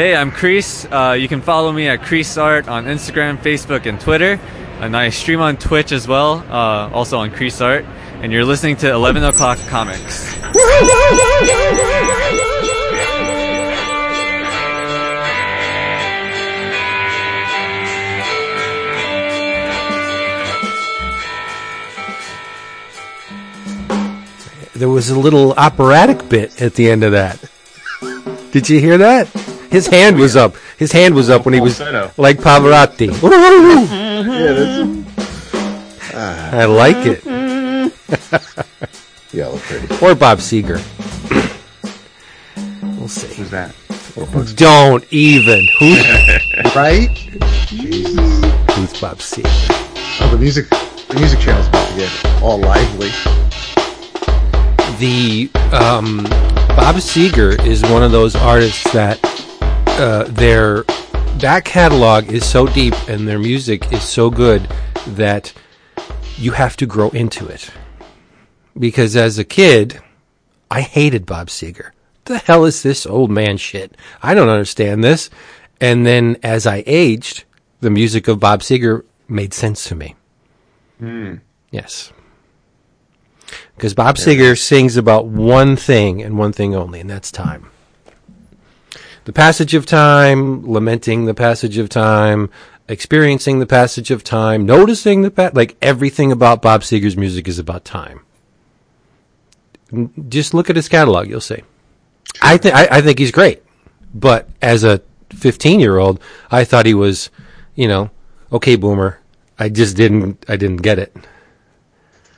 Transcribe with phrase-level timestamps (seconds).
[0.00, 0.86] Hey, I'm Creees.
[0.86, 4.40] Uh, you can follow me at Creees Art on Instagram, Facebook, and Twitter.
[4.80, 7.84] And I stream on Twitch as well, uh, also on Creees Art.
[8.22, 10.34] And you're listening to 11 O'Clock Comics.
[24.72, 27.38] There was a little operatic bit at the end of that.
[28.50, 29.39] Did you hear that?
[29.70, 30.54] His hand was up.
[30.78, 31.80] His hand was up when he was
[32.18, 33.10] like Pavarotti.
[36.14, 37.24] I like it.
[39.32, 39.86] yeah, look pretty.
[40.04, 40.80] Or Bob Seger.
[42.98, 43.34] We'll see.
[43.36, 43.74] Who's that?
[44.56, 45.66] Don't even.
[45.78, 46.04] Who's,
[46.74, 47.08] Right?
[47.66, 48.44] Jesus.
[48.74, 49.68] who's Bob Seger?
[50.20, 53.10] Oh, the music, the music channel's about to get all lively.
[54.98, 56.24] the um,
[56.76, 59.18] Bob Seger is one of those artists that
[60.00, 60.84] uh, their
[61.40, 64.66] back catalog is so deep and their music is so good
[65.08, 65.52] that
[66.36, 67.70] you have to grow into it.
[68.78, 70.00] Because as a kid,
[70.70, 71.90] I hated Bob Seger.
[72.24, 73.94] The hell is this old man shit?
[74.22, 75.28] I don't understand this.
[75.82, 77.44] And then as I aged,
[77.80, 80.14] the music of Bob Seger made sense to me.
[81.70, 82.10] Yes.
[83.76, 87.70] Because Bob Seger sings about one thing and one thing only, and that's time.
[89.24, 92.50] The passage of time, lamenting the passage of time,
[92.88, 97.58] experiencing the passage of time, noticing the pa- like everything about Bob Seger's music is
[97.58, 98.20] about time.
[100.28, 101.62] Just look at his catalog, you'll see.
[102.40, 103.62] I think I think he's great,
[104.14, 107.28] but as a 15 year old, I thought he was,
[107.74, 108.10] you know,
[108.52, 109.20] okay, boomer.
[109.58, 111.14] I just didn't I didn't get it.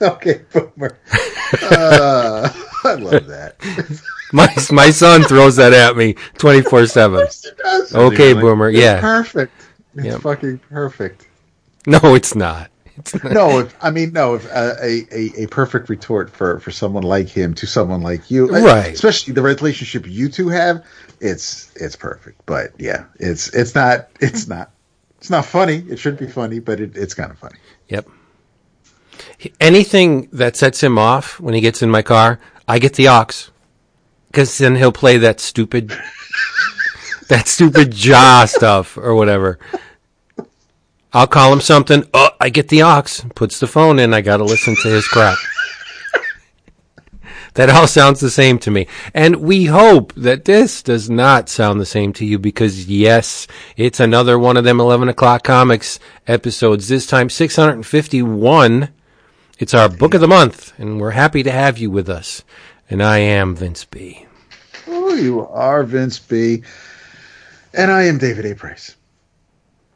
[0.01, 0.99] Okay, boomer.
[1.71, 2.49] Uh,
[2.85, 3.57] I love that.
[4.35, 7.27] My my son throws that at me twenty four seven.
[7.95, 8.35] Okay, Really?
[8.41, 8.71] boomer.
[8.71, 8.99] It's Yeah.
[8.99, 9.53] perfect.
[9.95, 10.21] It's Yep.
[10.23, 11.29] fucking perfect.
[11.87, 12.71] No, it's not.
[12.97, 13.33] It's not.
[13.35, 14.37] No, if, I mean no.
[14.37, 18.31] If uh, a, a a perfect retort for for someone like him to someone like
[18.31, 18.95] you, Uh, Right.
[18.95, 20.83] Especially the relationship you two have,
[21.21, 22.41] it's it's perfect.
[22.47, 24.71] But yeah, it's it's not it's not
[25.19, 25.85] it's not funny.
[25.91, 27.59] It should be funny, but it, it's kind of funny.
[27.89, 28.09] Yep.
[29.61, 32.39] Anything that sets him off when he gets in my car,
[32.73, 33.51] I get the ox
[34.29, 35.91] Because then he'll play that stupid,
[37.29, 39.59] that stupid jaw stuff or whatever.
[41.13, 42.05] I'll call him something.
[42.15, 43.27] Oh, I get the ox.
[43.35, 44.15] Puts the phone in.
[44.15, 45.37] I got to listen to his crap.
[47.55, 48.87] That all sounds the same to me.
[49.13, 53.47] And we hope that this does not sound the same to you because, yes,
[53.77, 56.89] it's another one of them 11 o'clock comics episodes.
[56.89, 58.89] This time 651.
[59.63, 62.43] It's our book of the month, and we're happy to have you with us.
[62.91, 64.27] And I am Vince B.
[64.89, 66.65] Oh, you are Vince B.
[67.73, 68.57] And I am David A.
[68.57, 68.97] Price.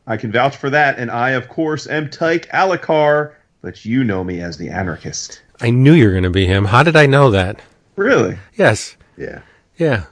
[0.07, 4.23] I can vouch for that, and I, of course, am Tyke Alakar, but you know
[4.23, 5.43] me as the anarchist.
[5.61, 6.67] I knew you were going to be him.
[6.67, 7.61] How did I know that?
[7.97, 8.39] Really?
[8.55, 8.97] Yes.
[9.17, 9.41] Yeah.
[9.79, 10.05] Yeah.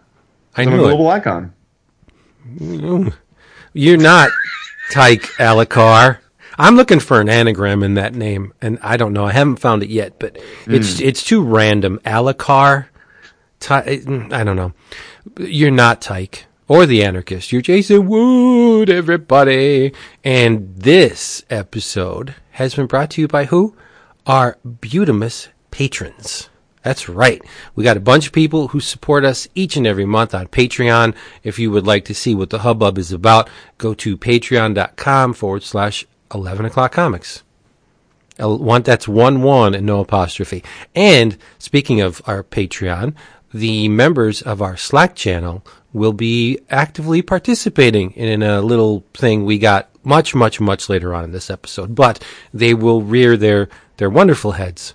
[0.57, 0.89] I I'm a knew it.
[0.89, 1.55] global icon.
[2.57, 3.15] Mm.
[3.73, 4.31] You're not
[4.91, 6.19] Tyke Alikar.
[6.59, 9.25] I'm looking for an anagram in that name, and I don't know.
[9.25, 11.05] I haven't found it yet, but it's hmm.
[11.05, 12.01] it's too random.
[12.05, 12.87] Alikar,
[13.61, 14.73] Ty, I don't know.
[15.39, 17.53] You're not Tyke or the anarchist.
[17.53, 19.93] You're Jason Wood, everybody.
[20.23, 23.77] And this episode has been brought to you by who?
[24.27, 26.49] Our Butamus patrons.
[26.83, 27.43] That's right.
[27.75, 31.15] We got a bunch of people who support us each and every month on Patreon.
[31.43, 33.49] If you would like to see what the hubbub is about,
[33.79, 37.43] go to patreon.com forward slash 11 o'clock comics.
[38.37, 40.65] That's one one and no apostrophe.
[40.95, 43.15] And speaking of our Patreon,
[43.53, 49.59] the members of our Slack channel will be actively participating in a little thing we
[49.59, 51.95] got much, much, much later on in this episode.
[51.95, 52.23] But
[52.53, 53.69] they will rear their,
[53.99, 54.95] their wonderful heads.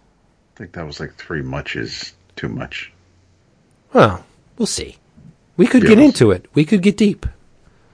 [0.55, 2.91] I think that was like three muches too much.
[3.93, 4.25] Well,
[4.57, 4.97] we'll see.
[5.55, 6.47] We could Yeah, get into it.
[6.53, 7.25] We could get deep.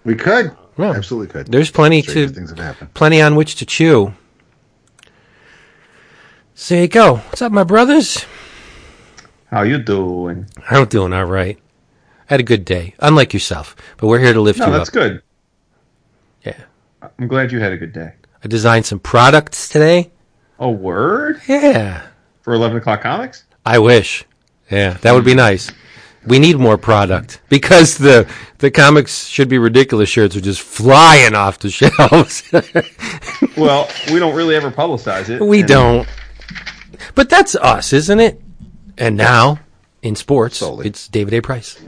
[0.03, 0.55] We could.
[0.77, 0.91] Yeah.
[0.91, 1.47] Absolutely could.
[1.47, 2.93] There's plenty Stranger to things have happened.
[2.93, 4.13] plenty on which to chew.
[6.53, 7.15] So there you go.
[7.15, 8.25] What's up, my brothers?
[9.51, 10.47] How you doing?
[10.69, 11.57] I'm doing all right.
[12.29, 13.75] I had a good day, unlike yourself.
[13.97, 14.93] But we're here to lift No, you that's up.
[14.93, 15.21] good.
[16.43, 16.57] Yeah.
[17.19, 18.13] I'm glad you had a good day.
[18.43, 20.11] I designed some products today.
[20.59, 22.03] A word Yeah.
[22.41, 23.43] for 11 o'clock comics?
[23.65, 24.23] I wish.
[24.71, 25.71] Yeah, that would be nice.
[26.27, 28.27] We need more product because the
[28.59, 32.43] the comics should be ridiculous shirts are just flying off the shelves.
[33.57, 35.41] Well, we don't really ever publicize it.
[35.41, 36.07] we and don't.
[37.13, 38.41] But that's us, isn't it?
[38.97, 39.59] And now
[40.01, 40.87] in sports, Solely.
[40.87, 41.41] it's David A.
[41.41, 41.79] Price.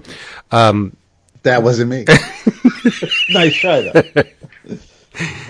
[0.52, 0.96] Um,
[1.44, 2.06] that wasn't me.
[3.30, 4.04] nice try though.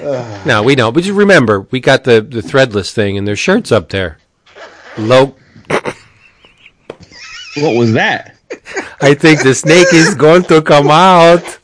[0.01, 0.43] Uh.
[0.45, 0.93] No, we don't.
[0.93, 4.17] But just remember, we got the, the threadless thing, and there's shirts up there.
[4.97, 5.35] Low.
[7.57, 8.36] What was that?
[9.01, 11.59] I think the snake is going to come out.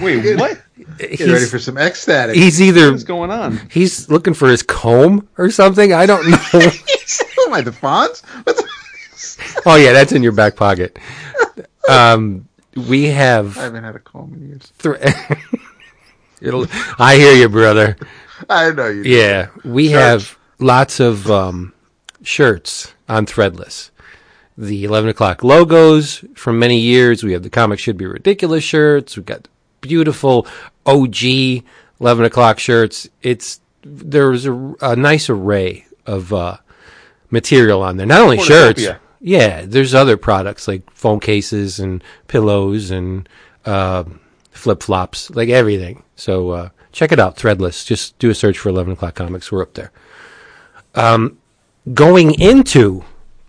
[0.00, 0.62] Wait, what?
[0.98, 2.34] Get ready for some ecstatic.
[2.34, 3.60] he's either What's going on?
[3.70, 5.92] he's looking for his comb or something.
[5.92, 6.38] I don't know.
[6.54, 8.22] oh my, the Fonz?
[9.66, 10.98] Oh yeah, that's in your back pocket.
[11.88, 13.58] Um, we have.
[13.58, 14.72] I haven't had a comb in years.
[14.78, 14.96] Th-
[16.40, 16.66] It'll.
[16.98, 17.96] I hear you, brother.
[18.48, 19.02] I know you.
[19.02, 21.72] Yeah, we have lots of um,
[22.22, 23.90] shirts on Threadless.
[24.58, 27.22] The 11 o'clock logos from many years.
[27.22, 29.16] We have the Comic Should Be Ridiculous shirts.
[29.16, 29.46] We've got
[29.80, 30.48] beautiful
[30.84, 31.16] OG
[32.00, 33.08] 11 o'clock shirts.
[33.22, 36.56] It's There's a, a nice array of uh,
[37.30, 38.06] material on there.
[38.06, 38.82] Not only shirts.
[39.20, 43.28] Yeah, there's other products like phone cases and pillows and
[43.64, 44.04] uh,
[44.50, 46.02] flip flops, like everything.
[46.16, 47.86] So uh, check it out, Threadless.
[47.86, 49.52] Just do a search for 11 o'clock comics.
[49.52, 49.92] We're up there.
[50.96, 51.38] Um,
[51.94, 53.04] going into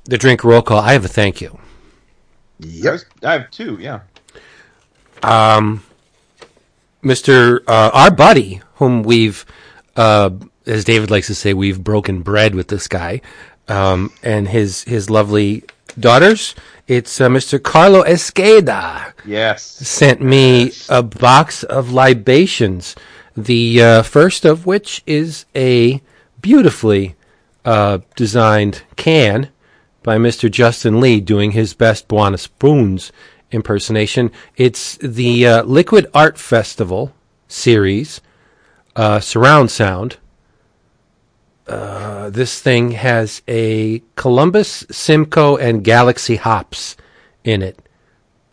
[0.05, 1.59] the drink roll call, I have a thank you.
[2.63, 2.99] I, Yep.
[3.23, 3.77] I have two.
[3.79, 4.01] Yeah.
[7.03, 7.61] Mr.
[7.67, 9.45] Uh, our buddy, whom we've,
[9.95, 10.29] uh,
[10.65, 13.21] as David likes to say, we've broken bread with this guy,
[13.67, 15.63] um, and his his lovely
[15.99, 16.55] daughters.
[16.87, 17.61] It's uh, Mr.
[17.61, 19.13] Carlo Esqueda.
[19.25, 19.63] Yes.
[19.63, 22.95] sent me a box of libations.
[23.37, 26.01] The uh, first of which is a
[26.41, 27.15] beautifully
[27.63, 29.49] uh, designed can
[30.03, 30.49] by Mr.
[30.49, 33.11] Justin Lee doing his best Buona Spoons
[33.51, 34.31] impersonation.
[34.55, 37.13] It's the uh, Liquid Art Festival
[37.47, 38.21] series,
[38.95, 40.17] uh, surround sound.
[41.67, 46.95] Uh, this thing has a Columbus, Simcoe, and Galaxy hops
[47.43, 47.79] in it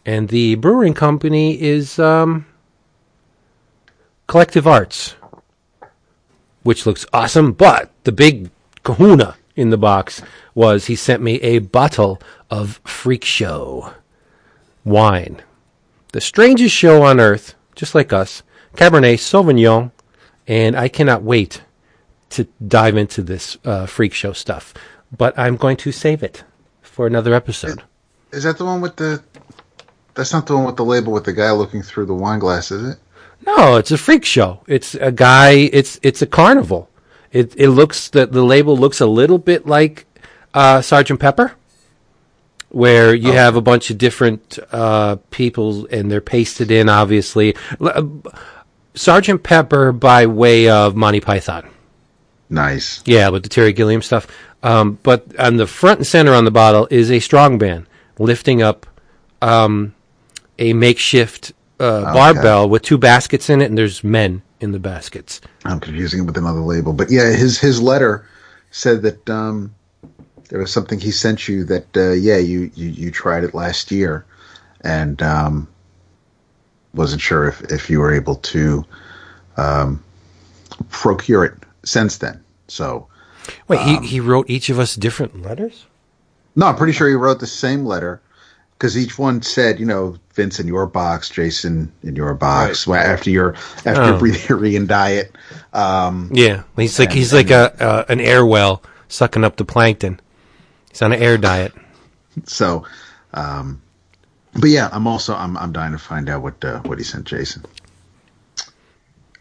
[0.07, 2.47] and the brewing company is um,
[4.29, 5.17] Collective Arts,
[6.63, 7.53] which looks awesome.
[7.53, 8.51] But the big
[8.85, 10.23] kahuna in the box
[10.55, 12.21] was he sent me a bottle
[12.51, 13.93] of Freak Show
[14.85, 15.43] wine,
[16.13, 18.43] the strangest show on earth, just like us,
[18.75, 19.91] Cabernet Sauvignon,
[20.47, 21.63] and I cannot wait
[22.31, 24.75] to dive into this uh, Freak Show stuff.
[25.17, 26.45] But I'm going to save it
[26.83, 27.83] for another episode.
[28.33, 29.23] Is that the one with the?
[30.15, 32.71] That's not the one with the label with the guy looking through the wine glass,
[32.71, 32.99] is it?
[33.47, 34.61] No, it's a freak show.
[34.67, 35.51] It's a guy.
[35.73, 36.91] It's it's a carnival.
[37.37, 40.07] It it looks the the label looks a little bit like
[40.55, 41.53] uh, Sergeant Pepper,
[42.71, 46.89] where you have a bunch of different uh, people and they're pasted in.
[46.89, 48.05] Obviously, uh,
[48.95, 51.69] Sergeant Pepper by way of Monty Python.
[52.49, 53.03] Nice.
[53.05, 54.27] Yeah, with the Terry Gilliam stuff.
[54.63, 57.87] Um, but on the front and center on the bottle is a strong band
[58.19, 58.87] lifting up
[59.43, 59.95] um,
[60.59, 65.41] a makeshift uh, barbell with two baskets in it, and there's men in the baskets.
[65.65, 68.27] I'm confusing it with another label, but yeah, his his letter
[68.71, 69.75] said that um,
[70.49, 73.91] there was something he sent you that uh, yeah, you, you you tried it last
[73.91, 74.25] year,
[74.83, 75.69] and um,
[76.95, 78.85] wasn't sure if if you were able to
[79.57, 80.03] um,
[80.91, 81.55] procure it
[81.85, 82.43] since then.
[82.69, 83.09] So
[83.69, 85.87] Wait, he, he wrote each of us different letters?
[86.57, 88.21] no, I'm pretty sure he wrote the same letter
[88.79, 92.87] because each one said, you know, Vince in your box, Jason in your box.
[92.87, 94.07] Well, After your after Oh.
[94.11, 95.35] your breatharian diet,
[95.73, 99.65] um, Yeah, he's like And- he's like a uh, an air well sucking up the
[99.65, 100.21] plankton.
[100.91, 101.73] He's on an air diet.
[102.45, 102.85] So,
[103.33, 103.81] um,
[104.53, 107.25] but yeah, I'm also I'm I'm dying to find out what uh, what he sent
[107.25, 107.65] Jason.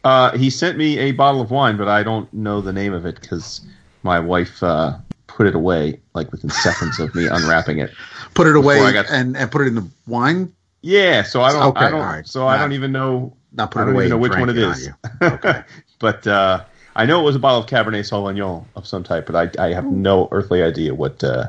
[0.04, 3.06] Uh, he sent me a bottle of wine, but I don't know the name of
[3.06, 3.62] it because
[4.04, 7.92] my wife uh, put it away like within seconds of me unwrapping it.
[8.36, 10.54] Put it away got- and and put it in the wine.
[10.82, 11.64] Yeah, so I don't.
[11.70, 12.00] Okay, I don't.
[12.00, 12.28] all right.
[12.28, 13.36] So I don't even know.
[13.52, 14.86] not put it I don't away even know which one it it on is.
[14.86, 14.94] you.
[15.22, 15.64] Okay.
[16.00, 16.64] but uh,
[16.96, 19.74] I know it was a bottle of Cabernet Sauvignon of some type, but I, I
[19.74, 21.48] have no earthly idea what uh,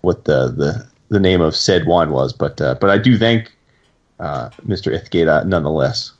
[0.00, 2.32] what the, the the name of said wine was.
[2.32, 3.52] But uh, but I do thank
[4.18, 4.92] uh, Mr.
[4.92, 6.12] Ithgeda nonetheless.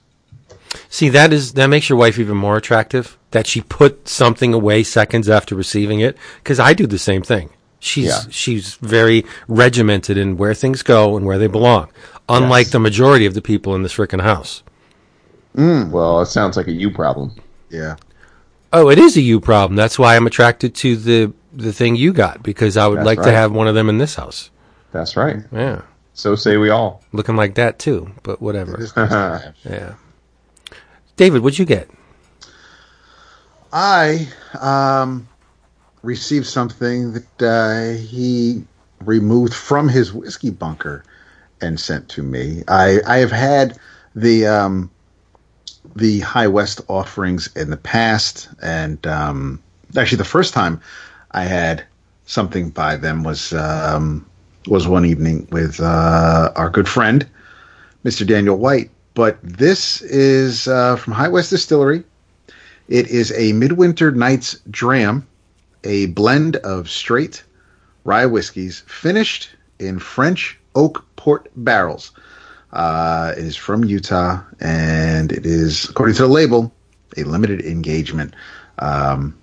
[0.88, 3.18] See, that is that makes your wife even more attractive.
[3.32, 7.50] That she put something away seconds after receiving it, because I do the same thing.
[7.84, 8.20] She's Yeah.
[8.30, 11.88] she's very regimented in where things go and where they belong,
[12.28, 12.72] unlike Yes.
[12.72, 14.62] the majority of the people in this frickin' house.
[15.56, 17.32] Well, it sounds like a you problem.
[17.70, 17.96] Yeah.
[18.72, 19.74] Oh, it is a you problem.
[19.74, 23.22] That's why I'm attracted to the the thing you got because I would That's like
[23.22, 24.50] to have one of them in this house.
[24.92, 25.38] That's right.
[25.52, 25.80] Yeah,
[26.14, 27.02] So say we all.
[27.12, 28.12] looking like that too.
[28.22, 28.74] But whatever.
[28.74, 29.54] It is nice to have.
[29.68, 29.92] Yeah.
[31.16, 31.90] David, what'd you get?
[33.72, 34.28] I
[34.60, 35.26] um,
[36.02, 38.64] received something that uh, he
[39.00, 41.04] removed from his whiskey bunker
[41.60, 42.62] and sent to me.
[42.68, 43.78] I I have had
[44.14, 44.90] the um,
[45.96, 49.62] the High West offerings in the past, and um,
[49.96, 50.80] actually, the first time
[51.30, 51.84] I had
[52.26, 54.26] something by them was um,
[54.66, 57.26] was one evening with uh, our good friend,
[58.04, 58.26] Mr.
[58.26, 58.90] Daniel White.
[59.14, 62.04] But this is uh, from High West Distillery.
[62.88, 65.26] It is a Midwinter Nights Dram,
[65.84, 67.42] a blend of straight
[68.04, 72.12] rye whiskeys finished in French oak port barrels.
[72.72, 76.72] Uh, it is from Utah, and it is, according to the label,
[77.16, 78.34] a limited engagement.
[78.78, 79.38] Um,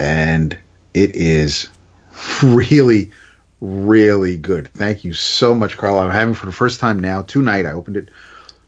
[0.00, 0.58] and
[0.94, 1.68] it is
[2.42, 3.12] really,
[3.60, 4.68] really good.
[4.68, 5.98] Thank you so much, Carl.
[5.98, 7.66] I'm having for the first time now tonight.
[7.66, 8.08] I opened it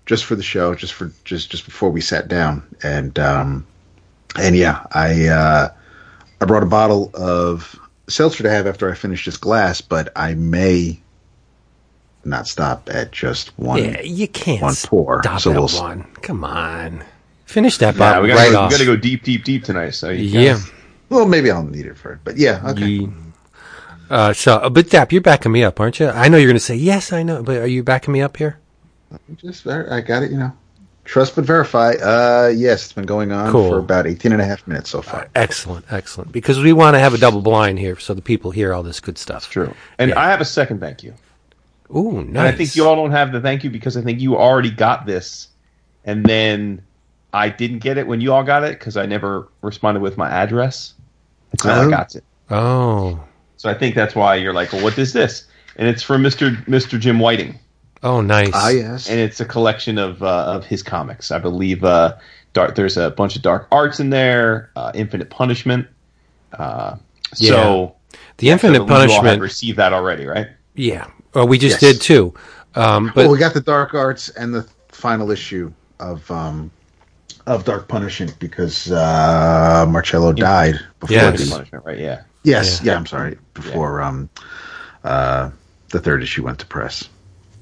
[0.06, 3.66] just for the show, just for just just before we sat down, and um,
[4.38, 5.68] and yeah, I uh,
[6.40, 7.78] I brought a bottle of
[8.08, 11.00] seltzer to have after I finish this glass, but I may
[12.24, 13.82] not stop at just one.
[13.84, 15.22] Yeah, you can't one pour.
[15.22, 16.04] stop So at we'll one.
[16.22, 17.04] Come on,
[17.46, 18.70] finish that Yeah, bottle we gotta, right go, off.
[18.70, 19.90] we gotta go deep, deep, deep tonight.
[19.90, 20.52] So you yeah.
[20.54, 20.72] gotta-
[21.10, 22.86] Well, maybe I'll need it for it, but yeah, okay.
[22.86, 23.08] Ye-
[24.08, 26.08] Uh, so, uh, but Dap, you're backing me up, aren't you?
[26.08, 27.12] I know you're going to say yes.
[27.12, 28.58] I know, but are you backing me up here?
[29.36, 30.52] Just I got it, you know.
[31.10, 31.94] Trust but verify.
[31.94, 33.68] Uh, yes, it's been going on Cool.
[33.68, 35.28] for about 18 and a half minutes so far.
[35.34, 36.30] Excellent, excellent.
[36.30, 39.00] Because we want to have a double blind here, so the people hear all this
[39.00, 39.50] good stuff.
[39.50, 39.74] True.
[39.98, 40.20] And Yeah.
[40.20, 41.14] I have a second thank you.
[41.94, 42.28] Ooh, nice.
[42.28, 44.70] And I think you all don't have the thank you because I think you already
[44.70, 45.48] got this,
[46.04, 46.80] and then
[47.32, 50.30] I didn't get it when you all got it because I never responded with my
[50.30, 50.94] address.
[51.52, 51.86] It's not Oh.
[51.88, 52.24] I got it.
[52.50, 53.20] Oh,
[53.56, 55.44] So I think that's why you're like, well, what is this?
[55.74, 56.54] And it's from Mr.
[56.66, 57.00] Mr.
[57.00, 57.58] Jim Whiting,
[58.02, 58.50] oh, nice.
[58.54, 59.08] Ah, yes.
[59.08, 61.30] and it's a collection of uh, of his comics.
[61.30, 62.16] I believe uh,
[62.52, 65.86] dark, there's a bunch of dark arts in there, uh, Infinite Punishment.
[66.52, 66.96] Uh,
[67.34, 67.94] so
[68.38, 69.42] the I Infinite believe You all had Punishment.
[69.42, 70.48] received that already, right?
[70.74, 71.06] Yeah.
[71.34, 71.92] Well, we just Yes.
[71.94, 72.34] did too.
[72.74, 76.70] Um, but well, we got the Dark Arts and the final issue of um,
[77.46, 81.40] of Dark Punishment because uh, Marcello died before Yes.
[81.44, 81.98] The Punishment, right?
[81.98, 82.22] Yeah.
[82.42, 82.96] Yes, yeah.
[82.96, 83.36] I'm sorry.
[83.54, 84.30] Before um,
[85.04, 85.50] uh,
[85.90, 87.08] the third issue went to press.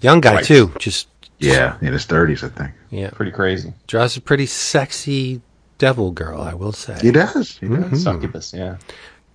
[0.01, 0.45] Young guy Right.
[0.45, 0.73] too.
[0.79, 2.71] Just Yeah, in his 30s, I think.
[2.91, 3.73] yeah, Pretty crazy.
[3.87, 5.41] draws a pretty sexy
[5.79, 6.41] devil girl.
[6.41, 6.99] I will say.
[7.01, 7.59] He does.
[7.59, 7.77] He does.
[7.85, 7.95] Mm-hmm.
[7.97, 8.77] Succubus, yeah.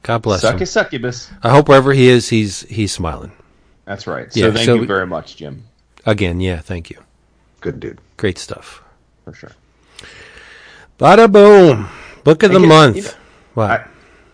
[0.04, 0.52] God bless him.
[0.52, 1.30] Succus succubus.
[1.44, 3.32] I hope wherever he is, he's he's smiling.
[3.86, 4.32] That's right.
[4.34, 5.64] So Yeah, thank so you very much, Jim,
[6.06, 6.60] Again, yeah.
[6.60, 6.98] Thank you.
[7.62, 8.00] Good dude.
[8.18, 8.82] Great stuff.
[9.24, 9.52] for sure.
[11.00, 11.88] Bada boom.
[12.24, 12.96] Book of the guess- month.
[12.98, 13.10] you know,
[13.54, 13.72] what?
[13.72, 13.86] I-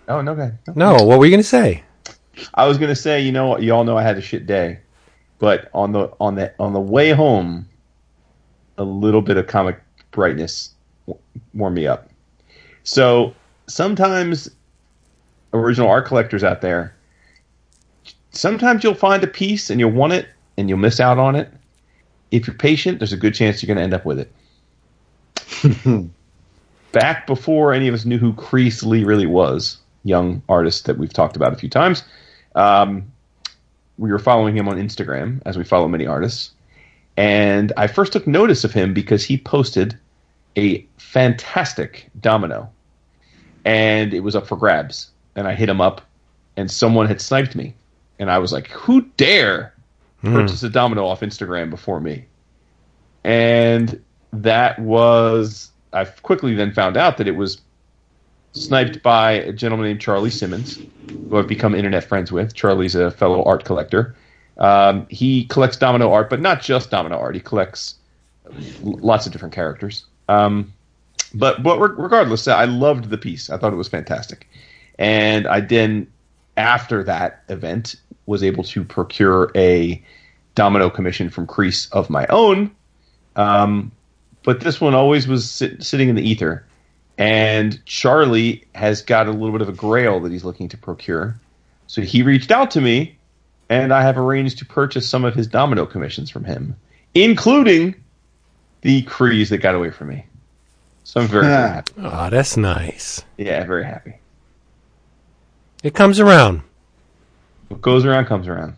[0.07, 0.51] Oh no, okay.
[0.73, 0.97] No.
[0.97, 1.83] no, what were you going to say?
[2.55, 3.61] I was gonna say, you know what?
[3.61, 4.79] You all know I had a shit day,
[5.39, 7.67] but on the on the on the way home,
[8.77, 9.81] a little bit of comic
[10.11, 10.73] brightness
[11.53, 12.09] warmed me up.
[12.83, 13.33] So
[13.67, 14.49] sometimes,
[15.53, 16.95] original art collectors out there,
[18.31, 20.27] sometimes you'll find a piece and you'll want it
[20.57, 21.51] and you'll miss out on it.
[22.31, 26.09] If you're patient, there's a good chance you're going to end up with it.
[26.91, 31.13] Back before any of us knew who Creees Lee really was, young artist that we've
[31.13, 32.03] talked about a few times,
[32.55, 33.11] um,
[33.99, 36.51] we were following him on Instagram, as we follow many artists.
[37.17, 39.99] And I first took notice of him because he posted
[40.57, 42.71] a fantastic domino.
[43.65, 45.11] And it was up for grabs.
[45.35, 46.01] And I hit him up,
[46.55, 47.75] and someone had sniped me.
[48.19, 49.73] And I was like, who dare
[50.21, 50.33] hmm.
[50.33, 52.25] purchase a domino off Instagram before me?
[53.25, 54.01] And
[54.31, 57.59] that was, I quickly then found out that it was
[58.53, 60.79] sniped by a gentleman named Charlie Simmons,
[61.09, 62.53] who I've become internet friends with.
[62.53, 64.15] Charlie's a fellow art collector.
[64.57, 67.35] Um, he collects domino art, but not just domino art.
[67.35, 67.95] He collects
[68.81, 70.05] lots of different characters.
[70.27, 70.73] Um,
[71.33, 73.49] but but re- regardless, I loved the piece.
[73.49, 74.47] I thought it was fantastic,
[74.97, 76.07] and I then
[76.57, 80.03] after that event was able to procure a
[80.55, 82.71] domino commission from Creees of my own.
[83.35, 83.91] Um,
[84.43, 86.65] but this one always was sit- sitting in the ether.
[87.19, 91.37] And Charlie has got a little bit of a grail that he's looking to procure.
[91.87, 93.17] So he reached out to me,
[93.69, 96.77] and I have arranged to purchase some of his domino commissions from him,
[97.13, 97.93] including
[98.81, 100.25] the Creees that got away from me.
[101.03, 101.91] So I'm very, very happy.
[101.97, 103.21] Oh, that's nice.
[103.37, 104.13] Yeah, very happy.
[105.83, 106.61] It comes around.
[107.67, 108.75] What goes around comes around.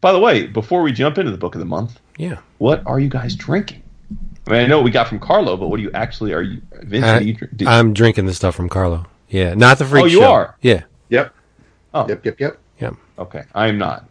[0.00, 2.38] By the way, before we jump into the book of the month, Yeah.
[2.58, 3.83] what are you guys drinking?
[4.46, 6.42] I mean, I know what we got from Carlo, but what do you actually are
[6.42, 6.60] you?
[6.82, 9.06] Vince, I, are you do, I'm drinking the stuff from Carlo.
[9.28, 10.30] Yeah, not the freak Oh, you show.
[10.32, 10.56] are?
[10.60, 11.34] Yeah, Yep.
[11.94, 12.24] oh, Yep.
[12.26, 12.40] Yep.
[12.40, 12.58] Yep.
[12.80, 12.90] yeah.
[13.18, 13.44] okay.
[13.54, 14.08] I am not.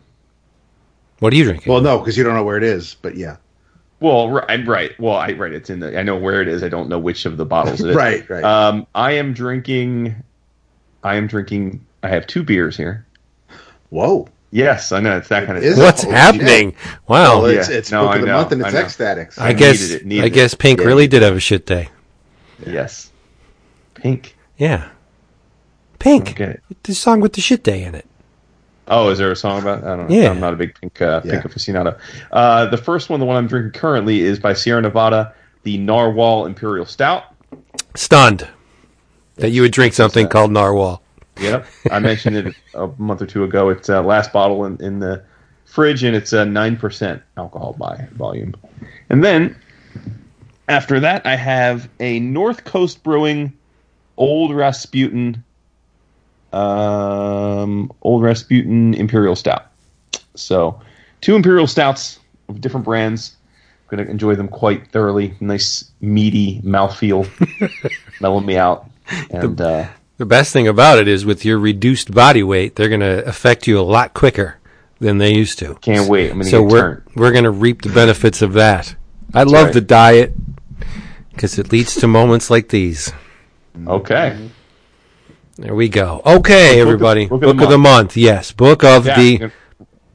[1.19, 1.71] What are you drinking?
[1.71, 3.37] Well, no, because you don't know where it is, but yeah.
[3.99, 4.91] Well, right, I'm right.
[4.99, 5.53] Well, I right.
[5.53, 5.97] It's in the.
[5.97, 6.61] I know where it is.
[6.63, 7.95] I don't know which of the bottles it is.
[7.95, 8.43] Right, right.
[8.43, 10.15] Um, I am drinking.
[11.03, 11.85] I am drinking.
[12.01, 13.05] I have two beers here.
[13.89, 14.27] Whoa.
[14.53, 15.63] Yes, I know it's that kind of.
[15.63, 15.74] Thing.
[15.74, 15.77] it?
[15.79, 16.75] What's Holy happening?
[17.07, 17.41] Wow.
[17.41, 17.60] Well, yeah.
[17.62, 18.79] it's, it's No, book I of the know, month and it's I know.
[18.86, 19.39] X-Statix.
[19.39, 20.86] I I guess needed it, needed I guess Pink Yeah.
[20.86, 21.89] really did have a shit day.
[22.65, 23.12] Yes.
[23.95, 24.36] Pink.
[24.57, 24.89] Yeah.
[26.00, 26.29] Pink.
[26.31, 26.57] Okay.
[26.83, 28.05] The song with the shit day in it.
[28.88, 29.83] Oh, is there a song about?
[29.83, 30.15] I don't know.
[30.15, 30.29] Yeah.
[30.29, 31.41] I'm not a big pink uh, pink Yeah.
[31.41, 31.98] aficionado.
[32.31, 35.33] Uh, the first one, the one I'm drinking currently, is by Sierra Nevada,
[35.63, 37.24] the Narwhal Imperial Stout.
[37.95, 38.48] Stunned
[39.38, 40.31] that you would drink something that?
[40.31, 41.01] called narwhal.
[41.39, 43.69] Yep, I mentioned it a month or two ago.
[43.69, 45.23] It's uh, last bottle in, in the
[45.65, 48.53] fridge, and it's a nine percent alcohol by volume.
[49.09, 49.55] And then
[50.69, 53.53] after that, I have a North Coast Brewing
[54.17, 55.43] Old Rasputin,
[56.53, 59.65] um, Old Rasputin Imperial Stout.
[60.35, 60.79] So,
[61.21, 63.35] two Imperial Stouts of different brands.
[63.89, 65.33] I'm going to enjoy them quite thoroughly.
[65.39, 67.27] Nice meaty mouthfeel,
[68.21, 68.89] mellow me out,
[69.31, 69.59] and.
[69.59, 69.87] uh,
[70.23, 73.67] The best thing about it is with your reduced body weight, they're going to affect
[73.67, 74.57] you a lot quicker
[75.01, 75.75] than they used to.
[75.75, 76.31] Can't wait.
[76.31, 77.01] I'm gonna so get we're turned.
[77.15, 78.95] we're going to reap the benefits of that.
[79.33, 79.73] I love right.
[79.73, 80.33] the diet
[81.33, 83.11] because it leads to moments like these.
[83.85, 84.49] Okay.
[85.57, 86.21] There we go.
[86.25, 87.25] Okay, of- everybody.
[87.25, 88.15] book Book, of the of the month.
[88.15, 89.51] Yes, book of Yeah, the.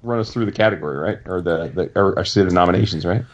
[0.03, 1.19] run us through the category, right?
[1.27, 3.27] Or the, the or I should say the nominations, right?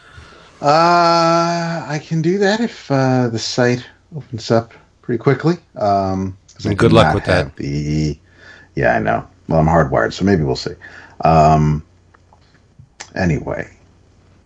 [0.61, 5.53] Uh, I can do that if uh, the site opens up pretty quickly.
[5.77, 7.55] Um, 'cause I Good luck with that.
[7.55, 8.19] The
[8.75, 9.27] yeah, I know.
[9.47, 10.73] Well, I'm hardwired, so maybe we'll see.
[11.21, 11.83] Um,
[13.15, 13.69] anyway,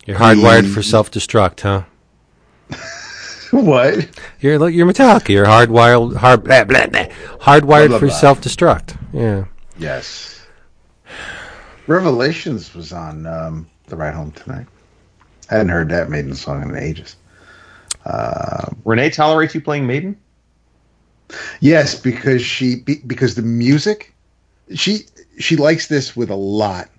[0.06, 1.84] You're hardwired for self destruct, huh?
[3.52, 4.08] what?
[4.40, 5.30] You're like- you're Metallica.
[5.30, 7.06] You're hardwired hard blah, blah, blah,
[7.40, 8.98] hardwired Blah, blah, for self destruct.
[9.14, 9.46] Yeah.
[9.78, 10.46] Yes.
[11.88, 14.68] Revelations was on um, the ride home tonight.
[15.50, 17.16] I hadn't heard that Maiden song in ages.
[18.86, 20.20] Renee tolerates you playing Maiden.
[21.60, 24.14] Yes, because she because the music,
[24.74, 25.06] she
[25.40, 26.90] she likes this with a lot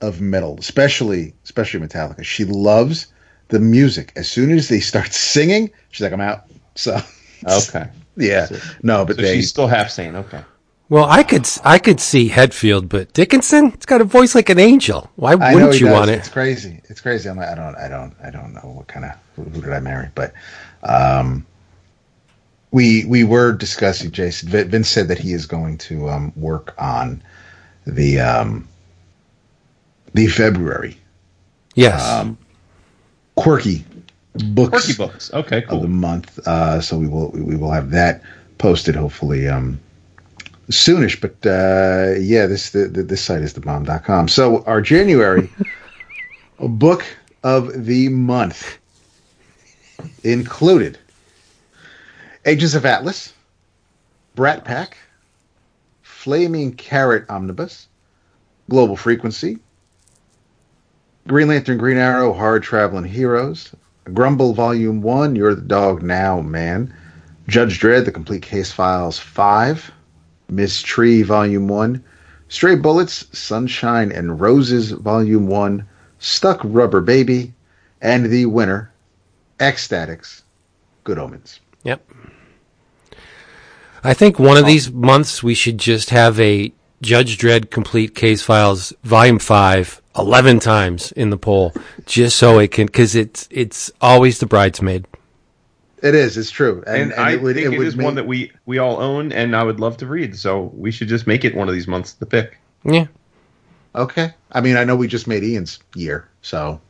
[0.00, 2.24] of metal, especially especially Metallica.
[2.24, 3.06] She loves
[3.48, 4.12] the music.
[4.16, 7.00] As soon as they start singing, she's like, "I'm out." So
[7.46, 7.88] Okay.
[8.16, 8.48] yeah,
[8.82, 10.16] no, but So they she's still half sane.
[10.16, 10.40] Okay.
[10.88, 14.50] Well, I could s- I could see Hetfield, but Dickinson, it's got a voice like
[14.50, 15.10] an angel.
[15.16, 15.94] Why wouldn't you does.
[15.94, 16.18] want it?
[16.18, 16.80] It's crazy.
[16.84, 17.28] It's crazy.
[17.28, 19.72] I'm like, I don't, I don't, I don't know what kind of who, who did
[19.72, 20.34] I marry, but
[20.82, 21.46] um,
[22.74, 24.10] we we were discussing.
[24.10, 27.22] Jason Vince said that he is going to um, work on
[27.86, 28.66] the um,
[30.12, 30.98] the February
[31.76, 32.02] Yes.
[32.04, 32.36] um,
[33.36, 33.84] quirky
[34.48, 35.32] books, Quirky books.
[35.32, 35.62] Okay.
[35.62, 35.76] cool.
[35.76, 36.40] of the month.
[36.48, 38.22] Uh, so we will we will have that
[38.58, 39.78] posted hopefully um,
[40.68, 41.20] soonish.
[41.20, 44.26] But uh, yeah, this the, the, this site is thebomb.com.
[44.26, 45.48] So our January
[46.58, 47.04] book
[47.44, 48.78] of the month
[50.24, 50.98] included
[52.46, 53.32] Agents of Atlas,
[54.34, 54.98] Brat Pack,
[56.02, 57.88] Flaming Carrot Omnibus,
[58.68, 59.60] Global Frequency,
[61.26, 63.74] Green Lantern, Green Arrow, Hard Traveling Heroes,
[64.12, 66.94] Grumble Volume 1, You're the Dog Now, Man,
[67.48, 69.90] Judge Dredd, The Complete Case Files 5,
[70.50, 70.82] Ms.
[70.82, 72.04] Tree Volume 1,
[72.48, 77.54] Stray Bullets, Sunshine and Roses Volume 1, Stuck Rubber Baby,
[78.02, 78.92] and the winner,
[79.60, 80.42] X-Statix,
[81.04, 81.60] Good Omens.
[81.84, 82.06] Yep.
[84.04, 88.42] I think one of these months we should just have a Judge Dredd Complete Case
[88.42, 91.72] Files Volume 5 11 times in the poll
[92.06, 95.06] just so it can cuz it's it's always the bridesmaid.
[96.02, 96.84] It is, it's true.
[96.86, 99.62] And, I think it would is make- one that we we all own, and I
[99.64, 100.36] would love to read.
[100.36, 102.58] So we should just make it one of these months to pick.
[102.84, 103.06] Yeah.
[103.94, 104.34] Okay.
[104.52, 106.80] I mean, I know we just made Ian's year, so.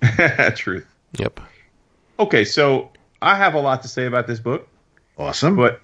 [0.56, 0.86] Truth.
[1.18, 1.40] Yep.
[2.18, 4.66] Okay, so I have a lot to say about this book,
[5.18, 5.56] Awesome.
[5.56, 5.80] but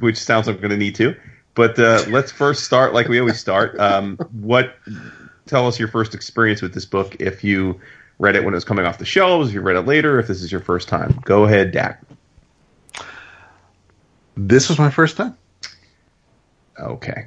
[0.00, 1.14] which sounds like I'm going to need to.
[1.54, 3.78] But uh, let's first start like we always start.
[3.80, 4.76] Um, what?
[5.46, 7.16] Tell us your first experience with this book.
[7.20, 7.80] If you
[8.18, 10.26] read it when it was coming off the shelves, if you read it later, if
[10.28, 12.02] this is your first time, go ahead, Dak.
[14.36, 15.36] this was my first time.
[16.78, 17.26] Okay.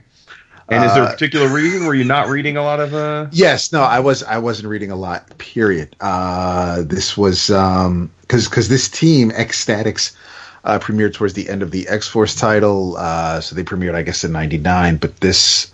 [0.69, 2.93] And is there a Uh, particular reason were you not reading a lot of?
[2.93, 3.27] Uh...
[3.31, 5.37] Yes, no, I was I wasn't reading a lot.
[5.37, 5.93] Period.
[5.99, 10.15] Uh, this was because because this team X-Statix
[10.63, 14.03] uh, premiered towards the end of the X Force title, uh, so they premiered I
[14.03, 14.97] guess in '99.
[14.97, 15.71] But this,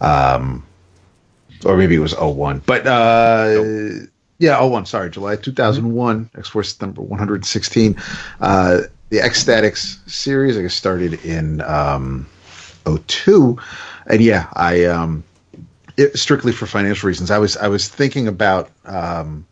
[0.00, 0.64] um,
[1.64, 2.62] or maybe it was 01.
[2.66, 4.06] But uh,
[4.38, 4.86] yeah, 01.
[4.86, 6.30] Sorry, July 2001.
[6.36, 7.96] X Force number 116.
[8.40, 12.26] Uh, the X-Statix series I guess started in um,
[12.84, 13.58] 02.
[14.06, 15.22] and yeah, I um,
[15.96, 17.30] it, strictly for financial reasons.
[17.30, 19.46] I was I was thinking about um,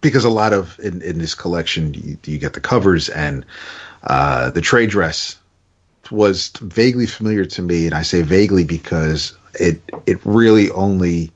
[0.00, 3.44] because a lot of in, in this collection you, you get the covers and
[4.04, 5.36] uh, the trade dress
[6.10, 11.30] was vaguely familiar to me, and I say vaguely because it it really only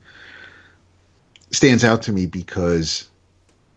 [1.51, 3.07] stands out to me because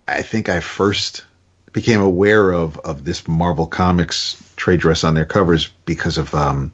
[0.08, 1.24] I think I first
[1.72, 6.72] became aware of of this Marvel Comics trade dress on their covers because of um,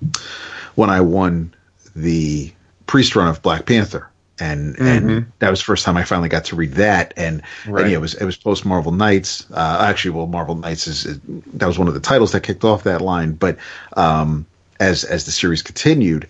[0.74, 1.52] when I won
[1.96, 2.52] the
[2.86, 4.08] Priest run of Black Panther.
[4.40, 7.82] And and that was the first time I finally got to read that, and, Right.
[7.82, 9.46] and yeah, it was it was post Marvel Knights.
[9.52, 11.20] Uh, actually, well, Marvel Knights is, is
[11.54, 13.32] that was one of the titles that kicked off that line.
[13.32, 13.58] But
[13.96, 14.46] um,
[14.80, 16.26] as as the series continued,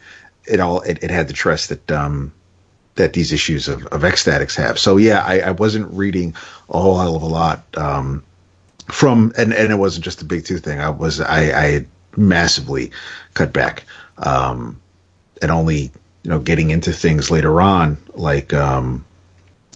[0.47, 2.33] it all it, it had the trust that um,
[2.97, 4.79] that these issues of, of X-Statix have.
[4.79, 6.35] So yeah, I, I wasn't reading
[6.69, 8.23] a whole hell of a lot um,
[8.91, 10.81] from, and, and it wasn't just the big two thing.
[10.81, 11.87] I was I, I
[12.17, 12.91] massively
[13.35, 13.85] cut back,
[14.19, 14.81] um,
[15.41, 19.05] and only you know getting into things later on like um,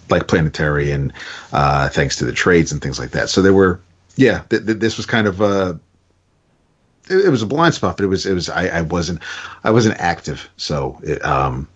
[0.09, 1.13] like planetary and
[1.51, 3.29] uh, thanks to the trades and things like that.
[3.29, 3.79] So there were
[4.15, 5.73] yeah, th- th- this was kind of uh
[7.09, 9.21] it, it was a blind spot, but it was it was I, I wasn't
[9.63, 11.67] I wasn't active, so it, um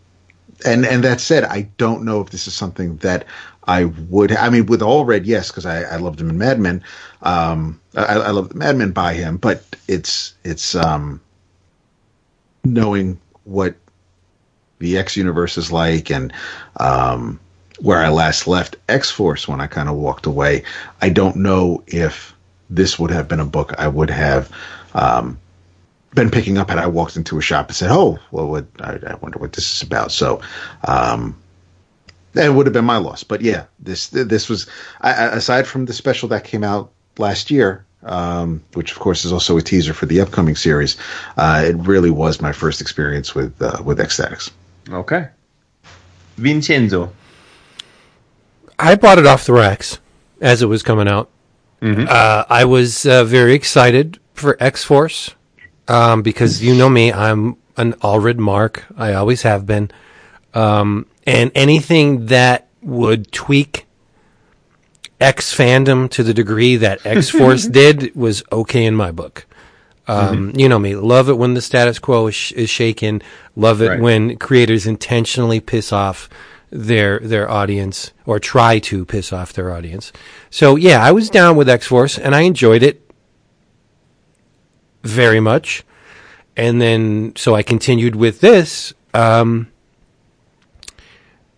[0.65, 3.25] and and that said, I don't know if this is something that
[3.65, 4.31] I would.
[4.31, 6.83] I mean, with Allred, yes, because I, I loved him in Madman.
[7.21, 11.21] Um, I, I love Madman by him, but it's it's um,
[12.63, 13.75] knowing what
[14.81, 16.33] the X universe is like and
[16.77, 17.39] um,
[17.79, 20.63] where I last left X Force when I kind of walked away.
[21.01, 22.35] I don't know if
[22.69, 24.51] this would have been a book I would have
[24.93, 25.39] um,
[26.13, 28.99] been picking up had I walked into a shop and said, "Oh, well, what, I,
[29.07, 30.41] I wonder what this is about." So,
[30.83, 31.37] um,
[32.33, 33.23] that would have been my loss.
[33.23, 34.67] But yeah, this this was
[35.01, 39.57] aside from the special that came out last year, um, which of course is also
[39.57, 40.97] a teaser for the upcoming series.
[41.37, 44.51] Uh, it really was my first experience with uh, with X-Statix.
[44.91, 45.29] Okay.
[46.37, 47.13] Vincenzo.
[48.77, 49.99] I bought it off the racks
[50.41, 51.29] as it was coming out.
[51.81, 55.31] Uh, I was uh, very excited for X Force
[55.87, 58.85] um, because you know me, I'm an Allred mark.
[58.95, 59.89] I always have been.
[60.53, 63.87] Um, and anything that would tweak
[65.19, 69.45] X fandom to the degree that X Force did was okay in my book.
[70.07, 73.21] Um, You know me, love it when the status quo is, sh- is shaken.
[73.55, 73.99] Love it Right.
[74.01, 76.27] when creators intentionally piss off
[76.69, 80.11] their their audience or try to piss off their audience.
[80.49, 83.01] So yeah, I was down with X Force and I enjoyed it
[85.03, 85.83] very much.
[86.57, 89.67] And then so I continued with this um,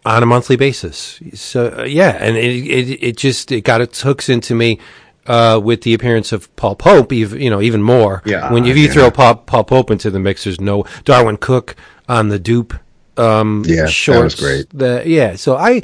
[0.05, 1.19] on a monthly basis.
[1.33, 4.79] So uh, yeah, and it, it it just it got its hooks into me
[5.27, 7.13] uh, with the appearance of Paul Pope.
[7.13, 8.21] Even you know even more.
[8.25, 8.51] Yeah.
[8.51, 11.75] when if you throw Paul, Paul Pope into the mix, there's no Darwyn Cooke
[12.07, 12.73] on the dupe.
[13.17, 14.67] Um, Yeah, that was great.
[14.71, 15.83] The, yeah, so I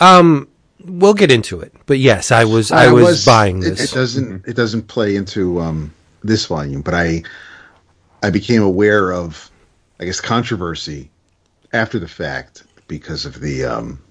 [0.00, 0.48] um,
[0.84, 3.92] we'll get into it, but yes, I was I, was, buying it- this.
[3.92, 5.92] It, doesn't it doesn't play into um,
[6.22, 7.22] this volume, but I
[8.22, 9.50] I became aware of
[10.00, 11.10] I guess controversy
[11.72, 14.02] after the fact because of the um,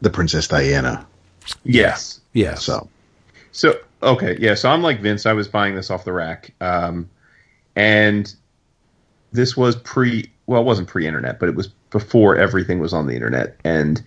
[0.00, 1.06] the Princess Diana.
[1.64, 2.20] Yes.
[2.32, 2.88] yeah, So
[3.52, 4.54] So okay, yeah.
[4.54, 5.26] So I'm like Vince.
[5.26, 7.10] I was buying this off the rack, um,
[7.74, 8.32] and
[9.32, 10.30] this was pre.
[10.46, 13.58] Well, it wasn't pre-internet, but it was before everything was on the internet.
[13.64, 14.02] And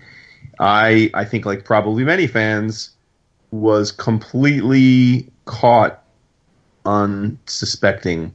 [0.60, 2.92] I, I think, like probably many fans,
[3.52, 6.04] was completely caught
[6.86, 8.34] unsuspecting.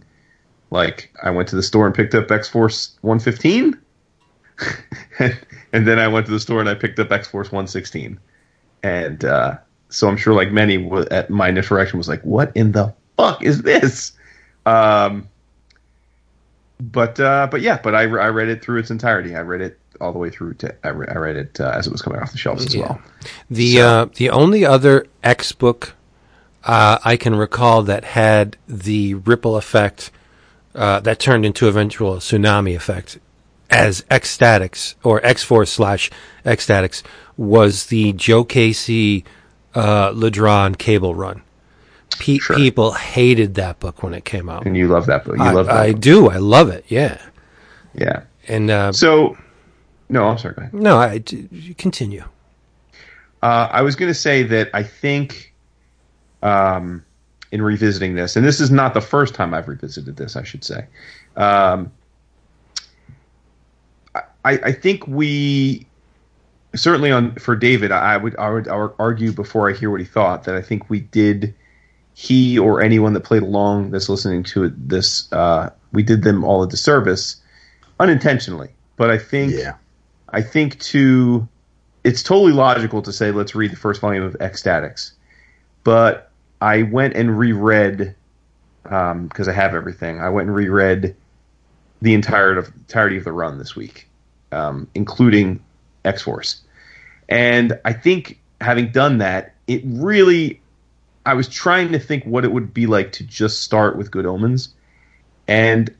[0.71, 3.81] Like I went to the store and picked up X Force 115,
[5.73, 8.21] and then I went to the store and I picked up X Force 116
[8.85, 9.57] and uh,
[9.95, 13.43] so I'm sure like many at my initial reaction was like, "What in the fuck
[13.43, 14.13] is this?"
[14.67, 15.29] Um,
[16.81, 19.35] but uh, but yeah, but I, I read it through its entirety.
[19.37, 21.87] I read it all the way through to I, re- I read it uh, as
[21.87, 22.83] it was coming off the shelves as Yeah.
[22.83, 23.01] well.
[23.51, 25.95] The uh, the only other X book
[26.65, 30.11] uh, I can recall that had the ripple effect
[30.75, 33.19] uh, that turned into eventual tsunami effect
[33.71, 36.11] as X-Statix or X Force slash
[36.45, 37.03] X-Statix
[37.37, 39.25] was the Joe Casey
[39.75, 41.43] uh, Ladrönn cable run.
[42.19, 42.57] Pe- Sure.
[42.57, 44.67] People hated that book when it came out.
[44.67, 45.37] And you love that book.
[45.37, 45.69] You I, love.
[45.69, 46.01] I book.
[46.01, 46.29] do.
[46.31, 46.85] I love it.
[46.89, 47.21] Yeah.
[47.95, 48.23] Yeah.
[48.49, 49.37] And uh, So
[50.09, 50.55] no, I'm sorry.
[50.55, 50.75] Go ahead.
[50.75, 51.19] no, I
[51.79, 52.25] continue.
[53.43, 55.53] Uh, I was going to say that I think,
[56.43, 57.05] um,
[57.53, 60.65] in revisiting this, and this is not the first time I've revisited this, I should
[60.65, 60.87] say.
[61.37, 61.93] Um,
[64.15, 65.87] I, I think we
[66.75, 70.45] certainly on for David, I would I would argue before I hear what he thought
[70.45, 71.55] that I think we did
[72.15, 76.45] he or anyone that played along that's listening to it this uh, we did them
[76.45, 77.37] all a disservice
[77.99, 78.71] unintentionally.
[78.97, 79.75] But I think yeah,
[80.31, 81.47] I think to
[82.05, 85.13] it's totally logical to say let's read the first volume of X-Statix,
[85.83, 88.15] but I went and reread
[88.83, 90.21] because I have everything.
[90.21, 91.17] I went and reread
[92.03, 94.09] the entire entirety of the run this week,
[94.53, 95.65] um, including
[96.05, 96.63] X Force.
[97.29, 100.61] And I think having done that, it really,
[101.25, 104.27] I was trying to think what it would be like to just start with Good
[104.27, 104.71] Omens.
[105.49, 105.95] And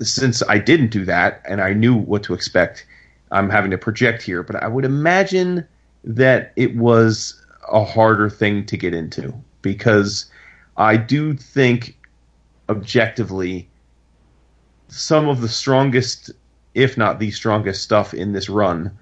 [0.00, 2.86] since I didn't do that and I knew what to expect,
[3.30, 4.42] I'm having to project here.
[4.42, 5.66] But I would imagine
[6.04, 10.26] that it was a harder thing to get into because
[10.76, 11.96] I do think
[12.68, 13.68] objectively
[14.88, 16.30] some of the strongest,
[16.74, 18.96] if not the strongest stuff in this run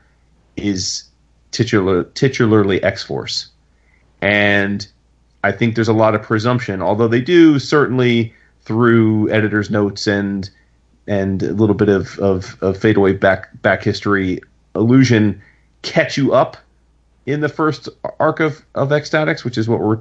[0.56, 1.04] is
[1.50, 3.48] titular, titularly X Force.
[4.20, 4.86] And
[5.44, 10.48] I think there's a lot of presumption, although they do certainly through editor's notes and
[11.08, 14.40] and a little bit of, of, of fadeaway back back history
[14.76, 15.42] illusion
[15.82, 16.56] catch you up
[17.26, 17.88] in the first
[18.20, 20.00] arc of, of X-Statix, which is what we're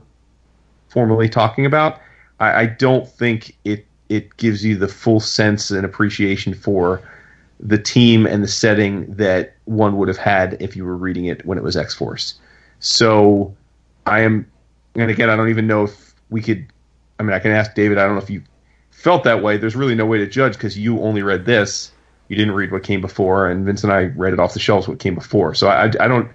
[0.89, 1.99] formally talking about.
[2.39, 7.01] I, I don't think it it gives you the full sense and appreciation for
[7.61, 11.45] the team and the setting that one would have had if you were reading it
[11.45, 12.35] when it was X Force.
[12.79, 13.55] So
[14.05, 14.49] I am,
[14.95, 16.67] and again, I don't even know if we could.
[17.19, 17.99] I mean, I can ask David.
[17.99, 18.41] I don't know if you
[18.89, 19.57] felt that way.
[19.57, 21.91] There's really no way to judge because you only read this.
[22.27, 24.87] You didn't read what came before, and Vince and I read it off the shelves
[24.87, 25.53] what came before.
[25.53, 26.31] So I, I don't.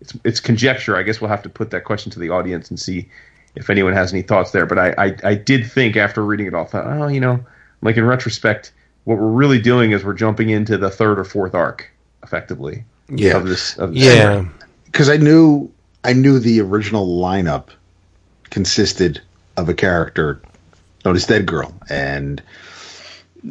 [0.00, 0.96] It's it's conjecture.
[0.96, 3.10] I guess we'll have to put that question to the audience and see
[3.54, 4.64] if anyone has any thoughts there.
[4.64, 7.44] But I, I, I did think after reading it all, thought, oh, you know,
[7.82, 8.72] like in retrospect,
[9.10, 11.90] what we're really doing is we're jumping into the third or fourth arc,
[12.22, 12.84] effectively.
[13.08, 13.38] Yeah.
[13.38, 13.76] Of this.
[13.76, 14.44] Of this Yeah.
[14.86, 15.68] because I knew
[16.04, 17.70] I knew the original lineup
[18.50, 19.20] consisted
[19.56, 20.40] of a character
[21.04, 22.40] known as Dead Girl and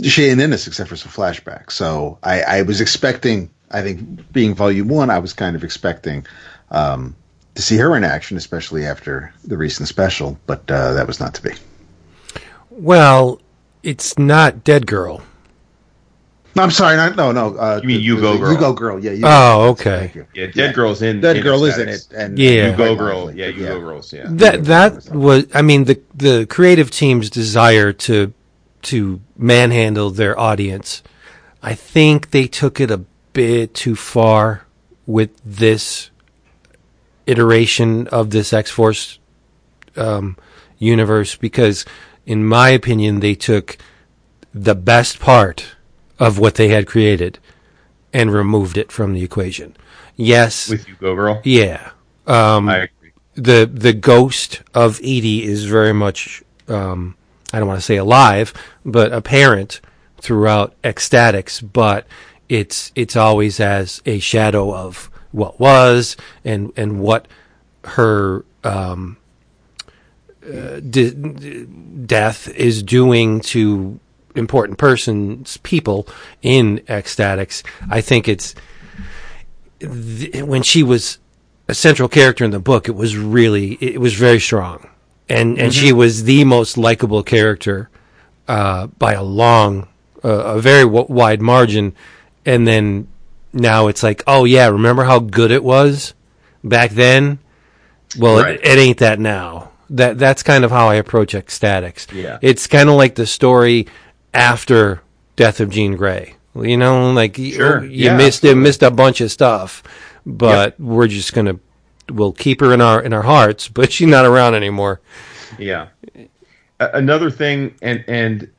[0.02, 1.72] she ain't in this except for some flashbacks.
[1.74, 3.50] So I, I was expecting.
[3.72, 6.26] I think being volume one, I was kind of expecting
[6.72, 7.18] um,
[7.56, 10.40] to see her in action, especially after the recent special.
[10.48, 11.52] But uh, that was not to be.
[12.70, 13.42] Well,
[13.84, 15.22] it's not Dead Girl.
[16.60, 16.98] No, I'm sorry.
[16.98, 17.56] Not, no, no.
[17.56, 18.52] Uh, You mean the- You Go the- Girl.
[18.52, 19.00] You Go Girl.
[19.00, 19.12] Yeah.
[19.12, 19.70] You Oh, Go Girl.
[19.72, 20.00] okay.
[20.00, 20.26] Thank you.
[20.36, 21.22] Yeah, Dead Girl's in.
[21.22, 22.06] Dead in Girl is in it.
[22.14, 22.72] And Yeah.
[22.72, 23.32] You Go Girl.
[23.34, 24.12] Yeah, but You Go Girls.
[24.12, 24.24] Yeah.
[24.28, 28.34] That that was I mean the the creative team's desire to
[28.82, 31.02] to manhandle their audience.
[31.64, 34.66] I think they took it a bit too far
[35.08, 36.10] with this
[37.26, 39.20] iteration of this X Force
[39.96, 40.36] um,
[40.78, 41.86] universe because,
[42.26, 43.78] in my opinion, they took
[44.54, 45.76] the best part
[46.20, 47.40] of what they had created
[48.14, 49.76] and removed it from the equation.
[50.16, 51.42] Yes, With You Go Girl.
[51.44, 51.92] yeah.
[52.28, 53.12] Um, I agree.
[53.36, 57.16] the the ghost of Edie is very much um,
[57.54, 58.54] I don't want to say alive,
[58.86, 59.82] but apparent
[60.18, 62.06] throughout X-Statix, but
[62.50, 67.28] it's it's always as a shadow of what was and and what
[67.86, 69.18] her um,
[70.46, 74.00] uh, de- de- death is doing to
[74.40, 76.08] important persons people
[76.42, 77.62] in X-Statix.
[77.90, 78.56] I think it's
[79.80, 81.20] th- when she was
[81.68, 84.88] a central character in the book, it was really it was very strong,
[85.28, 87.90] and and she was the most likable character
[88.48, 89.88] uh, by a long,
[90.24, 91.94] uh, a very w- wide margin.
[92.46, 93.08] And then
[93.54, 96.14] now it's like, oh yeah, remember how good it was
[96.64, 97.38] back then?
[98.18, 98.56] Well, Right.
[98.56, 99.72] it, it ain't that now.
[99.92, 102.12] That that's kind of how I approach X-Statix.
[102.14, 102.38] Yeah.
[102.42, 103.88] it's kind of like the story
[104.34, 105.02] after
[105.36, 106.36] Death of Jean Grey.
[106.56, 107.84] You know, like Sure.
[107.84, 109.84] you Yeah, missed it, missed a bunch of stuff,
[110.26, 111.60] but we're just gonna
[112.12, 115.00] we'll keep her in our in our hearts, but she's not around anymore.
[115.58, 115.88] Yeah.
[116.80, 118.50] Another thing, and and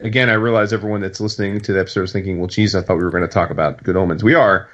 [0.00, 2.96] again, I realize everyone that's listening to the episode is thinking, "Well, geez, I thought
[2.98, 4.68] we were going to talk about Good Omens." We are,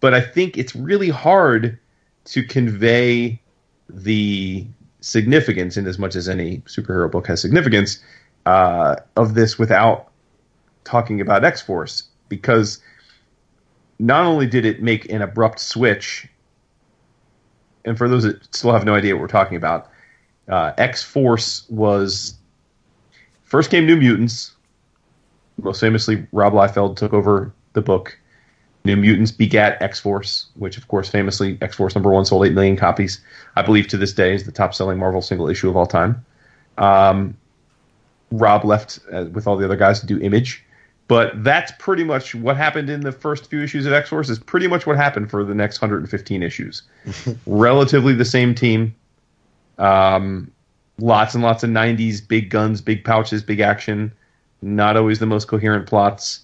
[0.00, 1.78] but I think it's really hard
[2.26, 3.40] to convey
[3.88, 4.66] the
[5.00, 8.00] significance, in as much as any superhero book has significance,
[8.46, 10.10] uh, of this without
[10.84, 12.80] talking about X Force, because
[13.98, 16.28] not only did it make an abrupt switch,
[17.84, 19.90] and for those that still have no idea what we're talking about,
[20.48, 22.36] uh, X Force was
[23.44, 24.52] first came New Mutants.
[25.60, 28.18] Most famously, Rob Liefeld took over the book.
[28.84, 32.52] New Mutants begat X Force, which, of course, famously X Force number one sold eight
[32.52, 33.20] million copies.
[33.56, 36.24] I believe to this day is the top selling Marvel single issue of all time.
[36.78, 37.36] Um,
[38.30, 40.64] Rob left uh, with all the other guys to do Image,
[41.08, 44.28] but that's pretty much what happened in the first few issues of X Force.
[44.28, 46.82] Is pretty much what happened for the next 115 issues.
[47.46, 48.94] Relatively the same team.
[49.78, 50.50] Um,
[50.98, 54.12] lots and lots of 90s big guns, big pouches, big action.
[54.62, 56.40] Not always the most coherent plots.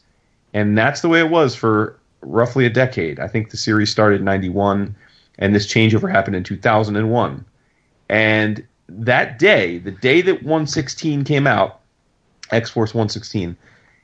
[0.55, 3.19] And that's the way it was for roughly a decade.
[3.19, 4.95] I think the series started in 91
[5.39, 7.45] and this changeover happened in 2001.
[8.09, 8.67] And
[8.99, 11.81] that day, the day that 116 came out,
[12.51, 13.57] X Force 116,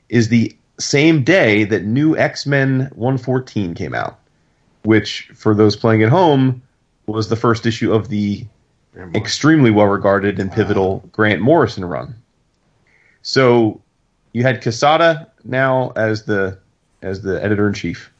[0.09, 4.19] is the same day that new X Men 114 came out,
[4.83, 6.61] which, for those playing at home,
[7.05, 8.45] was the first issue of the
[9.15, 12.15] extremely well regarded and pivotal Grant Morrison run.
[13.21, 13.81] So
[14.33, 16.57] you had Quesada now as the
[17.01, 18.11] as the editor in chief,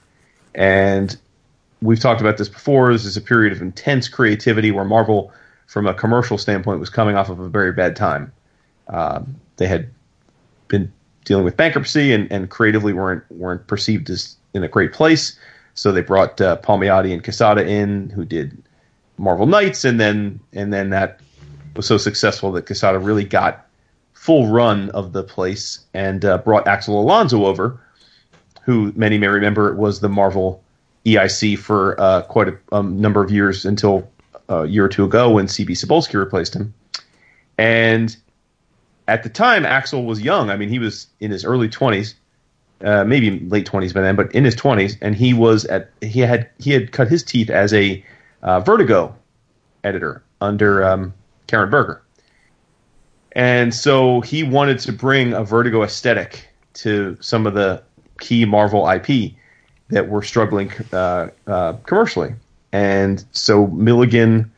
[0.55, 1.17] and
[1.81, 2.91] we've talked about this before.
[2.91, 5.31] This is a period of intense creativity where Marvel,
[5.69, 8.33] from a commercial standpoint, was coming off of a very bad time.
[8.87, 9.91] Um, they had
[10.67, 10.91] been
[11.25, 15.37] dealing with bankruptcy and, and creatively weren't weren't perceived as in a great place.
[15.75, 18.61] So they brought uh, Palmiotti and Quesada in, who did
[19.19, 21.19] Marvel Knights, and then and then that
[21.75, 23.67] was so successful that Quesada really got
[24.13, 27.79] full run of the place and uh, brought Axel Alonso over,
[28.63, 30.63] who many may remember was the Marvel
[31.05, 34.09] EIC for uh, quite a um, number of years until
[34.49, 36.73] a year or two ago when CB Cebulski replaced him.
[37.57, 38.15] And
[39.07, 40.49] at the time, Axel was young.
[40.49, 42.15] I mean, he was in his early twenties,
[42.83, 46.19] uh, maybe late twenties by then, but in his twenties, and he was at he
[46.19, 48.03] had he had cut his teeth as a
[48.43, 49.15] uh, Vertigo
[49.83, 51.13] editor under um,
[51.47, 52.01] Karen Berger,
[53.33, 57.81] and so he wanted to bring a Vertigo aesthetic to some of the
[58.19, 59.33] key Marvel IP
[59.89, 62.33] that were struggling uh, uh, commercially,
[62.71, 64.51] and so Milligan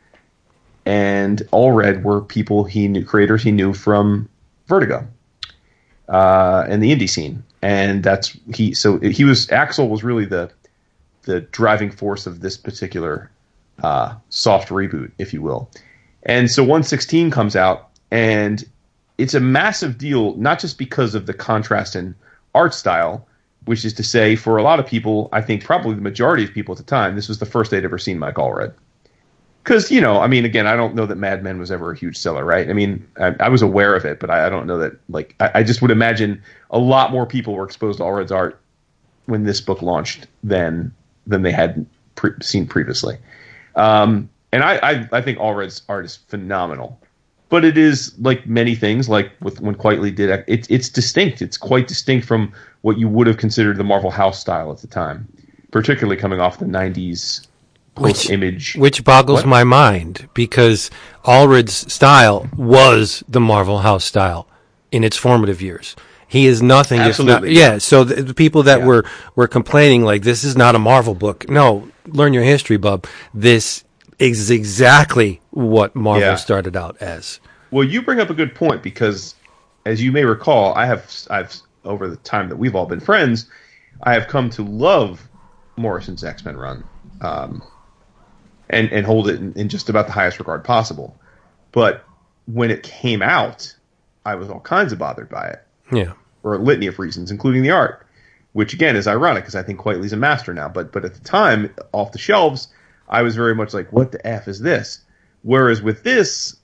[0.84, 4.28] and Allred were people he knew, creators he knew from
[4.66, 5.06] Vertigo
[6.08, 8.74] uh, and the indie scene, and that's he.
[8.74, 10.50] So he was Axel was really the
[11.22, 13.30] the driving force of this particular
[13.82, 15.70] uh, soft reboot, if you will.
[16.24, 18.64] And so 116 comes out, and
[19.18, 22.14] it's a massive deal, not just because of the contrast in
[22.54, 23.26] art style,
[23.64, 26.52] which is to say, for a lot of people, I think probably the majority of
[26.52, 28.74] people at the time, this was the first they'd ever seen Mike Allred
[29.62, 32.16] because you know, I mean, again, I don't know that Madman was ever a huge
[32.16, 32.68] seller, right?
[32.68, 34.92] I mean, I, I was aware of it, but I, I don't know that.
[35.08, 38.60] Like, I, I, just would imagine a lot more people were exposed to Allred's art
[39.26, 40.92] when this book launched than
[41.26, 43.16] than they had pre- seen previously.
[43.76, 47.00] Um, and I, I, I think Allred's art is phenomenal,
[47.52, 51.42] but it is like many things, like with when Quitely did it, it's it's distinct.
[51.42, 54.86] It's quite distinct from what you would have considered the Marvel House style at the
[54.86, 55.28] time,
[55.70, 57.46] particularly coming off the '90s
[57.98, 59.48] which image, which boggles What?
[59.48, 60.90] my mind because
[61.26, 64.48] Allred's style was the Marvel House style
[64.90, 65.94] in its formative years.
[66.26, 67.52] He is nothing if not Absolutely.
[67.52, 67.76] yeah.
[67.76, 68.86] So the, the people that Yeah.
[68.86, 69.04] were
[69.36, 71.50] were complaining like this is not a Marvel book.
[71.50, 73.06] No, learn your history, bub.
[73.34, 73.84] This
[74.30, 76.34] is exactly what Marvel Yeah.
[76.36, 77.40] started out as.
[77.70, 79.34] Well, you bring up a good point because,
[79.86, 81.54] as you may recall, I have I've
[81.84, 83.46] over the time that we've all been friends,
[84.04, 85.28] I have come to love
[85.76, 86.84] Morrison's X Men run,
[87.20, 87.62] um,
[88.70, 91.16] and and hold it in, in just about the highest regard possible.
[91.72, 92.04] But
[92.46, 93.74] when it came out,
[94.24, 96.12] I was all kinds of bothered by it Yeah.
[96.42, 98.06] for a litany of reasons, including the art,
[98.52, 100.68] which again is ironic because I think Quitely's a master now.
[100.68, 102.68] But but at the time, off the shelves,
[103.12, 105.00] I was very much like, "What the f is this?"
[105.42, 106.56] Whereas with this,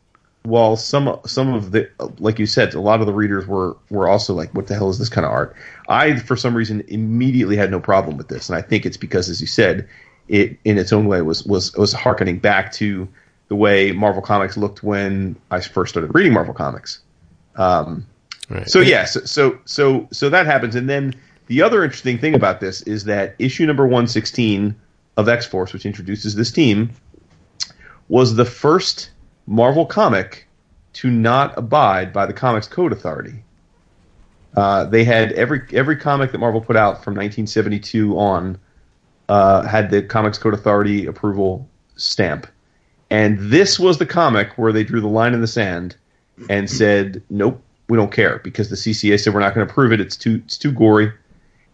[0.43, 4.09] while some some of the like you said, a lot of the readers were were
[4.09, 5.55] also like, "What the hell is this kind of art?"
[5.89, 9.29] I, for some reason, immediately had no problem with this, and I think it's because,
[9.29, 9.87] as you said,
[10.29, 13.07] it in its own way was was was harkening back to
[13.49, 17.01] the way Marvel Comics looked when I first started reading Marvel Comics.
[17.57, 18.07] Um,
[18.51, 18.67] Right.
[18.69, 21.15] so yeah, so, so so so that happens, and then
[21.49, 24.75] the other interesting thing about this is that issue number one sixteen
[25.19, 26.93] of X Force, which introduces this team,
[28.09, 29.11] was the first
[29.47, 30.47] Marvel comic
[30.95, 33.43] to not abide by the Comics Code Authority.
[34.57, 38.59] Uh, they had every every comic that Marvel put out from 1972 on
[39.29, 42.47] uh, had the Comics Code Authority approval stamp,
[43.11, 45.97] and this was the comic where they drew the line in the sand
[46.49, 49.93] and said, "Nope, we don't care," because the CCA said we're not going to approve
[49.93, 50.01] it.
[50.01, 51.13] It's too it's too gory,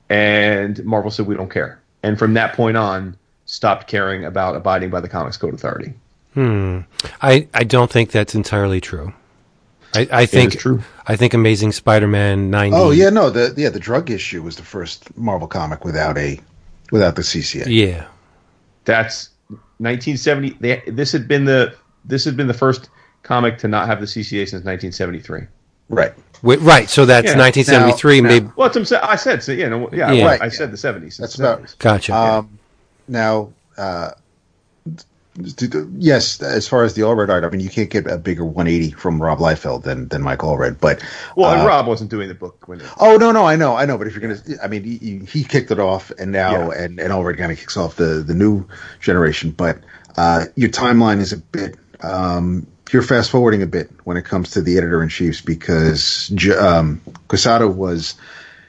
[0.09, 1.81] and Marvel said we don't care.
[2.03, 5.93] And from that point on, stopped caring about abiding by the Comics Code Authority.
[6.35, 6.81] Hmm.
[7.23, 9.13] I, I don't think that's entirely true.
[9.95, 10.83] I, I think is true.
[11.07, 14.65] I think Amazing Spider-Man 90 Oh yeah, no, the yeah the drug issue was the
[14.65, 16.41] first Marvel comic without a
[16.91, 17.67] without the CCA.
[17.69, 18.07] Yeah.
[18.85, 19.31] That's
[19.79, 20.57] 1970.
[20.61, 22.91] They, this had been the this had been the first
[23.23, 25.43] comic to not have the CCA since 1973.
[25.89, 26.13] Right.
[26.43, 27.39] Wi- right, so that's Yeah.
[27.39, 29.43] 1973 Now- maybe Well, that's what I'm sa- I said.
[29.43, 30.25] So, yeah, no, yeah, Yeah.
[30.25, 31.17] well, I Right, said the 70s.
[31.19, 31.79] That's It's the about- 70s.
[31.79, 32.15] Gotcha.
[32.15, 32.59] Um,
[33.09, 34.11] now, uh,
[35.37, 38.93] yes, as far as the Allred art, I mean, you can't get a bigger 180
[38.93, 40.79] from Rob Liefeld than than Mike Allred.
[40.81, 41.03] But
[41.37, 43.75] Well, and uh, Rob wasn't doing the book when it, oh no, no, I know,
[43.77, 43.99] I know.
[43.99, 46.83] But if you're gonna, I mean, he, he- kicked it off, and now Yeah.
[46.83, 48.67] and and Allred kind of kicks off the the new
[49.01, 49.51] generation.
[49.51, 49.79] But
[50.17, 51.77] uh, your timeline is a bit.
[52.01, 56.31] Um, you're fast forwarding a bit when it comes to the editor in chiefs because
[56.57, 58.15] um, Quesada was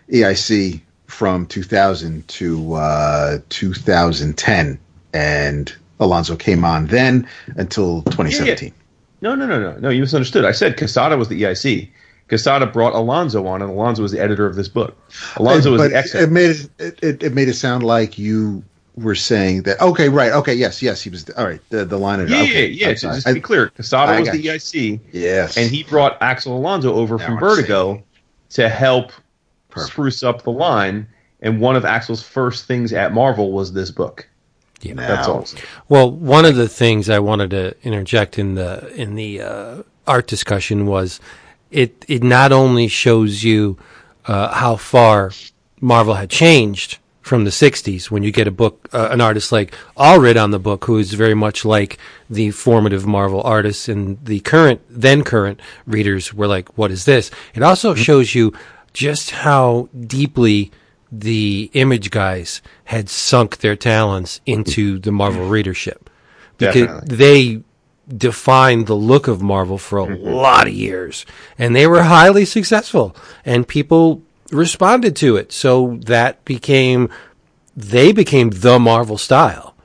[0.10, 4.80] EIC from 2000 to uh, 2010,
[5.14, 7.28] and Alonso came on then
[7.58, 8.74] until 2017.
[9.22, 9.90] No, no, no, no, no.
[9.90, 10.46] You misunderstood.
[10.46, 11.90] I said Quesada was the EIC.
[12.28, 14.98] Quesada brought Alonso on, and Alonso was the editor of this book.
[15.38, 16.14] Alonso was the ex.
[16.16, 18.64] it made it, it, it made it sound like you
[18.96, 19.80] were saying that.
[19.80, 20.32] Okay, right.
[20.32, 21.30] Okay, yes, yes, he was.
[21.32, 22.88] All right, the the line of Yeah, okay, yeah, yeah.
[22.90, 23.16] I'm To sorry.
[23.16, 24.44] just to be clear, Quesada I was the.
[24.44, 28.04] EIC, yes, and he brought Axel Alonso over Now from Vertigo
[28.52, 29.12] to help
[29.76, 29.92] Perfect.
[29.94, 31.08] spruce up the line.
[31.42, 34.28] And one of Axel's first things at Marvel was this book.
[34.82, 34.94] Yeah.
[34.96, 35.48] That's Now- all.
[35.90, 39.76] Well, one of the things I wanted to interject in the in the uh,
[40.08, 41.20] art discussion was
[41.72, 43.78] it it not only shows you
[44.28, 45.32] uh, how far
[45.82, 49.74] Marvel had changed from the '60s when you get a book, uh, an artist like
[49.98, 51.98] Allred on the book, who is very much like
[52.30, 57.32] the formative Marvel artists, and the current then current readers were like, "What is this?"
[57.56, 58.54] It also shows you
[58.96, 60.72] just how deeply
[61.12, 66.10] the image guys had sunk their talents into the Marvel readership.
[66.58, 67.16] Because Definitely.
[67.18, 67.64] they
[68.18, 70.26] defined the look of Marvel for a mm-hmm.
[70.26, 71.26] lot of years.
[71.58, 73.16] And they were highly successful.
[73.44, 75.52] And people responded to it.
[75.52, 77.10] So that became
[77.76, 79.76] they became the Marvel style.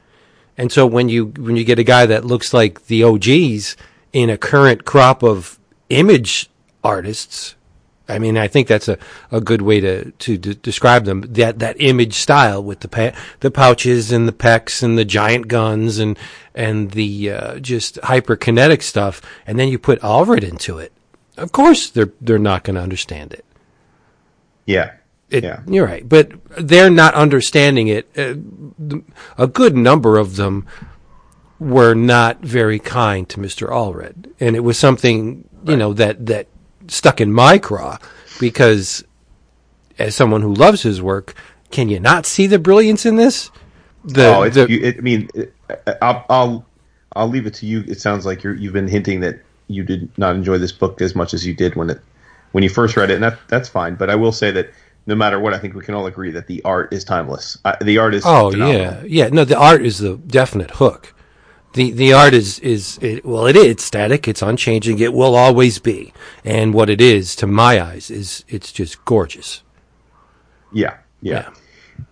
[0.56, 3.76] And so when you when you get a guy that looks like the OGs
[4.12, 5.58] in a current crop of
[5.88, 6.48] image
[6.84, 7.56] artists
[8.10, 8.98] I mean, I think that's a,
[9.30, 11.22] a good way to to de- describe them.
[11.28, 15.48] That that image style with the pa- the pouches and the pecs and the giant
[15.48, 16.18] guns and
[16.54, 20.92] and the uh, just hyperkinetic stuff, and then you put Allred into it.
[21.36, 23.44] Of course, they're they're not going to understand it.
[24.66, 24.92] Yeah.
[25.30, 25.60] It, Yeah.
[25.66, 28.08] You're right, but they're not understanding it.
[28.16, 28.34] Uh,
[29.38, 30.66] a good number of them
[31.60, 33.68] were not very kind to Mr.
[33.68, 36.48] Allred, and it was something you know that that
[36.90, 37.98] stuck in my craw
[38.38, 39.04] because,
[39.98, 41.34] as someone who loves his work,
[41.70, 43.50] can you not see the brilliance in this?
[44.04, 45.54] The, oh, it's, the- you, it, I mean, it,
[46.02, 46.66] I'll, I'll
[47.14, 47.84] I'll leave it to you.
[47.88, 51.14] It sounds like you're, you've been hinting that you did not enjoy this book as
[51.14, 52.00] much as you did when it
[52.52, 53.94] when you first read it, and that that's fine.
[53.96, 54.70] But I will say that
[55.06, 57.58] no matter what, I think we can all agree that the art is timeless.
[57.82, 58.80] The art is Oh phenomenal.
[58.80, 59.28] yeah, yeah.
[59.28, 61.12] No, the art is the definite hook.
[61.72, 64.26] The The art is is it, well, it is static.
[64.26, 64.98] It's unchanging.
[64.98, 66.12] It will always be.
[66.44, 69.62] And what it is, to my eyes, is it's just gorgeous.
[70.72, 71.50] Yeah, yeah.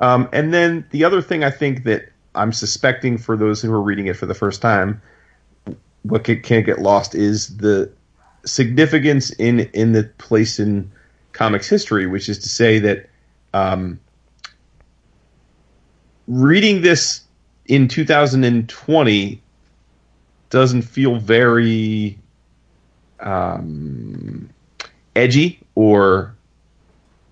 [0.00, 3.82] Um, and then the other thing I think that I'm suspecting for those who are
[3.82, 5.02] reading it for the first time,
[6.02, 7.90] what ca- can't get lost is the
[8.44, 10.90] significance in in the place in
[11.32, 13.10] comics history, which is to say that
[13.54, 13.98] um,
[16.28, 17.22] reading this
[17.66, 19.42] in 2020
[20.50, 22.18] doesn't feel very
[23.20, 24.48] um,
[25.16, 26.34] edgy or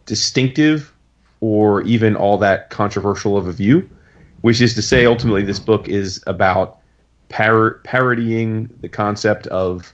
[0.07, 0.93] distinctive
[1.41, 3.89] or even all that controversial of a view,
[4.41, 6.79] which is to say, ultimately, this book is about
[7.29, 9.93] par- parodying the concept of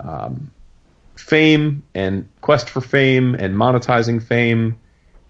[0.00, 0.50] um,
[1.16, 4.78] fame and quest for fame and monetizing fame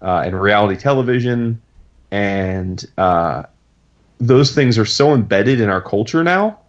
[0.01, 1.61] uh, and reality television.
[2.09, 3.43] And uh,
[4.19, 6.59] those things are so embedded in our culture now.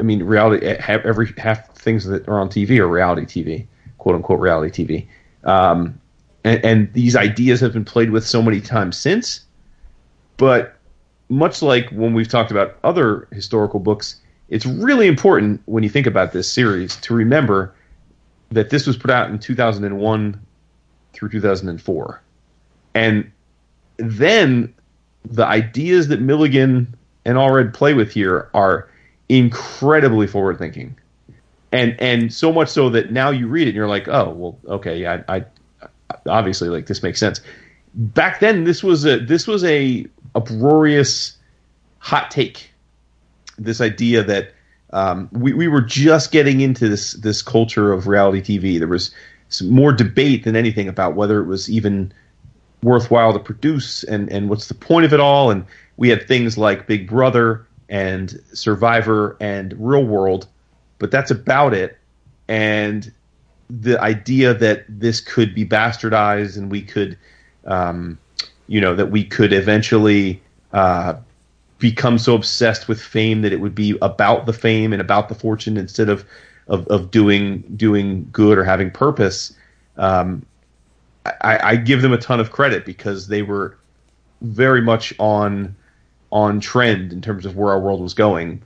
[0.00, 3.66] I mean, reality, eh, every half things that are on TV are reality TV,
[3.98, 5.48] quote unquote reality TV.
[5.48, 6.00] Um,
[6.44, 9.44] and, and these ideas have been played with so many times since.
[10.36, 10.76] But
[11.28, 16.06] much like when we've talked about other historical books, it's really important when you think
[16.06, 17.74] about this series to remember
[18.50, 20.40] that this was put out in 2001
[21.12, 22.22] through 2004.
[22.94, 23.32] And
[23.96, 24.74] then
[25.24, 28.88] the ideas that Milligan and Allred play with here are
[29.32, 30.94] incredibly forward thinking.
[31.72, 34.58] And and so much so that now you read it and you're like, oh well,
[34.76, 35.44] okay, yeah, I, I
[36.28, 37.40] obviously like this makes sense.
[37.94, 41.38] Back then, this was a this was a uproarious
[41.98, 42.70] hot take.
[43.56, 44.52] This idea that
[44.92, 48.78] um, we we were just getting into this this culture of reality TV.
[48.78, 49.14] There was
[49.62, 52.12] more debate than anything about whether it was even
[52.82, 55.50] worthwhile to produce and and what's the point of it all.
[55.50, 55.64] And
[55.96, 60.48] we had things like Big Brother and Survivor and Real World,
[60.98, 61.98] but that's about it.
[62.48, 63.12] And
[63.68, 67.18] the idea that this could be bastardized and we could,
[67.66, 68.18] um,
[68.66, 70.40] you know, that we could eventually
[70.72, 71.14] uh,
[71.78, 75.34] become so obsessed with fame that it would be about the fame and about the
[75.34, 76.24] fortune instead of
[76.68, 79.54] of, of doing doing good or having purpose.
[79.98, 80.46] Um,
[81.42, 83.76] I, I give them a ton of credit because they were
[84.40, 85.76] very much on
[86.32, 88.62] on trend in terms of where our world was going.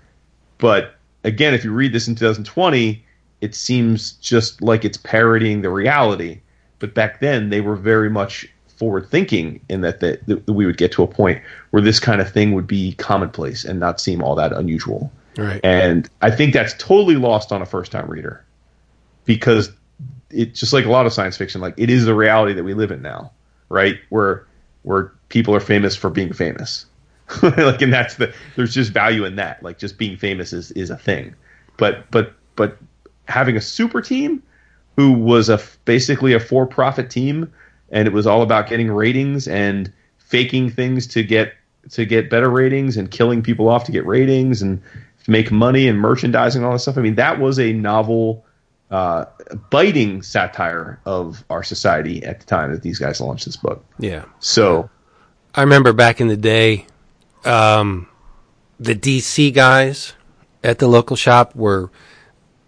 [0.59, 0.95] But
[1.25, 3.05] again, if you read this in 2020,
[3.41, 6.41] it seems just like it's parodying the reality.
[6.79, 10.77] But back then, they were very much forward thinking in that, that that we would
[10.77, 14.23] get to a point where this kind of thing would be commonplace and not seem
[14.23, 15.11] all that unusual.
[15.37, 15.61] Right.
[15.65, 18.45] And I think that's totally lost on a first time reader
[19.25, 19.71] because
[20.31, 22.75] it's just like a lot of science fiction, like it is the reality that we
[22.75, 23.33] live in now,
[23.69, 23.99] right?
[24.11, 24.47] Where
[24.83, 26.87] where people are famous for being famous.
[27.43, 29.63] like and that's the there's just value in that.
[29.63, 31.35] Like just being famous is, is a thing.
[31.77, 32.79] But but but
[33.29, 34.43] having a super team
[34.97, 37.53] who was a basically a for profit team
[37.91, 41.55] and it was all about getting ratings and faking things to get
[41.91, 44.83] to get better ratings and killing people off to get ratings and
[45.25, 46.99] to make money and merchandising and all that stuff.
[46.99, 48.45] I mean, that was a novel,
[48.91, 49.27] uh,
[49.71, 53.85] biting satire of our society at the time that these guys launched this book.
[53.99, 54.25] Yeah.
[54.41, 54.91] So,
[55.55, 56.87] I remember back in the day,
[57.47, 58.09] um,
[58.79, 60.15] the DC guys
[60.63, 61.91] at the local shop were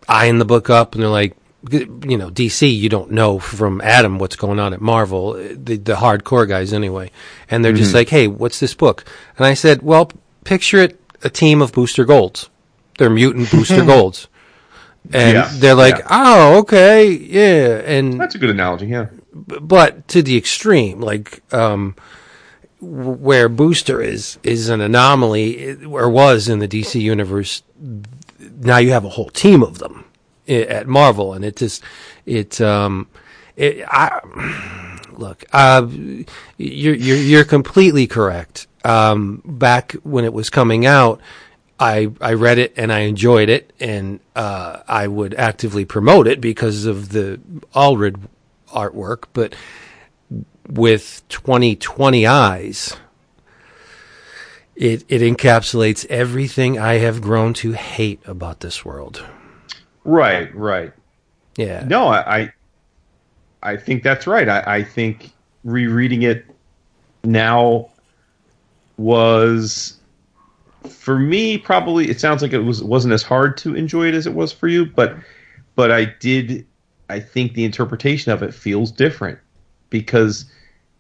[0.09, 1.37] eyeing the book up, and they're like,
[1.71, 5.95] you know, DC, you don't know from Adam what's going on at Marvel, the, the
[5.95, 7.11] hardcore guys anyway.
[7.51, 9.05] And they're just like, hey, what's this book?
[9.37, 10.11] And I said, well,
[10.45, 12.49] picture it a team of Booster Golds.
[12.97, 14.29] They're mutant Booster Golds.
[15.13, 16.07] And Yeah, they're like, yeah.
[16.11, 17.83] oh, okay, yeah.
[17.85, 19.07] And that's a good analogy, yeah.
[19.33, 21.97] but to the extreme, like um,
[22.81, 27.63] where Booster is is an anomaly, or was in the DC universe.
[28.39, 30.05] Now you have a whole team of them
[30.47, 31.83] at Marvel, and it just
[32.27, 33.09] it um,
[33.57, 34.21] it I
[35.13, 35.87] look uh,
[36.57, 38.67] you're you're you're completely correct.
[38.85, 41.21] Um, back when it was coming out.
[41.81, 46.41] I, I read it and I enjoyed it and uh, I would actively promote it
[46.41, 47.41] because of the
[47.73, 48.19] Allred
[48.69, 49.55] artwork, but
[50.69, 52.97] with 2020 eyes,
[54.77, 59.25] it, it encapsulates everything I have grown to hate about this world.
[60.05, 60.93] Right, right.
[61.57, 61.85] Yeah.
[61.87, 62.53] No, I,
[63.63, 64.49] I, think that's right.
[64.49, 65.33] I, I think
[65.65, 66.47] rereading it
[67.25, 67.91] now
[68.97, 69.97] was,
[70.89, 72.09] for me, probably.
[72.09, 74.69] It sounds like it was wasn't as hard to enjoy it as it was for
[74.69, 75.17] you, but,
[75.75, 76.65] but I did.
[77.11, 79.39] I think the interpretation of it feels different
[79.91, 80.45] because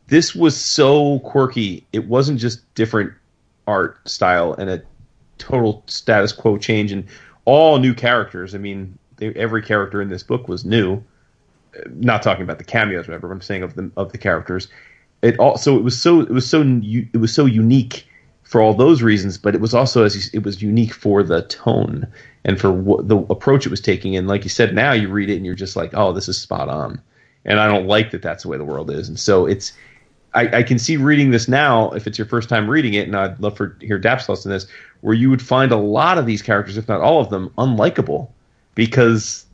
[0.08, 1.86] this was so quirky.
[1.92, 3.12] It wasn't just different
[3.66, 4.82] art style and a
[5.36, 7.06] total status quo change and
[7.44, 8.54] all new characters.
[8.54, 11.02] I mean, they, every character in this book was new.
[11.90, 13.30] Not talking about the cameos, whatever.
[13.30, 14.68] I'm saying of the of the characters.
[15.22, 18.06] It also it was so it was so it was so unique
[18.42, 21.42] for all those reasons, but it was also as you, it was unique for the
[21.42, 22.06] tone
[22.44, 24.16] and for what the approach it was taking.
[24.16, 26.38] And like you said, now you read it and you're just like, oh, this is
[26.38, 27.00] spot on.
[27.44, 29.08] And I don't like that that's the way the world is.
[29.08, 29.72] And so it's
[30.34, 33.16] I, I can see reading this now if it's your first time reading it, and
[33.16, 34.66] I'd love for hear Dap's thoughts on this,
[35.00, 38.28] where you would find a lot of these characters, if not all of them, unlikable
[38.74, 39.46] because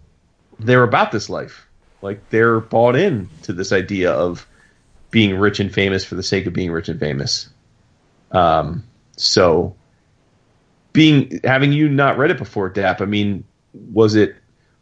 [0.58, 1.66] they're about this life.
[2.02, 4.46] Like they're bought in to this idea of
[5.10, 7.48] being rich and famous for the sake of being rich and famous.
[8.32, 8.84] Um,
[9.16, 9.74] so
[10.92, 13.44] being having you not read it before, Dap, I mean,
[13.92, 14.36] was it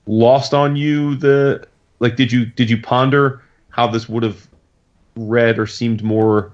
[0.06, 1.64] lost on you the
[2.00, 4.48] like did you did you ponder how this would have
[5.16, 6.52] read or seemed more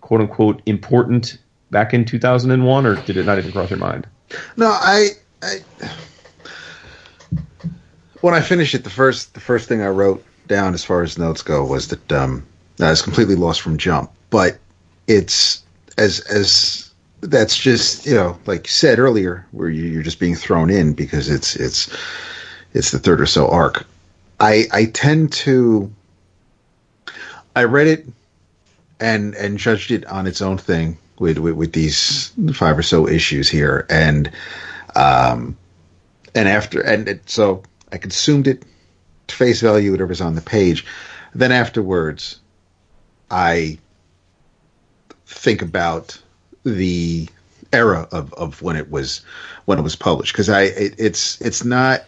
[0.00, 1.38] quote unquote important
[1.70, 4.06] back in 2001 or did it not even cross your mind
[4.56, 5.10] No, I,
[5.42, 5.58] I
[8.22, 11.18] when I finished it, the first the first thing I wrote down as far as
[11.18, 12.46] notes go was that um,
[12.80, 14.10] I was completely lost from jump.
[14.30, 14.58] But
[15.06, 15.62] it's
[15.98, 16.90] as as
[17.20, 20.94] that's just you know like you said earlier, where you, you're just being thrown in
[20.94, 21.94] because it's it's
[22.72, 23.84] it's the third or so arc.
[24.40, 25.92] I I tend to
[27.54, 28.06] I read it
[29.00, 33.08] and and judged it on its own thing with with, with these five or so
[33.08, 33.86] issues here.
[33.90, 34.30] And
[34.94, 35.56] um
[36.34, 38.64] and after and it, so I consumed it
[39.28, 40.86] to face value whatever's on the page.
[41.34, 42.40] Then afterwards
[43.30, 43.78] I
[45.26, 46.20] think about
[46.64, 47.28] the
[47.72, 49.22] era of, of when it was
[49.64, 50.32] when it was published.
[50.32, 52.04] Because I it, it's it's not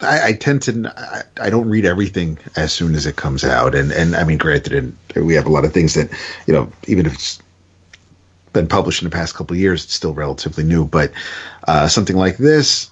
[0.00, 3.74] I, I tend to I, I don't read everything as soon as it comes out,
[3.74, 6.10] and and I mean, granted, and we have a lot of things that
[6.46, 7.40] you know, even if it's
[8.52, 10.84] been published in the past couple of years, it's still relatively new.
[10.84, 11.12] But
[11.66, 12.90] uh, something like this,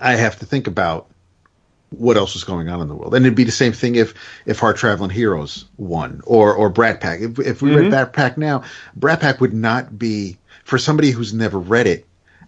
[0.00, 1.08] I have to think about
[1.90, 4.14] what else was going on in the world, and it'd be the same thing if
[4.46, 7.20] if Hard Traveling Heroes won or or Brat Pack.
[7.20, 8.62] If if we read Brat Pack now,
[8.96, 12.06] Brat Pack would not be for somebody who's never read it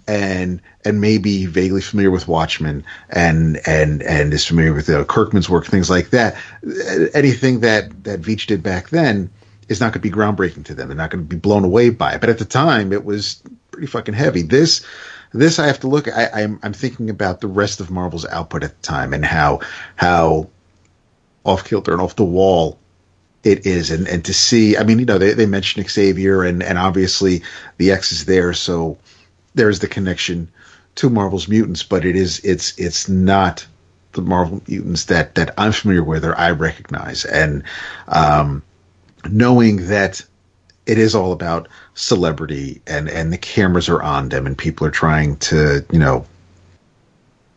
[0.08, 5.48] and and maybe vaguely familiar with Watchmen and and and is familiar with uh, Kirkman's
[5.48, 6.36] work, things like that.
[7.14, 9.30] Anything that that Veitch did back then
[9.68, 10.88] is not going to be groundbreaking to them.
[10.88, 12.20] They're not going to be blown away by it.
[12.20, 14.42] But at the time, it was pretty fucking heavy.
[14.42, 14.86] This
[15.32, 16.08] this I have to look.
[16.08, 19.60] I, I'm I'm thinking about the rest of Marvel's output at the time and how
[19.96, 20.48] how
[21.44, 22.78] off kilter and off the wall
[23.44, 26.62] it is, and and to see, I mean, you know, they they mentioned Xavier, and
[26.62, 27.42] and obviously
[27.78, 28.98] the X is there, so
[29.56, 30.48] there's the connection
[30.94, 33.66] to Marvel's mutants, but it is it's it's not
[34.12, 37.64] the Marvel mutants that that I'm familiar with or I recognize, and
[38.08, 38.62] um,
[39.28, 40.24] knowing that
[40.86, 44.92] it is all about celebrity and and the cameras are on them and people are
[44.92, 46.24] trying to you know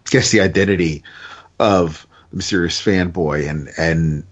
[0.09, 1.03] guess the identity
[1.59, 4.23] of the mysterious fanboy and and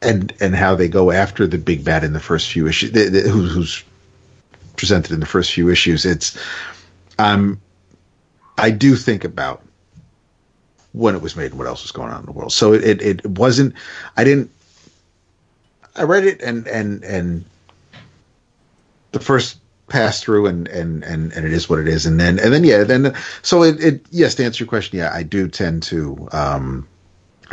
[0.00, 2.92] and and how they go after the big bad in the first few issues
[3.28, 3.84] who's
[4.78, 6.38] presented in the first few issues it's
[7.18, 7.60] um
[8.56, 9.62] i do think about
[10.92, 12.52] when it was made and what else was going on in the world.
[12.52, 13.74] So it it, it wasn't
[14.16, 14.50] i didn't
[15.96, 17.44] i read it and and and
[19.12, 19.58] the first
[19.88, 22.06] pass through and and and and it is what it is.
[22.06, 25.10] And then and then yeah then so it, it yes to answer your question yeah
[25.12, 26.88] i do tend to um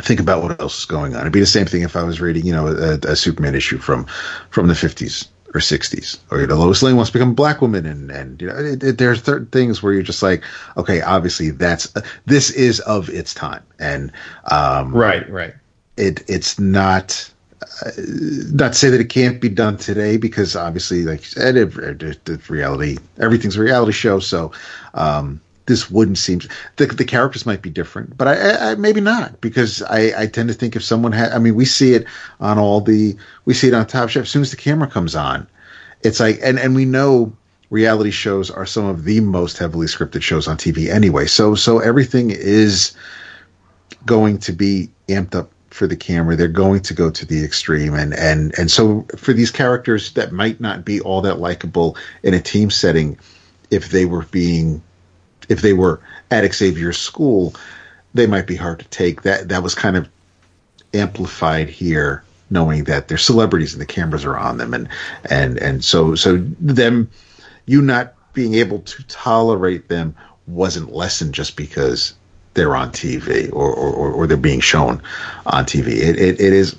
[0.02, 1.22] think about what else is going on.
[1.22, 3.78] It'd be the same thing if I was reading, you know, a, a Superman issue
[3.78, 4.04] from
[4.50, 7.60] from the fifties or sixties, or you know, Lois Lane wants to become a black
[7.60, 10.42] woman, and and you know, it, it, there's certain things where you're just like,
[10.76, 14.12] okay, obviously that's uh, this is of its time, and
[14.50, 15.54] um, right, right.
[15.96, 17.30] It it's not.
[17.84, 17.90] Uh,
[18.52, 21.76] not to say that it can't be done today because obviously, like you said, it,
[22.02, 24.18] it reality, everything's a reality show.
[24.18, 24.52] So,
[24.94, 26.40] um, this wouldn't seem
[26.76, 30.48] the the characters might be different, but I, I maybe not because I, I tend
[30.48, 32.06] to think if someone had, I mean, we see it
[32.40, 35.14] on all the we see it on Top Chef as soon as the camera comes
[35.14, 35.46] on,
[36.02, 37.32] it's like and and we know
[37.70, 41.26] reality shows are some of the most heavily scripted shows on TV anyway.
[41.26, 42.96] So so everything is
[44.04, 46.36] going to be amped up for the camera.
[46.36, 50.32] They're going to go to the extreme, and and and so for these characters that
[50.32, 53.18] might not be all that likable in a team setting,
[53.70, 54.82] if they were being
[55.48, 57.54] if they were at Xavier's school,
[58.14, 59.22] they might be hard to take.
[59.22, 60.08] That that was kind of
[60.94, 64.88] amplified here, knowing that they're celebrities and the cameras are on them, and
[65.30, 67.10] and and so so them
[67.66, 70.14] you not being able to tolerate them
[70.46, 72.14] wasn't lessened just because
[72.54, 75.02] they're on TV or or, or they're being shown
[75.46, 75.88] on TV.
[75.88, 76.76] It it, it is.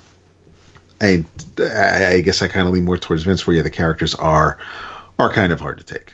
[1.00, 1.24] I,
[1.60, 4.58] I guess I kind of lean more towards Vince, where yeah, the characters are
[5.18, 6.12] are kind of hard to take.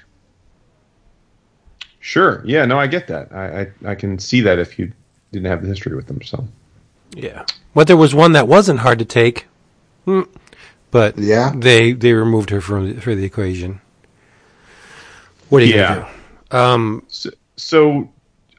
[2.06, 2.42] Sure.
[2.44, 2.66] Yeah.
[2.66, 3.32] No, I get that.
[3.32, 4.92] I, I, I can see that if you
[5.32, 6.20] didn't have the history with them.
[6.22, 6.46] So.
[7.16, 7.46] Yeah.
[7.74, 9.46] But there was one that wasn't hard to take.
[10.04, 10.20] Hmm.
[10.90, 13.80] But yeah, they they removed her from for the equation.
[15.48, 15.94] What are you Yeah.
[15.94, 16.08] gonna
[16.50, 16.56] do?
[16.58, 18.10] Um, So, so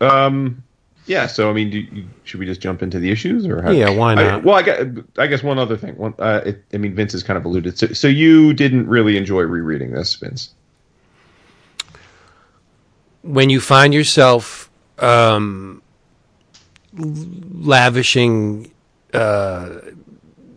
[0.02, 0.64] um,
[1.06, 1.28] yeah.
[1.28, 3.92] So I mean, do you, should we just jump into the issues or how, Yeah,
[3.92, 4.44] why I- not?
[4.44, 4.86] well, I guess,
[5.20, 5.96] I guess one other thing.
[5.98, 7.78] One, uh, it, I mean, Vince has kind of alluded.
[7.78, 10.50] So, so you didn't really enjoy rereading this, Vince?
[13.26, 14.70] When you find yourself
[15.00, 15.82] um,
[16.94, 18.72] lavishing
[19.14, 19.80] uh,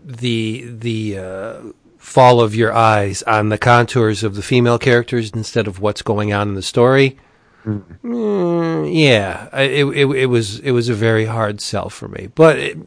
[0.05, 1.61] the the uh,
[1.97, 6.33] fall of your eyes on the contours of the female characters instead of what's going
[6.33, 7.19] on in the story.
[7.67, 12.59] Mm, yeah, it, it it was it was a very hard sell for me, but
[12.59, 12.79] it,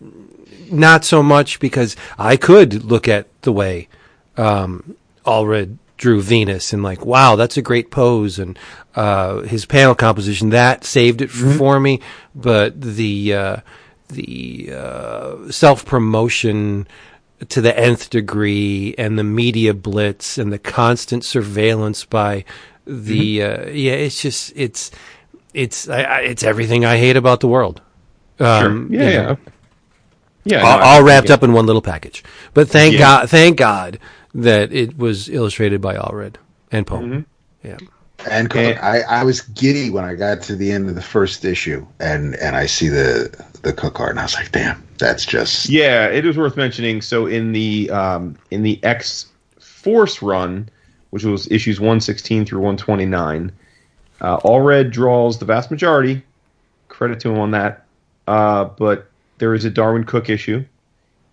[0.71, 3.89] not so much because I could look at the way
[4.38, 8.58] um, Allred drew Venus and like, wow, that's a great pose, and
[8.95, 12.02] uh, his panel composition that saved it f- for me.
[12.36, 13.58] But the uh,
[14.10, 16.88] the uh, self promotion
[17.49, 22.43] to the nth degree, and the media blitz, and the constant surveillance by
[22.86, 24.89] the uh, yeah, it's just it's
[25.54, 27.80] it's I, I, it's everything I hate about the world.
[28.39, 29.02] Um, yeah.
[29.10, 29.22] Yeah.
[29.22, 29.38] know.
[30.43, 30.64] Yeah.
[30.64, 32.24] all, no, all wrapped up in one little package.
[32.56, 32.99] But thank Yeah.
[32.99, 33.99] God, thank God
[34.34, 36.36] that it was illustrated by Allred
[36.71, 36.99] and Poe.
[36.99, 37.67] Mm-hmm.
[37.67, 37.77] Yeah,
[38.29, 41.01] And Cooke, And- I, I was giddy when I got to the end of the
[41.01, 43.29] first issue, and and I see the
[43.61, 47.01] the Cooke art, and I was like, damn, that's just Yeah, it is worth mentioning.
[47.01, 49.27] So in the um, in the X
[49.59, 50.69] Force run,
[51.11, 53.51] which was issues one sixteen through one twenty nine,
[54.21, 56.23] uh, Allred draws the vast majority.
[56.88, 57.86] Credit to him on that.
[58.27, 59.07] Uh, but
[59.39, 60.63] there is a Darwyn Cooke issue,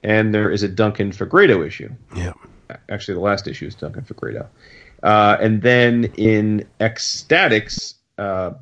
[0.02, 1.90] and there is a Duncan Fegredo issue.
[2.16, 2.32] yeah.
[2.88, 4.46] Actually, the last issue is Duncan Fegredo.
[5.02, 8.52] Uh, and then in X-Statix, uh,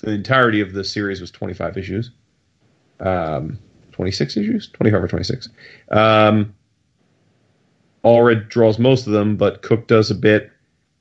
[0.00, 2.10] the entirety of the series was 25 issues.
[3.00, 3.58] Um,
[3.92, 4.68] 26 issues?
[4.70, 5.48] 25 or 26.
[5.90, 6.54] Um,
[8.04, 10.52] Allred draws most of them, but Cooke does a bit.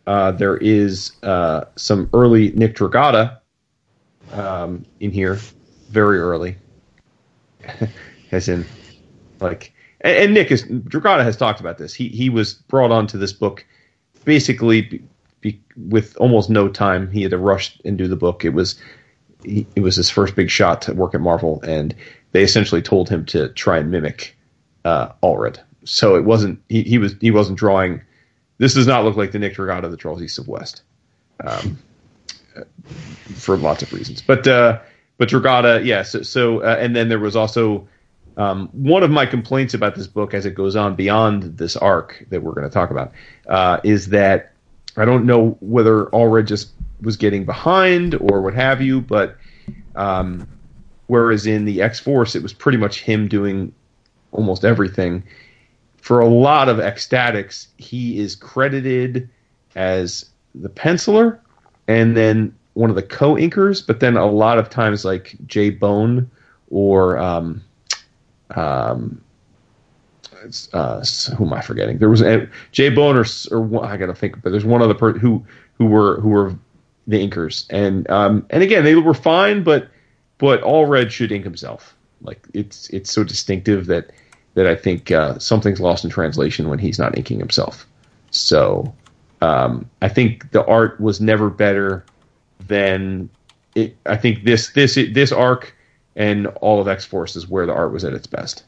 [0.07, 3.39] Uh, there is uh, some early Nick Dragotta
[4.33, 5.37] um, in here,
[5.89, 6.57] very early.
[8.31, 8.65] As in,
[9.39, 9.73] like,
[10.07, 11.93] and, and Nick is Dragotta has talked about this.
[11.93, 13.65] He he was brought onto this book
[14.23, 15.03] basically be,
[15.41, 17.11] be, with almost no time.
[17.11, 18.45] He had to rush and do the book.
[18.45, 18.79] It was
[19.43, 21.93] he, it was his first big shot to work at Marvel, and
[22.31, 24.37] they essentially told him to try and mimic
[24.85, 25.59] uh, Allred.
[25.83, 28.01] So it wasn't he, he was he wasn't drawing.
[28.59, 30.81] This does not look like the Nick Dragotta that draws East of West,
[31.43, 31.77] um,
[33.35, 34.21] for lots of reasons.
[34.21, 34.79] But uh,
[35.17, 36.03] but Dragotta, yeah.
[36.03, 37.87] So, so uh, and then there was also
[38.37, 42.23] um, one of my complaints about this book as it goes on beyond this arc
[42.29, 43.11] that we're going to talk about
[43.47, 44.53] uh, is that
[44.95, 46.69] I don't know whether Allred just
[47.01, 49.37] was getting behind or what have you, but
[49.95, 50.47] um,
[51.07, 53.73] whereas in the X Force it was pretty much him doing
[54.31, 55.23] almost everything.
[55.97, 59.29] For a lot of X-Statix, he is credited
[59.75, 61.39] as the penciler
[61.87, 65.71] and then one of the co-inkers, but then a lot of times like J.
[65.71, 66.29] Bone
[66.69, 67.63] or um,
[68.55, 69.21] um,
[70.73, 71.03] uh,
[71.37, 71.97] who am I forgetting?
[71.97, 72.89] There was a, J.
[72.89, 75.45] Bone or, or I gotta think, but there's one other person who
[75.77, 76.55] who were who were
[77.07, 79.89] the inkers, and um, and again they were fine, but
[80.37, 81.95] but Allred should ink himself.
[82.21, 84.11] Like it's it's so distinctive that
[84.53, 87.85] that I think uh, something's lost in translation when he's not inking himself.
[88.31, 88.93] So
[89.41, 92.03] um, I think the art was never better
[92.67, 93.29] than
[93.75, 93.95] it.
[94.05, 95.75] I think this this this arc
[96.17, 98.65] and all of X Force is where the art was at its best.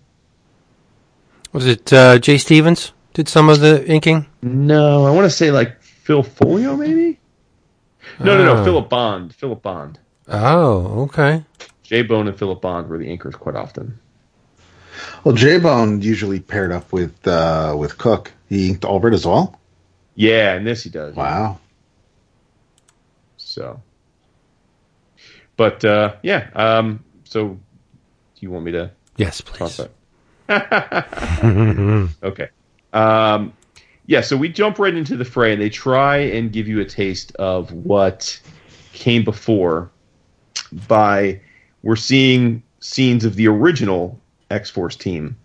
[1.51, 4.25] Was it uh, Jay Stevens did some of the inking?
[4.41, 7.19] No, I want to say like Phil Folio, maybe.
[8.19, 8.63] No, no, no, Oh.
[8.63, 9.33] Philip Bond.
[9.35, 9.99] Philip Bond.
[10.27, 11.43] Oh, okay.
[11.83, 12.03] J.
[12.03, 13.99] Bone and Philip Bond were the inkers quite often.
[15.23, 18.31] Well, J Bone usually paired up with uh, with Cook.
[18.47, 19.59] He inked Albert as well.
[20.13, 21.15] Yeah, and this he does.
[21.15, 21.57] Wow.
[23.37, 23.81] So,
[25.57, 26.49] but uh, yeah.
[26.53, 27.59] Um, so, do
[28.39, 29.81] you want me to Yes, please.
[32.23, 32.49] okay.
[32.93, 33.53] Um,
[34.05, 34.21] yeah.
[34.21, 37.35] So we jump right into the fray, and they try and give you a taste
[37.35, 38.39] of what
[38.93, 39.91] came before.
[40.87, 41.41] By
[41.83, 44.17] we're seeing scenes of the original
[44.49, 45.35] X Force team,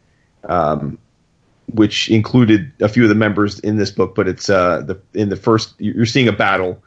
[0.44, 0.96] um,
[1.72, 4.14] which included a few of the members in this book.
[4.14, 6.80] But it's uh, the in the first you're seeing a battle,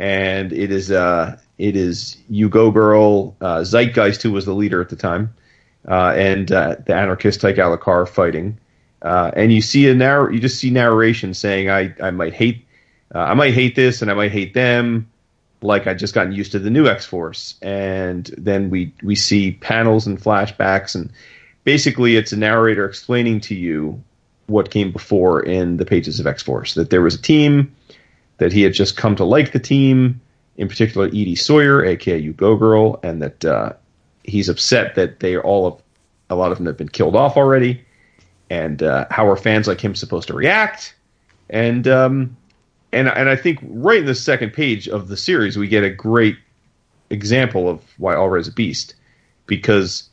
[0.00, 4.88] and it is uh, it is U-Go Girl uh, Zeitgeist who was the leader at
[4.88, 5.32] the time,
[5.86, 8.58] uh, and uh, the anarchist Tike Alicar fighting.
[9.02, 12.66] Uh, and you see a narr- you just see narration saying I I might hate
[13.14, 15.10] uh, I might hate this and I might hate them
[15.62, 19.52] like I just gotten used to the new X Force, and then we we see
[19.52, 21.12] panels and flashbacks, and
[21.64, 24.02] basically it's a narrator explaining to you
[24.46, 26.74] what came before in the pages of X Force.
[26.74, 27.74] That there was a team,
[28.40, 30.18] that he had just come to like the team,
[30.56, 33.74] in particular Edie Sawyer, aka U-Go Girl, and that uh,
[34.24, 35.82] he's upset that they all have,
[36.30, 37.84] a lot of them have been killed off already,
[38.48, 40.94] and uh, how are fans like him supposed to react?
[41.50, 42.34] And um,
[42.92, 45.90] and and I think right in the second page of the series we get a
[45.90, 46.38] great
[47.10, 48.94] example of why Allred's a beast
[49.46, 50.08] because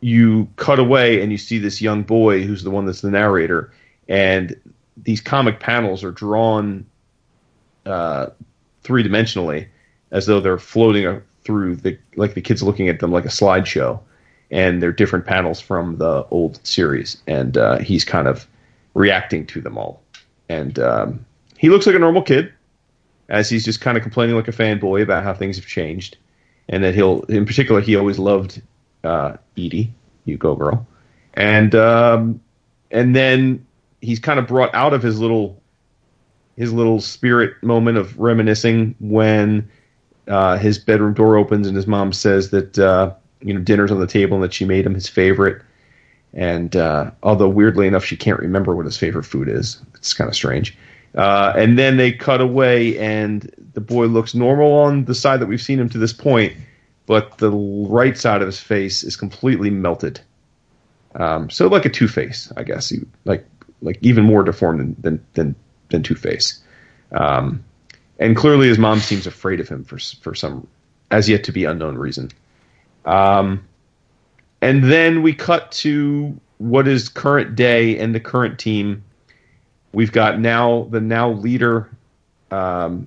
[0.00, 3.72] you cut away and you see this young boy who's the one that's the narrator
[4.08, 4.60] and
[4.96, 6.84] these comic panels are drawn
[7.86, 8.26] uh,
[8.82, 9.68] three dimensionally
[10.10, 14.00] as though they're floating through the like the kids looking at them like a slideshow
[14.50, 18.46] and they're different panels from the old series and uh, he's kind of
[18.94, 20.00] reacting to them all.
[20.48, 21.26] And um,
[21.58, 22.52] he looks like a normal kid
[23.28, 26.16] as he's just kind of complaining like a fanboy about how things have changed
[26.68, 28.60] and that he'll in particular he always loved
[29.02, 29.92] uh, Edie,
[30.24, 30.86] U-Go Girl,
[31.34, 32.40] and um,
[32.90, 33.66] and then
[34.00, 35.60] he's kind of brought out of his little
[36.56, 39.68] his little spirit moment of reminiscing when
[40.28, 44.00] uh, his bedroom door opens and his mom says that uh, you know dinner's on
[44.00, 45.62] the table and that she made him his favorite.
[46.32, 49.80] And uh, although weirdly enough, she can't remember what his favorite food is.
[49.94, 50.76] It's kind of strange.
[51.14, 55.46] Uh, and then they cut away, and the boy looks normal on the side that
[55.46, 56.52] we've seen him to this point,
[57.06, 60.20] but the right side of his face is completely melted.
[61.14, 62.88] Um, so like a Two Face, I guess.
[62.88, 63.46] He, like
[63.80, 65.54] like even more deformed than than than,
[65.94, 66.62] than Two Face.
[67.12, 67.64] Um,
[68.18, 70.66] and clearly, his mom seems afraid of him for for some
[71.10, 72.30] as yet to be unknown reason.
[73.04, 73.66] Um,
[74.60, 79.02] and then we cut to what is current day and the current team.
[79.92, 81.88] We've got now the now leader,
[82.50, 83.06] um,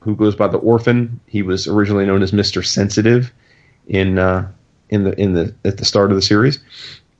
[0.00, 1.20] who goes by the Orphan.
[1.26, 3.32] He was originally known as Mister Sensitive
[3.86, 4.48] in uh,
[4.90, 6.60] in the in the at the start of the series.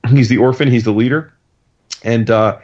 [0.07, 0.69] He's the Orphan.
[0.69, 1.33] He's the leader,
[2.03, 2.59] and uh,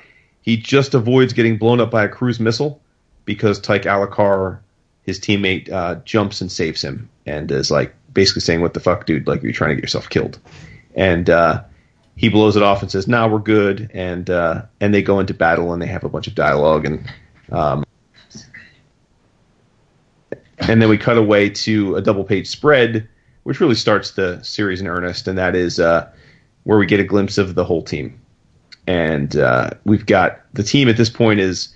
[0.46, 2.80] he just avoids getting blown up by a cruise missile
[3.26, 4.60] because Tike Alicar,
[5.02, 9.08] his teammate, uh, jumps and saves him and is like basically saying, "What the fuck,
[9.08, 9.28] dude?
[9.28, 10.38] Like you're trying to get yourself killed."
[10.94, 11.64] And uh,
[12.16, 15.34] he blows it off and says, "Nah, we're good." And uh, and they go into
[15.34, 17.12] battle and they have a bunch of dialogue and
[17.52, 17.84] um,
[20.60, 23.08] and then we cut away to a double page spread,
[23.44, 26.08] which really starts the series in earnest, and that is uh,
[26.64, 28.20] where we get a glimpse of the whole team.
[28.88, 31.74] And uh, we've got the team at this point is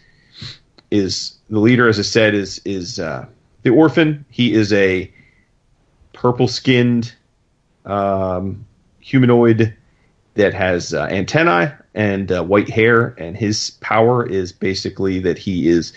[0.91, 3.25] is the leader, as I said, is is uh,
[3.63, 4.25] the orphan.
[4.29, 5.11] He is a
[6.13, 7.13] purple skinned
[7.85, 8.65] um,
[8.99, 9.75] humanoid
[10.35, 15.67] that has uh, antennae and uh, white hair, and his power is basically that he
[15.67, 15.93] is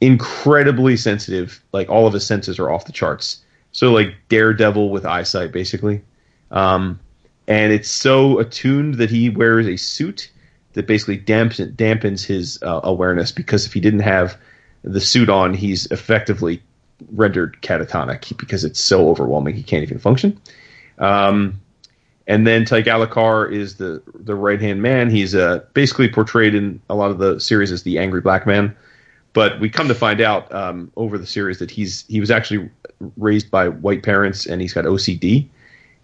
[0.00, 1.62] incredibly sensitive.
[1.72, 3.42] Like all of his senses are off the charts.
[3.72, 6.02] So like Daredevil with eyesight, basically.
[6.50, 6.98] Um,
[7.48, 10.30] and it's so attuned that he wears a suit
[10.76, 14.36] that basically dampens, dampens his uh, awareness because if he didn't have
[14.84, 16.62] the suit on, he's effectively
[17.12, 20.38] rendered catatonic because it's so overwhelming he can't even function.
[20.98, 21.58] Um,
[22.26, 25.08] and then Tike Alicar is the the right hand man.
[25.08, 28.76] He's uh, basically portrayed in a lot of the series as the angry black man,
[29.32, 32.68] but we come to find out um, over the series that he's he was actually
[33.16, 35.48] raised by white parents and he's got OCD.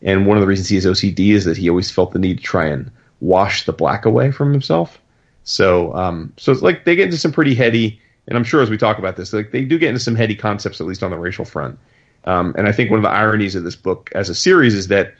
[0.01, 2.39] And one of the reasons he has OCD is that he always felt the need
[2.39, 2.91] to try and
[3.23, 5.01] wash the black away from himself.
[5.45, 8.68] So, um, so it's like they get into some pretty heady, and I'm sure as
[8.68, 11.11] we talk about this, like they do get into some heady concepts, at least on
[11.11, 11.79] the racial front.
[12.25, 14.89] Um, and I think one of the ironies of this book as a series is
[14.89, 15.14] that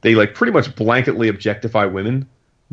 [0.00, 2.26] they like pretty much blanketly objectify women,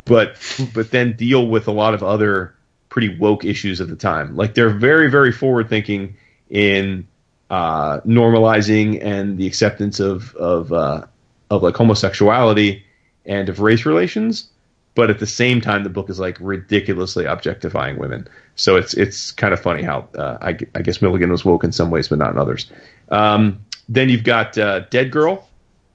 [0.05, 0.37] but
[0.73, 2.55] but then deal with a lot of other
[2.87, 4.35] pretty woke issues of the time.
[4.35, 6.15] Like they're very very forward thinking
[6.49, 7.07] in
[7.49, 11.05] uh, normalizing and the acceptance of of uh,
[11.49, 12.83] of like homosexuality
[13.25, 14.49] and of race relations
[14.95, 18.27] but at the same time the book is like ridiculously objectifying women.
[18.55, 21.71] So it's it's kind of funny how uh, I, I, guess milligan was woke in
[21.71, 22.69] some ways but not in others.
[23.09, 25.47] Um, then you've got uh, dead girl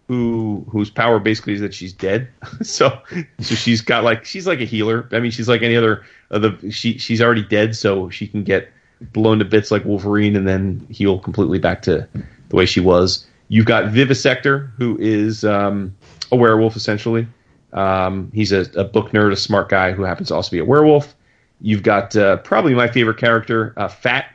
[0.08, 2.28] who whose power basically is that she's dead.
[2.62, 2.98] So
[3.40, 5.08] so she's got like she's like a healer.
[5.12, 8.44] I mean she's like any other of the she she's already dead so she can
[8.44, 8.70] get
[9.12, 12.08] blown to bits like wolverine and then heal completely back to
[12.48, 13.26] the way she was.
[13.48, 15.94] You've got vivisector who is um,
[16.32, 17.26] a werewolf essentially
[17.74, 20.64] um, he's a, a, book nerd, a smart guy who happens to also be a
[20.64, 21.14] werewolf.
[21.60, 24.26] You've got uh, probably my favorite character, uh, Phat,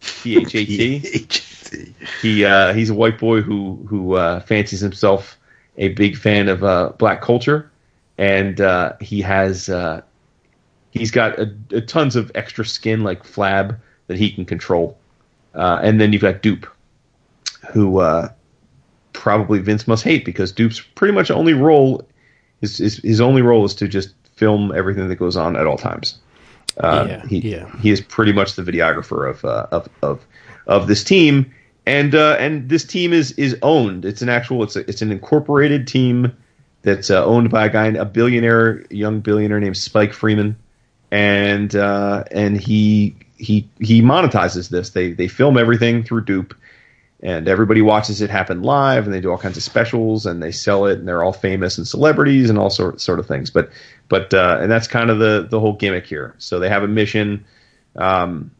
[0.00, 1.40] P H A T.
[2.20, 5.38] He uh, he's a white boy who who uh, fancies himself
[5.78, 7.70] a big fan of uh, black culture,
[8.18, 9.70] and uh, he has
[10.90, 13.78] he's got a, a tons of extra skin like flab
[14.08, 14.98] that he can control.
[15.54, 16.66] and then you've got Dupe,
[17.72, 18.02] who
[19.14, 22.06] probably Vince must hate because Dupe's pretty much only role
[22.62, 25.76] his, his, his only role is to just film everything that goes on at all
[25.76, 26.18] times.
[26.78, 27.76] Uh, yeah, he yeah.
[27.80, 30.24] he is pretty much the videographer of uh, of of
[30.66, 31.52] of this team,
[31.84, 34.06] and uh, and this team is is owned.
[34.06, 36.34] It's an actual it's a, it's an incorporated team
[36.80, 40.56] that's uh, owned by a guy, a billionaire, young billionaire named Spike Freeman,
[41.10, 44.90] and uh, and he he he monetizes this.
[44.90, 46.54] They they film everything through Dupe,
[47.22, 50.50] and everybody watches it happen live and they do all kinds of specials and they
[50.50, 53.50] sell it and they're all famous and celebrities and all sort sort of things.
[53.50, 53.70] But
[54.08, 56.34] but uh, and that's kind of the the whole gimmick here.
[56.38, 57.44] So they have a mission
[57.96, 58.50] um,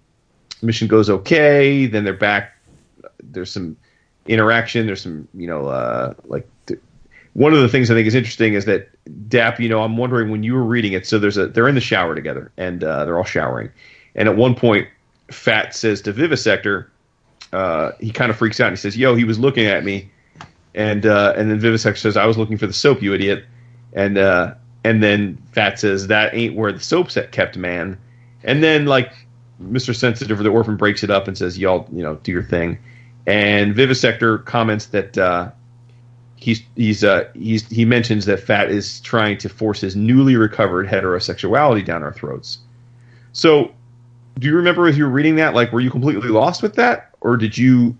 [0.62, 2.56] mission goes okay then they're back.
[3.22, 3.76] There's some
[4.26, 6.80] interaction there's some you know uh, like th-
[7.32, 8.88] one of the things I think is interesting is that
[9.28, 11.06] Dap, you know, I'm wondering when you were reading it.
[11.06, 13.70] So there's a they're in the shower together, and uh, they're all showering,
[14.14, 14.86] and at one point,
[15.30, 16.86] Phat says to Vivisector,
[17.52, 20.10] uh, he kind of freaks out and he says, "Yo, he was looking at me,"
[20.74, 23.44] and uh, and then Vivisector says, "I was looking for the soap, you idiot,"
[23.92, 27.98] and uh, and then Phat says, "That ain't where the soap's at, kept, man,"
[28.42, 29.12] and then like
[29.58, 32.42] Mister Sensitive or the orphan breaks it up and says, "Y'all, you know, do your
[32.42, 32.78] thing,"
[33.26, 35.16] and Vivisector comments that.
[35.16, 35.50] Uh,
[36.36, 40.88] he's he's uh he's he mentions that Phat is trying to force his newly recovered
[40.88, 42.58] heterosexuality down our throats.
[43.32, 43.72] So
[44.38, 47.10] do you remember as you were reading that, like, were you completely lost with that,
[47.20, 47.96] or did you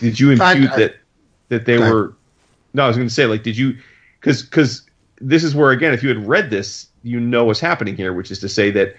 [0.00, 0.96] did you impute I, I, that
[1.48, 2.14] that they were?
[2.74, 3.76] No, I was going to say, like, did you?
[4.20, 4.82] Because because
[5.20, 8.30] this is where again, if you had read this, you know what's happening here, which
[8.30, 8.96] is to say that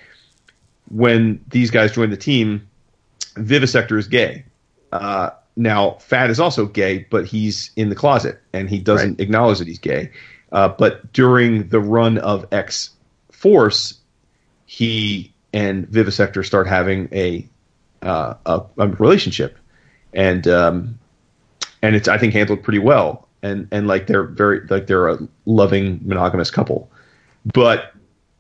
[0.90, 2.68] when these guys join the team,
[3.36, 4.46] Vivisector is gay.
[4.92, 9.20] Uh, now, Phat is also gay, but he's in the closet and he doesn't right.
[9.20, 10.12] acknowledge that he's gay.
[10.52, 12.92] Uh, but during the run of X
[13.32, 14.00] Force,
[14.66, 17.48] he and Vivisector start having a
[18.02, 19.58] uh, a, a, relationship,
[20.14, 21.00] and um,
[21.82, 25.20] and it's I think handled pretty well, and and like they're very like they're a
[25.46, 26.92] loving monogamous couple,
[27.54, 27.94] but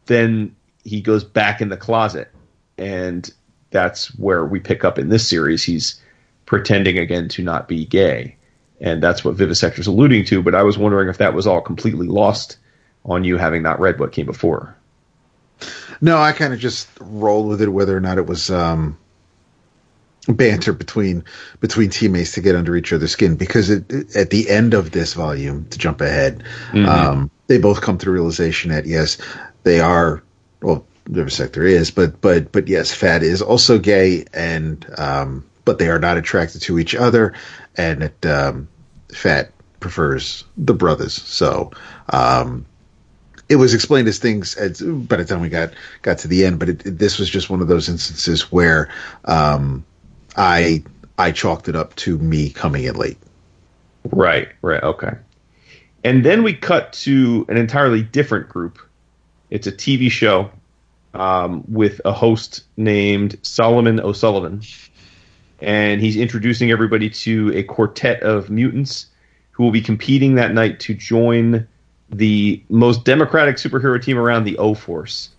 [0.07, 2.29] then he goes back in the closet,
[2.77, 3.31] and
[3.69, 5.63] that's where we pick up in this series.
[5.63, 6.01] He's
[6.45, 8.35] pretending again to not be gay,
[8.81, 10.41] and that's what Vivisector's alluding to.
[10.41, 12.57] But I was wondering if that was all completely lost
[13.05, 14.75] on you having not read what came before.
[16.03, 18.97] No, I kind of just rolled with it, whether or not it was um,
[20.27, 21.23] banter between
[21.61, 23.35] between teammates to get under each other's skin.
[23.35, 26.89] Because it, it, at the end of this volume, to jump ahead, mm-hmm.
[26.89, 29.17] um, they both come to the realization that yes,
[29.63, 30.21] they are
[30.61, 35.87] well, Vivisector is, but but but yes, Phat is also gay, and um, but they
[35.87, 37.33] are not attracted to each other,
[37.77, 38.67] and it, um,
[39.13, 41.13] Phat prefers the brothers.
[41.13, 41.71] So
[42.09, 42.65] um,
[43.49, 46.59] it was explained as things as by the time we got got to the end,
[46.59, 48.89] but it, it, this was just one of those instances where
[49.25, 49.85] um,
[50.35, 50.83] I
[51.17, 53.17] I chalked it up to me coming in late.
[54.11, 55.13] Right, right, okay.
[56.03, 58.79] And then we cut to an entirely different group.
[59.49, 60.51] It's a TV show
[61.13, 64.61] um, with a host named Solomon O'Sullivan.
[65.61, 69.07] And he's introducing everybody to a quartet of mutants
[69.51, 71.67] who will be competing that night to join
[72.17, 75.29] the most democratic superhero team around, the O Force.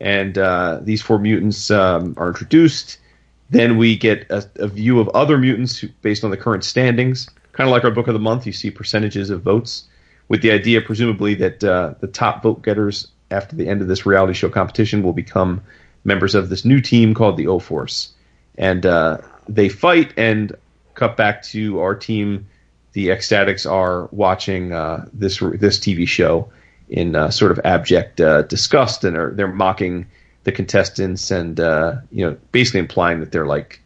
[0.00, 2.98] And uh, these four mutants um, are introduced.
[3.50, 7.28] Then we get a, a view of other mutants who, based on the current standings.
[7.52, 9.84] Kind of like our book of the month, you see percentages of votes,
[10.28, 14.06] with the idea, presumably, that uh, the top vote getters after the end of this
[14.06, 15.60] reality show competition will become
[16.04, 18.12] members of this new team called the O Force.
[18.56, 20.54] And uh, they fight and
[20.94, 22.46] cut back to our team.
[22.92, 26.50] The X-Statix are watching uh, this this TV show
[26.88, 30.06] in uh, sort of abject uh, disgust, and are, they're mocking
[30.44, 33.80] the contestants, and uh, you know, basically implying that they're like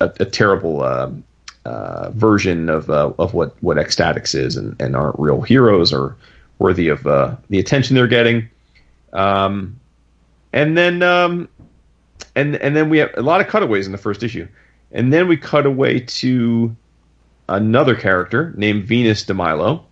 [0.00, 1.24] a, a terrible um,
[1.64, 6.16] uh, version of of what what X-Statix is, and, and aren't real heroes or
[6.58, 8.48] worthy of the attention they're getting.
[9.12, 9.80] Um,
[10.52, 11.48] and then um,
[12.36, 14.46] and and then we have a lot of cutaways in the first issue,
[14.92, 16.74] and then we cut away to
[17.48, 19.86] another character named Venus Dee Milo.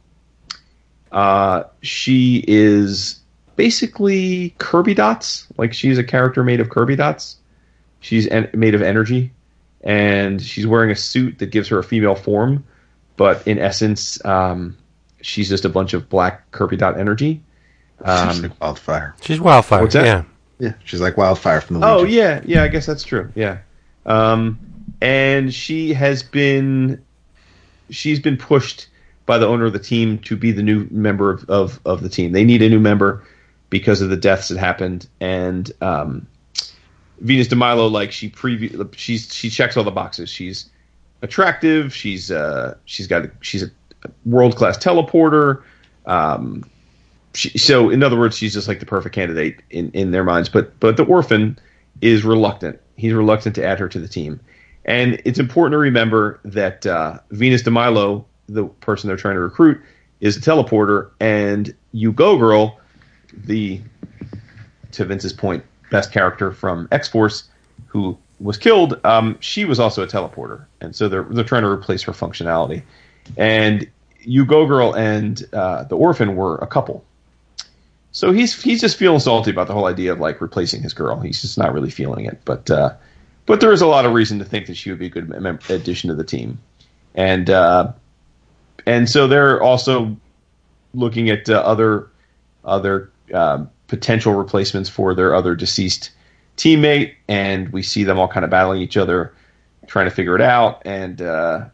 [1.11, 3.21] Uh, she is
[3.57, 7.37] basically Kirby dots, like she's a character made of Kirby dots.
[8.01, 9.31] She's en- made of energy,
[9.83, 12.65] and she's wearing a suit that gives her a female form,
[13.17, 14.77] but in essence, um,
[15.21, 17.43] she's just a bunch of black Kirby dot energy.
[18.05, 19.15] Um, she's like wildfire.
[19.21, 19.83] She's wildfire.
[19.83, 20.05] What's that?
[20.05, 20.25] Yeah,
[20.59, 20.73] yeah.
[20.85, 21.87] She's like wildfire from the.
[21.87, 22.65] Oh yeah, yeah.
[22.65, 23.31] I guess that's true.
[23.37, 23.59] Yeah,
[24.07, 24.59] um,
[25.01, 27.05] and she has been,
[27.93, 28.89] she's been pushed
[29.27, 32.09] by the owner of the team to be the new member of, of, of the
[32.09, 32.33] team.
[32.33, 33.25] They need a new member
[33.71, 36.27] because of the deaths that happened, and um,
[37.21, 40.29] Venus Dee Milo, like she previ- she's she checks all the boxes.
[40.29, 40.69] She's
[41.23, 41.95] attractive.
[41.95, 43.71] She's uh, she's got she's a
[44.27, 45.63] world class teleporter.
[46.05, 46.65] Um,
[47.35, 50.49] she, so in other words, she's just like the perfect candidate in, in their minds.
[50.49, 51.59] But but the orphan
[52.01, 52.81] is reluctant.
[52.97, 54.41] He's reluctant to add her to the team,
[54.85, 59.41] and it's important to remember that uh, Venus Dee Milo, the person they're trying to
[59.41, 59.81] recruit,
[60.21, 62.79] is a teleporter, and U-Go Girl,
[63.33, 63.81] the
[64.93, 67.45] to Vince's point, best character from X Force,
[67.87, 69.01] who was killed.
[69.05, 72.83] Um, she was also a teleporter, and so they're they're trying to replace her functionality.
[73.37, 73.89] And
[74.21, 77.05] U-Go Girl and uh, the orphan were a couple
[78.13, 81.19] so he's he's just feeling salty about the whole idea of like replacing his girl.
[81.19, 82.41] He's just not really feeling it.
[82.45, 82.95] But uh,
[83.47, 85.29] but there is a lot of reason to think that she would be a good
[85.29, 86.59] mem- addition to the team,
[87.15, 87.93] and uh,
[88.87, 90.17] and so they're also
[90.95, 92.09] looking at uh, other
[92.65, 96.11] other um, potential replacements for their other deceased
[96.57, 99.35] teammate, and we see them all kind of battling each other,
[99.87, 101.67] trying to figure it out, and uh,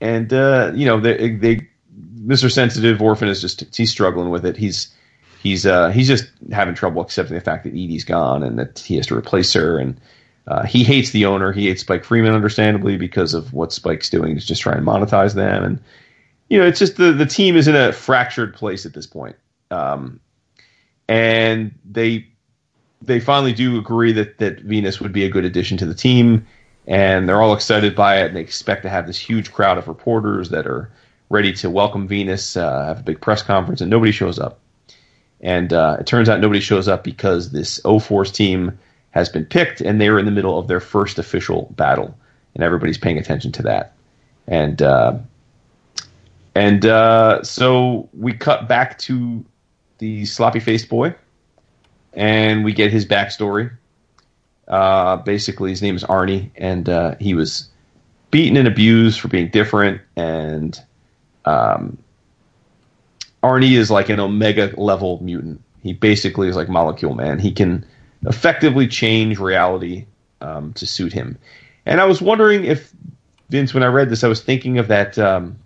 [0.00, 1.68] and uh, you know they, they
[2.18, 2.50] Mr.
[2.50, 4.56] Sensitive Orphan is just he's struggling with it.
[4.56, 4.94] He's
[5.42, 8.96] he's uh, he's just having trouble accepting the fact that Edie's gone and that he
[8.96, 9.78] has to replace her.
[9.78, 10.00] And
[10.48, 11.52] uh, he hates the owner.
[11.52, 14.34] He hates Spike Freeman, understandably, because of what Spike's doing.
[14.34, 15.64] He's just trying to monetize them.
[15.64, 15.80] And
[16.48, 19.36] you know, it's just the the team is in a fractured place at this point.
[19.70, 20.20] Um,
[21.08, 22.26] and they
[23.02, 26.46] they finally do agree that that Venus would be a good addition to the team.
[26.88, 29.88] And they're all excited by it, and they expect to have this huge crowd of
[29.88, 30.92] reporters that are
[31.30, 34.60] ready to welcome Venus, uh, have a big press conference, and nobody shows up.
[35.40, 38.78] And uh, it turns out nobody shows up because this O Force team
[39.16, 42.14] has been picked, and they are in the middle of their first official battle,
[42.54, 43.94] and everybody's paying attention to that.
[44.46, 45.16] And uh,
[46.54, 49.42] and uh, so we cut back to
[49.98, 51.14] the sloppy faced boy,
[52.12, 53.70] and we get his backstory.
[54.68, 57.70] Uh, basically, his name is Arnie, and uh, he was
[58.30, 60.78] beaten and abused for being different, and
[61.46, 61.96] um,
[63.42, 65.62] Arnie is like an omega level mutant.
[65.82, 67.38] He basically is like Molecule Man.
[67.38, 67.86] He can
[68.24, 70.06] effectively change reality
[70.40, 71.38] um, to suit him.
[71.84, 72.92] And I was wondering if
[73.48, 75.18] Vince, when I read this, I was thinking of that.
[75.18, 75.58] Um,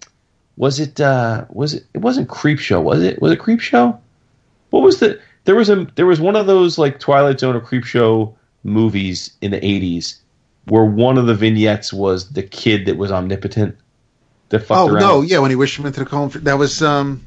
[0.56, 1.00] was it?
[1.00, 1.86] Uh, was it?
[1.94, 3.20] It wasn't Creep Show, was it?
[3.20, 3.98] Was it Creep Show?
[4.70, 5.20] What was the?
[5.44, 5.86] There was a.
[5.94, 10.18] There was one of those like Twilight Zone or Creep Show movies in the '80s
[10.66, 13.76] where one of the vignettes was the kid that was omnipotent.
[14.50, 15.00] That fucked oh around.
[15.00, 16.30] no, yeah, when he wished him into the colon.
[16.44, 17.24] That was um,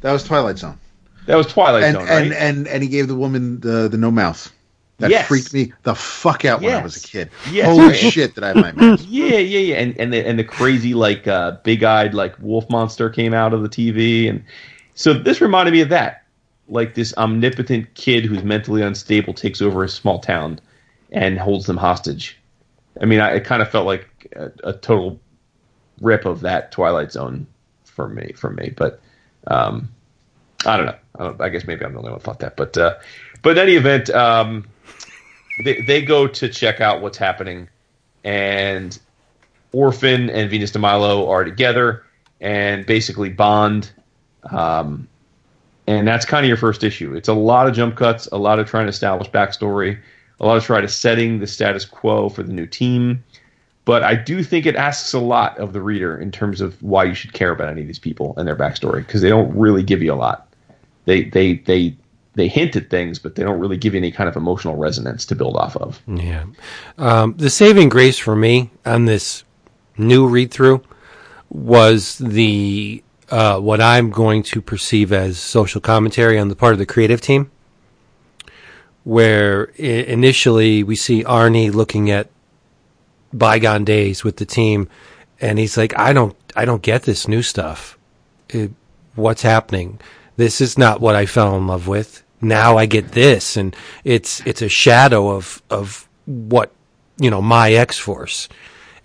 [0.00, 0.78] that was Twilight Zone.
[1.26, 2.24] That was Twilight and Zone, right?
[2.24, 4.52] and, and and he gave the woman the the no mouth.
[4.98, 5.26] That Yes.
[5.26, 7.30] freaked me the fuck out when I was a kid.
[7.50, 7.96] Yes, Holy right.
[8.12, 8.34] shit!
[8.36, 9.04] That I have nightmares?
[9.04, 13.10] Yeah, yeah, yeah, and and the and the crazy like uh, big-eyed like wolf monster
[13.10, 14.44] came out of the TV, and
[14.94, 16.24] so this reminded me of that,
[16.68, 20.60] like this omnipotent kid who's mentally unstable takes over a small town
[21.10, 22.38] and holds them hostage.
[23.00, 25.18] I mean, I, it kind of felt like a, a total
[26.00, 27.46] rip of that Twilight Zone
[27.84, 29.00] for me, for me, but
[29.48, 29.88] um,
[30.64, 30.96] I don't know.
[31.18, 32.94] I, don't, I guess maybe I'm the only one who thought that, but uh,
[33.42, 34.66] but in any event, um,
[35.64, 37.68] they they go to check out what's happening,
[38.24, 38.98] and
[39.72, 42.04] Orphan and Venus Dee Milo are together
[42.40, 43.90] and basically bond.
[44.50, 45.08] Um,
[45.86, 47.14] and that's kind of your first issue.
[47.14, 49.98] It's a lot of jump cuts, a lot of trying to establish backstory,
[50.40, 53.24] a lot of trying to setting the status quo for the new team.
[53.84, 57.04] But I do think it asks a lot of the reader in terms of why
[57.04, 59.82] you should care about any of these people and their backstory because they don't really
[59.82, 60.51] give you a lot.
[61.04, 61.96] They they they
[62.34, 65.26] they hint at things, but they don't really give you any kind of emotional resonance
[65.26, 66.00] to build off of.
[66.06, 66.44] Yeah.
[66.98, 69.44] Um, the saving grace for me on this
[69.98, 70.82] new read through
[71.50, 76.78] was the uh, what I'm going to perceive as social commentary on the part of
[76.78, 77.50] the creative team,
[79.04, 82.28] where initially we see Arnie looking at
[83.32, 84.88] bygone days with the team,
[85.40, 87.98] and he's like, "I don't, I don't get this new stuff.
[88.48, 88.72] It,
[89.14, 90.00] what's happening?
[90.36, 92.22] This is not what I fell in love with.
[92.40, 96.72] Now I get this, and it's it's a shadow of of what
[97.18, 98.48] you know my X Force,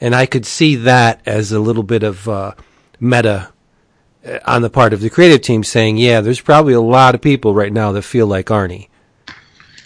[0.01, 2.53] and I could see that as a little bit of uh,
[2.99, 3.51] meta
[4.25, 7.21] uh, on the part of the creative team, saying, "Yeah, there's probably a lot of
[7.21, 8.87] people right now that feel like Arnie."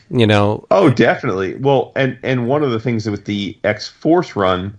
[0.10, 1.56] You know, Oh, definitely.
[1.56, 4.78] Well, and and one of the things with the X Force run,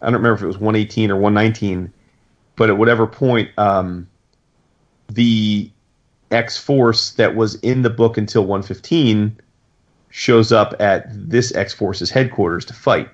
[0.00, 1.92] I don't remember if it was 118 or 119,
[2.56, 4.08] but at whatever point, um,
[5.08, 5.70] the
[6.34, 9.40] X Force that was in the book until 115
[10.10, 13.08] shows up at this X Force's headquarters to fight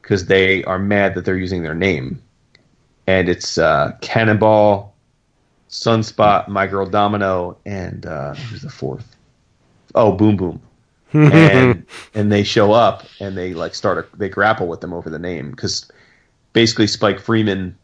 [0.00, 2.22] because they are mad that they're using their name,
[3.06, 4.94] and it's uh, Cannonball,
[5.68, 9.16] Sunspot, My Girl Domino, and uh, who's the fourth?
[9.94, 10.62] Oh, Boom Boom.
[11.12, 15.08] And and they show up and they like start a, they grapple with them over
[15.08, 15.88] the name because
[16.52, 17.76] basically Spike Freeman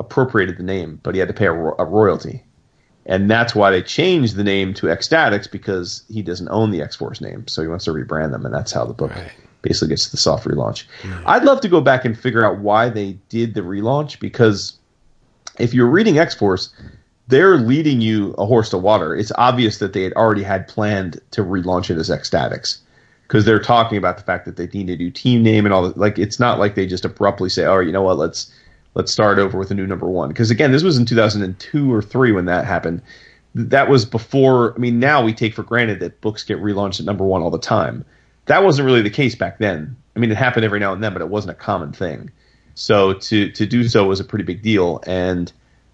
[0.00, 2.42] appropriated the name, but he had to pay a, ro- a royalty,
[3.06, 6.94] and that's why they changed the name to X-Statix because he doesn't own the X
[6.96, 9.30] Force name, so he wants to rebrand them, and that's how the book Right.
[9.62, 10.84] basically gets to the soft relaunch.
[11.02, 11.12] Hmm.
[11.26, 14.74] I'd love to go back and figure out why they did the relaunch because
[15.58, 16.70] if you're reading X Force,
[17.28, 19.14] they're leading you a horse to water.
[19.16, 22.78] It's obvious that they had already had planned to relaunch it as X-Statix
[23.22, 25.82] because they're talking about the fact that they need a new team name and all
[25.82, 25.96] that.
[25.96, 28.18] Like, it's not like they just abruptly say, "Oh, you know what?
[28.18, 28.52] Let's
[28.96, 32.02] let's start over with a new number one." Because again, this was in 2002 or
[32.02, 33.02] three when that happened.
[33.54, 34.74] That was before.
[34.74, 37.50] I mean, now we take for granted that books get relaunched at number one all
[37.50, 38.04] the time.
[38.46, 39.96] That wasn't really the case back then.
[40.14, 42.30] I mean, it happened every now and then, but it wasn't a common thing.
[42.74, 45.52] So to to do so was a pretty big deal, and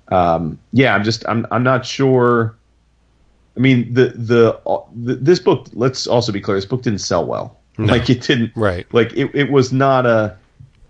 [0.08, 2.56] um, yeah, I'm just I'm I'm not sure.
[3.56, 4.60] I mean, the, the
[4.94, 5.68] the this book.
[5.72, 6.56] Let's also be clear.
[6.56, 7.58] This book didn't sell well.
[7.78, 8.52] Like it didn't.
[8.54, 8.86] Right.
[8.92, 10.36] Like it, it was not a.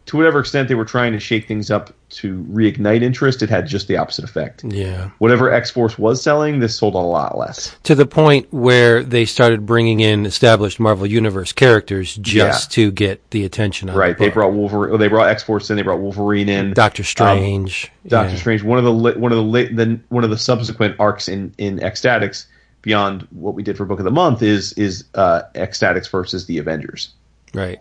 [0.07, 3.67] To whatever extent they were trying to shake things up to reignite interest, it had
[3.69, 4.65] just the opposite effect.
[4.65, 5.11] yeah.
[5.19, 7.77] Whatever X Force was selling, this sold a lot less.
[7.85, 13.23] to the point where they started bringing in established Marvel Universe characters just to get
[13.31, 14.19] the attention on Right?
[14.19, 14.99] the They brought Wolverine.
[14.99, 15.77] They brought X Force in.
[15.77, 16.73] They brought Wolverine in.
[16.75, 17.91] Doctor Strange.
[18.09, 18.39] Doctor yeah.
[18.41, 18.63] Strange.
[18.65, 21.55] One of the li- one of the, li- the one of the subsequent arcs in
[21.59, 22.47] in X-Statix
[22.83, 26.59] beyond what we did for Book of the Month is is uh, X-Statix versus the
[26.59, 27.11] Avengers.
[27.55, 27.81] Right.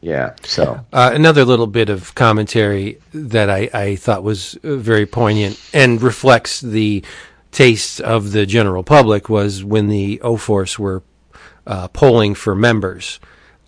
[0.00, 0.34] Yeah.
[0.42, 5.60] So Uh, another little bit of commentary that I, I thought was uh, very poignant
[5.72, 7.02] and reflects the
[7.50, 11.02] taste of the general public was when the O Force were
[11.66, 13.18] uh, polling for members,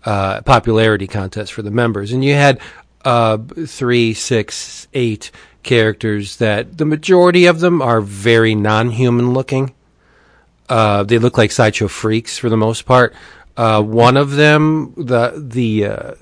[0.05, 2.59] uh, popularity contest for the members, and you had
[3.03, 5.31] uh, three, six, eight
[5.63, 9.73] characters that the majority of them are very non-human looking.
[10.69, 13.13] Uh, they look like sideshow freaks for the most part.
[13.57, 16.13] Uh, one of them, the the uh,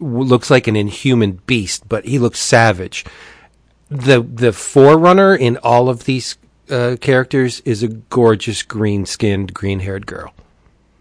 [0.00, 3.04] looks like an inhuman beast, but he looks savage.
[3.88, 6.36] The the forerunner in all of these
[6.70, 10.32] uh, characters is a gorgeous green skinned, green haired girl.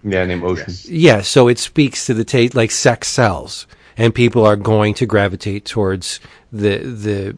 [0.04, 0.66] yeah, named Ocean.
[0.68, 0.86] Yes.
[0.88, 3.68] Yeah, so it speaks to the taste like sex sells,
[3.98, 6.20] and people are going to gravitate towards
[6.52, 7.38] the the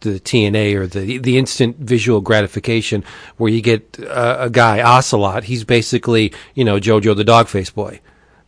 [0.00, 3.04] the TNA or the the instant visual gratification
[3.36, 5.44] where you get uh, a guy Ocelot.
[5.44, 8.00] He's basically you know JoJo the Dogface Boy.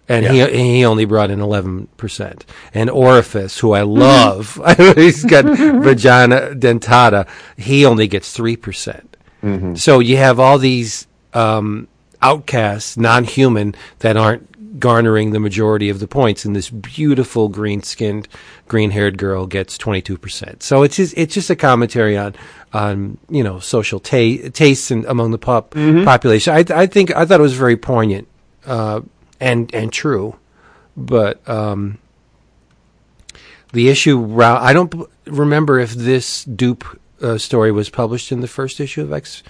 [0.09, 0.47] And Yeah.
[0.49, 2.45] he he only brought in eleven percent.
[2.75, 4.61] And Orifice, who I love,
[4.97, 5.45] he's got
[5.85, 7.29] vagina dentata.
[7.57, 9.17] He only gets three percent.
[9.75, 11.89] So you have all these um,
[12.21, 18.29] outcasts, non-human, that aren't garnering the majority of the points, and this beautiful green-skinned,
[18.69, 20.63] green-haired girl gets twenty-two percent.
[20.63, 22.35] So it's just it's just a commentary on
[22.73, 26.55] on you know social ta- tastes in, among the pop population.
[26.55, 28.29] I I think I thought it was very poignant
[28.67, 29.01] uh,
[29.41, 30.37] and and true,
[30.97, 31.47] but.
[31.49, 31.99] Um,
[33.73, 34.93] the issue, I don't
[35.27, 39.45] remember if this Doop uh, story was published in the first issue of X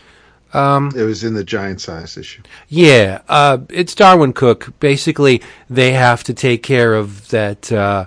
[0.52, 2.42] It was in the giant size issue.
[2.68, 4.72] yeah, uh, it's Darwyn Cooke.
[4.80, 8.06] Basically, they have to take care of that uh,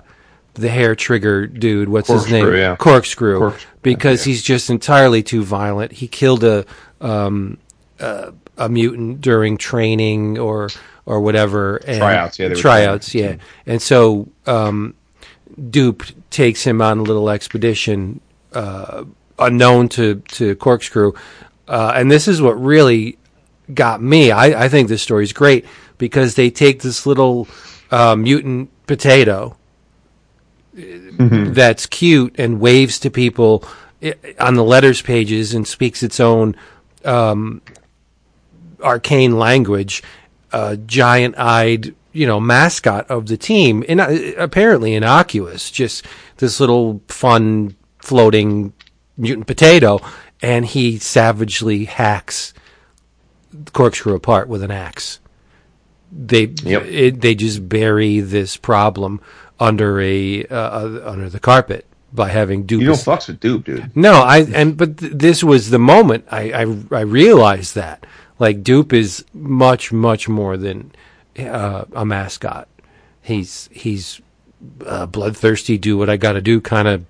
[0.54, 1.88] the hair trigger dude.
[1.88, 2.54] What's his name?
[2.54, 2.76] yeah.
[2.76, 3.38] Corkscrew.
[3.38, 5.92] Corkscrew, because he's just entirely too violent.
[5.92, 6.64] He killed a
[7.00, 7.58] um,
[8.00, 10.68] uh, a mutant during training or
[11.06, 11.76] or whatever.
[11.76, 13.38] And Tryouts, yeah, they tryouts, training.
[13.40, 13.72] yeah.
[13.72, 14.94] And so um,
[15.60, 18.20] Doop takes him on a little expedition
[18.52, 19.04] uh,
[19.38, 21.12] unknown to to Corkscrew,
[21.68, 23.18] uh, and this is what really
[23.72, 24.30] got me.
[24.30, 25.64] I, I think this story is great
[25.98, 27.48] because they take this little
[27.90, 29.56] uh, mutant potato
[30.74, 33.64] that's cute and waves to people
[34.38, 36.56] on the letters pages and speaks its own
[37.04, 37.62] um,
[38.82, 40.02] arcane language.
[40.52, 44.06] Uh, giant-eyed, you know, mascot of the team, and uh,
[44.38, 48.72] apparently innocuous, just this little fun floating
[49.16, 49.98] mutant potato,
[50.42, 52.52] and he savagely hacks
[53.72, 55.20] corkscrew apart with an axe.
[56.12, 56.84] They Yep.
[56.86, 59.20] it, they just bury this problem
[59.58, 62.80] under a uh, uh, under the carpet by having Doop.
[62.80, 63.96] You don't fucks with Doop, dude.
[63.96, 68.06] no, I and but th- this was the moment I, I I realized that
[68.38, 70.92] like Doop is much much more than
[71.38, 72.68] uh, a mascot.
[73.22, 74.20] He's he's
[74.86, 77.04] uh, bloodthirsty, do what I got to do kind of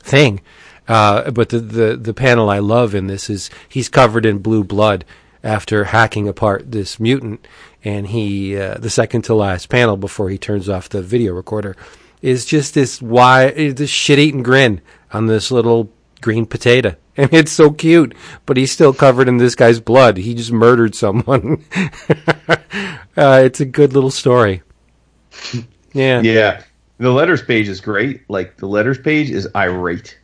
[0.00, 0.40] thing.
[0.88, 4.64] Uh, but the, the the panel I love in this is he's covered in blue
[4.64, 5.04] blood
[5.44, 7.46] after hacking apart this mutant,
[7.84, 11.76] and he uh, the second to last panel before he turns off the video recorder
[12.22, 14.80] is just this why this shit eating grin
[15.12, 15.90] on this little
[16.20, 16.96] green potato.
[17.18, 18.14] And it's so cute,
[18.46, 20.18] but he's still covered in this guy's blood.
[20.18, 21.64] He just murdered someone.
[22.08, 24.62] uh, it's a good little story.
[25.92, 26.20] Yeah.
[26.20, 26.62] Yeah.
[26.98, 28.20] The letters page is great.
[28.28, 30.16] Like the letters page is irate.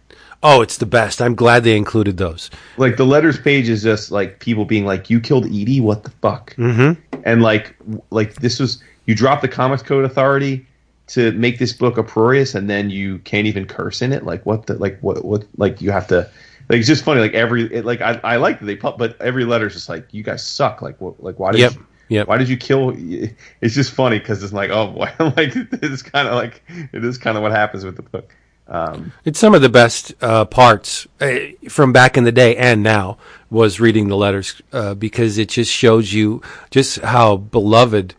[0.46, 1.22] Oh, it's the best.
[1.22, 2.50] I'm glad they included those.
[2.76, 5.80] Like the letters page is just like people being like, "You killed Edie?
[5.80, 7.20] What the fuck?" Mm-hmm.
[7.24, 7.74] And like,
[8.10, 10.66] like this was you dropped the Comics Code Authority
[11.06, 14.24] to make this book uproarious, and then you can't even curse in it.
[14.24, 16.30] Like what the like what what like you have to.
[16.68, 17.22] Like it's just funny.
[17.22, 20.12] Like every it, like I I like that they put, but every letter's just like
[20.12, 20.82] you guys suck.
[20.82, 22.28] Like what like why did Yep, you, yep.
[22.28, 22.90] why did you kill?
[23.62, 27.16] It's just funny because it's like oh boy, like it's kind of like it is
[27.16, 28.34] kind of what happens with the book.
[28.66, 31.36] Um, It's some of the best uh, parts uh,
[31.68, 33.18] from back in the day and now
[33.50, 38.14] was reading the letters uh, because it just shows you just how beloved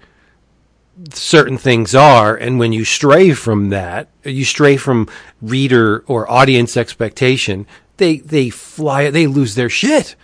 [1.13, 5.09] certain things are, and when you stray from that, you stray from
[5.41, 7.67] reader or audience expectation,
[7.97, 10.15] they they fly, they lose their shit.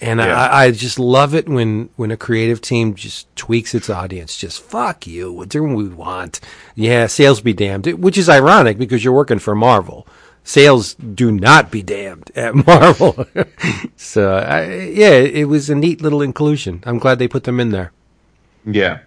[0.00, 0.38] And Yeah.
[0.40, 4.36] I, I just love it when, when a creative team just tweaks its audience.
[4.36, 5.32] Just fuck you.
[5.32, 6.40] What do we want?
[6.76, 7.86] Yeah, sales be damned.
[7.86, 10.06] Which is ironic because you're working for Marvel.
[10.44, 13.26] Sales do not be damned at Marvel.
[13.96, 16.82] so I, yeah, it was a neat little inclusion.
[16.86, 17.92] I'm glad they put them in there.
[18.64, 19.00] Yeah,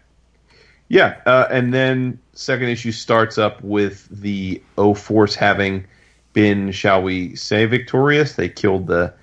[0.88, 5.86] yeah, uh, and then second issue starts up with the O Force having
[6.34, 8.34] been, shall we say, victorious.
[8.34, 9.14] They killed the.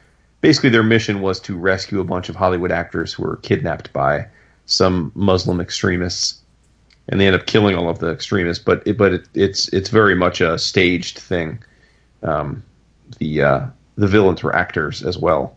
[0.41, 4.27] Basically, their mission was to rescue a bunch of Hollywood actors who were kidnapped by
[4.67, 6.41] some Muslim extremists,
[7.09, 8.63] and they end up killing all of the extremists.
[8.63, 11.63] But it, but it, it's it's very much a staged thing.
[12.23, 12.63] Um,
[13.19, 13.67] the uh,
[13.97, 15.57] the villains were actors as well,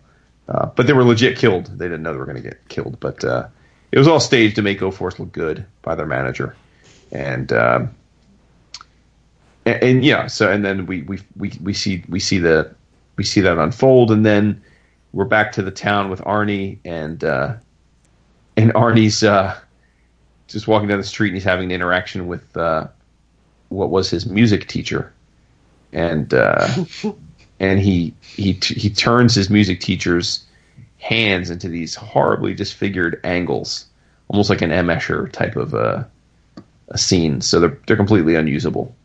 [0.50, 1.68] uh, but they were legit killed.
[1.78, 3.48] They didn't know they were going to get killed, but uh,
[3.92, 6.56] it was all staged to make O Force look good by their manager,
[7.12, 7.94] and um,
[9.66, 12.74] and, and yeah, so and then we, we we we see we see the
[13.18, 14.62] we see that unfold, and then
[15.14, 17.56] we're back to the town with Arnie, and uh,
[18.56, 19.58] and Arnie's uh,
[20.48, 22.88] just walking down the street, and he's having an interaction with uh,
[23.70, 25.12] what was his music teacher,
[25.92, 26.68] and uh,
[27.60, 30.46] and he he he turns his music teacher's
[30.98, 33.86] hands into these horribly disfigured angles,
[34.30, 34.88] almost like an M.
[34.88, 36.04] Escher type of uh,
[36.90, 37.42] a scene.
[37.42, 38.96] So they're they're completely unusable.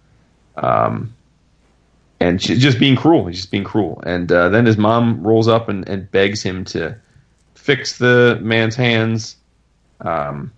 [0.57, 1.15] Um,
[2.21, 3.27] and she's just being cruel.
[3.27, 4.03] He's just being cruel.
[4.07, 6.97] And uh, then his mom rolls up and, and begs him to
[7.55, 9.37] fix the man's hands.
[10.01, 10.53] Um,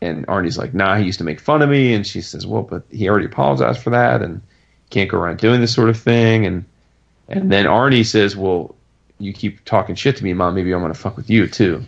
[0.00, 2.62] and Arnie's like, "Nah, he used to make fun of me." And she says, "Well,
[2.62, 4.40] but he already apologized for that, and
[4.90, 6.64] can't go around doing this sort of thing." And
[7.28, 8.74] and then Arnie says, "Well,
[9.18, 10.54] you keep talking shit to me, mom.
[10.54, 11.84] Maybe I'm gonna fuck with you too,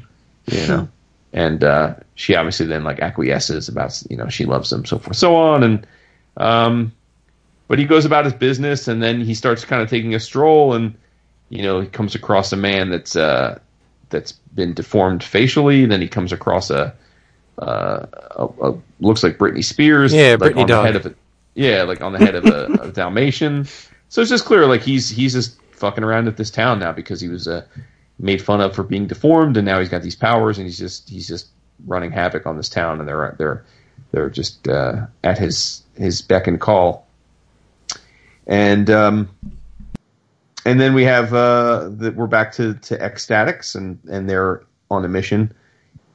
[0.47, 0.89] you know.
[1.33, 5.17] and uh, she obviously then like acquiesces about you know she loves him, so forth,
[5.17, 5.87] so on, and
[6.37, 6.93] um,
[7.71, 10.75] but he goes about his business, and then he starts kind of taking a stroll,
[10.75, 10.93] and
[11.51, 13.61] you know he comes across a man that's uh,
[14.09, 15.87] that's been deformed facially.
[15.87, 16.93] Then he comes across a,
[17.61, 20.83] uh, a, a looks like Britney Spears, Yeah, like Britney on dog.
[20.83, 21.15] the head of a,
[21.55, 23.69] yeah, like on the head of a, a Dalmatian.
[24.09, 27.21] So it's just clear like he's he's just fucking around at this town now because
[27.21, 27.65] he was uh,
[28.19, 31.09] made fun of for being deformed, and now he's got these powers, and he's just
[31.09, 31.47] he's just
[31.87, 33.65] running havoc on this town, and they're they're
[34.11, 37.07] they're just uh, at his his beck and call.
[38.51, 39.31] And um,
[40.67, 45.05] and then we have uh, the, we're back to to X-Statix, and and they're on
[45.05, 45.55] a mission,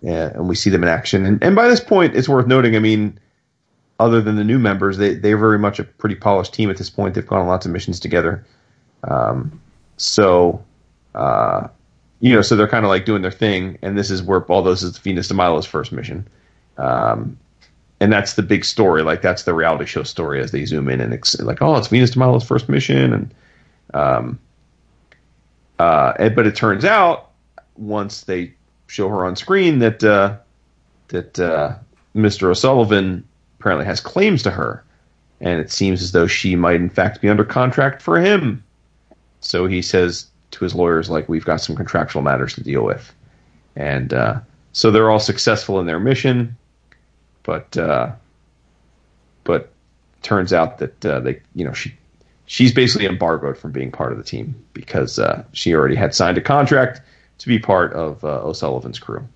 [0.05, 1.25] uh, and we see them in action.
[1.25, 2.75] And and by this point, it's worth noting.
[2.75, 3.17] I mean,
[3.99, 6.89] other than the new members, they they're very much a pretty polished team at this
[6.89, 7.15] point.
[7.15, 8.45] They've gone on lots of missions together.
[9.05, 9.61] Um,
[9.95, 10.61] so,
[11.13, 11.69] uh,
[12.19, 14.61] you know, so they're kind of like doing their thing, and this is where all
[14.61, 16.27] those is Venus Dee Milo's first mission.
[16.77, 17.37] Um,
[17.99, 19.01] and that's the big story.
[19.03, 21.87] Like that's the reality show story as they zoom in and ex- like, oh, it's
[21.87, 23.33] Venus Dee Milo's first mission, and
[23.93, 24.39] um,
[25.79, 27.31] uh, and, but it turns out
[27.77, 28.53] once they
[28.87, 30.37] show her on screen that uh,
[31.09, 31.75] that uh,
[32.15, 32.49] Mr.
[32.49, 33.23] O'Sullivan
[33.59, 34.83] apparently has claims to her,
[35.39, 38.63] and it seems as though she might in fact be under contract for him.
[39.41, 43.13] So he says to his lawyers, like, we've got some contractual matters to deal with,
[43.75, 44.39] and uh,
[44.73, 46.57] so they're all successful in their mission,
[47.45, 48.11] but uh,
[49.43, 49.71] but
[50.21, 51.93] turns out that uh, they, you know, she
[52.47, 56.37] she's basically embargoed from being part of the team because uh, she already had signed
[56.37, 57.01] a contract
[57.37, 59.27] to be part of uh, O'Sullivan's crew.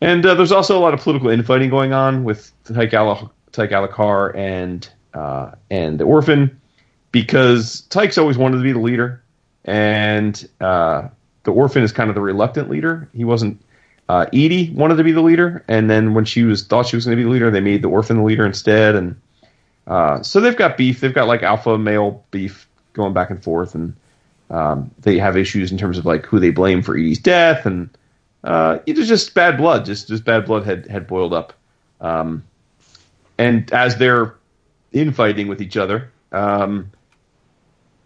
[0.00, 3.70] And uh, there's also a lot of political infighting going on with Tike, Al- Tike
[3.70, 6.60] Alicar and uh, and the Orphan
[7.12, 9.22] because Tike's always wanted to be the leader,
[9.64, 11.08] and uh,
[11.44, 13.08] the Orphan is kind of the reluctant leader.
[13.14, 13.60] He wasn't.
[14.08, 17.06] Uh, Edie wanted to be the leader, and then when she was thought she was
[17.06, 19.20] going to be the leader, they made the Orphan the leader instead, and
[19.86, 21.00] uh, so they've got beef.
[21.00, 23.96] They've got like alpha male beef going back and forth, and
[24.50, 27.88] um, they have issues in terms of like who they blame for Edie's death, and
[28.44, 29.86] uh, it was just bad blood.
[29.86, 31.54] Just just bad blood had had boiled up,
[32.02, 32.44] um,
[33.38, 34.34] and as they're
[34.92, 36.90] infighting with each other, um,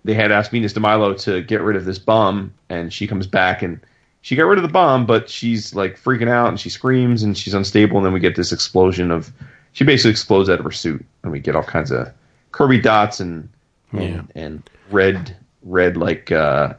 [0.04, 3.26] they had asked Venus Dee Milo to get rid of this bomb, and she comes
[3.26, 3.80] back and
[4.28, 7.36] she got rid of the bomb, but she's like freaking out and she screams and
[7.36, 9.32] she's unstable, and then we get this explosion of
[9.72, 12.12] she basically explodes out of her suit, and we get all kinds of
[12.52, 13.48] Kirby dots and
[13.92, 14.22] and, Yeah.
[14.42, 16.74] and red red like uh,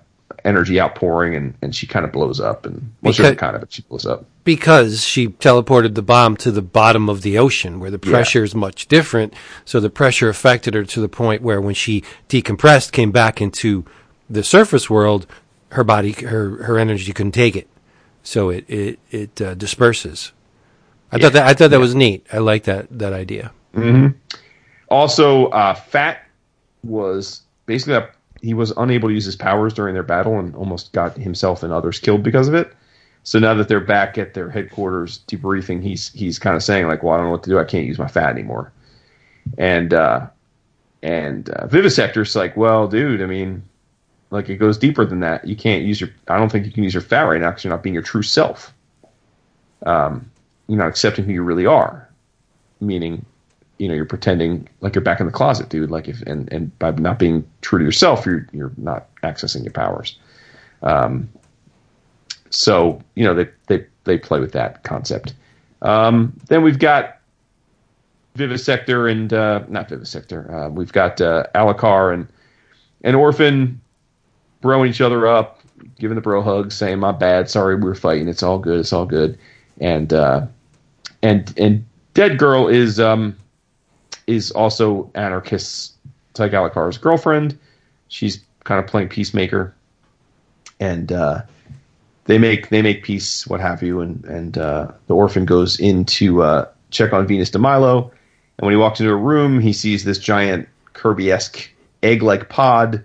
[0.45, 3.73] energy outpouring, and, and she kind of blows up, and well, Because- kind of, but
[3.73, 4.25] she blows up.
[4.43, 8.53] because she teleported the bomb to the bottom of the ocean where the pressure is
[8.53, 9.33] much different.
[9.65, 13.85] So the pressure affected her to the point where when she decompressed, came back into
[14.29, 15.25] the surface world,
[15.71, 17.67] her body, her, her energy couldn't take it.
[18.23, 20.31] So it, it, it uh, disperses.
[21.11, 22.25] I thought that, I thought that was neat.
[22.31, 23.51] I like that, that idea.
[24.89, 26.23] Also, uh, Phat
[26.83, 30.91] was basically up, he was unable to use his powers during their battle and almost
[30.93, 32.73] got himself and others killed because of it.
[33.23, 37.03] So now that they're back at their headquarters debriefing, he's he's kind of saying like,
[37.03, 37.59] "Well, I don't know what to do.
[37.59, 38.71] I can't use my fat anymore."
[39.57, 40.27] And uh,
[41.03, 43.63] and uh, Vivisector's like, "Well, dude, I mean,
[44.31, 45.47] like it goes deeper than that.
[45.47, 46.09] You can't use your.
[46.27, 48.03] I don't think you can use your fat right now because you're not being your
[48.03, 48.73] true self.
[49.85, 50.29] Um,
[50.67, 52.07] you're not accepting who you really are.
[52.79, 53.25] Meaning,
[53.79, 55.89] you know, you're pretending like you're back in the closet, dude.
[55.89, 59.73] Like if and and by not being true to yourself, you're you're not accessing your
[59.73, 60.17] powers.
[60.83, 61.29] Um,
[62.51, 65.33] so you know they they they play with that concept.
[65.81, 67.19] Um, then we've got
[68.37, 70.53] Vivisector and uh, not Vivisector.
[70.53, 72.27] Uh, we've got uh, Alicar and
[73.03, 73.81] and Orphan
[74.61, 75.61] broing each other up,
[75.97, 78.27] giving the bro hugs, saying "My bad, sorry, we were fighting.
[78.27, 78.79] It's all good.
[78.79, 79.37] It's all good."
[79.79, 80.47] And uh,
[81.21, 83.35] and and Dead Girl is um
[84.27, 85.93] is also anarchist
[86.33, 87.57] Tike Alicar's girlfriend.
[88.07, 89.73] She's kind of playing peacemaker,
[90.79, 91.41] and uh,
[92.25, 96.05] they make they make peace, what have you, and and uh, the orphan goes in
[96.05, 98.11] to uh, check on Venus Dee Milo,
[98.57, 101.69] and when he walks into a room, he sees this giant Kirby-esque
[102.03, 103.03] egg-like pod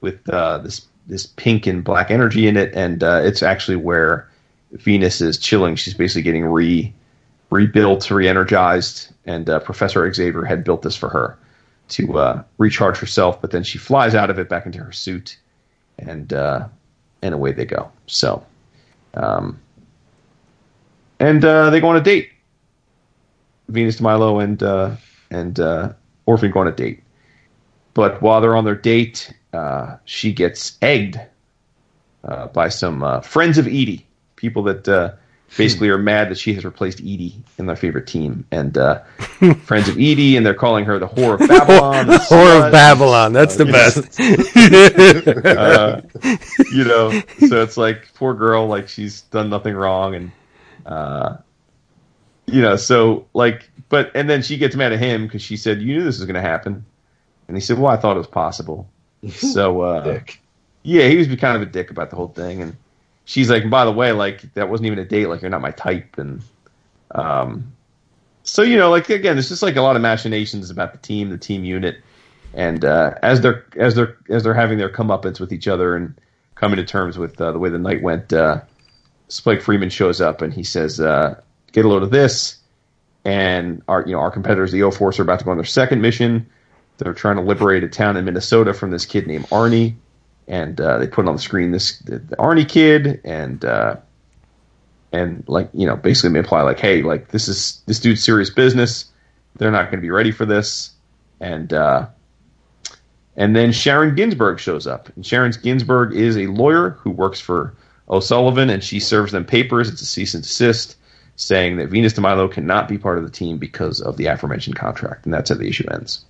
[0.00, 4.28] with uh, this this pink and black energy in it, and uh, it's actually where
[4.72, 5.74] Venus is chilling.
[5.74, 6.92] She's basically getting re
[7.50, 11.38] rebuilt, re-energized, and uh, Professor Xavier had built this for her
[11.88, 13.40] to uh, recharge herself.
[13.40, 15.38] But then she flies out of it back into her suit,
[15.98, 16.68] and uh,
[17.22, 17.90] and away they go.
[18.06, 18.44] So,
[19.14, 19.58] um,
[21.18, 22.30] and uh, they go on a date.
[23.68, 24.96] Venus Dee Milo and uh,
[25.30, 25.92] and uh,
[26.26, 27.02] Orphan go on a date.
[27.94, 31.20] But while they're on their date, uh, she gets egged
[32.24, 34.06] uh, by some uh, friends of Edie,
[34.36, 35.12] people that uh,
[35.56, 39.02] basically are mad that she has replaced Edie in their favorite team, and uh,
[39.62, 42.06] friends of Edie, and they're calling her the whore of Babylon.
[42.06, 43.32] the Whore of Babylon.
[43.32, 44.20] That's the best.
[45.46, 46.02] uh,
[46.72, 47.10] you know,
[47.48, 50.32] so it's like poor girl, like she's done nothing wrong, and
[50.84, 51.36] uh,
[52.46, 55.80] you know, so like, but and then she gets mad at him because she said,
[55.80, 56.84] "You knew this was going to happen,"
[57.46, 58.88] and he said, "Well, I thought it was possible."
[59.30, 60.40] So, uh, Dick.
[60.82, 62.76] yeah, he was kind of a dick about the whole thing, and
[63.24, 65.26] she's like, "By the way, like that wasn't even a date.
[65.26, 66.40] Like you're not my type," and
[67.10, 67.72] um,
[68.42, 71.30] so you know, like again, there's just like a lot of machinations about the team,
[71.30, 72.00] the team unit,
[72.54, 76.18] and uh, as they're as they're as they're having their comeuppance with each other and
[76.54, 78.60] coming to terms with uh, the way the night went, uh,
[79.28, 81.40] Spike Freeman shows up and he says, uh,
[81.72, 82.56] "Get a load of this."
[83.24, 85.64] And our you know our competitors, the O Force, are about to go on their
[85.64, 86.48] second mission.
[86.98, 89.94] They're trying to liberate a town in Minnesota from this kid named Arnie,
[90.48, 93.96] and uh, they put on the screen this the, Arnie kid, and uh,
[95.12, 98.50] and like you know basically they imply like, hey, like this is this dude's serious
[98.50, 99.06] business.
[99.56, 100.90] They're not going to be ready for this,
[101.40, 102.08] and uh,
[103.36, 107.74] and then Sharon Ginsburg shows up, and Sharon Ginsburg is a lawyer who works for
[108.10, 109.88] O'Sullivan, and she serves them papers.
[109.88, 110.96] It's a cease and desist,
[111.36, 114.74] saying that Venus Dee Milo cannot be part of the team because of the aforementioned
[114.74, 116.24] contract, and that's how the issue ends.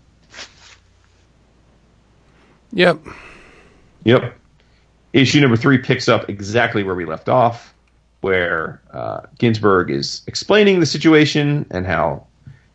[2.73, 3.01] Yep.
[4.05, 4.35] Yep.
[5.13, 7.75] Issue number three picks up exactly where we left off,
[8.21, 12.27] where uh, Ginsburg is explaining the situation and how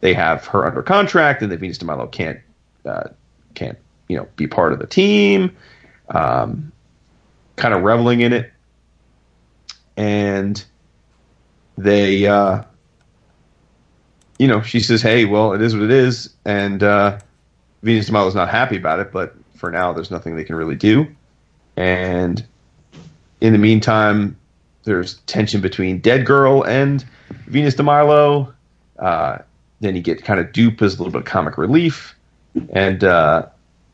[0.02, 2.40] they have her under contract and that Venus Dee Milo can't
[2.86, 3.10] uh,
[3.53, 5.56] can't you know be part of the team,
[6.10, 6.72] um,
[7.56, 8.52] kind of reveling in it,
[9.95, 10.64] and
[11.78, 12.64] they uh,
[14.40, 17.20] you know she says, "Hey, well, it is what it is," and uh,
[17.84, 20.57] Venus Dee Milo is not happy about it, but for now, there's nothing they can
[20.57, 21.07] really do.
[21.77, 22.45] And
[23.40, 24.38] in the meantime,
[24.84, 27.06] there's tension between Dead Girl and
[27.48, 28.53] Venus Dee Milo.
[28.99, 29.38] Uh,
[29.80, 32.14] then you get kind of Doop as a little bit of comic relief.
[32.72, 33.45] And uh,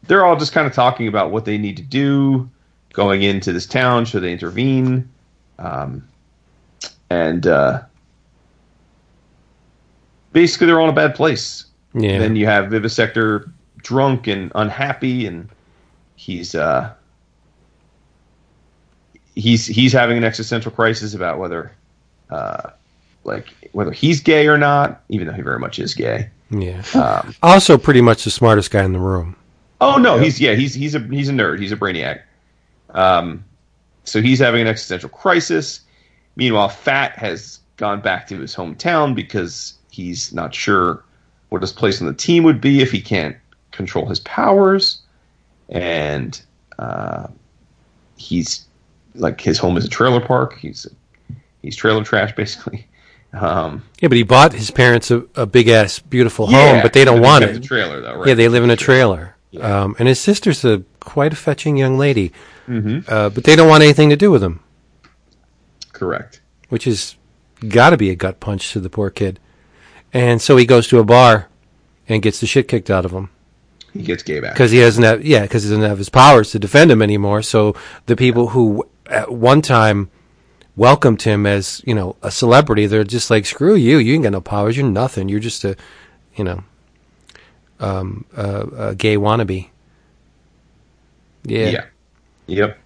[0.07, 2.49] they're all just kind of talking about what they need to do
[2.93, 4.05] going into this town.
[4.05, 5.07] Should they intervene?
[5.59, 6.07] Um,
[7.11, 7.83] and uh,
[10.33, 11.65] basically, they're all in a bad place.
[11.93, 12.17] Yeah.
[12.17, 15.47] Then you have Vivisector drunk and unhappy, and
[16.19, 16.93] he's uh,
[19.35, 21.71] he's he's having an existential crisis about whether
[22.29, 22.71] uh,
[23.23, 26.29] like whether he's gay or not, even though he very much is gay.
[26.49, 26.83] yeah.
[26.93, 29.35] Um, Also, pretty much the smartest guy in the room.
[29.79, 32.21] oh no, he's yeah, he's he's a he's a nerd, he's a brainiac.
[32.89, 33.45] Um,
[34.03, 35.81] so he's having an existential crisis.
[36.35, 41.03] Meanwhile, Phat has gone back to his hometown because he's not sure
[41.49, 43.37] what his place on the team would be if he can't
[43.71, 45.01] control his powers,
[45.69, 46.41] and
[46.77, 47.27] uh,
[48.17, 48.65] he's
[49.15, 50.57] like his home is a trailer park.
[50.59, 50.87] He's
[51.61, 52.85] he's trailer trash basically.
[53.33, 56.93] Um, Yeah, but he bought his parents a, a big ass, beautiful yeah, home, but
[56.93, 57.61] they don't want it.
[57.63, 58.27] trailer though, right?
[58.29, 59.35] Yeah, they live in a trailer.
[59.61, 62.31] Um, and his sister's a quite a fetching young lady,
[62.67, 63.11] Mm-hmm.
[63.11, 64.59] uh, but they don't want anything to do with him,
[65.91, 66.41] Correct.
[66.69, 67.15] which is
[67.67, 69.39] got to be a gut punch to the poor kid.
[70.13, 71.49] And so he goes to a bar
[72.07, 73.29] and gets the shit kicked out of him
[73.94, 74.53] He gets gay back.
[74.53, 77.41] because he doesn't have yeah because he doesn't have his powers to defend him anymore.
[77.41, 77.76] So
[78.06, 80.10] the people who at one time
[80.76, 84.32] welcomed him as you know a celebrity, they're just like screw you, you ain't got
[84.32, 85.76] no powers, you're nothing, you're just a
[86.36, 86.64] you know
[87.80, 89.70] um, a, a gay wannabe.
[91.44, 91.70] Yeah.
[91.70, 91.86] Yeah.
[92.48, 92.78] Yep.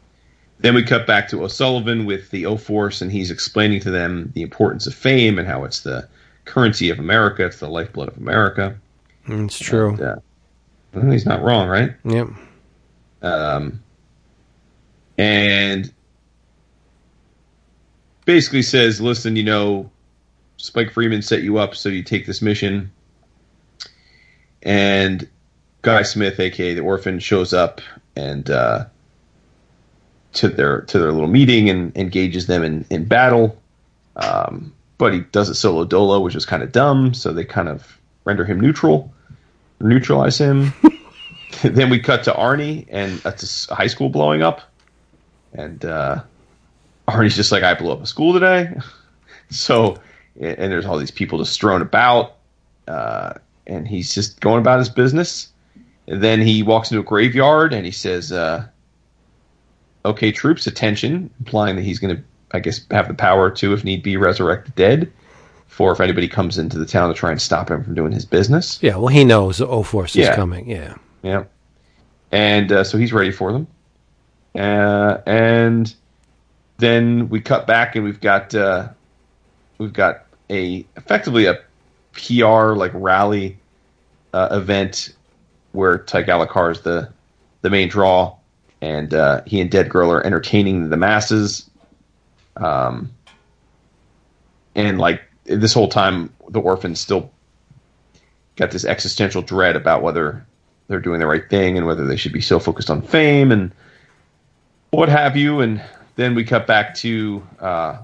[0.59, 4.31] Then we cut back to O'Sullivan with the O Force, and he's explaining to them
[4.33, 6.07] the importance of fame and how it's the
[6.45, 8.75] currency of America, it's the lifeblood of America.
[9.27, 9.89] Mm, it's true.
[9.89, 10.15] And, uh,
[10.93, 11.93] well, he's not wrong, right?
[12.05, 12.27] Yep.
[13.21, 13.83] Um,
[15.17, 15.91] and
[18.25, 19.89] basically says, listen, you know,
[20.57, 22.91] Spike Freeman set you up so you take this mission.
[24.61, 25.27] And
[25.81, 27.81] Guy Smith, aka the orphan, shows up
[28.15, 28.85] and uh,
[30.33, 33.61] to their to their little meeting and engages them in, in battle.
[34.15, 37.67] Um, but he does it solo dolo, which is kind of dumb, so they kind
[37.67, 39.13] of render him neutral,
[39.83, 40.73] neutralize him.
[41.63, 44.61] then we cut to Arnie and that's a high school blowing up,
[45.53, 46.23] and uh,
[47.07, 48.73] Arnie's just like, "I blew up a school today."
[49.49, 49.99] so,
[50.39, 52.35] and there's all these people just thrown about,
[52.87, 53.33] uh,
[53.67, 55.49] and he's just going about his business.
[56.07, 58.65] And then he walks into a graveyard and he says, uh,
[60.05, 63.83] "Okay, troops, attention!" implying that he's going to, I guess, have the power to, if
[63.83, 65.11] need be, resurrect the dead.
[65.73, 68.25] For if anybody comes into the town to try and stop him from doing his
[68.25, 68.77] business.
[68.83, 68.95] Yeah.
[68.97, 70.29] Well, he knows the O Force Yeah.
[70.29, 70.69] is coming.
[70.69, 70.93] Yeah.
[71.23, 71.45] Yeah.
[72.31, 73.65] And uh, so he's ready for them.
[74.53, 75.91] Uh, and
[76.77, 78.89] then we cut back and we've got uh,
[79.79, 81.59] we've got a effectively a
[82.11, 83.57] PR like rally
[84.31, 85.15] uh, event
[85.71, 87.09] where Ty Gallagher is the
[87.63, 88.35] the main draw,
[88.79, 91.67] and uh, he and Dead Girl are entertaining the masses.
[92.57, 93.09] Um,
[94.75, 97.31] and like this whole time, the orphans still
[98.55, 100.45] got this existential dread about whether
[100.87, 103.71] they're doing the right thing and whether they should be so focused on fame and
[104.91, 105.59] what have you.
[105.61, 105.81] And
[106.15, 107.97] then we cut back to uh,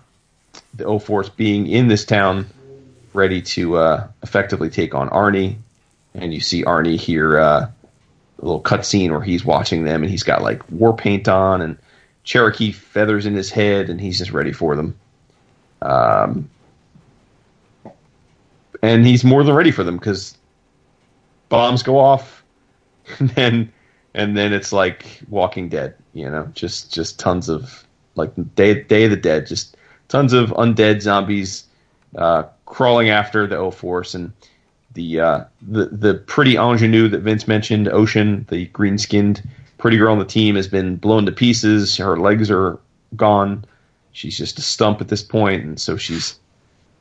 [0.73, 2.47] the O Force being in this town,
[3.13, 5.57] ready to uh, effectively take on Arnie.
[6.15, 7.69] And you see Arnie here, uh,
[8.41, 11.77] a little cutscene where he's watching them, and he's got like war paint on and
[12.23, 14.95] Cherokee feathers in his head, and he's just ready for them.
[15.81, 16.49] Um,
[18.81, 20.37] and he's more than ready for them because
[21.49, 22.43] bombs go off,
[23.19, 23.73] and then
[24.13, 27.85] and then it's like Walking Dead, you know, just just tons of
[28.15, 29.77] like Day Day of the Dead, just
[30.07, 31.65] tons of undead zombies
[32.17, 34.31] uh, crawling after the O Force and
[34.93, 39.47] the uh, the the pretty ingenue that Vince mentioned, Ocean, the green skinned
[39.77, 41.97] pretty girl on the team, has been blown to pieces.
[41.97, 42.79] Her legs are
[43.15, 43.65] gone.
[44.11, 46.39] She's just a stump at this point, and so she's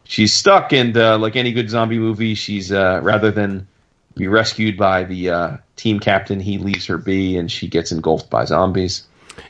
[0.08, 0.72] she's stuck.
[0.72, 3.68] And uh, like any good zombie movie, she's uh, rather than
[4.16, 8.28] be rescued by the uh, team captain, he leaves her be, and she gets engulfed
[8.28, 9.04] by zombies.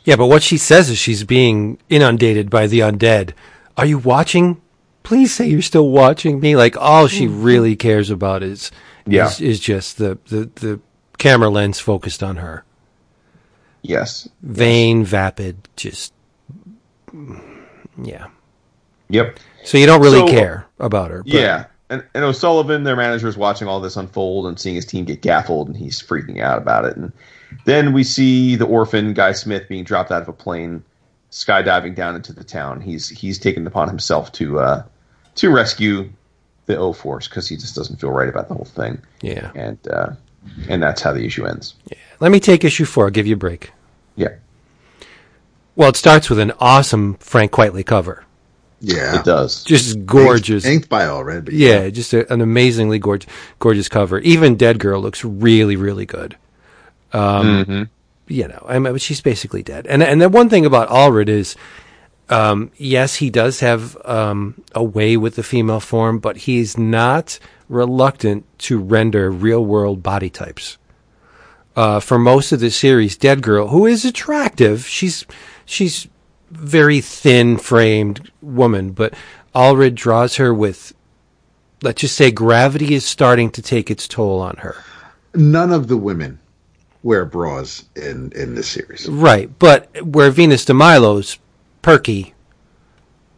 [0.04, 3.32] Yeah, but what she says is she's being inundated by the undead.
[3.78, 4.60] Are you watching?
[5.02, 6.56] Please say you're still watching me.
[6.56, 8.70] Like all she really cares about is
[9.06, 9.28] Yeah.
[9.28, 10.80] is, is just the, the the
[11.16, 12.64] camera lens focused on her.
[13.80, 14.28] Yes.
[14.42, 16.12] Vain, vapid, just
[18.02, 18.26] yeah.
[19.08, 19.38] Yep.
[19.68, 21.22] So you don't really So- care about her.
[21.22, 21.64] but- Yeah.
[21.90, 25.22] And, and O'Sullivan, their manager, is watching all this unfold and seeing his team get
[25.22, 26.96] gaffled, and he's freaking out about it.
[26.96, 27.12] And
[27.64, 30.82] then we see the orphan Guy Smith being dropped out of a plane,
[31.30, 32.80] skydiving down into the town.
[32.82, 34.82] He's he's taken it upon himself to uh,
[35.36, 36.10] to rescue
[36.66, 39.00] the O Force because he just doesn't feel right about the whole thing.
[39.22, 39.50] Yeah.
[39.54, 40.10] And uh,
[40.68, 41.74] and that's how the issue ends.
[41.90, 41.96] Yeah.
[42.20, 43.04] Let me take issue four.
[43.04, 43.72] I'll give you a break.
[44.16, 44.34] Yeah,
[45.76, 48.24] Well, it starts with an awesome Frank Quitely cover.
[48.80, 49.18] Yeah.
[49.20, 49.64] it does.
[49.64, 50.64] Just gorgeous.
[50.64, 54.18] Inked, inked by Allred, but Yeah, just a, an amazingly gorgeous, gorgeous cover.
[54.20, 56.36] Even Dead Girl looks really, really good.
[57.12, 57.88] Um,
[58.28, 59.86] You know, I mean, she's basically dead.
[59.86, 61.56] And and the one thing about Allred is,
[62.28, 67.38] um, yes, he does have um, a way with the female form, but he's not
[67.70, 70.76] reluctant to render real world body types.
[71.74, 75.24] Uh, for most of the series, Dead Girl, who is attractive, she's
[75.64, 76.06] she's
[76.50, 79.14] very thin framed woman, but
[79.54, 80.92] Allred draws her with
[81.82, 84.76] let's just say gravity is starting to take its toll on her.
[85.34, 86.38] none of the women
[87.02, 89.08] wear bras in in this series.
[89.08, 91.38] Right, but where Venus Dee Milo's
[91.82, 92.34] perky,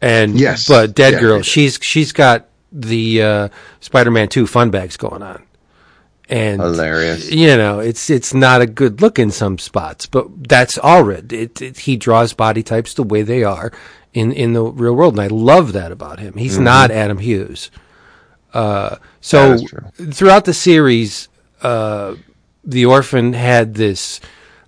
[0.01, 0.67] and Yes.
[0.67, 1.43] but Dead Yeah, Girl, yeah.
[1.43, 3.49] she's she's got the uh,
[3.81, 5.43] Spider-Man two fun bags going on,
[6.31, 7.31] and Hilarious.
[7.31, 11.33] You know, it's it's not a good look in some spots, but that's Allred.
[11.33, 13.73] It, it, he draws body types the way they are
[14.13, 16.35] in in the real world, and I love that about him.
[16.35, 17.71] He's not Adam Hughes.
[18.53, 20.13] Uh, so That is true.
[20.13, 21.29] throughout the series,
[21.63, 22.17] uh,
[22.65, 24.21] the orphan had this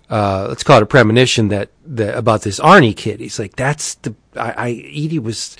[0.09, 3.19] uh, let's call it a premonition that, that about this Arnie kid.
[3.19, 5.57] He's like, that's the I, I Edie was.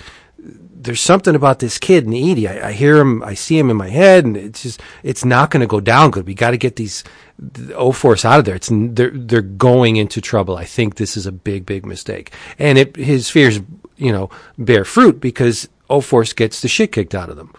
[0.84, 2.48] There's something about this kid and Edie.
[2.48, 5.50] I, I hear him, I see him in my head, and it's just it's not
[5.50, 6.28] going to go down good.
[6.28, 7.04] We got to get these
[7.40, 8.56] the O Force out of there.
[8.56, 10.58] It's they're they're going into trouble.
[10.58, 13.60] I think this is a big big mistake, and it his fears
[13.98, 17.54] you know bear fruit because O Force gets the shit kicked out of them.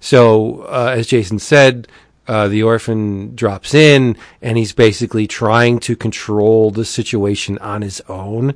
[0.00, 1.88] So, uh, as Jason said,
[2.26, 8.00] uh, the orphan drops in and he's basically trying to control the situation on his
[8.08, 8.54] own.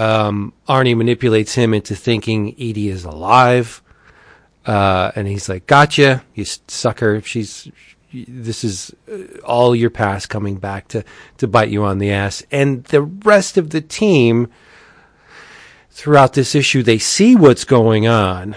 [0.00, 3.82] Um, Arnie manipulates him into thinking Edie is alive.
[4.64, 7.20] Uh, and he's like, gotcha, you sucker.
[7.20, 7.70] She's,
[8.10, 11.04] this is uh, all your past coming back to,
[11.36, 12.42] to bite you on the ass.
[12.50, 14.48] And the rest of the team
[15.90, 18.56] throughout this issue, they see what's going on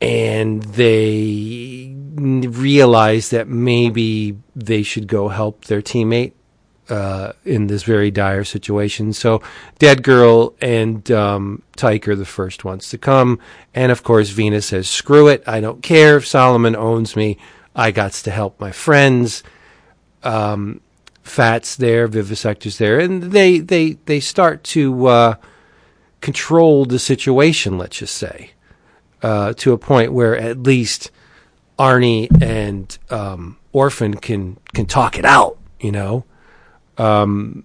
[0.00, 6.32] and they realize that maybe they should go help their teammate
[6.88, 9.12] uh, in this very dire situation.
[9.12, 9.42] So,
[9.78, 13.38] Dead Girl and um, Tike are the first ones to come,
[13.74, 15.42] and of course, Venus says, "Screw it!
[15.46, 17.38] I don't care if Solomon owns me.
[17.74, 19.42] I got to help my friends."
[20.22, 20.80] Um,
[21.22, 25.34] Fats there, Vivisector's there, and they they they start to uh,
[26.22, 27.76] control the situation.
[27.76, 28.52] Let's just say
[29.22, 31.10] uh, to a point where at least
[31.78, 36.24] Arnie and um, Orphan can can talk it out, you know.
[36.98, 37.64] Um,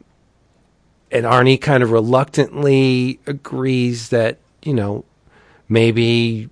[1.12, 5.06] and Arnie kind of reluctantly agrees that you know
[5.70, 6.50] maybe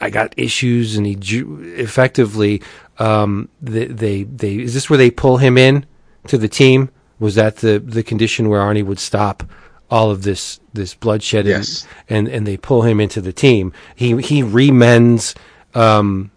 [0.00, 2.62] I got issues, and he ju- effectively
[2.98, 5.86] um, they, they they is this where they pull him in
[6.28, 6.90] to the team?
[7.18, 9.42] Was that the the condition where Arnie would stop
[9.90, 11.46] all of this this bloodshed?
[11.46, 11.86] Yes.
[12.08, 13.72] and, and and they pull him into the team.
[13.94, 15.34] He he remends
[15.74, 16.30] um,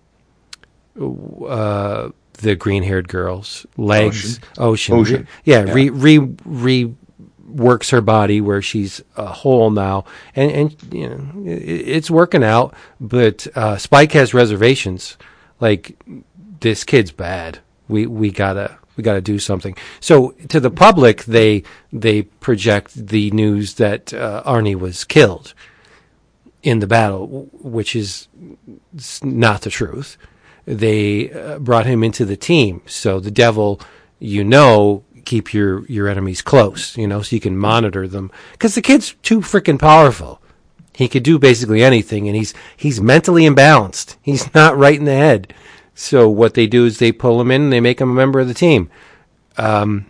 [0.99, 4.39] uh, the green haired girl's legs.
[4.57, 5.27] Ocean, Ocean.
[5.43, 6.95] yeah, re re re
[7.47, 10.05] works her body where she's a whole now,
[10.35, 12.73] and and you know it, it's working out.
[12.99, 15.18] But uh, Spike has reservations.
[15.59, 15.97] Like
[16.59, 17.59] this kid's bad.
[17.88, 19.76] We we gotta we gotta do something.
[19.99, 25.53] So to the public, they they project the news that uh, Arnie was killed
[26.64, 28.27] in the battle, which is
[29.23, 30.18] not the truth.
[30.68, 33.80] They uh, brought him into the team, so the devil,
[34.19, 38.76] you know, keep your your enemies close, you know, so you can monitor them because
[38.76, 40.41] the kid's too freaking powerful.
[40.94, 44.18] He could do basically anything, and he's he's mentally imbalanced.
[44.22, 45.53] He's not right in the head.
[45.95, 48.39] So what they do is they pull him in and they make him a member
[48.41, 48.89] of the team,
[49.57, 50.06] um,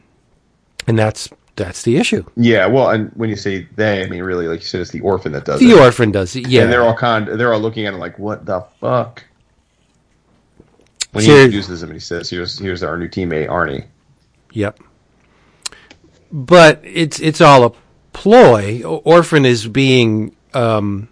[0.88, 2.26] and that's that's the issue.
[2.36, 5.02] Yeah, well, and when you say they, I mean really, like you said, it's the
[5.02, 5.76] orphan that does The it.
[5.76, 6.64] The orphan does it, yeah.
[6.64, 7.28] And they're all kind.
[7.28, 9.24] They're all looking at it like, "What the fuck?"
[11.12, 13.86] When he Ser- introduces him, he says, "Here's here's our new teammate, Arnie."
[14.52, 14.80] Yep.
[16.32, 17.72] But it's it's all a
[18.14, 18.84] ploy.
[18.84, 21.08] Orphan is being um,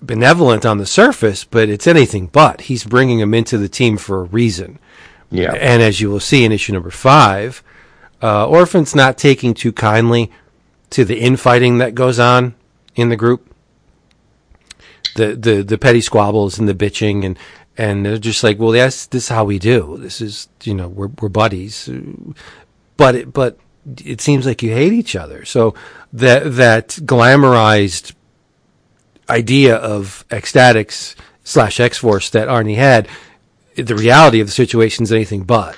[0.00, 2.62] benevolent on the surface, but it's anything but.
[2.62, 4.78] He's bringing him into the team for a reason.
[5.30, 7.62] Yeah, And as you will see in issue number five,
[8.22, 10.30] uh, Orphan's not taking too kindly
[10.90, 12.54] to the infighting that goes on
[12.94, 13.48] in the group.
[15.14, 17.38] The the the petty squabbles and the bitching and
[17.78, 19.96] and they're just like, well, yes, this is how we do.
[19.98, 21.88] This is you know we're we're buddies,
[22.96, 23.58] but it, but
[24.04, 25.44] it seems like you hate each other.
[25.44, 25.74] So
[26.12, 28.14] that that glamorized
[29.28, 33.08] idea of X-Statix slash X Force that Arnie had,
[33.76, 35.76] the reality of the situation is anything but.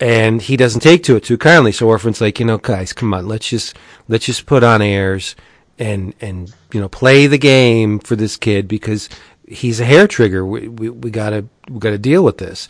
[0.00, 1.70] And he doesn't take to it too kindly.
[1.70, 3.76] So Orphan's like, you know, guys, come on, let's just
[4.08, 5.36] let's just put on airs
[5.78, 9.08] and and you know play the game for this kid because
[9.46, 10.44] he's a hair trigger.
[10.44, 12.68] We we, we gotta we gotta deal with this.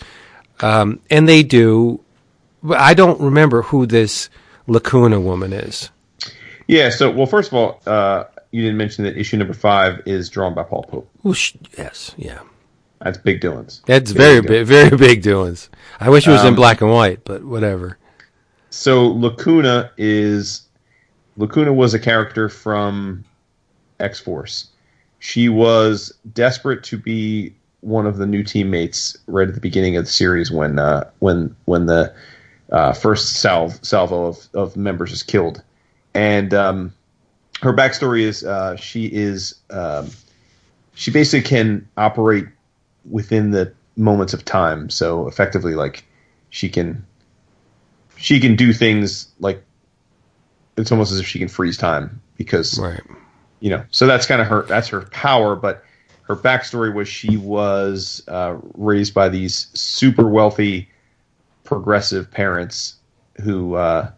[0.60, 2.00] Um, and they do.
[2.62, 4.30] But I don't remember who this
[4.66, 5.90] Lacuna woman is.
[6.66, 6.90] yeah.
[6.90, 10.54] So, well, first of all, uh, you didn't mention that issue number five is drawn
[10.54, 11.10] by Paul Pope.
[11.22, 12.40] Well, sh- yes, yeah.
[13.00, 13.82] That's Big Dylan's.
[13.84, 15.68] That's Big very big, very big doings.
[16.00, 17.98] I wish it was in Um, black and white, but whatever.
[18.70, 20.62] So Lacuna is
[21.36, 23.24] Lacuna was a character from
[24.00, 24.68] X Force.
[25.24, 30.04] She was desperate to be one of the new teammates right at the beginning of
[30.04, 32.14] the series when uh, when when the
[32.70, 35.62] uh, first salvo of, of members is killed,
[36.12, 36.92] and um,
[37.62, 40.10] her backstory is uh, she is um,
[40.92, 42.44] she basically can operate
[43.10, 44.90] within the moments of time.
[44.90, 46.04] So effectively, like
[46.50, 47.02] she can
[48.18, 49.64] she can do things like
[50.76, 53.00] it's almost as if she can freeze time because Right.
[53.64, 55.82] You know so that's kind of her that's her power but
[56.22, 60.90] her backstory was she was uh, raised by these super wealthy
[61.64, 62.96] progressive parents
[63.42, 64.10] who uh,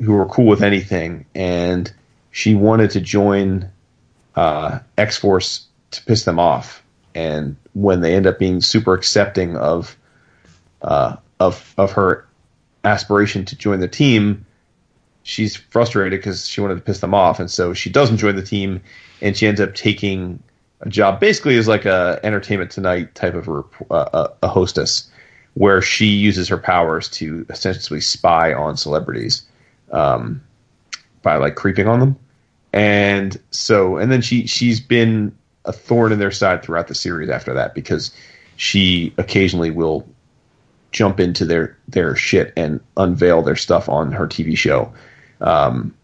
[0.00, 1.92] who were cool with anything and
[2.32, 3.70] she wanted to join
[4.34, 6.82] uh, x-force to piss them off.
[7.14, 9.96] And when they end up being super accepting of
[10.82, 12.26] uh, of of her
[12.82, 14.45] aspiration to join the team
[15.26, 18.42] she's frustrated because she wanted to piss them off, and so she doesn't join the
[18.42, 18.80] team,
[19.20, 20.40] and she ends up taking
[20.80, 25.10] a job basically as like a Entertainment Tonight type of a, uh, a, a hostess,
[25.54, 29.42] where she uses her powers to essentially spy on celebrities,
[29.90, 30.40] um,
[31.22, 32.16] by like creeping on them,
[32.72, 37.28] and so and then she she's been a thorn in their side throughout the series
[37.28, 38.12] after that because
[38.54, 40.06] she occasionally will
[40.92, 44.92] jump into their their shit and unveil their stuff on her TV show
[45.40, 45.94] um,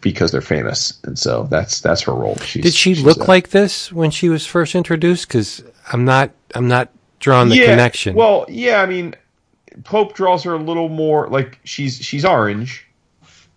[0.00, 2.36] because they're famous, and so that's that's her role.
[2.38, 5.28] She's, Did she look a- like this when she was first introduced?
[5.28, 5.62] Because
[5.92, 6.90] I'm not, I'm not
[7.20, 8.14] drawing the yeah, connection.
[8.16, 9.14] Well, yeah, I mean,
[9.84, 12.86] Pope draws her a little more like she's she's orange.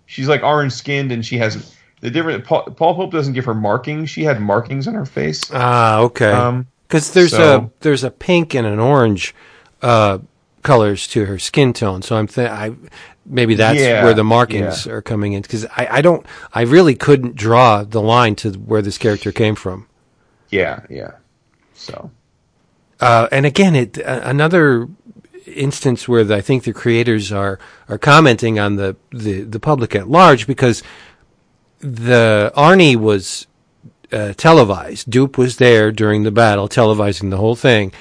[0.05, 2.45] She's like orange skinned, and she has the different.
[2.45, 4.09] Paul, Paul Pope doesn't give her markings.
[4.11, 5.41] She had markings on her face.
[5.51, 6.31] ah, okay.
[6.31, 9.33] Um, Because there's so- a there's a pink and an orange
[9.81, 10.19] uh,
[10.65, 12.01] colors to her skin tone.
[12.01, 12.75] So I'm th- I
[13.25, 14.93] maybe that's Yeah, where the markings yeah.
[14.93, 15.41] are coming in.
[15.41, 19.55] Because I, I don't, I really couldn't draw the line to where this character came
[19.55, 19.87] from.
[20.49, 21.11] Yeah, yeah.
[21.73, 22.11] So
[22.99, 24.87] Uh, and again, it uh, another
[25.45, 27.59] instance where the, I think the creators are
[27.89, 30.81] are commenting on the, the the public at large because
[31.79, 33.47] the Arnie was
[34.11, 35.09] uh, televised.
[35.09, 37.91] Doop was there during the battle, televising the whole thing.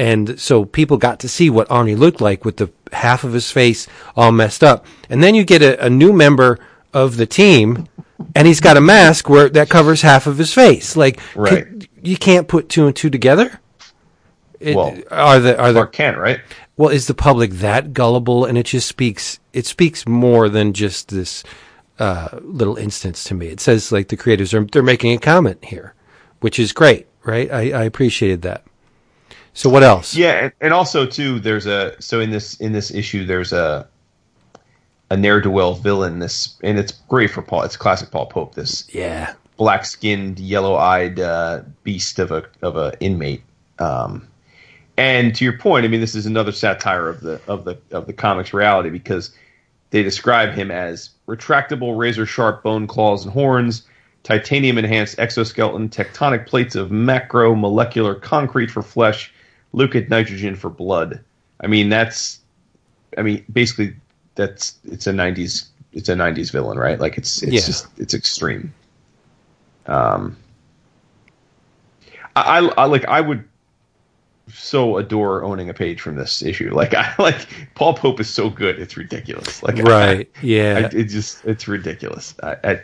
[0.00, 3.50] And so people got to see what Arnie looked like with the half of his
[3.50, 3.86] face
[4.16, 4.86] all messed up.
[5.10, 6.58] And then you get a, a new member
[6.94, 7.86] of the team,
[8.34, 10.96] and he's got a mask where that covers half of his face.
[10.96, 11.66] Like, Right.
[11.66, 13.60] could- you can't put two and two together.
[14.58, 16.40] It- Well, are the are the Kent, right?
[16.78, 18.46] well, is the public that gullible?
[18.46, 19.38] And it just speaks.
[19.52, 21.44] It speaks more than just this
[21.98, 23.48] uh, little instance to me.
[23.48, 25.92] It says like the creators are they're making a comment here,
[26.40, 27.52] which is great, right?
[27.52, 28.64] I, I appreciated that.
[29.52, 30.14] So what else?
[30.14, 33.88] Yeah, and, also too, there's a so in this in this issue, there's a
[35.10, 36.20] a ne'er do well villain.
[36.20, 37.62] This and it's great for Paul.
[37.62, 38.54] It's classic Paul Pope.
[38.54, 43.42] This Yeah, black skinned, yellow eyed uh, beast of a of a inmate.
[43.78, 44.28] Um,
[44.96, 48.06] and to your point, I mean, this is another satire of the of the of
[48.06, 49.34] the comics reality because
[49.90, 53.86] they describe him as retractable, razor sharp bone claws and horns,
[54.22, 59.32] titanium enhanced exoskeleton, tectonic plates of macromolecular concrete for flesh,
[59.72, 61.20] liquid nitrogen for blood.
[61.60, 62.40] I mean, that's,
[63.16, 63.94] I mean, basically,
[64.34, 66.98] that's it's a '90s it's a '90s villain, right?
[66.98, 67.60] Like it's it's Yeah.
[67.60, 68.72] just it's extreme.
[69.86, 70.36] Um,
[72.36, 73.44] I, I, I like I would
[74.52, 76.70] so adore owning a page from this issue.
[76.74, 79.62] Like I like Paul Pope is so good, it's ridiculous.
[79.62, 80.28] Like right.
[80.34, 82.34] I, Yeah, I, it just it's ridiculous.
[82.42, 82.80] I, I,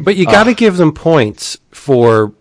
[0.00, 2.32] but you got to give them points for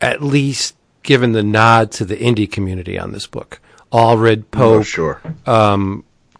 [0.00, 3.60] at least giving the nod to the indie community on this book.
[3.92, 5.22] Allred, Pope, Oh, sure.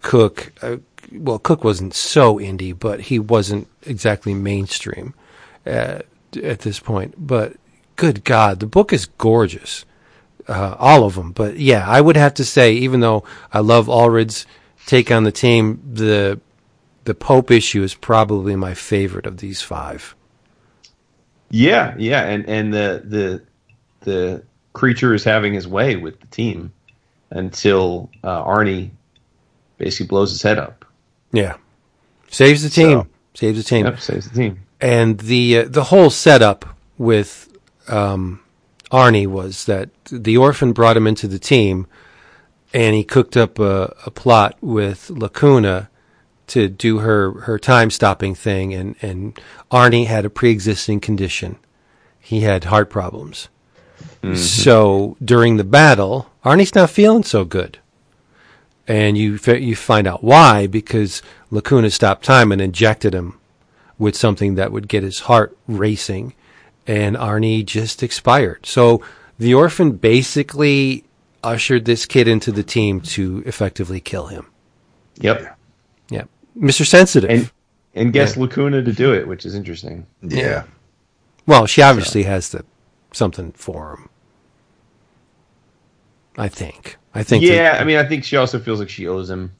[0.03, 0.53] Cooke.
[0.61, 0.79] Uh,
[1.13, 5.15] well, Cooke wasn't so indie, but he wasn't exactly mainstream
[5.67, 6.01] uh,
[6.43, 7.15] at this point.
[7.17, 7.55] But
[7.97, 9.85] good God, the book is gorgeous,
[10.49, 11.31] uh, all of them.
[11.33, 13.23] But yeah, I would have to say, even though
[13.53, 14.47] I love Allred's
[14.87, 16.41] take on the team, the
[17.05, 20.17] the Pope issue is probably my favorite of these five.
[21.51, 23.43] yeah, yeah, and and the the
[24.01, 24.43] the
[24.75, 26.73] creature is having his way with the team
[27.31, 28.91] until uh, Arnie
[29.79, 30.85] basically blows his head up.
[31.33, 31.57] Yeah,
[32.29, 33.01] saves the team.
[33.01, 33.87] So- saves the team.
[33.87, 34.61] Yep, saves the team.
[34.81, 36.65] and the uh, the whole setup
[36.99, 37.49] with
[37.89, 38.41] um,
[38.93, 41.87] Arnie was that the orphan brought him into the team,
[42.73, 45.89] and he cooked up a, a plot with Lacuna
[46.49, 49.41] to do her her time stopping thing, and and
[49.73, 51.57] Arnie had a pre existing condition.
[52.21, 53.49] He had heart problems.
[54.25, 54.35] Mm-hmm.
[54.37, 57.79] So during the battle, Arnie's not feeling so good.
[58.87, 63.39] And you you find out why because Lacuna stopped time and injected him
[63.99, 66.35] with something that would get his heart racing,
[66.87, 68.67] and Arnie just expired.
[68.67, 69.03] So
[69.39, 71.05] the orphan basically
[71.43, 74.47] ushered this kid into the team to effectively kill him.
[75.21, 75.57] Yep,
[76.11, 76.25] Yeah,
[76.59, 76.85] Mr.
[76.87, 77.31] Sensitive.
[77.31, 77.51] and
[77.95, 80.07] and gets Lacuna to do it, which is interesting.
[80.21, 80.65] Yeah.
[81.47, 82.65] well, she obviously has the
[83.13, 84.09] something for him.
[86.37, 86.97] I think.
[87.15, 87.45] I think.
[87.45, 89.53] that- Yeah, I mean, I think she also feels like she owes him.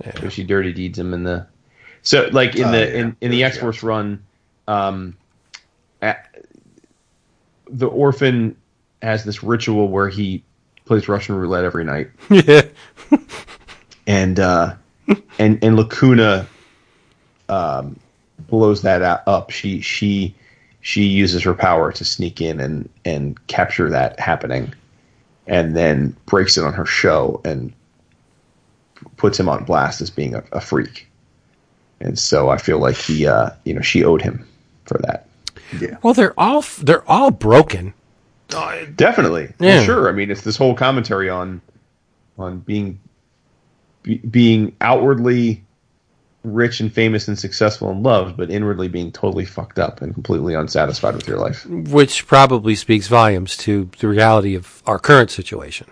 [0.00, 1.46] If she dirty deeds him in the,
[2.02, 2.94] so like in Oh, the yeah.
[3.00, 4.22] in, in the X Force run,
[4.66, 5.16] um,
[6.02, 6.34] at,
[7.70, 8.56] the orphan
[9.02, 10.42] has this ritual where he
[10.84, 12.62] plays Russian roulette every night, yeah.
[14.08, 14.74] and uh,
[15.38, 16.46] and and Lacuna
[17.48, 17.96] um,
[18.48, 19.50] blows that up.
[19.50, 20.34] She she
[20.80, 24.74] she uses her power to sneak in and and capture that happening,
[25.46, 27.72] and then breaks it on her show and
[29.16, 31.08] puts him on blast as being a, a freak.
[32.00, 34.46] And so I feel like he, uh, you know, she owed him
[34.84, 35.28] for that.
[35.80, 35.96] Yeah.
[36.02, 37.94] Well, they're all they're all broken.
[38.96, 39.76] Definitely, Yeah.
[39.76, 40.08] Well, sure.
[40.08, 41.60] I mean, it's this whole commentary on
[42.38, 43.00] on being
[44.02, 45.64] be, being outwardly
[46.44, 50.54] rich and famous and successful and loved, but inwardly being totally fucked up and completely
[50.54, 51.64] unsatisfied with your life.
[51.66, 55.86] which probably speaks volumes to the reality of our current situation,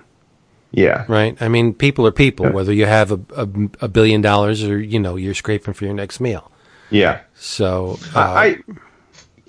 [0.70, 1.40] Yeah, right?
[1.40, 3.48] I mean, people are people, whether you have a, a,
[3.80, 6.50] a billion dollars or you know you're scraping for your next meal.
[6.90, 7.22] yeah.
[7.34, 8.58] So uh, I,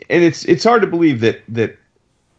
[0.09, 1.77] and it's it's hard to believe that that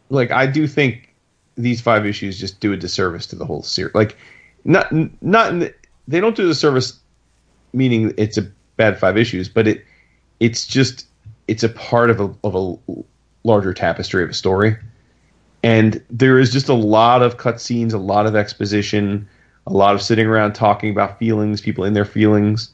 [0.08, 1.14] like I do think
[1.56, 3.94] these five issues just do a disservice to the whole series.
[3.94, 4.16] Like
[4.64, 4.90] not
[5.22, 5.74] not in the,
[6.08, 6.98] they don't do the service
[7.72, 9.84] meaning it's a bad five issues, but it
[10.40, 11.06] it's just
[11.48, 13.02] it's a part of a of a
[13.44, 14.76] larger tapestry of a story.
[15.62, 19.26] And there is just a lot of cutscenes, a lot of exposition,
[19.66, 22.70] a lot of sitting around talking about feelings, people in their feelings,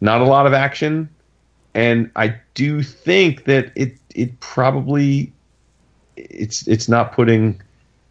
[0.00, 1.08] not a lot of action
[1.74, 5.32] and I do think that it it probably
[6.16, 7.60] it's it's not putting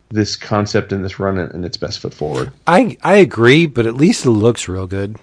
[0.09, 2.51] this concept and this run and its best foot forward.
[2.67, 5.17] I I agree, but at least it looks real good.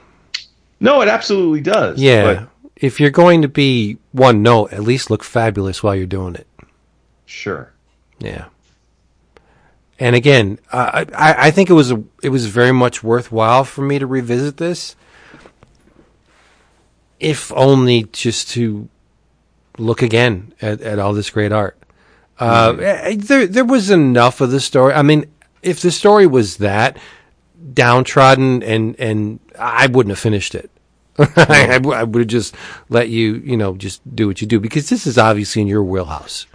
[0.81, 2.01] No, it absolutely does.
[2.01, 2.23] Yeah.
[2.23, 6.35] but if you're going to be one note, at least look fabulous while you're doing
[6.37, 6.47] it.
[7.27, 7.73] sure.
[8.21, 8.47] Yeah.
[10.01, 13.83] And again, uh, I I think it was a, it was very much worthwhile for
[13.83, 14.95] me to revisit this,
[17.19, 18.89] if only just to
[19.77, 21.77] look again at, at all this great art.
[22.39, 24.95] Uh, eh, There there was enough of the story.
[24.95, 25.27] I mean,
[25.63, 26.97] if the story was that
[27.73, 30.70] downtrodden and and I wouldn't have finished it.
[31.19, 32.55] I, I would have just
[32.89, 35.82] let you, you know, just do what you do because this is obviously in your
[35.82, 36.47] wheelhouse,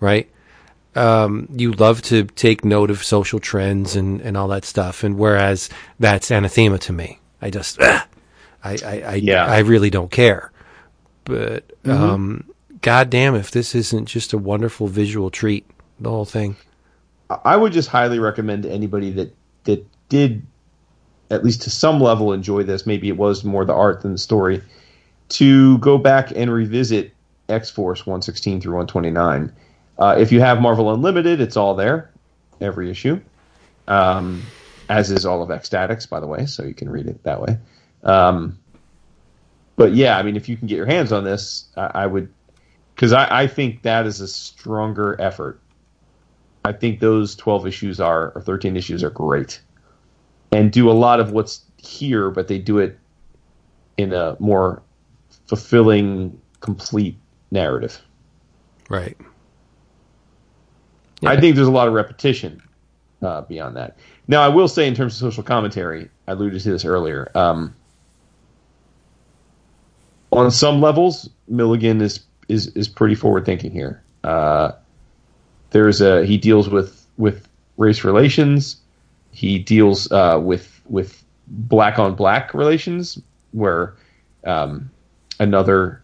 [0.00, 0.28] right?
[0.96, 5.16] Um, you love to take note of social trends and, and all that stuff, and
[5.16, 5.68] whereas
[6.00, 8.02] that's anathema to me, I just, I,
[8.64, 9.46] I, I, Yeah.
[9.46, 10.50] I really don't care.
[11.22, 12.50] But, um,
[12.82, 15.64] goddamn, if this isn't just a wonderful visual treat,
[16.00, 16.56] the whole thing.
[17.44, 20.42] I would just highly recommend to anybody that that did
[21.30, 22.86] at least to some level enjoy this.
[22.86, 24.62] Maybe it was more the art than the story.
[25.30, 27.12] To go back and revisit
[27.48, 29.52] X Force 116 through 129.
[29.98, 32.10] Uh, if you have Marvel Unlimited, it's all there,
[32.60, 33.20] every issue,
[33.86, 34.42] um,
[34.88, 37.58] as is all of X-Statix, by the way, so you can read it that way.
[38.02, 38.58] Um,
[39.76, 42.32] but yeah, I mean, if you can get your hands on this, I, I would,
[42.94, 45.60] because I, I think that is a stronger effort
[46.64, 49.60] I think those 12 issues are, or 13 issues are great.
[50.52, 52.98] And do a lot of what's here, but they do it
[53.96, 54.82] in a more
[55.46, 57.16] fulfilling, complete
[57.50, 58.00] narrative.
[58.88, 59.16] Right.
[61.22, 62.62] I think there's a lot of repetition
[63.22, 63.98] uh, beyond that.
[64.26, 67.30] Now, I will say, in terms of social commentary, I alluded to this earlier.
[67.34, 67.74] Um,
[70.32, 74.02] on some levels, Milligan is is is pretty forward thinking here.
[74.24, 74.72] Uh,
[75.70, 77.46] there's a he deals with with
[77.76, 78.79] race relations.
[79.32, 83.20] He deals uh, with with black on black relations,
[83.52, 83.94] where
[84.44, 84.90] um,
[85.38, 86.02] another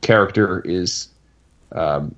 [0.00, 1.08] character is
[1.72, 2.14] um,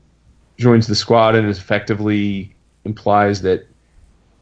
[0.59, 2.55] joins the squad and effectively
[2.85, 3.67] implies that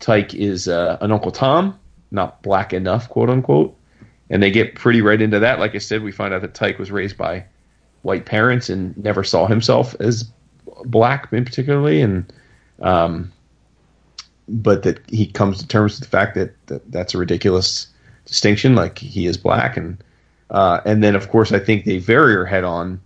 [0.01, 1.79] Tike is uh, an Uncle Tom,
[2.11, 3.75] not black enough, quote unquote.
[4.31, 5.59] And they get pretty right into that.
[5.59, 7.45] Like I said, we find out that Tike was raised by
[8.03, 10.31] white parents and never saw himself as
[10.85, 12.31] black, in particularly, and
[12.81, 13.33] um,
[14.49, 17.89] but that he comes to terms with the fact that, that that's a ridiculous
[18.25, 18.75] distinction.
[18.75, 20.03] Like he is black, and
[20.51, 23.01] uh, and then of course I think they vary her head on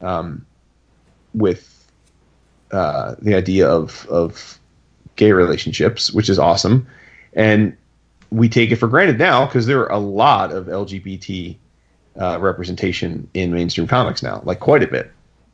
[0.00, 0.46] um,
[1.34, 1.86] with
[2.72, 4.58] uh, the idea of of
[5.16, 6.86] gay relationships, which is awesome,
[7.32, 7.76] and
[8.30, 11.56] we take it for granted now because there are a lot of LGBT
[12.20, 15.10] uh, representation in mainstream comics now, like quite a bit,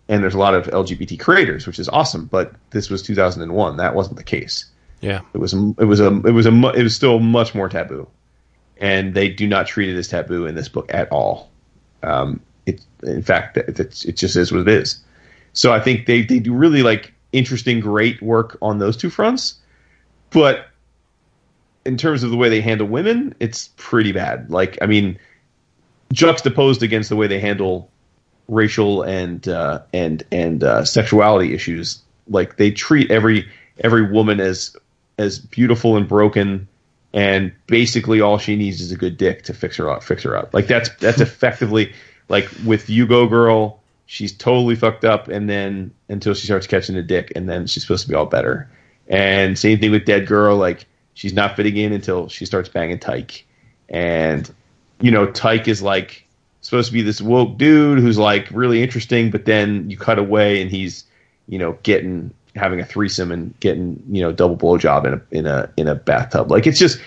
[0.08, 2.26] and there's a lot of LGBT creators, which is awesome.
[2.26, 4.66] But this was 2001; that wasn't the case.
[5.04, 5.20] Yeah.
[5.34, 8.08] It was it was a it was a it was still much more taboo,
[8.78, 11.50] and they do not treat it as taboo in this book at all.
[12.02, 14.98] Um, it in fact it, it's, it just is what it is.
[15.52, 19.56] So I think they they do really like interesting, great work on those two fronts,
[20.30, 20.68] but
[21.84, 24.48] in terms of the way they handle women, it's pretty bad.
[24.50, 25.18] Like I mean,
[26.14, 27.90] juxtaposed against the way they handle
[28.48, 33.46] racial and uh, and and uh, sexuality issues, like they treat every
[33.80, 34.74] every woman as
[35.18, 36.68] as beautiful and broken,
[37.12, 40.02] and basically all she needs is a good dick to fix her up.
[40.02, 40.52] Fix her up.
[40.52, 41.92] Like that's that's effectively
[42.28, 43.80] like with U-Go Girl.
[44.06, 47.82] She's totally fucked up, and then until she starts catching a dick, and then she's
[47.82, 48.68] supposed to be all better.
[49.08, 50.56] And same thing with Dead Girl.
[50.56, 53.46] Like she's not fitting in until she starts banging Tike,
[53.88, 54.52] and
[55.00, 56.26] you know Tike is like
[56.60, 60.60] supposed to be this woke dude who's like really interesting, but then you cut away
[60.60, 61.04] and he's
[61.46, 65.46] you know getting having a threesome and getting you know double blowjob in a in
[65.46, 66.50] a in a bathtub.
[66.50, 67.00] Like it's just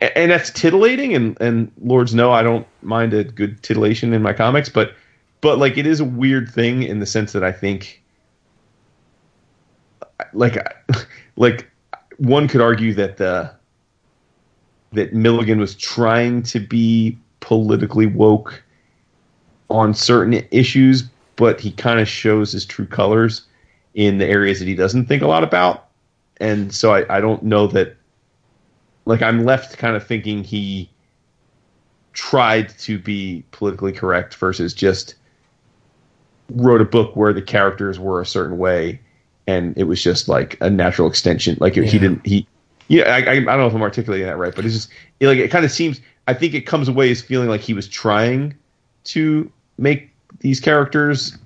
[0.00, 4.32] and that's titillating and and lords know I don't mind a good titillation in my
[4.32, 4.94] comics, but
[5.40, 8.02] but like it is a weird thing in the sense that I think
[10.32, 10.56] like
[11.36, 11.70] like
[12.18, 13.52] one could argue that the
[14.92, 18.62] that Milligan was trying to be politically woke
[19.68, 21.02] on certain issues,
[21.34, 23.42] but he kind of shows his true colors
[23.94, 25.88] in the areas that he doesn't think a lot about.
[26.38, 27.96] And so I, I don't know that
[29.06, 30.90] like I'm left kind of thinking he
[32.12, 35.14] tried to be politically correct versus just
[36.50, 39.00] wrote a book where the characters were a certain way
[39.46, 41.56] and it was just like a natural extension.
[41.60, 42.46] Like he didn't he
[42.88, 44.90] yeah, I, I, I don't know if I'm articulating that right, but it's just
[45.20, 46.00] it, like it kind of seems.
[46.26, 48.54] I think it comes away as feeling like he was trying
[49.04, 50.10] to make
[50.40, 51.36] these characters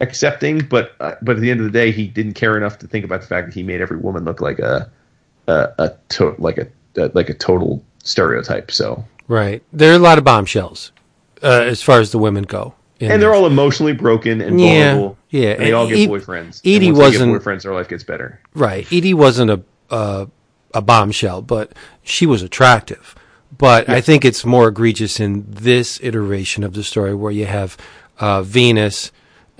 [0.00, 2.86] accepting, but uh, but at the end of the day, he didn't care enough to
[2.86, 4.90] think about the fact that he made every woman look like a
[5.46, 6.66] a, a to, like a,
[6.96, 8.70] a like a total stereotype.
[8.70, 9.62] So Right.
[9.72, 10.90] There are a lot of bombshells
[11.42, 12.74] uh, as far as the women go.
[13.00, 15.18] and they're all emotionally broken and Yeah, vulnerable.
[15.30, 15.50] yeah.
[15.50, 16.60] and they all get E- boyfriends.
[16.64, 17.62] Edie wasn't- get boyfriends.
[17.62, 18.40] Their life gets better.
[18.54, 18.86] Right.
[18.92, 19.60] Edie wasn't a
[19.90, 20.28] a,
[20.74, 21.72] a bombshell, but
[22.02, 23.14] she was attractive.
[23.58, 27.76] But I think it's more egregious in this iteration of the story where you have
[28.20, 29.10] uh, Venus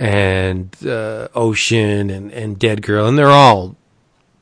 [0.00, 3.76] and uh, Ocean and, and Dead Girl, and they're all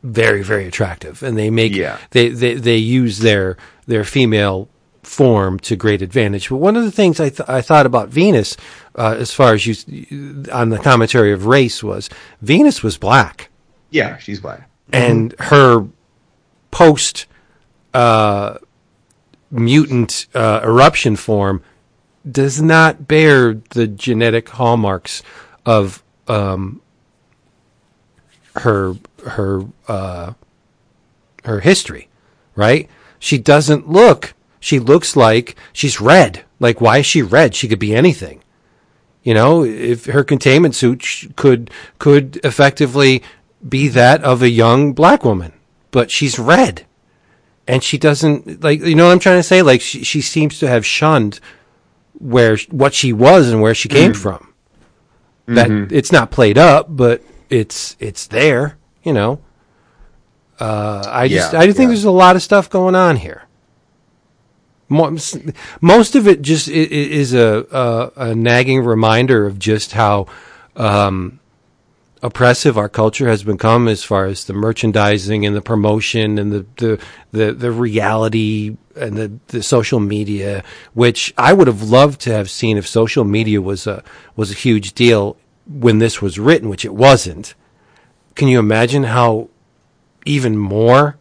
[0.04, 1.98] very very attractive, and they make Yeah.
[2.10, 3.56] they, they they use their
[3.86, 4.68] their female
[5.02, 6.48] form to great advantage.
[6.48, 8.56] But one of the things I th- I thought about Venus,
[8.94, 12.08] uh, as far as you on the commentary of race, was
[12.40, 13.50] Venus was black
[13.90, 14.68] Yeah, she's black.
[14.92, 15.86] and her
[16.70, 17.26] post
[17.94, 18.58] uh,
[19.50, 21.62] mutant uh, eruption form
[22.30, 25.22] does not bear the genetic hallmarks
[25.64, 26.80] of um,
[28.56, 28.94] her
[29.26, 30.32] her uh,
[31.44, 32.08] her history,
[32.54, 32.88] right?
[33.18, 34.34] She doesn't look.
[34.60, 36.44] She looks like she's red.
[36.60, 37.54] Like why is she red?
[37.54, 38.42] She could be anything.
[39.22, 43.22] You know, if her containment suit could could effectively
[43.66, 45.52] be that of a young black woman,
[45.90, 46.86] but she's red,
[47.66, 48.80] and she doesn't like.
[48.80, 49.62] You know what I'm trying to say?
[49.62, 51.40] Like she she seems to have shunned
[52.14, 54.47] where what she was and where she came from.
[55.54, 58.76] That it's not played up, but it's it's there.
[59.02, 59.40] You know.
[60.60, 61.86] Uh, I just Yeah, I think yeah.
[61.88, 63.44] there's a lot of stuff going on here.
[64.88, 65.16] Mo-
[65.80, 70.26] Most of it just is a, a, a nagging reminder of just how
[70.76, 71.38] um,
[72.22, 76.66] oppressive our culture has become as far as the merchandising and the promotion and the
[76.76, 77.00] the,
[77.32, 80.64] the, the reality and the, the social media,
[80.94, 84.02] which I would have loved to have seen if social media was a
[84.36, 85.36] was a huge deal
[85.66, 87.54] when this was written, which it wasn't.
[88.34, 89.48] Can you imagine how
[90.24, 91.18] even more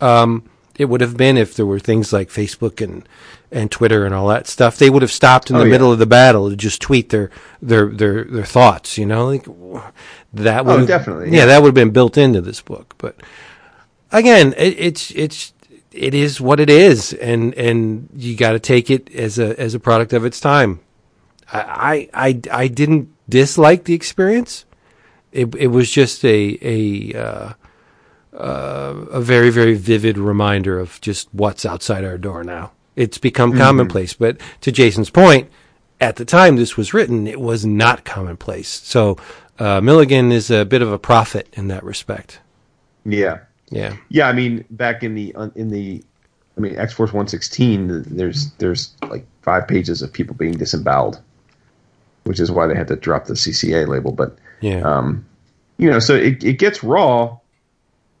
[0.00, 3.08] um, it would have been if there were things like Facebook and
[3.54, 4.76] and Twitter and all that stuff.
[4.76, 5.70] They would have stopped in Oh, the yeah.
[5.70, 7.30] middle of the battle to just tweet their
[7.62, 8.98] their their their thoughts.
[8.98, 9.44] You know, like
[10.34, 10.64] that.
[10.66, 11.46] Would Oh, definitely, Yeah, yeah.
[11.46, 12.94] that would have been built into this book.
[12.98, 13.16] But
[14.12, 15.52] again, it, it's it's
[15.92, 19.74] it is what it is, and and you got to take it as a as
[19.74, 20.80] a product of its time.
[21.52, 24.64] I I I, I didn't dislike the experience.
[25.32, 27.52] It it was just a a uh,
[28.36, 32.72] uh, a very very vivid reminder of just what's outside our door now.
[32.96, 35.50] It's become commonplace, but to Jason's point,
[36.00, 38.68] at the time this was written, it was not commonplace.
[38.68, 39.16] So
[39.58, 42.40] uh, Milligan is a bit of a prophet in that respect.
[43.04, 43.40] Yeah,
[43.70, 44.28] Yeah, yeah.
[44.28, 46.02] I mean, back in the in the,
[46.56, 48.04] I mean, X Force One Sixteen.
[48.06, 51.20] There's there's like five pages of people being disemboweled,
[52.24, 54.12] which is why they had to drop the CCA label.
[54.12, 55.26] But yeah, um,
[55.78, 57.38] you know, so it it gets raw.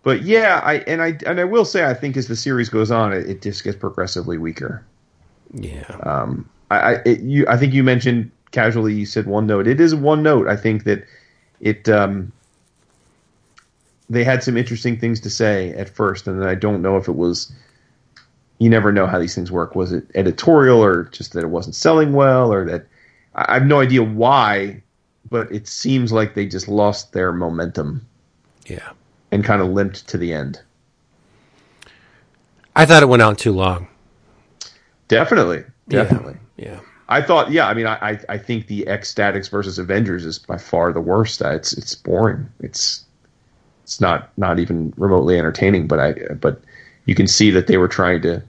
[0.04, 2.90] But yeah, I and I and I will say, I think as the series goes
[2.90, 4.84] on, it, it just gets progressively weaker.
[5.52, 5.96] yeah.
[6.02, 8.94] Um, I, I it, you I think you mentioned casually.
[8.94, 9.66] You said one note.
[9.66, 10.46] It is one note.
[10.46, 11.04] I think that
[11.60, 11.88] it.
[11.88, 12.32] Um,
[14.10, 17.08] they had some interesting things to say at first, and then I don't know if
[17.08, 17.50] it was.
[18.58, 19.74] You never know how these things work.
[19.74, 22.86] Was it editorial, or just that it wasn't selling well, or that
[23.34, 24.82] I I have no idea why,
[25.30, 28.06] but it seems like they just lost their momentum
[28.66, 28.92] yeah.
[29.34, 30.62] And kind of limped to the end.
[32.76, 33.88] I thought it went on too long.
[35.08, 36.36] Definitely, definitely.
[36.56, 36.78] Yeah.
[37.08, 37.66] I thought, yeah.
[37.66, 41.42] I mean, I, I, I think the X-Statix versus Avengers is by far the worst.
[41.42, 42.48] Uh, It's it's boring.
[42.60, 43.04] It's
[43.82, 45.88] it's not not even remotely entertaining.
[45.88, 46.62] But I but
[47.06, 48.40] you can see that they were trying to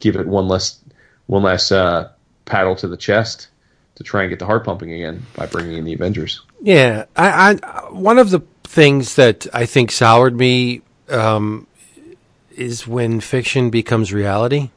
[0.00, 0.78] give it one less
[1.26, 2.12] one less uh,
[2.44, 3.48] paddle to the chest
[3.94, 6.42] to try and get the heart pumping again by bringing in the Avengers.
[6.60, 8.40] Yeah, I, I one of the
[8.78, 11.66] things that I think soured me um,
[12.54, 14.70] is when fiction becomes reality.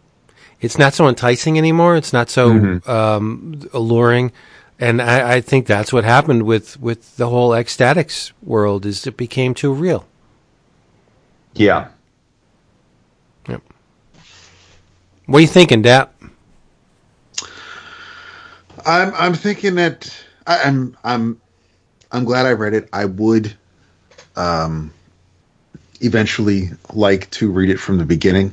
[0.60, 1.96] It's not so enticing anymore.
[1.96, 4.32] It's not so um, alluring,
[4.80, 8.88] and I, I think that's what happened with with the whole X-Statix world.
[8.88, 10.08] Is it became too real.
[11.54, 11.90] Yeah.
[15.28, 16.12] What are you thinking, Dap?
[18.84, 20.12] I'm I'm thinking that
[20.48, 21.40] I, I'm I'm
[22.12, 22.90] I'm glad I read it.
[22.92, 23.56] I would
[24.42, 24.94] um
[26.02, 28.50] eventually like to read it from the beginning.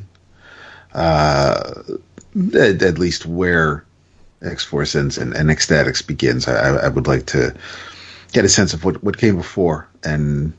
[0.93, 1.82] Uh
[2.55, 3.85] at, at least where
[4.43, 6.47] X Force ends and, and X-Statix begins.
[6.47, 7.55] I, I would like to
[8.32, 10.52] get a sense of what, what came before and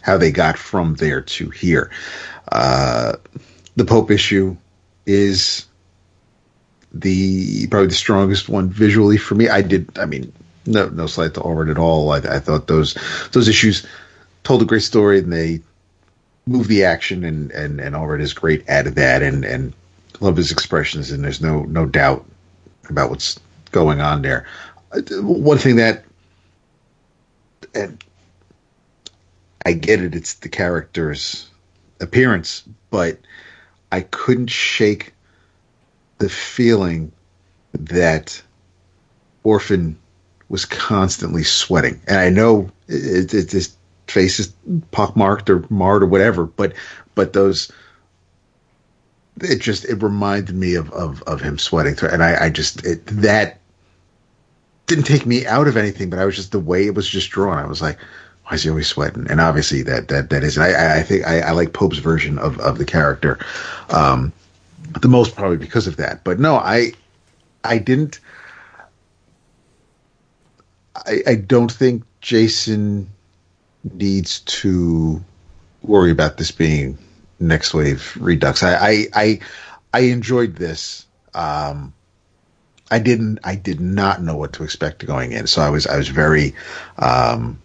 [0.00, 1.90] how they got from there to here.
[2.50, 3.16] Uh
[3.76, 4.56] the Pope issue
[5.04, 5.66] is
[6.92, 9.48] the probably the strongest one visually for me.
[9.48, 9.98] I did.
[9.98, 10.32] I mean,
[10.66, 12.10] no no slight to Allred at all.
[12.10, 12.96] I, I thought those
[13.32, 13.86] those issues
[14.44, 15.60] told a great story, and they
[16.46, 19.72] movie action and and and Allred is great at that, and and
[20.20, 22.24] love his expressions, and there's no no doubt
[22.88, 23.38] about what's
[23.72, 24.46] going on there.
[25.20, 26.04] One thing that
[27.74, 28.02] and
[29.64, 31.48] I get it, it's the character's
[32.00, 33.18] appearance, but
[33.92, 35.12] I couldn't shake
[36.18, 37.12] the feeling
[37.72, 38.40] that
[39.42, 39.98] Orphan
[40.48, 42.00] was constantly sweating.
[42.06, 44.52] And I know it, it, his face is
[44.92, 46.72] pockmarked or marred or whatever, but
[47.14, 47.72] but those
[49.40, 53.04] it just it reminded me of of, of him sweating and I, I just it,
[53.06, 53.60] that
[54.86, 57.30] didn't take me out of anything, but I was just the way it was just
[57.30, 57.58] drawn.
[57.58, 57.98] I was like,
[58.44, 59.26] why is he always sweating?
[59.28, 60.56] And obviously that that that is.
[60.56, 63.38] And I I think I, I like Pope's version of of the character,
[63.90, 64.32] um,
[65.00, 66.22] the most probably because of that.
[66.22, 66.92] But no, I
[67.64, 68.20] I didn't.
[71.06, 73.08] I I don't think Jason
[73.92, 75.22] needs to
[75.82, 76.98] worry about this being
[77.38, 78.62] next wave redux.
[78.62, 79.40] I I I,
[79.92, 81.06] I enjoyed this.
[81.34, 81.92] Um,
[82.90, 83.40] I didn't.
[83.44, 85.86] I did not know what to expect going in, so I was.
[85.86, 86.54] I was very.
[86.98, 87.60] Um,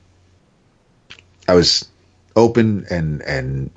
[1.48, 1.88] I was
[2.36, 3.72] open and and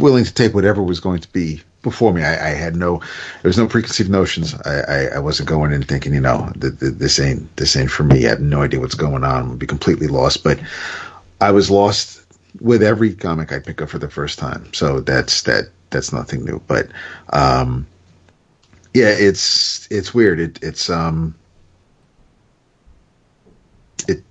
[0.00, 2.24] willing to take whatever was going to be before me.
[2.24, 2.98] I, I had no.
[3.42, 4.54] There was no preconceived notions.
[4.66, 7.90] I, I, I wasn't going in thinking, you know, th- th- this ain't this ain't
[7.92, 8.26] for me.
[8.26, 9.52] I have no idea what's going on.
[9.52, 10.44] I'd be completely lost.
[10.44, 10.60] But
[11.40, 12.22] I was lost
[12.60, 14.72] with every comic I pick up for the first time.
[14.74, 15.70] So that's that.
[15.90, 16.62] That's nothing new.
[16.68, 16.90] But.
[17.32, 17.86] um
[18.94, 20.40] yeah, it's it's weird.
[20.40, 21.34] It it's um
[24.08, 24.24] it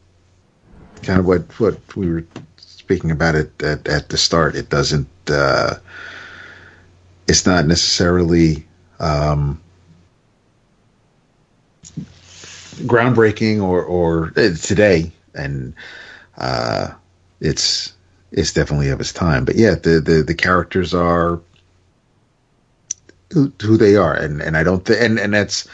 [1.03, 2.25] kind of what what we were
[2.57, 4.55] speaking about it at, at the start.
[4.55, 5.75] It doesn't uh
[7.27, 8.65] it's not necessarily
[8.99, 9.59] um
[12.83, 15.73] groundbreaking or or uh, today and
[16.37, 16.91] uh
[17.39, 17.93] it's
[18.35, 19.45] it's definitely of its time.
[19.45, 21.39] But yeah, the the, the characters are
[23.31, 25.67] who, who they are, and and I don't think, and and that's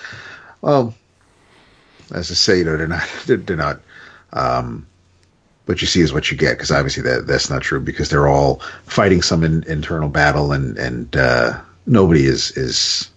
[0.62, 0.94] well,
[2.14, 3.82] as I say, they're not they're not.
[4.34, 4.88] Um,
[5.66, 8.28] what you see is what you get, because obviously that that's not true, because they're
[8.28, 8.56] all
[8.86, 13.10] fighting some in, internal battle, and and uh, nobody is is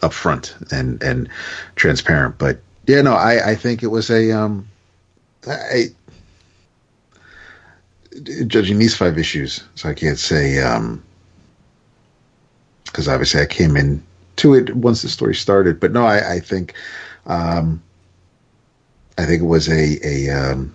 [0.00, 1.28] upfront and and
[1.76, 2.38] transparent.
[2.38, 4.68] But yeah, no, I I think it was a um,
[5.46, 5.86] I
[8.46, 11.02] judging these five issues, so I can't say um
[12.92, 14.02] because obviously I came in
[14.36, 15.80] to it once the story started.
[15.80, 16.74] But no, I, I think,
[17.26, 17.82] um,
[19.16, 20.74] I think it was a a um,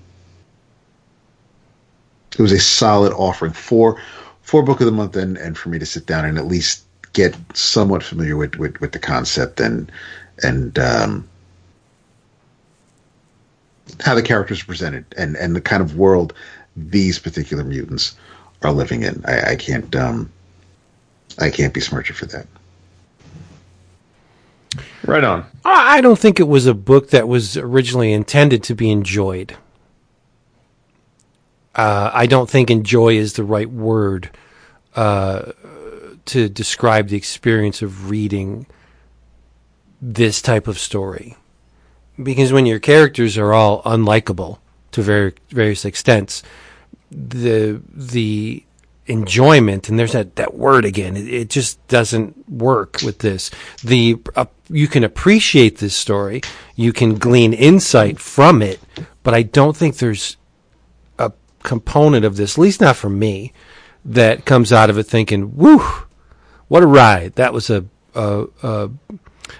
[2.31, 4.01] it was a solid offering for
[4.41, 6.83] for book of the month and and for me to sit down and at least
[7.13, 9.91] get somewhat familiar with with, with the concept and
[10.43, 11.27] and um,
[14.01, 16.33] how the characters are presented and and the kind of world
[16.75, 18.15] these particular mutants
[18.61, 19.23] are living in.
[19.25, 20.31] I, I can't um,
[21.39, 22.47] I can't be smarter for that.
[25.05, 25.45] Right on.
[25.65, 29.55] I I don't think it was a book that was originally intended to be enjoyed.
[31.77, 34.31] Uh, I don't think enjoy is the right word
[34.95, 35.53] uh,
[36.25, 38.65] to describe the experience of reading
[40.01, 41.37] this type of story.
[42.21, 44.57] Because when your characters are all unlikable
[44.91, 46.41] to very, various extents,
[47.11, 48.63] the the
[49.07, 53.49] enjoyment and there's that, that word again it, it just doesn't work with this
[53.81, 56.41] the uh, you can appreciate this story
[56.75, 58.81] you can glean insight from it
[59.23, 60.35] but i don't think there's
[61.67, 63.51] component of this at least not for me
[64.05, 65.81] that comes out of it thinking woo
[66.67, 67.35] what a ride.
[67.35, 67.85] That was a
[68.15, 68.89] a, a,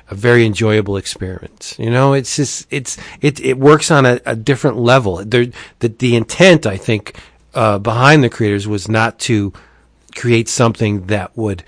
[0.09, 1.75] a very enjoyable experience.
[1.77, 5.23] You know it's just it's it it works on a, a different level.
[5.23, 5.47] There
[5.79, 7.17] the, the intent i think
[7.53, 9.53] uh, behind the creators was not to
[10.15, 11.63] create something that would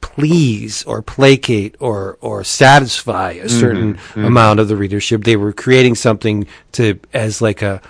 [0.00, 5.24] please or placate or or satisfy a certain amount of the readership.
[5.24, 7.80] They were creating something to as like a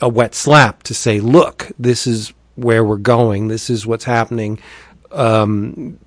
[0.00, 3.48] a wet slap to say, look, this is where we're going.
[3.48, 4.58] This is what's happening.
[5.10, 5.98] Um,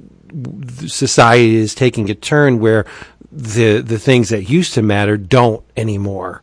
[0.88, 2.86] society is taking a turn where
[3.32, 6.42] the the things that used to matter don't anymore.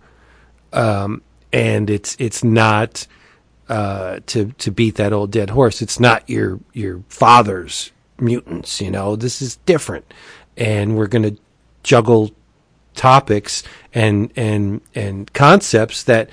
[0.72, 1.22] Um,
[1.52, 3.06] and it's it's not
[3.68, 5.82] uh, to to beat that old dead horse.
[5.82, 8.80] It's not your your father's mutants.
[8.80, 10.12] You know, this is different,
[10.56, 11.40] and we're going to
[11.82, 12.32] juggle
[12.94, 13.62] topics
[13.94, 16.30] and and and concepts that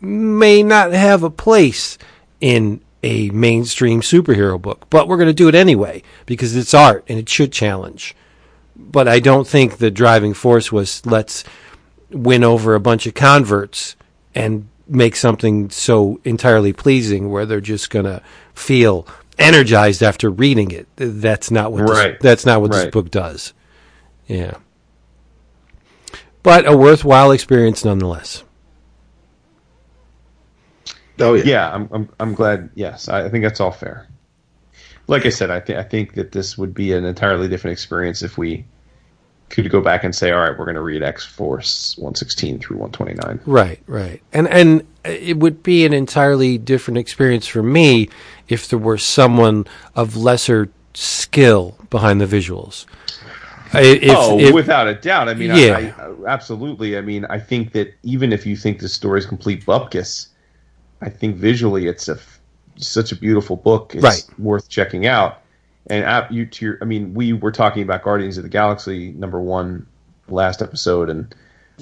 [0.00, 1.98] may not have a place
[2.40, 7.04] in a mainstream superhero book, but we're going to do it anyway because it's art
[7.08, 8.14] and it should challenge.
[8.76, 11.44] But I don't think the driving force was let's
[12.10, 13.96] win over a bunch of converts
[14.34, 18.22] and make something so entirely pleasing where they're just going to
[18.54, 19.06] feel
[19.38, 20.88] energized after reading it.
[20.96, 22.12] That's not what Right.
[22.12, 23.52] this, that's not what this book does.
[24.26, 24.54] Yeah.
[26.42, 28.44] But a worthwhile experience nonetheless.
[31.20, 31.42] Oh yeah.
[31.44, 32.70] yeah, I'm, I'm, I'm glad.
[32.74, 34.06] Yes, I, I think that's all fair.
[35.06, 38.22] Like I said, I think I think that this would be an entirely different experience
[38.22, 38.64] if we
[39.48, 42.76] could go back and say, all right, we're going to read X Force 116 through
[42.76, 43.40] 129.
[43.46, 44.22] Right, right.
[44.32, 48.10] And and it would be an entirely different experience for me
[48.48, 52.84] if there were someone of lesser skill behind the visuals.
[53.72, 55.28] If, oh, if- without a doubt.
[55.28, 55.92] I mean, Yeah.
[55.98, 56.96] I, I, absolutely.
[56.96, 60.28] I mean, I think that even if you think the story is complete bupkis,
[61.00, 62.18] I think visually it's a
[62.76, 63.94] such a beautiful book.
[63.94, 64.24] It's Right.
[64.38, 65.40] worth checking out.
[65.90, 69.12] And at, you, to your, I mean, we were talking about Guardians of the Galaxy
[69.12, 69.86] number one
[70.28, 71.34] last episode, and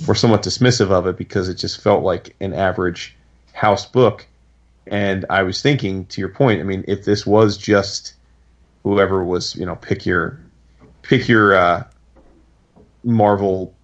[0.06, 3.16] we're somewhat dismissive of it because it just felt like an average
[3.52, 4.26] house book.
[4.86, 8.14] And I was thinking, to your point, I mean, if this was just
[8.84, 10.38] whoever was, you know, pick your
[11.02, 11.84] pick your uh,
[13.02, 13.74] Marvel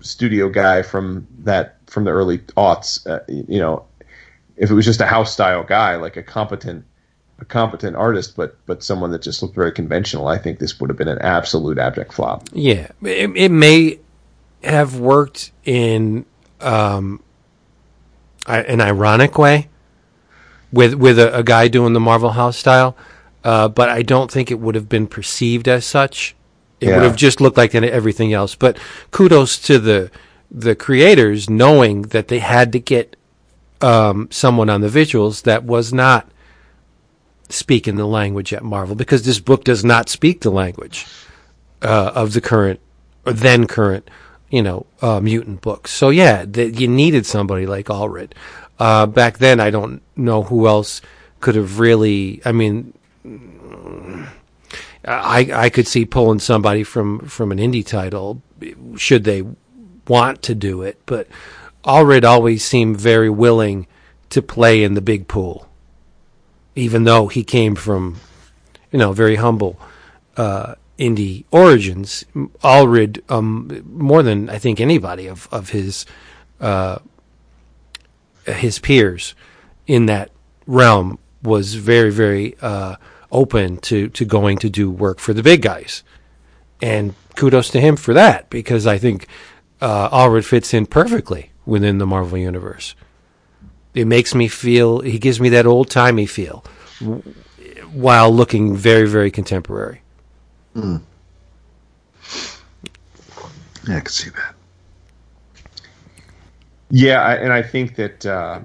[0.00, 3.06] studio guy from that from the early aughts.
[3.06, 3.84] Uh, you know,
[4.56, 6.84] if it was just a house style guy, like a competent
[7.38, 10.88] a competent artist, but but someone that just looked very conventional, I think this would
[10.90, 12.48] have been an absolute abject flop.
[12.52, 13.98] yeah, it, it may
[14.64, 16.24] have worked in
[16.60, 17.22] um,
[18.46, 19.68] I- an ironic way
[20.72, 22.96] with with a, a guy doing the Marvel House style,
[23.44, 26.34] uh, but I don't think it would have been perceived as such.
[26.80, 26.96] It Yeah.
[26.96, 28.54] would have just looked like everything else.
[28.54, 28.78] But
[29.10, 30.10] kudos to the
[30.50, 33.15] the creators knowing that they had to get
[33.80, 36.28] um, someone on the visuals that was not
[37.48, 41.06] speaking the language at Marvel because this book does not speak the language
[41.82, 42.80] uh, of the current
[43.24, 44.08] or then current,
[44.50, 45.90] you know, uh, mutant books.
[45.90, 48.32] So yeah, th- you needed somebody like Allred.
[48.78, 51.00] Uh, back then, I don't know who else
[51.40, 52.40] could have really.
[52.44, 52.92] I mean,
[55.04, 58.42] I I could see pulling somebody from from an indie title
[58.96, 59.44] should they
[60.08, 61.26] want to do it, but
[61.86, 63.86] Allred always seemed very willing
[64.30, 65.68] to play in the big pool,
[66.74, 68.16] even though he came from,
[68.90, 69.78] you know, very humble
[70.36, 72.24] uh, indie origins.
[72.34, 76.04] Allred, um, more than I think anybody of of his
[76.60, 76.98] uh,
[78.44, 79.34] his peers
[79.86, 80.32] in that
[80.66, 82.96] realm was very very uh,
[83.30, 86.02] open to to going to do work for the big guys,
[86.82, 89.28] and kudos to him for that because I think
[89.80, 92.94] uh, Allred fits in perfectly within the Marvel universe.
[93.94, 96.64] It makes me feel he gives me that old timey feel
[97.92, 100.00] while looking very very contemporary.
[103.86, 104.54] Yeah, I can see that.
[106.90, 108.60] Yeah, I, and I think that uh,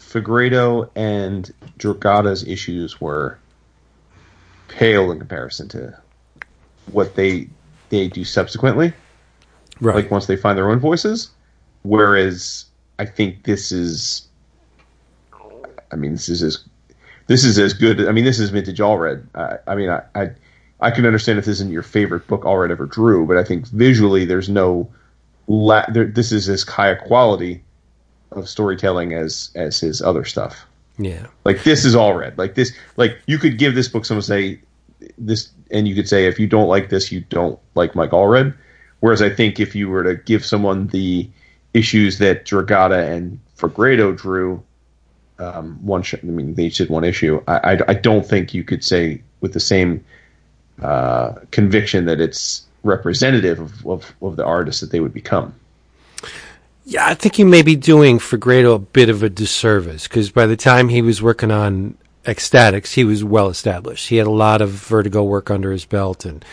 [0.00, 3.38] Fegredo and Dragotta's issues were
[4.68, 5.98] pale in comparison to
[6.92, 7.48] what they
[7.88, 8.92] they do subsequently.
[9.80, 9.96] Right.
[9.96, 11.30] like once they find their own voices.
[11.82, 12.64] Whereas
[12.98, 14.28] I think this is,
[15.92, 16.64] I mean, this is as
[17.26, 18.06] this is as good.
[18.06, 19.24] I mean, this is vintage Allred.
[19.34, 20.30] I, I mean, I, I
[20.80, 23.66] I can understand if this isn't your favorite book Allred ever drew, but I think
[23.68, 24.90] visually there's no
[25.46, 27.62] la- there, this is as high a quality
[28.32, 30.66] of storytelling as as his other stuff.
[30.98, 31.26] yeah.
[31.44, 32.36] Like this is Allred.
[32.36, 34.60] Like this, like you could give this book someone say
[35.18, 38.54] this, and you could say if you don't like this, you don't like Mike Allred.
[39.00, 41.28] Whereas I think if you were to give someone the
[41.74, 44.62] issues that Dragotta and Fegredo drew,
[45.38, 47.42] um, one, sh- I mean they each did one issue.
[47.46, 50.04] I, I, I don't think you could say with the same
[50.82, 55.54] uh, conviction that it's representative of, of, of the artist that they would become.
[56.86, 60.46] Yeah, I think you may be doing Fegredo a bit of a disservice because by
[60.46, 61.96] the time he was working on
[62.26, 64.08] X-Statix, he was well established.
[64.08, 66.44] He had a lot of Vertigo work under his belt, and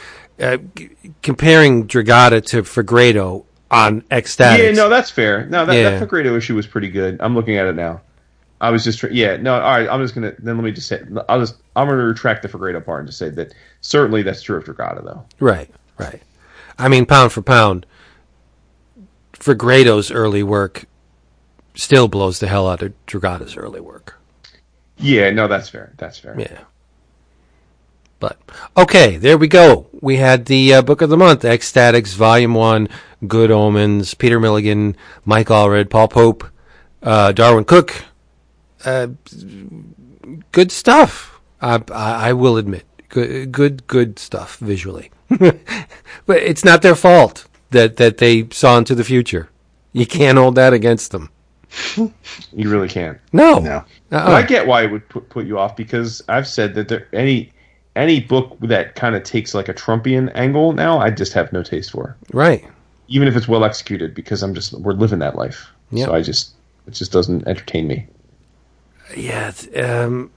[0.42, 0.90] uh, g-
[1.22, 4.58] comparing Dragotta to Fegredo on X-Statix.
[4.58, 5.46] Yeah, no, that's fair.
[5.46, 5.92] No, that, Yeah.
[6.00, 7.18] that Fegredo issue was pretty good.
[7.22, 8.02] I'm looking at it now.
[8.60, 9.88] I was just, yeah, no, all right.
[9.90, 12.84] I'm just gonna then let me just say, I'll just, I'm gonna retract the Fegredo
[12.86, 15.26] part and just say that certainly that's true of Dragotta though.
[15.40, 16.22] Right, right.
[16.78, 17.86] I mean, pound for pound,
[19.34, 20.86] Fegredo's early work
[21.74, 24.20] still blows the hell out of Dragotta's early work.
[24.98, 25.94] Yeah, no, that's fair.
[25.98, 26.36] That's fair.
[26.40, 26.60] Yeah.
[28.22, 28.40] But
[28.78, 29.88] okay, there we go.
[30.00, 32.88] We had the uh, book of the month, X-Statix, Volume One,
[33.28, 34.96] Good Omens, Peter Milligan,
[35.26, 36.46] Mike Allred, Paul Pope,
[37.02, 38.06] uh, Darwyn Cooke.
[38.86, 39.08] Uh,
[40.52, 41.42] good stuff.
[41.62, 45.12] I, I, I will admit, good, good, good stuff visually.
[45.30, 49.50] but it's not their fault that that they saw into the future.
[49.94, 51.32] You can't hold that against them.
[51.96, 53.18] You really can't.
[53.34, 53.60] No.
[53.60, 53.84] No.
[54.12, 54.32] Uh-uh.
[54.32, 57.54] I get why it would put, put you off because I've said that there any
[57.96, 61.64] any book that kind of takes like a Trumpian angle now, I just have no
[61.64, 62.16] taste for.
[62.34, 62.66] Right.
[63.08, 65.70] Even if it's well executed, because I'm just we're living that life.
[65.92, 66.06] Yeah.
[66.06, 66.52] So I just
[66.88, 68.08] it just doesn't entertain me.
[69.16, 69.52] Yeah.
[69.76, 70.32] Um,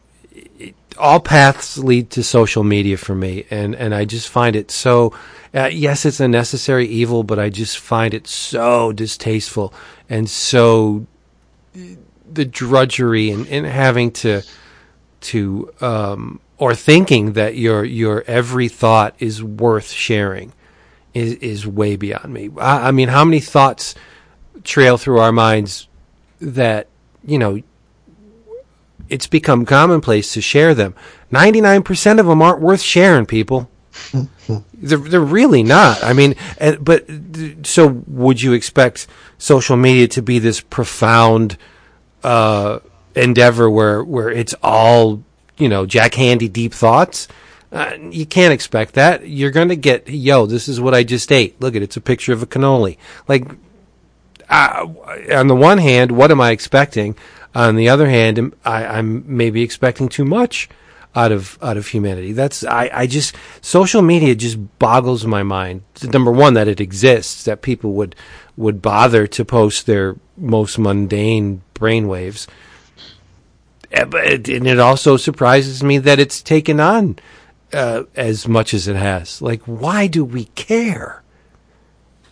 [0.58, 4.70] it- all paths lead to social media for me, and and I just find it
[4.70, 5.12] so.
[5.52, 9.72] Uh, yes, it's a necessary evil, but I just find it so distasteful
[10.08, 11.06] and so
[11.76, 11.80] uh,
[12.32, 14.42] the drudgery and, and having to
[15.22, 20.52] to um, or thinking that your your every thought is worth sharing
[21.12, 22.50] is is way beyond me.
[22.58, 23.94] I, I mean, how many thoughts
[24.62, 25.88] trail through our minds
[26.40, 26.88] that
[27.24, 27.62] you know
[29.08, 30.94] it's become commonplace to share them.
[31.30, 33.70] Ninety nine percent of them aren't worth sharing, people.
[34.74, 36.02] they're they're really not.
[36.02, 37.06] I mean, and, but
[37.64, 39.06] so would you expect
[39.38, 41.56] social media to be this profound
[42.22, 42.80] uh,
[43.14, 45.22] endeavor where where it's all
[45.58, 47.28] you know Jack Handey deep thoughts?
[47.72, 49.26] Uh, you can't expect that.
[49.28, 51.60] You're going to get, yo, this is what I just ate.
[51.60, 52.98] Look at it, it's a picture of a cannoli.
[53.26, 53.50] Like,
[54.48, 54.86] uh,
[55.32, 57.16] on the one hand, what am I expecting?
[57.52, 60.68] On the other hand, I, I'm maybe expecting too much
[61.16, 62.32] out of out of humanity.
[62.32, 65.82] That's I, I just social media just boggles my mind.
[66.02, 68.16] Number one, that it exists, that people would
[68.56, 72.46] would bother to post their most mundane brainwaves.
[73.94, 77.16] Eh, but And it also surprises me that it's taken on
[77.72, 79.40] uh, as much as it has.
[79.40, 81.22] Like, why do we care?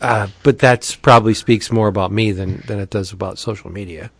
[0.00, 4.10] Uh, but that probably speaks more about me than than it does about social media.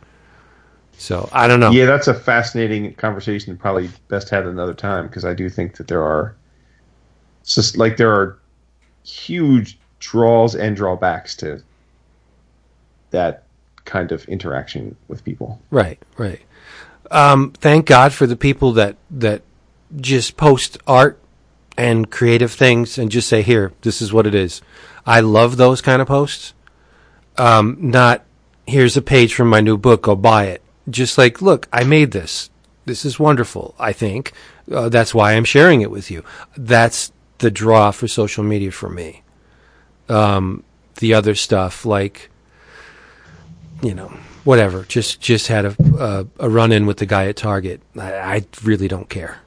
[0.97, 1.73] So I don't know.
[1.73, 3.57] Yeah, that's a fascinating conversation.
[3.57, 6.37] Probably best had another time because I do think that there are,
[7.45, 8.39] just like there are
[9.03, 11.61] huge draws and drawbacks to
[13.11, 13.43] that
[13.85, 15.61] kind of interaction with people.
[15.73, 16.41] Right, right.
[17.11, 19.43] Um, thank God for the people that that
[19.97, 21.19] just post art
[21.77, 24.63] and creative things and just say, "Here, this is what it is."
[25.07, 26.55] I love those kind of posts.
[27.37, 28.25] Um, not
[28.67, 30.63] here's a page from my new book, go buy it.
[30.89, 32.51] Just like, look, I made this.
[32.85, 33.75] This is wonderful.
[33.79, 34.33] I think
[34.71, 36.25] uh, that's why I'm sharing it with you.
[36.57, 39.23] That's the draw for social media for me.
[40.09, 40.65] Um,
[40.97, 42.31] the other stuff like
[43.83, 44.13] you know,
[44.45, 44.85] whatever.
[44.85, 47.81] Just just had a uh, a run in with the guy at Target.
[47.99, 49.41] I, I really don't care.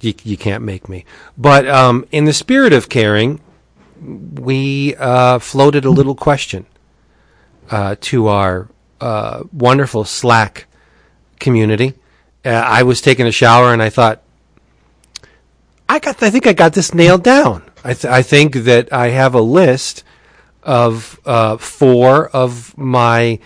[0.00, 1.04] You you can't make me.
[1.36, 3.40] But um, in the spirit of caring,
[4.00, 6.66] we uh, floated a little question
[7.70, 8.68] uh, to our
[9.00, 10.66] uh, wonderful Slack
[11.38, 11.94] community.
[12.44, 14.22] Uh, I was taking a shower and I thought,
[15.88, 16.22] I got.
[16.22, 17.62] I think I got this nailed down.
[17.84, 20.04] I th- I think that I have a list
[20.62, 23.38] of uh, four of my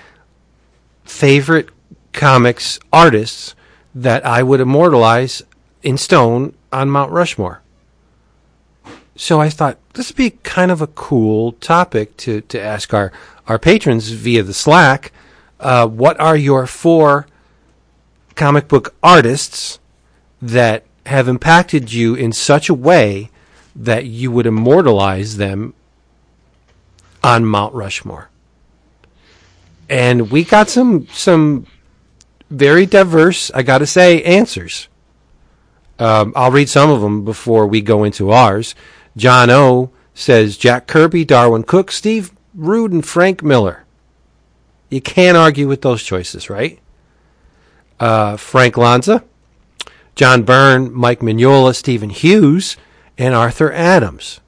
[1.04, 1.68] favorite
[2.12, 3.54] comics artists
[3.94, 5.42] that I would immortalize
[5.82, 7.62] in stone on Mount Rushmore.
[9.14, 13.12] So I thought this would be kind of a cool topic to, to ask our,
[13.46, 15.12] our patrons via the Slack.
[15.58, 17.26] Uh, what are your four
[18.34, 19.78] comic book artists
[20.42, 23.30] that have impacted you in such a way
[23.74, 25.72] that you would immortalize them
[27.22, 28.30] on Mount Rushmore.
[29.88, 31.66] And we got some some
[32.50, 34.88] very diverse, I got to say, answers.
[35.98, 38.74] Um, I'll read some of them before we go into ours.
[39.16, 43.84] John O says Jack Kirby, Darwyn Cooke, Steve Rude, and Frank Miller.
[44.90, 46.78] You can't argue with those choices, right?
[47.98, 49.24] Uh, Frank Lanza,
[50.14, 52.76] John Byrne, Mike Mignola, Steven Hughes,
[53.18, 54.40] and Arthur Adams.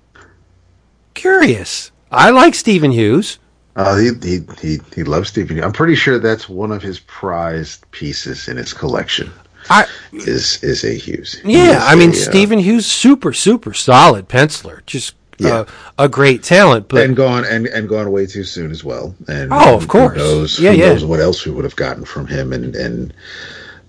[1.14, 1.90] Curious.
[2.10, 3.38] I like Steven Hughes.
[3.76, 5.56] Uh, he, he he he loves Steven.
[5.56, 5.64] Hughes.
[5.64, 9.30] I'm pretty sure that's one of his prized pieces in his collection.
[9.70, 11.40] I Is is a Hughes?
[11.44, 15.60] Yeah, I mean a, uh, Steven Hughes, super super solid penciler, just Yeah.
[15.60, 15.64] uh,
[15.98, 16.88] a great talent.
[16.88, 19.14] But and gone and, and gone way too soon as well.
[19.28, 20.88] And Oh, of course, who knows, Yeah, who yeah.
[20.88, 23.12] knows what else we would have gotten from him and and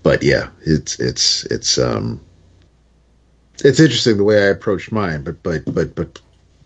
[0.02, 2.20] but yeah, it's it's it's um
[3.64, 6.20] it's interesting the way I approached mine, but but but but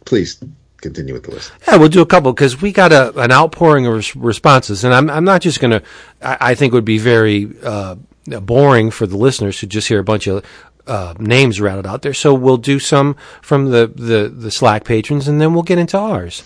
[0.04, 0.36] please
[0.84, 1.50] continue with the list.
[1.66, 4.94] Yeah, we'll do a couple because we got a an outpouring of res- responses, and
[4.94, 5.82] I'm I'm not just gonna.
[6.22, 7.96] I, I think it would be very uh,
[8.26, 10.44] boring for the listeners to just hear a bunch of
[10.86, 12.14] uh, names rattled out there.
[12.14, 15.98] So we'll do some from the the, the Slack patrons, and then we'll get into
[15.98, 16.42] ours.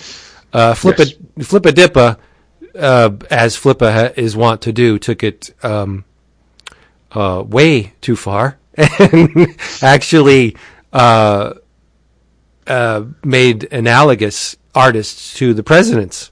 [0.52, 1.12] Uh, Flip Yes.
[1.38, 2.16] a Flip a Dippa,
[2.78, 6.04] uh, as Flippa ha- is wont to do, took it um,
[7.12, 10.56] uh, way too far, and actually.
[12.68, 16.30] Uh, made analogous artists to the presidents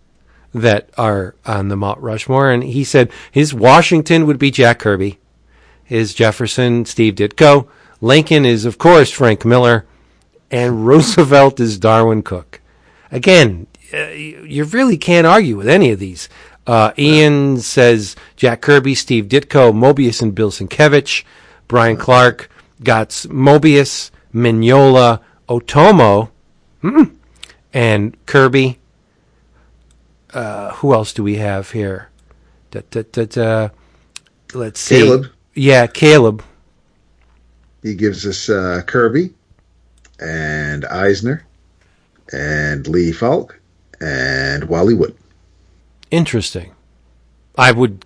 [0.52, 5.18] that are on the Mount Rushmore, and he said his Washington would be Jack Kirby,
[5.82, 7.68] his Jefferson Steve Ditko,
[8.00, 9.86] Lincoln is of course Frank Miller,
[10.50, 12.60] and Roosevelt is Darwyn Cooke.
[13.10, 16.28] Again, uh, you really can't argue with any of these.
[16.66, 21.22] Uh, Ian says Jack Kirby, Steve Ditko, Moebius, and Bill Sienkiewicz.
[21.68, 22.50] Brian Clark
[22.82, 26.30] got Moebius, Mignola, Otomo,
[27.72, 28.78] and Kirby.
[30.32, 32.08] Uh, who else do we have here?
[32.70, 33.68] Da, da, da.
[34.54, 35.00] Let's see.
[35.00, 35.26] Caleb.
[35.54, 36.42] Yeah, Caleb.
[37.82, 39.32] He gives us uh, Kirby
[40.18, 41.46] and Eisner
[42.32, 43.60] and Lee Falk
[44.00, 45.16] and Wally Wood.
[46.10, 46.72] Interesting.
[47.56, 48.05] I would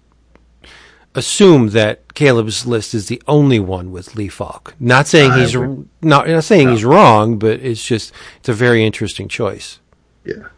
[1.14, 4.74] assume that Caleb's list is the only one with Lee Falk.
[4.78, 8.52] Not saying I he's would- not, not saying he's wrong, but it's just it's a
[8.54, 9.80] very interesting choice.
[10.24, 10.48] Yeah.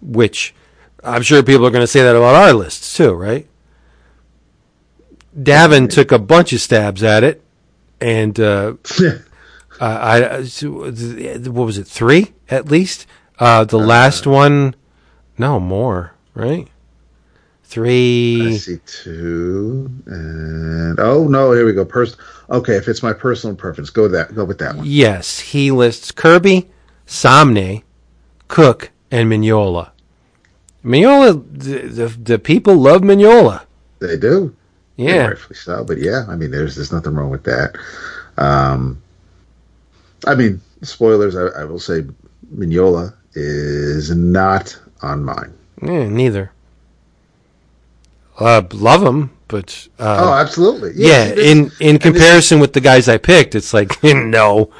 [0.00, 0.54] Which
[1.02, 3.46] I'm sure people are going to say that about our lists too, right?
[5.38, 7.42] Davin took a bunch of stabs at it,
[8.00, 9.18] and uh, uh,
[9.80, 13.06] I what was it three at least?
[13.38, 14.74] Uh, the last one,
[15.38, 16.68] no more, right?
[17.72, 18.58] I Three.
[18.58, 21.86] see two and oh no, here we go.
[21.86, 22.18] Pers-
[22.50, 24.34] okay, if it's my personal preference, go with that.
[24.34, 24.84] Go with that one.
[24.86, 26.68] Yes, he lists Kirby,
[27.06, 27.82] Samnee,
[28.48, 29.90] Cooke, and Mignola.
[30.84, 33.64] Mignola, the, the, the people love Mignola.
[34.00, 34.54] They do.
[34.96, 35.28] Yeah.
[35.28, 35.82] rightfully so.
[35.82, 37.76] But yeah, I mean, there's there's nothing wrong with that.
[38.36, 39.00] Um,
[40.26, 41.36] I mean, spoilers.
[41.36, 42.02] I, I will say,
[42.54, 45.54] Mignola is not on mine.
[45.82, 46.52] Yeah, neither.
[48.38, 50.92] Uh, love him, but uh, oh, absolutely.
[50.96, 54.70] yeah, is- in in comparison with the guys I picked, it's like no,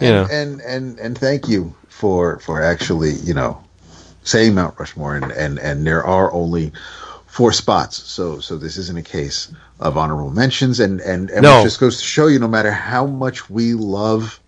[0.00, 0.26] you know.
[0.30, 3.62] and and and thank you for for actually you know
[4.24, 6.70] saying Mount Rushmore and and and there are only
[7.26, 11.60] four spots so so this isn't a case of honorable mentions and and, and No.
[11.60, 14.38] it just goes to show you no matter how much we love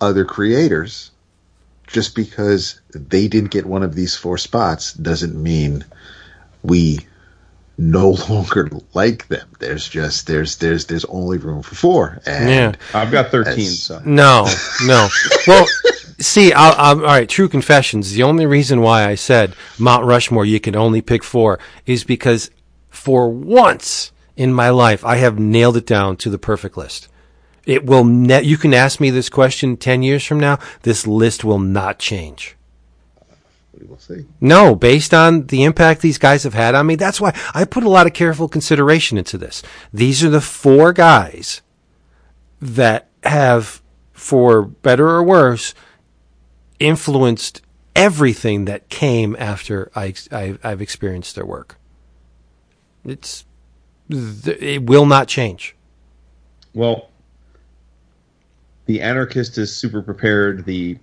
[0.00, 1.10] other creators
[1.86, 5.84] just because they didn't get one of these four spots doesn't mean
[6.66, 7.00] we
[7.78, 12.72] no longer like them there's just there's there's there's only room for four and Yeah.
[12.94, 14.00] I've got 13, so.
[14.04, 14.46] No,
[14.86, 15.08] no.
[15.46, 15.66] Well,
[16.18, 17.28] see, I'll, I'll, all right.
[17.28, 18.12] True confessions.
[18.12, 22.50] The only reason why I said Mount Rushmore, you can only pick four, is because
[22.88, 27.08] for once in my life, I have nailed it down to the perfect list.
[27.66, 28.04] It will.
[28.04, 30.58] Ne- you can ask me this question ten years from now.
[30.82, 32.55] This list will not change.
[33.84, 36.96] We'll see No, based on the impact these guys have had on me.
[36.96, 39.62] That's why I put a lot of careful consideration into this.
[39.92, 41.62] These are the four guys
[42.60, 43.82] that have,
[44.12, 45.74] for better or worse,
[46.78, 47.62] influenced
[47.94, 51.78] everything that came after I, I, I've experienced their work.
[53.04, 53.44] It's,
[54.08, 55.74] it will not change.
[56.74, 57.10] Well,
[58.84, 60.64] the anarchist is super prepared.
[60.64, 60.98] The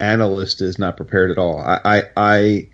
[0.00, 1.60] analyst is not prepared at all.
[1.60, 2.68] I, I, I,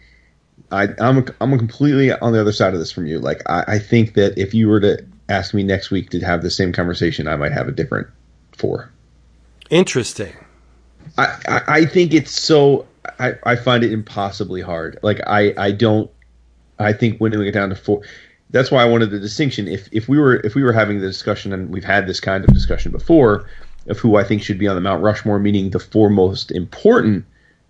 [0.70, 3.18] I I'm I'm completely on the other side of this from you.
[3.18, 6.42] Like I, I think that if you were to ask me next week to have
[6.42, 8.08] the same conversation, I might have a different
[8.56, 8.90] four.
[9.70, 10.32] Interesting.
[11.18, 12.86] I, I, I think it's so
[13.18, 14.98] I, I find it impossibly hard.
[15.02, 16.10] Like I, I don't
[16.78, 18.02] I think when we get down to four
[18.50, 19.66] that's why I wanted the distinction.
[19.66, 22.44] If if we were if we were having the discussion and we've had this kind
[22.44, 23.48] of discussion before
[23.86, 27.24] of who I think should be on the Mount Rushmore, meaning the four most important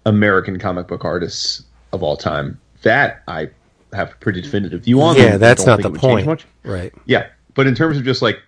[0.06, 3.50] American comic book artists of all time, that I
[3.92, 5.16] have a pretty definitive view on.
[5.16, 6.26] Yeah, I that's not the point.
[6.26, 6.46] much.
[6.64, 6.92] Right.
[7.06, 8.38] Yeah, but in terms of just like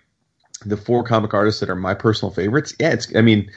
[0.65, 3.13] the four comic artists that are my personal favorites, yeah, it's.
[3.15, 3.49] I mean,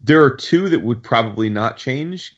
[0.00, 2.36] there are two that would probably not change.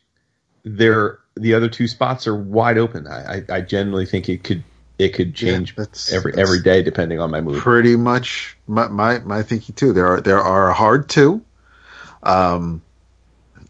[0.64, 3.06] There, the other two spots are wide open.
[3.06, 4.64] I, I, I generally think it could
[4.98, 7.60] it could change that's- every that's- every day depending on my mood.
[7.60, 9.92] pretty much my, my my thinking too.
[9.92, 11.42] There are there are a hard two,
[12.22, 12.80] um,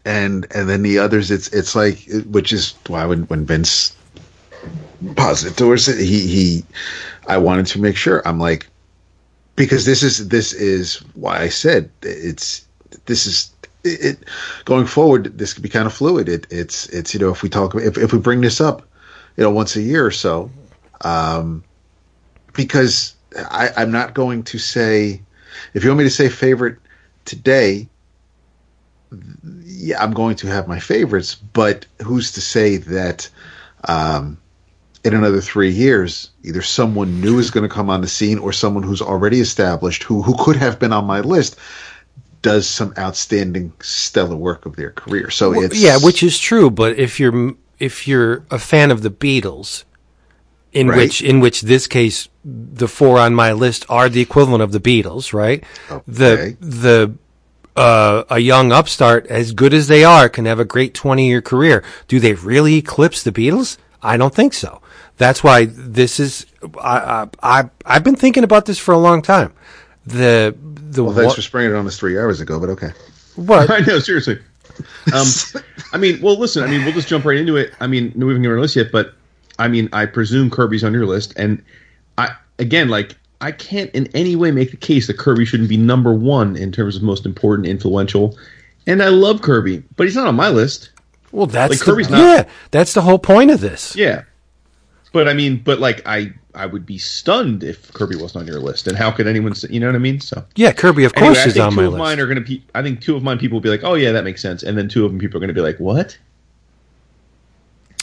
[0.05, 1.31] and and then the others.
[1.31, 3.95] It's it's like which is why when when Vince
[5.15, 6.63] posited towards it, he he,
[7.27, 8.25] I wanted to make sure.
[8.27, 8.67] I'm like,
[9.55, 12.65] because this is this is why I said it's
[13.05, 13.51] this is.
[13.83, 14.17] It, it
[14.65, 16.27] going forward, this could be kind of fluid.
[16.27, 18.81] It, it's it's you know if we talk if if we bring this up,
[19.37, 20.49] you know once a year or so,
[21.01, 21.63] um,
[22.53, 25.21] because I, I'm not going to say
[25.73, 26.77] if you want me to say favorite
[27.25, 27.87] today.
[29.63, 33.29] Yeah, I'm going to have my favorites, but who's to say that
[33.87, 34.37] um,
[35.03, 38.51] in another three years, either someone new is going to come on the scene or
[38.51, 41.57] someone who's already established, who who could have been on my list,
[42.41, 45.29] does some outstanding, stellar work of their career.
[45.29, 46.69] So Well, it's yeah, which is true.
[46.69, 49.85] But if you're if you're a fan of the Beatles,
[50.77, 50.97] in Right.
[50.97, 54.79] which in which this case the four on my list are the equivalent of the
[54.79, 55.63] Beatles, right?
[56.07, 56.57] The Okay.
[56.61, 57.11] the
[57.75, 61.41] uh, a young upstart, as good as they are, can have a great twenty year
[61.41, 61.83] career.
[62.07, 63.77] Do they really eclipse the Beatles?
[64.01, 64.81] I don't think so.
[65.17, 66.45] That's why this is.
[66.81, 66.97] I
[67.43, 69.51] I I- I've been thinking about this for a long time.
[70.05, 70.55] The
[70.91, 72.91] the Well, thanks what- for springing it on us three hours ago, but okay.
[73.35, 74.39] what I know, seriously.
[75.13, 75.27] Um,
[75.93, 76.63] I mean, well, listen.
[76.63, 77.73] I mean, we'll just jump right into it.
[77.79, 79.13] I mean, we haven't given our list yet, but
[79.59, 81.63] I mean, I presume Kirby's on your list, and
[82.17, 82.29] I
[82.59, 86.13] again, like, I can't in any way make the case that Kirby shouldn't be number
[86.13, 88.37] one in terms of most important, influential.
[88.87, 90.91] And I love Kirby, but he's not on my list.
[91.31, 93.95] Well, that's Like, the, Kirby's not- yeah, that's the whole point of this.
[93.95, 94.23] Yeah,
[95.11, 98.59] but I mean, but like, I I would be stunned if Kirby wasn't on your
[98.59, 98.87] list.
[98.87, 99.53] And how could anyone?
[99.53, 100.19] Say, you know what I mean?
[100.19, 100.43] So.
[100.55, 101.99] Yeah, Kirby, of Anyway, course, is on two my of list.
[101.99, 102.63] mine are going to be.
[102.73, 104.75] I think two of mine people will be like, "Oh yeah, that makes sense," and
[104.77, 106.17] then two of them people are going to be like, "What?"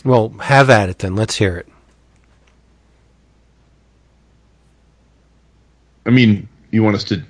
[0.04, 1.14] Well, have at it then.
[1.16, 1.66] Let's hear it.
[6.06, 7.22] I mean, you want us to?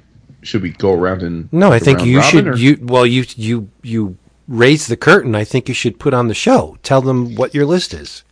[0.42, 1.50] Should we go around and?
[1.52, 2.48] No, I think you should.
[2.48, 4.16] or- You well, you you you
[4.48, 5.34] raise the curtain.
[5.34, 6.76] I think you should put on the show.
[6.82, 8.24] Tell them what your list is.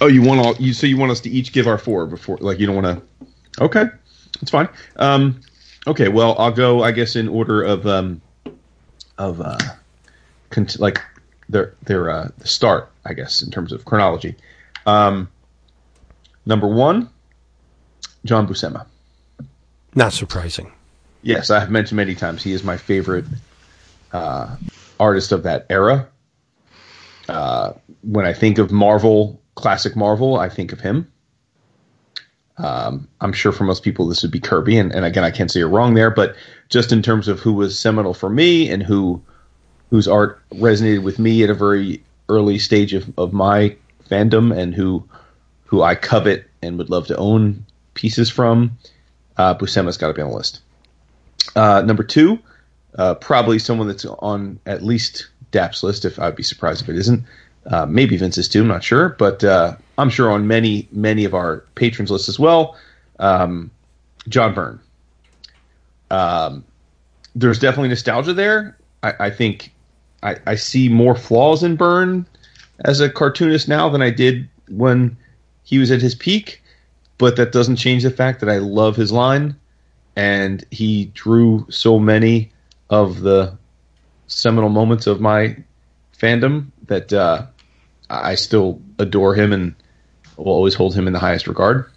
[0.00, 0.54] Oh, you want all?
[0.56, 2.36] You so you want us to each give our four before?
[2.40, 3.64] Like you don't want to?
[3.64, 3.84] Okay,
[4.40, 4.68] that's fine.
[4.96, 5.40] Um,
[5.86, 6.82] okay, well, I'll go.
[6.82, 8.20] I guess in order of um,
[9.18, 9.56] of uh,
[10.50, 11.00] cont- like
[11.48, 12.90] their their uh, the start.
[13.04, 14.34] I guess in terms of chronology.
[14.84, 15.28] Um,
[16.44, 17.08] number one,
[18.24, 18.86] John Buscema.
[19.94, 20.72] Not surprising.
[21.22, 23.24] Yes, I have mentioned many times he is my favorite
[24.12, 24.56] uh,
[25.00, 26.08] artist of that era.
[27.28, 31.10] Uh, when I think of Marvel, classic Marvel, I think of him.
[32.58, 35.50] Um, I'm sure for most people this would be Kirby, and, and again, I can't
[35.50, 36.36] say you're wrong there, but
[36.68, 39.22] just in terms of who was seminal for me and who
[39.90, 43.76] whose art resonated with me at a very early stage of, of my
[44.10, 45.04] fandom, and who
[45.64, 47.64] who I covet and would love to own
[47.94, 48.76] pieces from,
[49.36, 50.60] uh, Buscema's got to be on the list.
[51.54, 52.38] Uh, number two,
[52.98, 56.04] uh, probably someone that's on at least Dap's list.
[56.04, 57.24] If I'd be surprised if it isn't.
[57.66, 58.62] Uh, maybe Vince's too.
[58.62, 62.38] I'm not sure, but uh, I'm sure on many many of our patrons list as
[62.38, 62.76] well.
[63.18, 63.70] Um,
[64.28, 64.80] John Byrne.
[66.10, 66.64] Um,
[67.34, 68.76] there's definitely nostalgia there.
[69.02, 69.72] I, I think
[70.22, 72.26] I, I see more flaws in Byrne
[72.84, 75.16] as a cartoonist now than I did when
[75.62, 76.62] he was at his peak,
[77.18, 79.56] but that doesn't change the fact that I love his line
[80.16, 82.50] and he drew so many
[82.88, 83.56] of the
[84.26, 85.56] seminal moments of my
[86.18, 87.46] fandom that uh,
[88.08, 89.74] I still adore him and
[90.36, 91.90] will always hold him in the highest regard.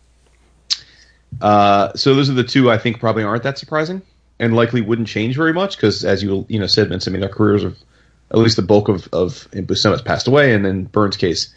[1.42, 4.02] Uh, so those are the two I think probably aren't that surprising
[4.40, 7.30] and likely wouldn't change very much because, as you you know said, I mean their
[7.30, 7.78] careers of
[8.32, 11.54] at least the bulk of of Buscema's passed away, and in Byrne's case,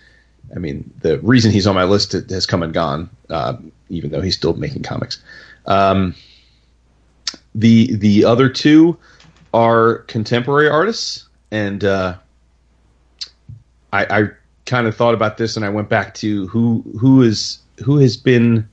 [0.55, 3.57] I mean the reason he's on my list has come and gone, uh,
[3.89, 5.23] even though he's still making comics.
[5.67, 6.15] Um,
[7.55, 8.97] the the other two
[9.53, 12.17] are contemporary artists, and uh,
[13.93, 14.29] I, I
[14.65, 18.17] kind of thought about this, and I went back to who who is who has
[18.17, 18.69] been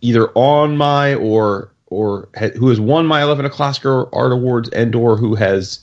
[0.00, 4.94] either on my or or ha, who has won my Eleven O'clock Art Awards, and
[4.94, 5.80] or who has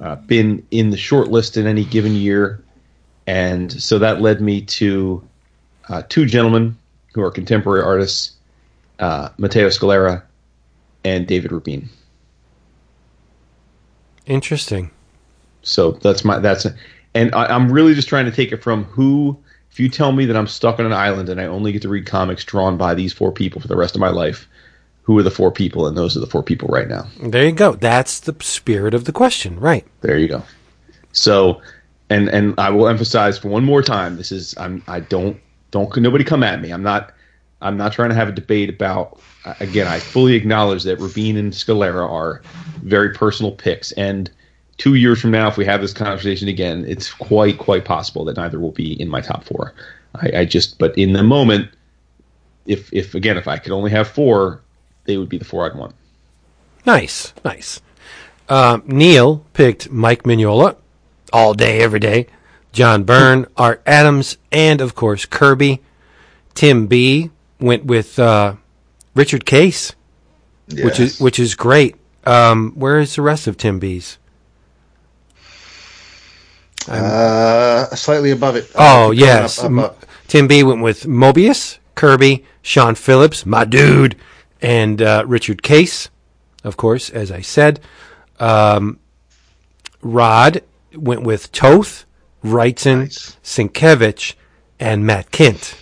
[0.00, 2.62] uh, been in the short list in any given year,
[3.26, 5.22] and so that led me to
[5.88, 6.76] uh, two gentlemen
[7.14, 8.32] who are contemporary artists,
[8.98, 10.22] uh, Matteo Scalera
[11.04, 11.88] and David Rubin.
[14.26, 14.90] Interesting.
[15.62, 16.66] So that's my that's
[17.14, 19.36] and I, I'm really just trying to take it from who.
[19.70, 21.88] If you tell me that I'm stuck on an island and I only get to
[21.88, 24.46] read comics drawn by these four people for the rest of my life,
[25.02, 25.86] who are the four people?
[25.86, 27.06] And those are the four people right now.
[27.20, 27.72] There you go.
[27.72, 29.86] That's the spirit of the question, right?
[30.00, 30.42] There you go.
[31.12, 31.60] So,
[32.08, 35.94] and and I will emphasize for one more time: this is I'm I don't don't
[35.96, 36.70] nobody come at me.
[36.70, 37.12] I'm not
[37.60, 39.20] I'm not trying to have a debate about.
[39.44, 42.42] Uh, again, I fully acknowledge that Rubin and Scalera are
[42.82, 44.30] very personal picks, and
[44.78, 48.36] two years from now, if we have this conversation again, it's quite quite possible that
[48.36, 49.74] neither will be in my top four.
[50.14, 51.68] I, I just, but in the moment,
[52.66, 54.60] if if again, if I could only have four,
[55.04, 55.94] they would be the four I'd want.
[56.84, 57.80] Nice, nice.
[58.48, 60.76] Uh, Neil picked Mike Mignola
[61.32, 62.26] all day, every day.
[62.72, 65.80] John Byrne, Art Adams, and of course Kirby.
[66.54, 67.30] Tim B
[67.60, 68.56] went with uh,
[69.14, 69.94] Richard Case,
[70.70, 71.96] which is which is great.
[72.24, 74.18] Um, where is the rest of Tim B's?
[76.88, 78.70] uh, slightly above it.
[78.74, 80.06] Oh Uh, keep going yes, up, up, up.
[80.26, 84.16] Tim B went with Moebius, Kirby, Sean Phillips, my dude,
[84.62, 86.08] and uh, Richard Case,
[86.64, 87.80] of course, as I said.
[88.40, 88.98] Um,
[90.00, 90.62] Rod
[90.94, 92.06] went with Toth,
[92.42, 93.36] Wrightson, Nice.
[93.42, 94.34] Sienkiewicz,
[94.80, 95.74] and Matt Kindt.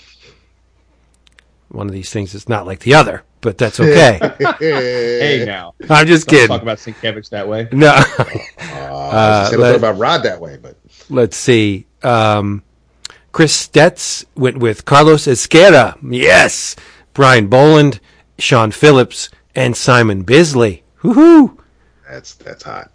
[1.69, 4.19] One of these things is not like the other, but that's okay.
[4.59, 5.74] Hey, now.
[5.89, 6.48] I'm just Don't kidding.
[6.48, 7.69] talk about Sienkiewicz that way.
[7.73, 8.02] No, Uh,
[8.59, 10.77] I said a let- little about Rod that way, but
[11.09, 11.86] let's see.
[12.02, 12.62] Um,
[13.32, 15.97] Chris Stetz went with Carlos Ezquerra.
[16.02, 16.74] Yes.
[17.15, 18.01] Brian Boland,
[18.40, 20.82] Sean Phillips, and Simon Bisley.
[21.02, 21.56] Woohoo!
[22.08, 22.90] that's that's hot.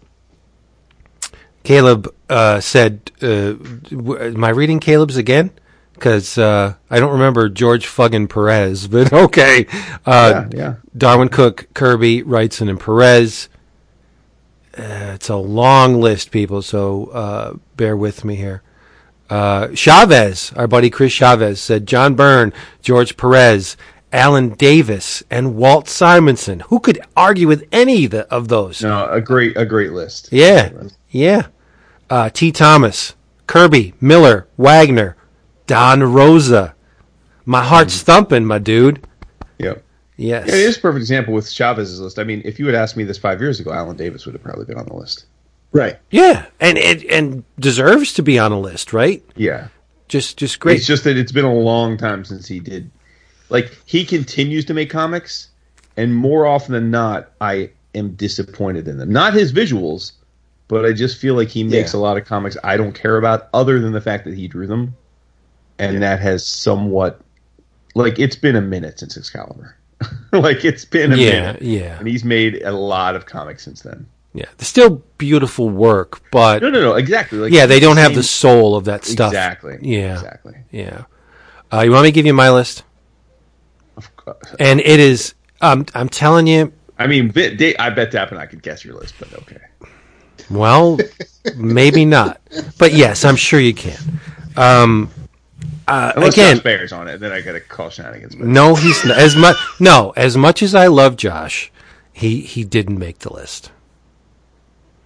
[1.63, 5.51] Caleb uh, said, uh, w- "Am I reading Caleb's again?"
[5.93, 9.65] Because uh, I don't remember George Fuggin Perez, but okay.
[10.05, 10.75] Uh, Yeah, yeah.
[10.95, 13.49] Darwyn Cooke, Kirby, Wrightson, and Perez.
[14.77, 18.61] Uh, it's a long list, people, so uh, bear with me here.
[19.29, 22.51] Uh, Chavez, our buddy Chris Chavez, said John Byrne,
[22.81, 23.77] George Perez,
[24.15, 26.61] Alan Davis, and Walt Simonson.
[26.61, 28.81] Who could argue with any of those?
[28.81, 30.29] No, a great, a great list.
[30.31, 30.71] Yeah,
[31.09, 31.47] yeah.
[32.09, 32.53] Uh, T.
[32.53, 33.15] Thomas,
[33.45, 35.17] Kirby, Miller, Wagner,
[35.67, 36.75] Don Rosa.
[37.45, 39.05] My heart's thumping, my dude.
[39.59, 39.83] Yep.
[40.17, 40.47] Yes.
[40.47, 42.17] Yeah, it is a perfect example with Chavez's list.
[42.17, 44.43] I mean, if you had asked me this five years ago, Alan Davis would have
[44.43, 45.25] probably been on the list.
[45.73, 45.97] Right.
[46.09, 49.21] Yeah, and it and deserves to be on a list, right?
[49.35, 49.67] Yeah.
[50.07, 50.77] Just just great.
[50.77, 52.89] It's just that it's been a long time since he did.
[53.49, 55.49] Like he continues to make comics,
[55.97, 59.11] and more often than not, I am disappointed in them.
[59.11, 60.13] Not his visuals,
[60.67, 61.99] but I just feel like he makes Yeah.
[61.99, 64.67] a lot of comics I don't care about, other than the fact that he drew
[64.67, 64.95] them,
[65.79, 67.21] and that has somewhat
[67.93, 69.75] like it's been a minute since Excalibur.
[70.33, 71.99] like it's been a Yeah, minute, yeah.
[71.99, 74.05] and he's made a lot of comics since then.
[74.33, 77.37] yeah, it's still beautiful work, but No, no, no, exactly.
[77.37, 79.31] Like yeah, they don't have same- the soul of that stuff.
[79.31, 79.77] exactly.
[79.81, 80.13] Yeah.
[80.15, 80.55] exactly.
[80.71, 81.03] Yeah.
[81.71, 82.83] Uh, you want me to give you my list?
[84.59, 85.33] And it is.
[85.61, 86.73] Um, I'm telling you.
[86.97, 89.59] I mean, I bet Dap and I could guess your list, but okay.
[90.49, 90.97] Well,
[91.55, 92.39] maybe not,
[92.77, 93.97] but yes, I'm sure you can.
[94.55, 95.09] Um,
[95.87, 98.35] uh, Unless again, Josh Bear's on it, then I got to call shenanigans.
[98.35, 99.17] But No, he's not.
[99.17, 99.57] as much.
[99.79, 101.71] No, as much as I love Josh,
[102.13, 103.71] he he didn't make the list.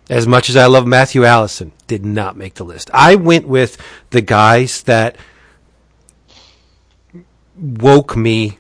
[0.10, 2.90] As much as I love Matthew Allison, did not make the list.
[2.94, 3.78] I went with
[4.10, 5.16] the guys that
[7.56, 8.58] woke me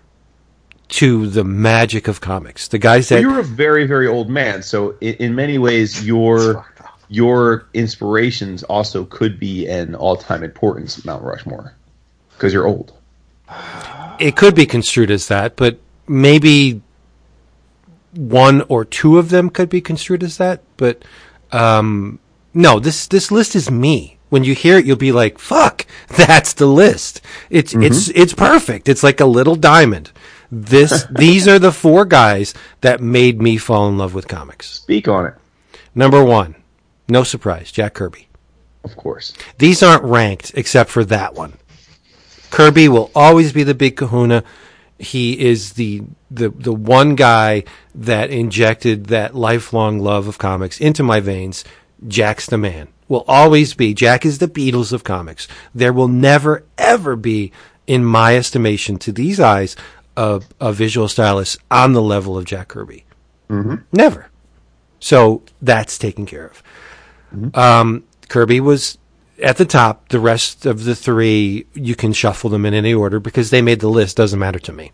[0.89, 2.67] to the magic of comics.
[2.67, 6.65] The guys that you're a very, very old man, so in, in many ways, your
[7.07, 11.73] your inspirations also could be an all-time importance Mount Rushmore
[12.33, 12.93] because you're old.
[14.19, 16.81] it could be construed as that, but maybe
[18.13, 20.61] one or two of them could be construed as that.
[20.77, 21.03] But
[21.51, 22.19] um,
[22.53, 24.17] no, this this list is me.
[24.29, 28.89] When you hear it, you'll be like, "Fuck, that's the list." It's it's it's perfect.
[28.89, 30.11] It's like a little diamond.
[30.51, 34.67] This these are the four guys that made me fall in love with comics.
[34.69, 35.33] Speak on it,
[35.93, 36.55] Number one,
[37.07, 38.27] no surprise, Jack Kirby.
[38.83, 39.33] of course.
[39.57, 41.53] These aren't ranked except for that one.
[42.49, 44.43] Kirby will always be the big kahuna.
[44.97, 47.63] He is the the the one guy
[47.93, 51.63] that injected that lifelong love of comics into my veins.
[52.07, 52.87] Jack's the man.
[53.07, 53.93] Will always be.
[53.93, 55.47] Jack is the Beatles of comics.
[55.75, 57.51] There will never ever be,
[57.87, 59.75] in my estimation, to these eyes,
[60.19, 63.06] a, a visual stylist on the level of Jack Kirby.
[63.49, 63.75] Mm-hmm.
[63.93, 64.30] Never.
[64.99, 67.56] So that's taken care of.
[67.56, 68.98] Um, Kirby was
[69.41, 70.09] at the top.
[70.09, 73.80] The rest of the three, you can shuffle them in any order because they made
[73.80, 74.17] the list.
[74.17, 74.91] Doesn't matter to me.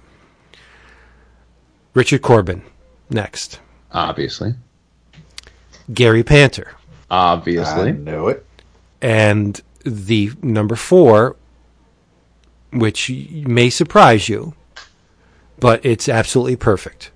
[1.95, 2.61] Richard Corbin,
[3.09, 3.59] next.
[3.91, 4.53] Obviously,
[5.91, 6.75] Gary Panter.
[7.09, 7.89] obviously.
[7.89, 8.45] I know it.
[9.01, 11.35] And the number four,
[12.73, 14.53] which may surprise you,
[15.59, 17.11] but it's absolutely perfect.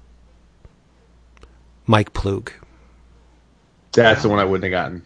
[1.88, 2.50] Mike Ploog.
[3.94, 5.06] That's the one I wouldn't have gotten.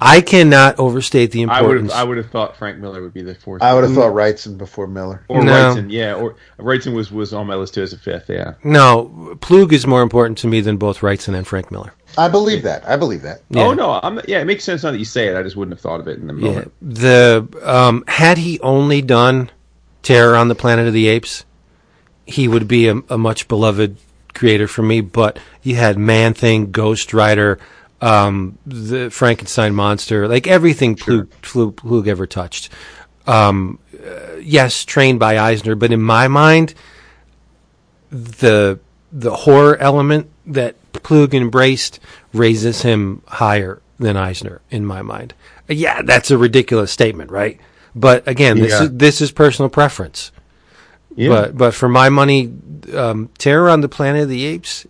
[0.00, 1.60] I cannot overstate the I would have.
[1.64, 1.92] importance.
[1.92, 3.60] I would have thought Frank Miller would be the fourth.
[3.62, 5.24] I would have thought Wrightson before Miller.
[5.28, 5.52] or No.
[5.52, 8.30] Wrightson, yeah, or Wrightson was was on my list too as a fifth.
[8.30, 8.54] Yeah.
[8.64, 11.92] no, Ploog is more important to me than both Wrightson and Frank Miller.
[12.16, 12.88] I believe that.
[12.88, 13.42] I believe that.
[13.50, 13.64] Yeah.
[13.64, 14.40] Oh no, I'm yeah.
[14.40, 15.36] It makes sense now that you say it.
[15.36, 16.48] I just wouldn't have thought of it in the Yeah.
[16.48, 16.72] moment.
[16.80, 19.50] The um, had he only done
[20.02, 21.44] Terror on the Planet of the Apes,
[22.26, 23.96] he would be a, a much beloved
[24.34, 25.00] creator for me.
[25.00, 27.58] But you had Man Thing, Ghost Rider,
[28.00, 32.68] um, the Frankenstein monster, like everything Ploog, Ploog, Ploog ever touched.
[33.26, 36.74] Um, uh, yes, trained by Eisner, but in my mind,
[38.10, 38.78] the
[39.12, 42.00] the horror element that Ploog embraced
[42.32, 45.34] raises him higher than Eisner in my mind.
[45.68, 47.58] Yeah, that's a ridiculous statement, right?
[47.94, 48.84] But again, this Yeah.
[48.84, 50.32] is this is personal preference.
[51.16, 51.28] Yeah.
[51.28, 52.52] But but for my money,
[52.92, 54.86] um, Terror on the Planet of the Apes,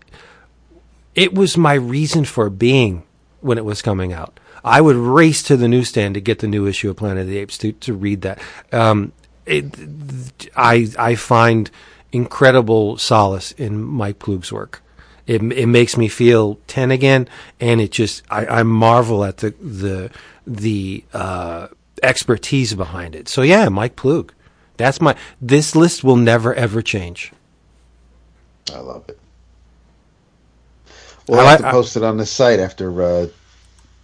[1.15, 3.03] it was my reason for being
[3.41, 4.41] when it was coming out.
[4.65, 7.39] I would race to the newsstand to get the new issue of Planet of the
[7.39, 8.41] Apes to to read that.
[8.73, 9.13] Um,
[9.45, 9.75] it,
[10.57, 11.71] I I find
[12.13, 14.83] incredible solace in Mike Ploog's work.
[15.27, 17.29] It it makes me feel ten again,
[17.61, 20.11] and it just I, I marvel at the the
[20.47, 21.69] the uh,
[22.03, 23.29] expertise behind it.
[23.29, 24.31] So yeah, Mike Ploog.
[24.77, 25.15] That's my.
[25.41, 27.33] This list will never ever change.
[28.73, 29.19] I love it.
[31.29, 33.27] We'll I have like- to post it on the site after uh,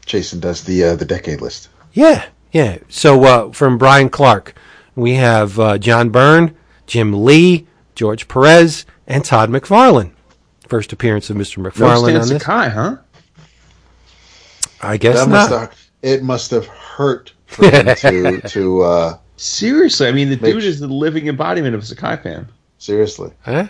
[0.06, 1.68] Jason does the uh, the decade list.
[1.92, 2.78] Yeah, yeah.
[2.88, 4.54] So uh, from Brian Clark,
[4.94, 10.12] we have uh, John Byrne, Jim Lee, George Perez, and Todd McFarlane.
[10.68, 11.58] First appearance of Mr.
[11.58, 12.42] McFarlane Stan on this.
[12.42, 12.96] Sakai, huh?
[14.80, 15.50] I guess That not.
[15.50, 20.36] must have, it must have hurt for him to to uh, Seriously, I mean, the
[20.36, 22.46] Makes- dude is the living embodiment of a Sakai fan.
[22.76, 23.30] seriously.
[23.40, 23.68] Huh?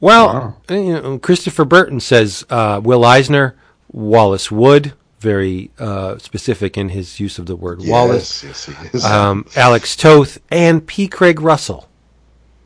[0.00, 0.26] Well,
[0.68, 0.76] Wow.
[0.76, 3.56] you know, Christopher Burton says uh, Will Eisner,
[3.90, 8.44] Wallace Wood, very uh, specific in his use of the word Wallace.
[8.44, 9.04] Yes, yes, he is.
[9.04, 11.08] Um, Alex Toth and P.
[11.08, 11.88] Craig Russell.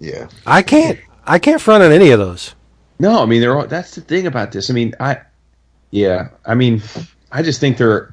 [0.01, 0.27] yeah.
[0.45, 0.99] I can't.
[1.25, 2.57] I can't front on any of those.
[2.99, 4.69] No, I mean, they're all, that's the thing about this.
[4.69, 5.19] I mean, I,
[5.93, 6.83] yeah, I mean,
[7.31, 8.12] I just think they're,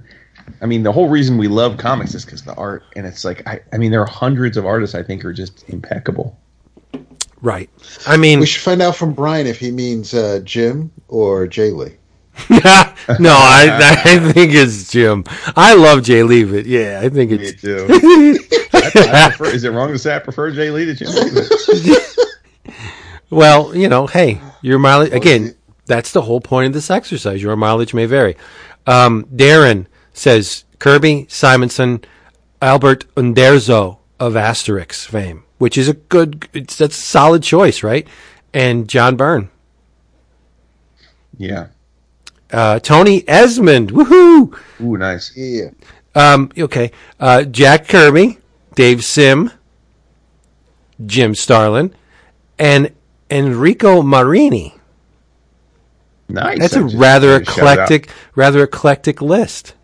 [0.62, 3.48] I mean, the whole reason we love comics is because the art, and it's like,
[3.48, 6.38] I, I mean, there are hundreds of artists I think are just impeccable.
[7.42, 7.70] Right.
[8.06, 11.72] I mean, We should find out from Brian if he means uh, Jim or Jay
[11.72, 11.96] Lee.
[12.50, 12.60] no,
[13.32, 15.26] I, I think it's Jim.
[15.56, 17.62] I love Jay Lee, but yeah, I think it's.
[17.62, 17.86] too.
[18.74, 21.10] I, I prefer, is it wrong to say I prefer Jay Lee to Jim?
[21.10, 21.98] Lee?
[23.32, 25.56] Well, you know, hey, your mileage again.
[25.86, 27.42] That's the whole point of this exercise.
[27.42, 28.38] Your mileage may vary.
[28.86, 29.88] Um, Darren
[30.20, 32.04] says Kirby Simonson,
[32.62, 36.48] Albert Uderzo of Asterix fame, which is a good.
[36.54, 38.06] It's, that's a solid choice, right?
[38.54, 39.50] And John Byrne,
[41.38, 41.68] Yeah.
[42.52, 44.58] uh, Tony Esmond, woohoo!
[44.82, 45.32] Ooh, nice.
[45.38, 45.70] Yeah.
[46.16, 48.40] Um, okay, uh, Jack Kirby,
[48.76, 49.52] Dave Sim,
[51.06, 51.94] Jim Starlin,
[52.58, 52.92] and
[53.30, 54.76] Enrico Marini.
[56.28, 56.60] Nice.
[56.60, 57.74] That's I a just- rather just shout out.
[57.74, 59.76] eclectic, rather eclectic list.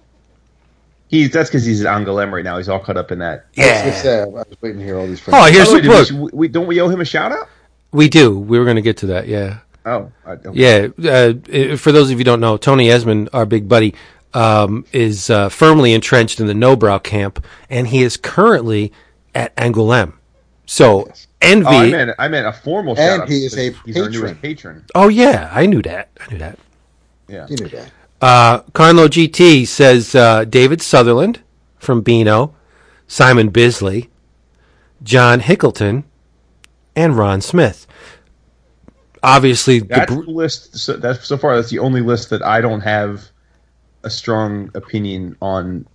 [1.08, 2.58] He's that's because he's at Angoulême right now.
[2.58, 3.45] He's all caught up in that.
[3.58, 5.22] I was, gonna I was waiting to hear all these.
[5.27, 5.88] Oh, here's the way, we-
[6.22, 6.34] book.
[6.34, 7.48] we, don't we owe him a shout out?
[7.92, 8.38] We do.
[8.38, 9.27] We were going to get to that.
[9.27, 10.56] Yeah, Oh, I don't.
[10.56, 10.88] yeah.
[10.98, 13.93] Uh, for those of you who don't know, Tony Esmond, our big buddy,
[14.34, 18.92] um, is uh, firmly entrenched in the Nobrow camp, and he is currently
[19.34, 20.14] at Angoulême.
[20.66, 21.09] So
[21.42, 21.66] envy.
[21.67, 23.30] Oh, I meant I meant a formal shout And out.
[23.30, 24.11] he is a he's our patron.
[24.11, 24.85] newest patron.
[24.95, 26.09] oh yeah, I knew that.
[26.19, 26.58] I knew that.
[27.30, 27.45] Yeah.
[27.50, 27.92] You knew that.
[28.22, 31.42] Uh, Carlo GT says uh, David Sutherland
[31.77, 32.56] from Beano,
[33.08, 34.10] Simon Bisley,
[35.03, 36.03] John Hicklenton,
[36.95, 37.85] and Ron Smith.
[39.22, 40.77] Obviously, the That's br- the list.
[40.77, 41.56] So, that's so far.
[41.56, 43.30] That's the only list that I don't have
[44.03, 45.88] a strong opinion on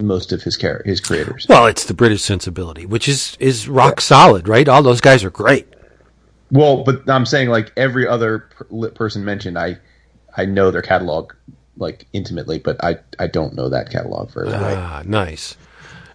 [0.00, 1.46] most of his char- his creators.
[1.48, 4.68] well, it's the British sensibility, which is is rock solid, right?
[4.68, 5.66] All those guys are great.
[6.50, 9.78] Well, but I'm saying like every other per- person mentioned, I
[10.36, 11.32] I know their catalog
[11.78, 14.76] like intimately, but I I don't know that catalog very well.
[14.76, 15.56] Ah, nice.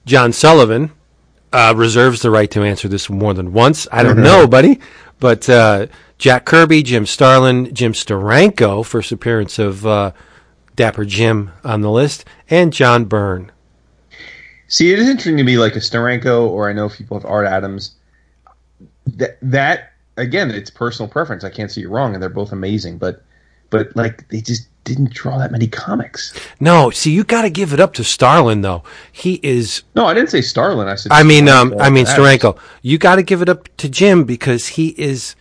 [0.06, 0.92] John Sullivan
[1.54, 3.88] uh, reserves the right to answer this more than once.
[3.92, 4.80] I don't know, buddy.
[5.20, 10.12] But uh, Jack Kirby, Jim Starlin, Jim Steranko, first appearance of uh,
[10.76, 13.52] Dapper Jim on the list, and John Byrne.
[14.68, 17.46] See, it is interesting to me, like a Steranko, or I know people have Art
[17.46, 17.96] Adams.
[19.06, 21.44] That that again, it's personal preference.
[21.44, 22.98] I can't see you wrong, and they're both amazing.
[22.98, 23.24] But
[23.70, 26.34] but like they just didn't draw that many comics.
[26.60, 28.84] No, see, you got to give it up to Starlin, though.
[29.12, 29.84] He is.
[29.96, 30.88] No, I didn't say Starlin.
[30.88, 31.12] I said.
[31.12, 32.42] I mean, um, I mean and Adams.
[32.42, 32.60] Steranko.
[32.82, 35.36] You got to give it up to Jim because he is.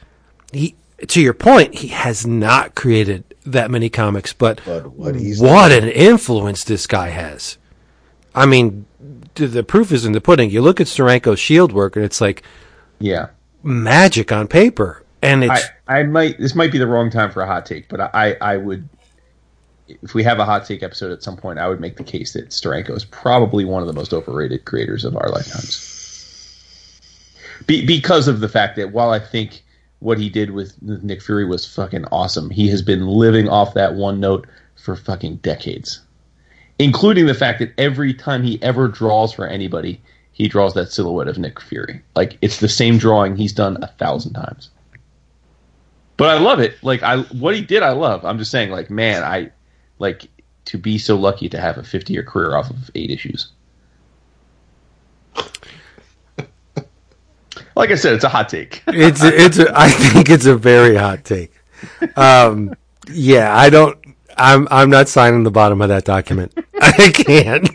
[0.53, 0.75] He,
[1.09, 5.73] to your point, he has not created that many comics, but But what he's what
[5.73, 7.59] an influence this guy has.
[8.35, 8.87] I mean,
[9.35, 10.51] the, the proof is in the pudding.
[10.51, 12.43] You look at Steranko's shield work, and it's like
[13.01, 13.29] Yeah,
[13.63, 16.39] magic on paper, and I it's I might.
[16.39, 18.89] This might be the wrong time for a hot take, but I I would.
[20.03, 22.33] If we have a hot take episode at some point, I would make the case
[22.33, 25.89] that Steranko is probably one of the most overrated creators of our lifetimes.
[27.67, 29.63] Be, because of the fact that while I think
[30.01, 33.95] what he did with Nick Fury was fucking awesome, he has been living off that
[33.95, 34.47] one note
[34.77, 36.01] for fucking decades.
[36.79, 40.01] Including the fact that every time he ever draws for anybody,
[40.33, 42.03] he draws that silhouette of Nick Fury.
[42.17, 44.71] Like it's the same drawing he's done a thousand times.
[46.17, 46.83] But I love it.
[46.83, 48.25] Like I what he did I love.
[48.25, 49.51] I'm just saying like man, I
[49.99, 50.29] like
[50.67, 53.53] to be so lucky to have a 50 year career off of 8 issues.
[57.75, 58.83] Like I said, it's a hot take.
[58.89, 59.59] it's it's.
[59.59, 61.53] A, I think it's a very hot take.
[62.17, 62.75] Um,
[63.11, 63.99] yeah, I don't.
[64.37, 66.53] I'm I'm not signing the bottom of that document.
[66.81, 67.69] I can't.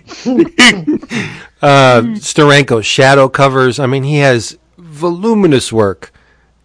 [1.62, 3.80] uh, Steranko shadow covers.
[3.80, 6.12] I mean, he has voluminous work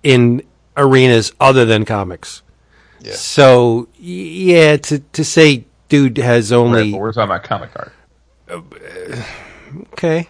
[0.03, 0.43] in
[0.77, 2.43] arenas other than comics.
[3.03, 3.15] Yeah.
[3.15, 7.93] So yeah, to to say dude has only but we're talking about comic art.
[9.93, 10.29] okay.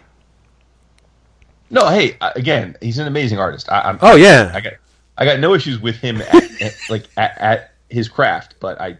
[1.70, 3.70] No, hey, uh, again, he's an amazing artist.
[3.70, 4.74] I, I'm, Oh yeah, I got
[5.18, 8.96] I got no issues with him at, at, like at, at his craft, but I,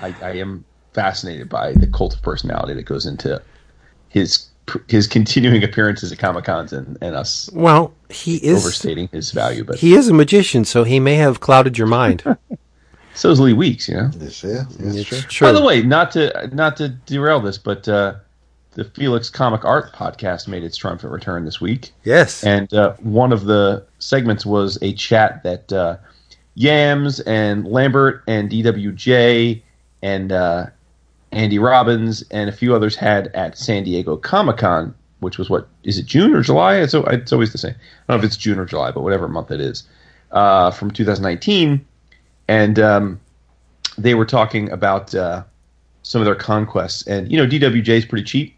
[0.00, 3.42] I I am fascinated by the cult of personality that goes into
[4.08, 4.48] his
[4.88, 9.64] his continuing appearances at comic cons and, and us well he is overstating his value.
[9.64, 12.24] But he is a magician, so he may have clouded your mind.
[13.16, 14.10] so is Lee Weeks, you know.
[14.20, 15.20] Yes, yeah, that's It's true.
[15.22, 15.48] true.
[15.48, 18.14] By the way, not to not to derail this, but uh,
[18.74, 21.92] the Felix Comic Art podcast made its triumphant return this week.
[22.04, 25.96] yes, And uh, one of the segments was a chat that uh,
[26.54, 29.62] Yams and Lambert and DWJ
[30.02, 30.66] and uh,
[31.32, 35.68] Andy Robbins and a few others had at San Diego Comic Con, which was what
[35.82, 36.76] is it June or July?
[36.76, 37.74] It's, it's always the same.
[37.74, 39.84] I don't know if it's June or July, but whatever month it is
[40.32, 41.84] uh, from 2019,
[42.48, 43.20] and um,
[43.98, 45.42] they were talking about uh,
[46.02, 47.06] some of their conquests.
[47.06, 48.54] And you know, DWJ is pretty cheap.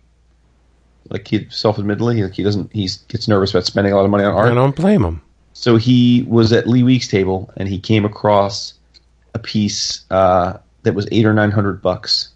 [1.08, 2.72] Like he self-admittedly, like he doesn't.
[2.72, 4.50] He gets nervous about spending a lot of money on art.
[4.50, 5.22] I don't blame him.
[5.54, 8.74] So he was at Lee Weeks' table and he came across
[9.34, 12.28] a piece uh, that was eight or nine hundred bucks,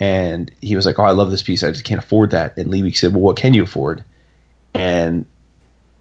[0.00, 1.62] and he was like, "Oh, I love this piece.
[1.62, 4.02] I just can't afford that." And Lee Weeks said, "Well, what can you afford?"
[4.72, 5.26] And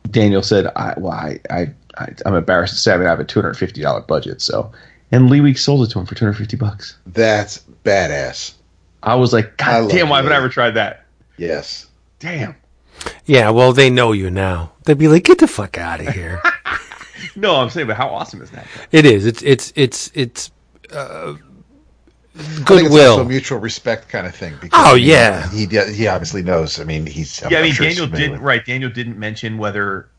[0.10, 3.20] Daniel said, "I well, I, I, I I'm embarrassed to say, I mean, I have
[3.20, 4.72] a two hundred fifty dollar budget." So,
[5.12, 6.98] and Lee Week sold it to him for two hundred fifty bucks.
[7.08, 8.54] That's badass.
[9.04, 10.44] I was like, "God love damn, why haven't I Lee.
[10.44, 11.06] ever tried that?"
[11.38, 11.88] Yes.
[12.20, 12.56] Damn.
[13.26, 14.72] Yeah, well, they know you now.
[14.86, 16.42] They'd be like, "Get the fuck out of here."
[17.36, 18.68] No, I'm saying, but how awesome is that?
[18.92, 19.26] it is.
[19.26, 20.52] It's it's it's it's
[20.94, 21.34] uh,
[22.36, 23.26] I think it's also goodwill.
[23.26, 24.54] mutual respect kind of thing.
[24.62, 25.50] Because, Oh, I mean, yeah.
[25.50, 26.80] he he obviously knows.
[26.80, 27.44] I mean, he's.
[27.44, 28.64] I'm yeah, I mean, sure Daniel didn't with- right.
[28.66, 30.10] Daniel didn't mention whether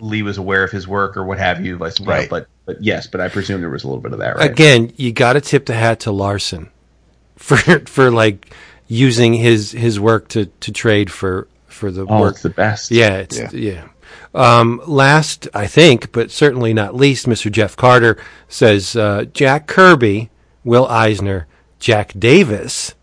[0.00, 1.78] Lee was aware of his work or what have you.
[1.78, 2.28] Like, you know, Right.
[2.30, 4.50] but but yes, but I presume there was a little bit of that, right?
[4.50, 6.70] Again, you got to tip the hat to Larson
[7.36, 7.56] for
[7.86, 8.52] for like
[8.86, 12.32] using his his work to to trade for for the oh, work.
[12.34, 12.90] it's the best.
[12.90, 13.50] Yeah, it's Yeah.
[13.52, 13.88] yeah.
[14.34, 17.50] Um, last, I think, but certainly not least, Mr.
[17.52, 18.16] Jeff Carter
[18.48, 20.28] says uh, Jack Kirby,
[20.64, 21.46] Will Eisner,
[21.78, 22.94] Jack Davis,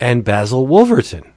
[0.00, 1.32] and Basil Wolverton.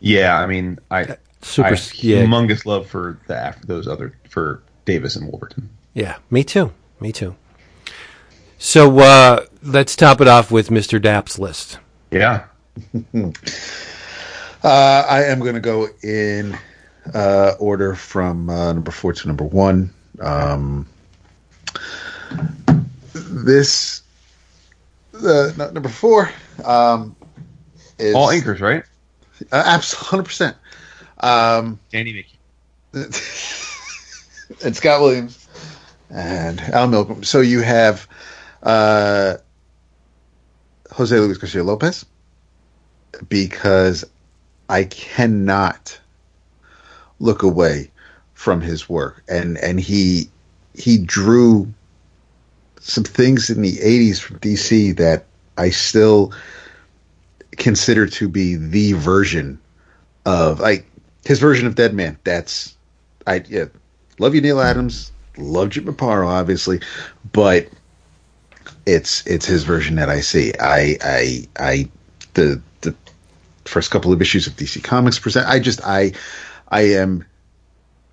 [0.00, 0.38] yeah.
[0.38, 4.62] I mean, I Super, I have yeah, humongous love for the af- those other for
[4.84, 5.68] Davis and Wolverton.
[5.94, 6.16] yeah.
[6.30, 6.72] Me too.
[7.00, 7.34] Me too.
[8.58, 11.02] So uh, let's top it off with Mr.
[11.02, 11.78] Dapp's list.
[12.10, 12.44] Yeah,
[14.64, 16.56] Uh, I am going to go in
[17.12, 19.90] uh, order from uh, number four to number one.
[20.20, 20.86] Um,
[23.12, 24.02] this
[25.14, 26.30] uh, number four
[26.64, 27.16] um,
[27.98, 28.84] is all anchors, right?
[29.50, 30.56] Uh, absolutely, hundred percent.
[31.22, 32.38] Um, Danny Miki.
[34.64, 35.48] and Scott Williams
[36.10, 37.24] and Al Milgrom.
[37.24, 38.06] So you have
[38.62, 39.36] uh,
[40.90, 42.04] Jose Luis Garcia Lopez
[43.28, 44.04] because
[44.68, 45.98] I cannot
[47.18, 47.90] look away
[48.34, 50.28] from his work, and and he
[50.74, 51.72] he drew
[52.80, 55.26] some things in the '80s from DC that
[55.56, 56.32] I still
[57.52, 59.60] consider to be the version
[60.24, 60.86] of like
[61.24, 62.18] his version of Deadman.
[62.24, 62.76] That's
[63.26, 63.66] I yeah,
[64.18, 66.80] love you Neal Adams, love Jim Aparo obviously,
[67.32, 67.68] but
[68.86, 70.52] it's it's his version that I see.
[70.60, 71.88] I I I
[72.34, 72.94] the the
[73.64, 75.46] first couple of issues of DC Comics present.
[75.46, 76.12] I just I
[76.68, 77.24] I am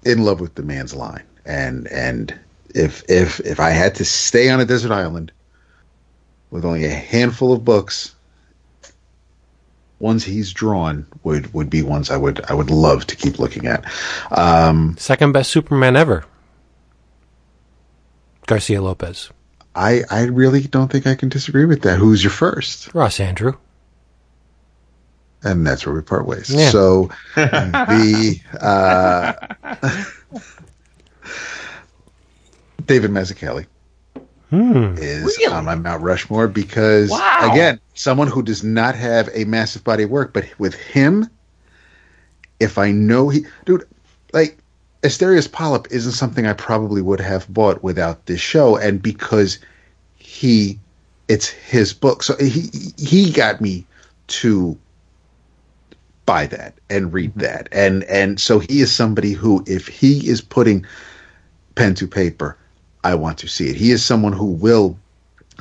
[0.06, 2.38] in love with the man's line, and and
[2.76, 5.32] if if if I had to stay on a desert island
[6.52, 8.16] with only a handful of books.
[10.00, 13.68] Ones he's drawn would, would be ones I would I would love to keep looking
[13.68, 13.84] at.
[14.32, 16.26] Um, Second best Superman ever.
[18.48, 19.30] Garcia Lopez.
[19.76, 21.98] I I really don't think I can disagree with that.
[21.98, 22.94] Who's your first?
[22.94, 23.58] Ross Andru.
[25.44, 26.50] And that's where we part ways.
[26.50, 26.70] Yeah.
[26.70, 29.34] So the uh,
[32.86, 33.68] David Mazzucchelli
[34.50, 34.96] Hmm.
[34.98, 37.50] is on my um, Mount Rushmore because Wow.
[37.52, 41.30] again, someone who does not have a massive body of work, but with him,
[42.60, 43.86] if I know he, dude,
[44.34, 44.58] like
[45.04, 49.60] Asterios Polyp isn't something I probably would have bought without this show, and because
[50.16, 50.80] he,
[51.28, 53.86] it's his book, so he he got me
[54.28, 54.78] to
[56.26, 57.42] buy that and read mm-hmm.
[57.42, 60.86] that, and and so he is somebody who, if he is putting
[61.76, 62.58] pen to paper,
[63.04, 63.76] I want to see it.
[63.76, 64.98] He is someone who will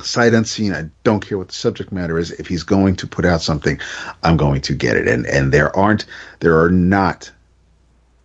[0.01, 0.73] sight unseen.
[0.73, 2.31] I don't care what the subject matter is.
[2.31, 3.79] If he's going to put out something,
[4.23, 5.07] I'm going to get it.
[5.07, 6.05] And and there aren't,
[6.39, 7.31] there are not.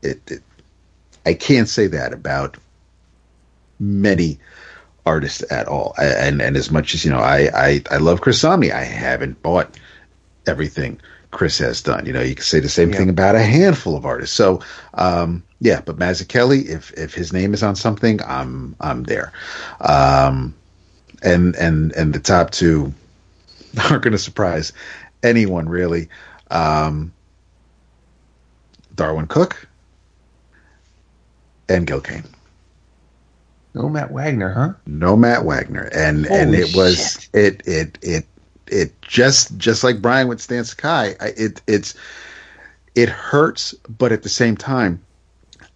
[0.02, 0.43] It, it
[1.26, 2.57] I can't say that about
[3.81, 4.39] many
[5.07, 5.94] artists at all.
[5.99, 8.73] And and as much as you know, I I, I love Chris Samnee.
[8.73, 9.78] I haven't bought
[10.47, 12.07] everything Chris has done.
[12.07, 12.99] You know, you can say the same Yeah.
[12.99, 14.36] thing about a handful of artists.
[14.36, 14.60] So,
[14.94, 19.33] um, yeah, but Mazzucchelli, if if his name is on something, I'm I'm there.
[19.81, 20.55] Um,
[21.23, 22.93] and and and the top two
[23.91, 24.75] aren't going to surprise
[25.23, 26.10] anyone really.
[26.51, 27.15] Um,
[28.94, 29.67] Darwyn Cooke
[31.70, 32.25] and Gil Kane.
[33.73, 34.75] No Matt Wagner, huh?
[34.86, 37.31] No Matt Wagner, and and it was shit.
[37.33, 38.26] it it it
[38.67, 41.17] it just just like Brian with Stan Sakai.
[41.18, 41.94] I, it it's
[42.94, 45.01] it hurts, but at the same time,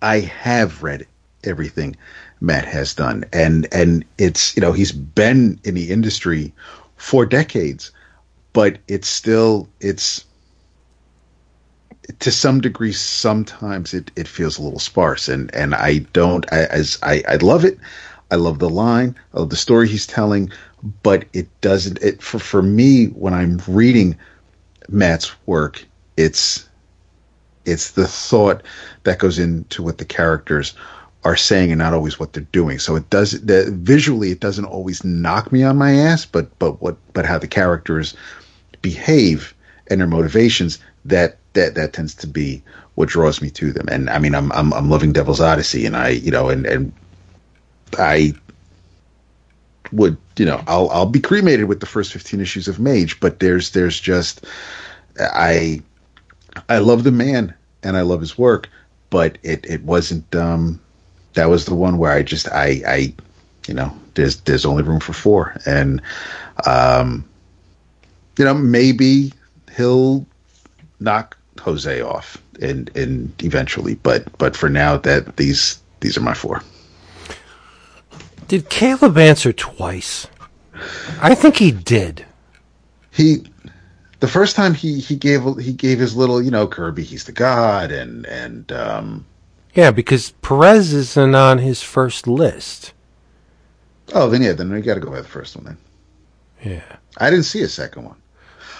[0.02, 1.06] I have read
[1.44, 1.96] everything
[2.40, 6.52] Matt has done, and and it's you know he's been in the industry
[6.96, 7.90] for decades,
[8.52, 10.24] but it's still it's
[12.20, 15.28] to some degree sometimes it, it feels a little sparse.
[15.28, 17.78] And and I don't I, as I I love it.
[18.30, 19.16] I love the line.
[19.32, 20.50] I love the story he's telling.
[21.02, 24.16] But it doesn't it for for me when I'm reading
[24.88, 25.84] Matt's work
[26.18, 26.67] it's
[27.68, 28.62] it's the thought
[29.04, 30.74] that goes into what the characters
[31.24, 32.78] are saying and not always what they're doing.
[32.78, 36.80] So it does the, visually it doesn't always knock me on my ass but but
[36.80, 38.14] what but how the characters
[38.82, 39.54] behave
[39.88, 42.62] and their motivations that that that tends to be
[42.94, 43.88] what draws me to them.
[43.90, 46.92] And i mean i'm i'm, I'm loving devil's odyssey and i you know and and
[47.98, 48.32] i
[49.92, 53.40] would you know i'll i'll be cremated with the first 15 issues of mage but
[53.40, 54.44] there's there's just
[55.18, 55.82] i
[56.68, 58.68] i love the man and i love his work
[59.10, 60.80] but it it wasn't um
[61.34, 63.14] that was the one where i just i i
[63.66, 66.00] you know there's there's only room for four and
[66.66, 67.28] um
[68.38, 69.32] you know maybe
[69.76, 70.26] he'll
[71.00, 76.34] knock Jose off and and eventually, but but for now that these these are my
[76.34, 76.62] four.
[78.46, 80.26] Did Caleb answer twice?
[81.20, 82.24] I think he did.
[83.10, 83.44] He
[84.20, 87.32] the first time he he gave he gave his little you know Kirby he's the
[87.32, 89.26] god and and um
[89.74, 92.92] Yeah, because Perez isn't on his first list.
[94.14, 95.76] oh then yeah then we got to go by the first one then.
[96.64, 96.96] Yeah.
[97.18, 98.16] I didn't see a second one.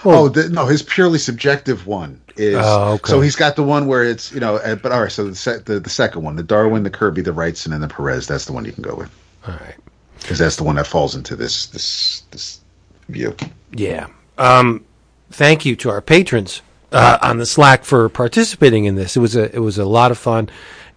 [0.03, 3.09] Well- oh the, no, his purely subjective one is Oh, okay.
[3.11, 5.35] so he's got the one where it's you know uh, but all right so the,
[5.35, 8.45] se- the the second one the Darwyn the Kirby the Wrightson and the Perez that's
[8.45, 9.11] the one you can go with
[9.47, 9.75] All right.
[10.19, 12.59] because that's the one that falls into this this this
[13.09, 13.35] view.
[13.73, 14.07] Yeah.
[14.37, 14.85] Um,
[15.31, 19.15] thank you to our patrons uh, on the Slack for participating in this.
[19.15, 20.49] It was a it was a lot of fun,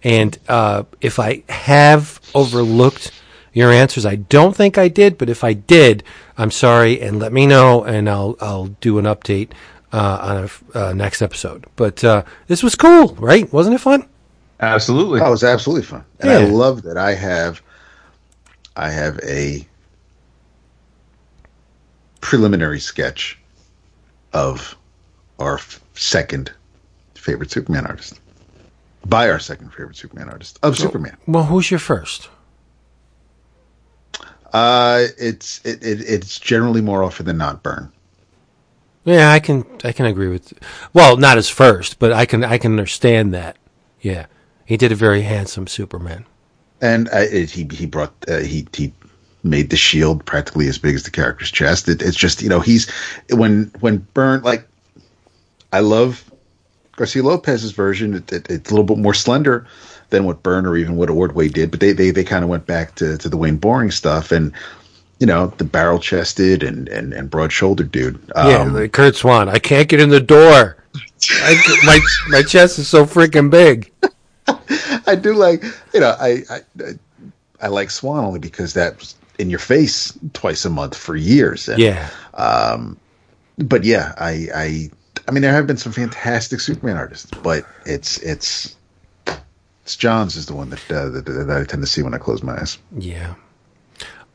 [0.03, 3.11] and uh, if I have overlooked
[3.53, 5.17] your answers, I don't think I did.
[5.17, 6.03] But if I did,
[6.37, 9.51] I'm sorry, and let me know, and I'll I'll do an update
[9.91, 11.65] uh, on a f- uh, next episode.
[11.75, 13.51] But uh, this was cool, right?
[13.53, 14.07] Wasn't it fun?
[14.59, 15.19] Absolutely.
[15.19, 17.61] Oh, it was absolutely fun, and I love that I have,
[18.77, 19.67] I have a
[22.21, 23.37] preliminary sketch
[24.33, 24.75] of
[25.39, 25.59] our
[25.93, 26.51] second
[27.15, 28.19] favorite Superman artist,
[29.05, 31.17] by our second favorite Superman artist of Superman.
[31.27, 32.29] Well, who's your first?
[34.51, 37.91] Uh, it's it, it it's generally more often than not Byrne.
[39.03, 40.53] Yeah, I can I can agree with.
[40.93, 43.57] Well, not his first, but I can I can understand that.
[44.01, 44.27] Yeah,
[44.65, 46.25] he did a very handsome Superman.
[46.81, 48.93] and uh, it, he he brought uh, he he
[49.43, 51.87] made the shield practically as big as the character's chest.
[51.89, 52.89] It, it's just you know he's
[53.31, 54.67] when when Byrne like
[55.71, 56.29] I love
[56.95, 58.13] Garcia Lopez's version.
[58.15, 59.65] It, it, it's a little bit more slender
[60.09, 62.65] than what Byrne or even what Ordway did, but they they, they kind of went
[62.67, 64.53] back to, to the Wayne Boring stuff and.
[65.19, 68.19] You know the barrel chested and, and, and broad shouldered dude.
[68.35, 69.47] yeah, Um, like Curt Swan.
[69.47, 70.75] I can't get in the door.
[71.31, 71.99] I my
[72.29, 73.89] my chest is so freaking big.
[75.07, 75.63] I do like
[75.93, 76.99] you know I, I I-
[77.61, 81.67] I like Swan only because that was in your face twice a month for years.
[81.69, 82.09] And, Yeah,
[83.57, 84.89] but yeah, I, I,
[85.27, 88.75] I mean, there have been some fantastic Superman artists, but it's it's
[89.85, 92.17] it's Johns is the one that uh, that, that I tend to see when I
[92.17, 92.77] close my eyes.
[92.97, 93.35] yeah.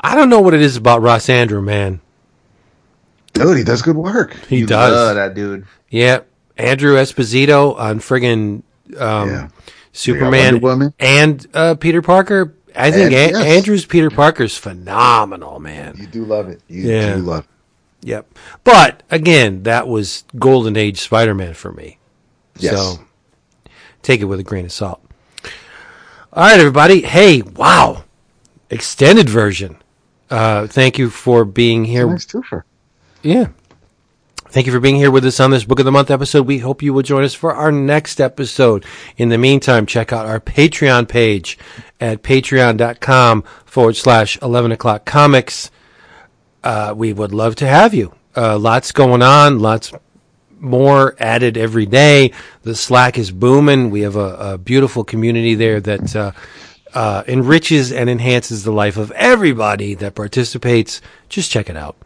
[0.00, 2.00] I don't know what it is about Ross Andru, man.
[3.32, 4.32] Dude, he does good work.
[4.48, 4.92] He You does.
[4.92, 5.66] love that dude.
[5.90, 6.20] Yeah,
[6.56, 8.62] Andru Esposito on friggin'
[8.96, 9.48] um, Yeah.
[9.92, 10.94] Superman Woman.
[11.00, 12.54] and uh, Peter Parker.
[12.78, 13.66] I think And- An- yes.
[13.66, 15.96] Andru's Peter Parker's phenomenal, man.
[15.98, 16.60] You do love it.
[16.68, 17.14] You Yeah.
[17.16, 17.46] do love.
[18.02, 18.38] Yep.
[18.64, 21.98] But again, that was Golden Age Spider Man for me.
[22.58, 22.74] Yes.
[22.76, 23.00] So
[24.02, 25.00] take it with a grain of salt.
[26.32, 27.02] All right, everybody.
[27.02, 28.04] Hey, wow.
[28.70, 29.76] Extended version
[30.30, 32.06] Uh, thank you for being here.
[32.06, 32.62] Nice twofer.
[33.22, 33.46] Yeah.
[34.50, 36.46] Thank you for being here with us on this Book of the Month episode.
[36.46, 38.86] We hope you will join us for our next episode.
[39.18, 41.58] In the meantime, check out our Patreon page
[42.00, 45.70] at patreon.com forward slash 11 o'clock comics.
[46.64, 48.14] Uh, we would love to have you.
[48.34, 49.92] Uh, lots going on, lots
[50.58, 52.32] more added every day.
[52.62, 53.90] The Slack is booming.
[53.90, 56.32] We have a, a beautiful community there that uh,
[56.94, 61.02] uh, enriches and enhances the life of everybody that participates.
[61.28, 61.96] Just check it out.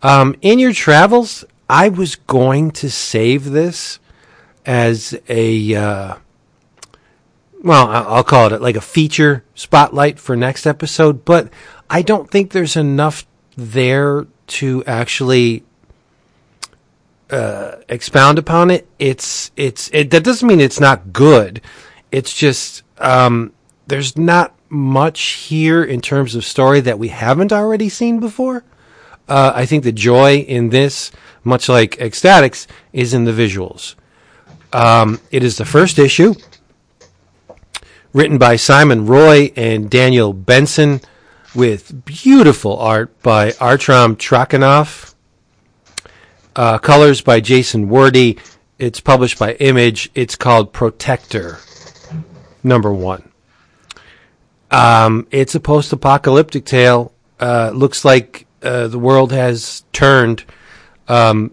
[0.00, 3.98] Um, in your travels, I was going to save this
[4.64, 6.14] as a, uh,
[7.62, 11.50] well, I'll call it like a feature spotlight for next episode, but
[11.90, 15.64] I don't think there's enough there to actually
[17.30, 18.88] uh, expound upon it.
[18.98, 21.60] It's it's it, that doesn't mean it's not good.
[22.10, 23.52] It's just um,
[23.86, 28.64] there's not much here in terms of story that we haven't already seen before.
[29.28, 31.10] Uh, I think the joy in this,
[31.48, 33.94] much like X-Statix, is in the visuals.
[34.72, 36.34] Um, it is the first issue,
[38.12, 41.00] written by Simon Roy and Daniel Bensen,
[41.54, 45.14] with beautiful art by Artyom Trakhanov.
[46.54, 48.38] Uh, colors by Jason Wordie.
[48.78, 50.10] It's published by Image.
[50.14, 51.58] It's called Protector,
[52.62, 53.30] number one.
[54.70, 57.12] Um, it's a post-apocalyptic tale.
[57.40, 60.44] Uh, looks like uh, the world has turned,
[61.08, 61.50] um,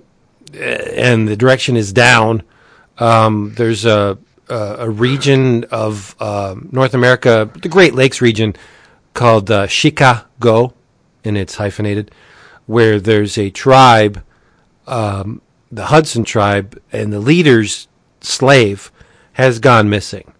[0.53, 2.43] and the direction is down.
[2.98, 4.17] Um, there's a,
[4.50, 8.56] a region of uh, North America, the Great Lakes region,
[9.14, 10.74] called uh, Chicago,
[11.24, 12.11] and it's hyphenated,
[12.66, 14.24] where there's a tribe,
[14.88, 17.88] um, the Hudson tribe, and the leader's
[18.22, 18.92] slave
[19.34, 20.32] has gone missing.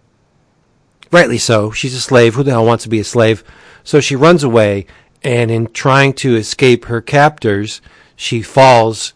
[1.10, 1.70] Rightly so.
[1.70, 2.34] She's a slave.
[2.34, 3.44] Who the hell wants to be a slave?
[3.84, 4.86] So she runs away,
[5.22, 7.80] and in trying to escape her captors,
[8.16, 9.12] she falls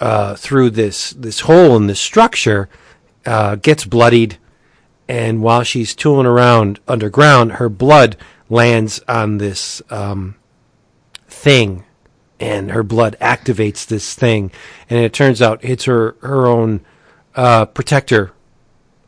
[0.00, 2.68] uh, through this this hole in this structure,
[3.26, 4.38] uh, gets bloodied,
[5.08, 8.16] and while she's tooling around underground, her blood
[8.48, 10.36] lands on this um,
[11.26, 11.84] thing,
[12.40, 14.50] and her blood activates this thing,
[14.88, 16.80] and it turns out it's her her own
[17.34, 18.32] uh, protector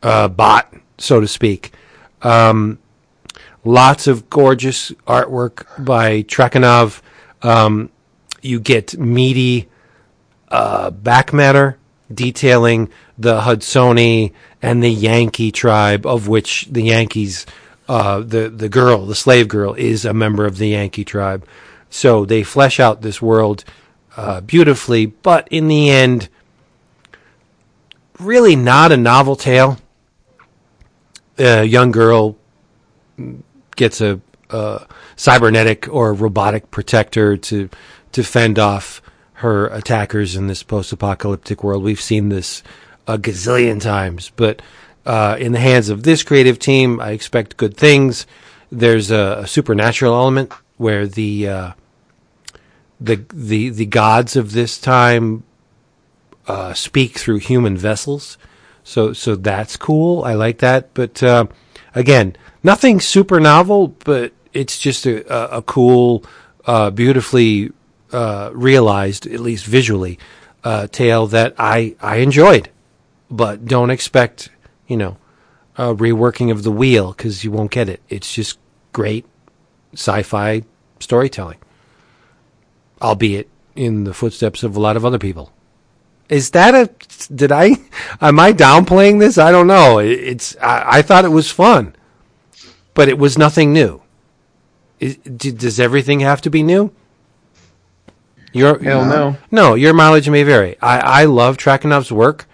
[0.03, 1.73] uh, bot, so to speak.
[2.21, 2.79] Um,
[3.63, 7.01] lots of gorgeous artwork by Trakhanov.
[7.41, 7.91] Um,
[8.41, 9.67] you get meaty
[10.49, 11.77] uh, back matter
[12.13, 17.45] detailing the Hudsoni and the Yankee tribe, of which the Yankees,
[17.89, 21.45] uh, the the girl, the slave girl, is a member of the Yankee tribe.
[21.89, 23.63] So they flesh out this world
[24.15, 26.29] uh, beautifully, but in the end,
[28.19, 29.77] really not a novel tale.
[31.37, 32.35] A young girl
[33.75, 37.69] gets a, a cybernetic or robotic protector to
[38.11, 39.01] to fend off
[39.33, 41.83] her attackers in this post-apocalyptic world.
[41.83, 42.63] We've seen this
[43.07, 44.61] a gazillion times, but
[45.05, 48.25] uh, in the hands of this creative team, I expect good things.
[48.71, 51.71] There's a, a supernatural element where the uh,
[52.99, 55.43] the the the gods of this time
[56.47, 58.37] uh, speak through human vessels.
[58.83, 60.23] So so that's cool.
[60.23, 60.93] I like that.
[60.93, 61.45] But uh,
[61.95, 66.25] again, nothing super novel, but it's just a, a, a cool,
[66.65, 67.71] uh, beautifully
[68.11, 70.19] uh, realized, at least visually,
[70.63, 72.69] uh, tale that I I enjoyed.
[73.29, 74.49] But don't expect
[74.87, 75.17] you know
[75.77, 78.01] a reworking of the wheel because you won't get it.
[78.09, 78.57] It's just
[78.93, 79.25] great
[79.93, 80.63] sci-fi
[80.99, 81.59] storytelling,
[83.01, 85.51] albeit in the footsteps of a lot of other people.
[86.29, 86.89] Is that a?
[87.33, 87.71] Did I?
[88.21, 89.37] Am I downplaying this?
[89.37, 89.99] I don't know.
[89.99, 90.57] It's.
[90.57, 91.95] I, I thought it was fun,
[92.93, 94.01] but it was nothing new.
[94.99, 96.91] Is, does everything have to be new?
[98.57, 99.37] Your Hell no.
[99.51, 100.77] no, your mileage may vary.
[100.81, 102.45] I, I love Trakhanov's work,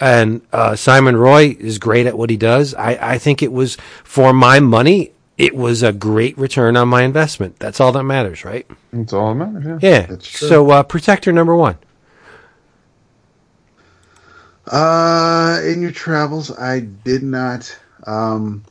[0.00, 2.74] and uh, Simon Roy is great at what he does.
[2.74, 5.12] I, I think it was for my money.
[5.38, 7.58] It was a great return on my investment.
[7.58, 8.66] That's all that matters, right?
[8.92, 9.82] That's all that matters.
[9.82, 10.06] Yeah.
[10.06, 10.48] That's true.
[10.48, 11.78] So, uh, Protector number one.
[14.66, 18.62] Uh, in your travels, I did not um,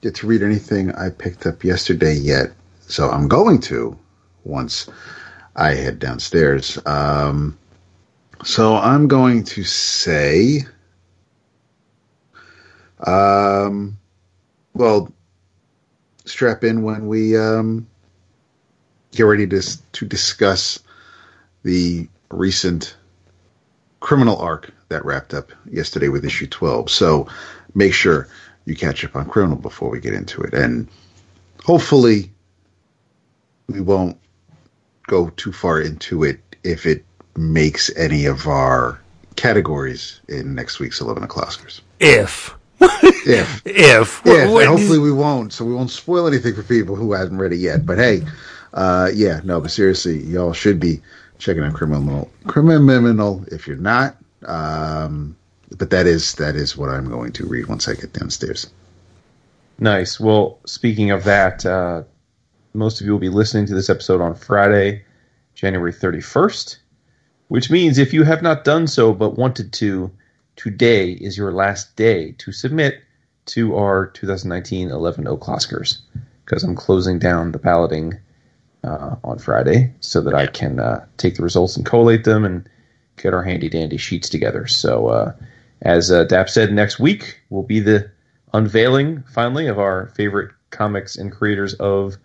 [0.00, 3.96] get to read anything I picked up yesterday yet, so I'm going to
[4.44, 4.88] once
[5.58, 6.78] I head downstairs.
[6.86, 7.58] Um,
[8.44, 10.64] so I'm going to say,
[13.04, 13.98] um,
[14.72, 15.12] well,
[16.24, 17.88] strap in when we um,
[19.10, 19.62] get ready to
[19.92, 20.78] to discuss
[21.64, 22.96] the recent
[23.98, 26.88] criminal arc that wrapped up yesterday with issue 12.
[26.88, 27.26] So
[27.74, 28.28] make sure
[28.64, 30.54] you catch up on criminal before we get into it.
[30.54, 30.86] And
[31.64, 32.30] hopefully
[33.66, 34.16] we won't
[35.08, 37.04] go too far into it if it
[37.36, 39.00] makes any of our
[39.34, 41.80] categories in next week's 11 o'clockers.
[42.00, 42.54] If.
[42.80, 43.62] If.
[43.66, 44.22] If.
[44.24, 45.52] Yeah, What- and hopefully we won't.
[45.52, 47.84] So we won't spoil anything for people who haven't read it yet.
[47.84, 48.22] But hey,
[48.72, 51.00] uh, yeah, no, but seriously, y'all should be
[51.38, 54.16] checking out criminal criminal if you're not.
[54.46, 55.36] Um,
[55.76, 58.70] but that is that is what I'm going to read once I get downstairs.
[59.80, 60.18] Nice.
[60.20, 62.02] Well, speaking of that, uh,
[62.74, 65.04] most of you will be listening to this episode on Friday,
[65.54, 66.78] January 31st,
[67.48, 70.10] which means if you have not done so but wanted to,
[70.56, 73.00] today is your last day to submit
[73.46, 76.00] to our 2019 11 O'Clockers
[76.44, 78.18] because I'm closing down the balloting
[78.84, 82.68] uh, on Friday so that I can uh, take the results and collate them and
[83.16, 84.66] get our handy dandy sheets together.
[84.66, 85.32] So, uh,
[85.82, 88.10] as uh, Dap said, next week will be the
[88.52, 92.16] unveiling finally of our favorite comics and creators of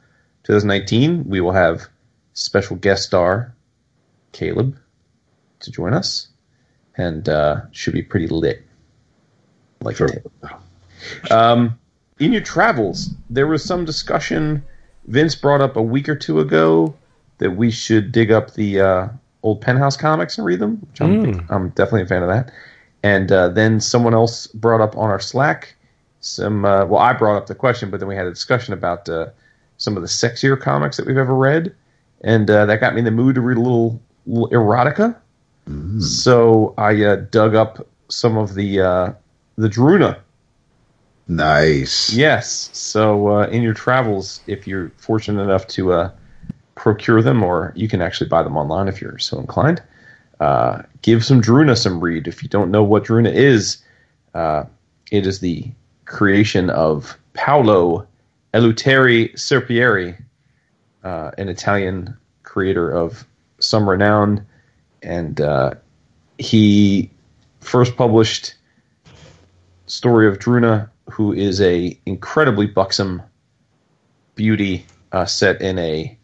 [0.44, 1.26] 2019.
[1.28, 1.88] We will have
[2.34, 3.54] special guest star
[4.32, 4.78] Caleb
[5.60, 6.28] to join us,
[6.98, 8.64] and uh, should be pretty lit.
[9.82, 10.10] Like Sure.
[11.32, 11.78] Um,
[12.20, 14.64] in your travels, there was some discussion.
[15.08, 16.96] Vince brought up a week or two ago
[17.40, 19.08] that we should dig up the uh,
[19.42, 20.78] old Penthouse comics and read them.
[20.78, 22.52] Which I'm, I'm definitely a fan of that.
[23.04, 25.76] And uh, then someone else brought up on our Slack
[26.22, 26.66] some.
[26.66, 29.28] Uh, well, I brought up the question, but then we had a discussion about uh,
[29.78, 31.76] some of the sexier comics that we've ever read,
[32.22, 35.16] and uh, that got me in the mood to read a little, little erotica.
[36.02, 39.14] So I uh, dug up some of the uh,
[39.58, 40.20] the Druuna.
[41.28, 42.14] Nice.
[42.14, 42.70] Yes.
[42.74, 46.12] So uh, in your travels, if you're fortunate enough to uh,
[46.76, 49.82] procure them, or you can actually buy them online if you're so inclined,
[50.42, 52.28] uh, give some Druuna some read.
[52.28, 53.78] If you don't know what Druuna is,
[54.34, 54.66] uh,
[55.12, 55.72] it is the
[56.06, 58.06] creation of Paolo
[58.54, 60.16] Eleuteri Serpieri,
[61.04, 63.26] uh, an Italian creator of
[63.60, 64.46] some renown,
[65.02, 65.74] and uh,
[66.38, 67.10] he
[67.62, 68.56] first published
[69.88, 73.22] story of Druuna, who is a incredibly buxom
[74.36, 76.18] beauty uh, set in a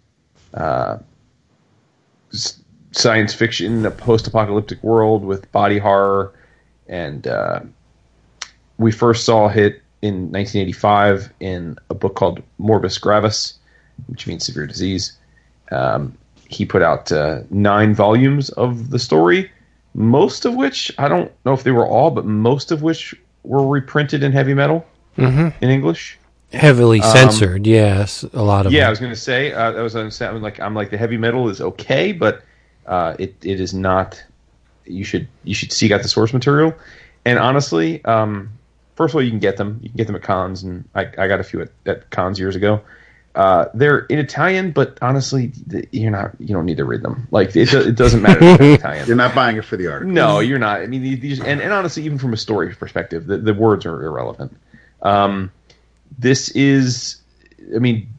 [0.53, 0.97] uh,
[2.91, 6.33] science fiction, a post-apocalyptic world with body horror,
[6.87, 7.59] and uh,
[8.77, 13.55] we first saw it in 1985 in a book called Morbus Gravis,
[14.07, 15.13] which means severe disease.
[15.71, 19.51] Um, he put out uh, nine volumes of the story,
[19.93, 23.13] most of which I don't know if they were all, but most of which
[23.43, 24.85] were reprinted in heavy metal
[25.61, 26.17] in English.
[26.51, 28.23] Heavily censored, yes.
[28.33, 30.19] A lot of Um, Yeah, I was going to say uh, that was I was
[30.19, 32.43] like I'm like the heavy metal is okay, but
[32.87, 34.23] uh, it it is not.
[34.85, 36.73] You should you should seek out the source material.
[37.25, 38.49] And honestly, um,
[38.99, 39.79] first of all, you can get them.
[39.81, 42.37] You can get them at cons, and I, I got a few at, at cons
[42.37, 42.81] years ago.
[43.33, 45.53] Uh, they're in Italian, but honestly,
[45.91, 46.31] you're not.
[46.37, 47.25] You don't need to read them.
[47.31, 49.07] Like it, do- it doesn't matter if they're Italian.
[49.07, 50.13] You're not buying it for the article.
[50.13, 50.81] No, you're not.
[50.81, 53.85] I mean, these, these and, and honestly, even from a story perspective, the, the words
[53.85, 54.53] are irrelevant.
[55.01, 55.49] Um,
[56.17, 57.21] this is,
[57.73, 58.09] I mean,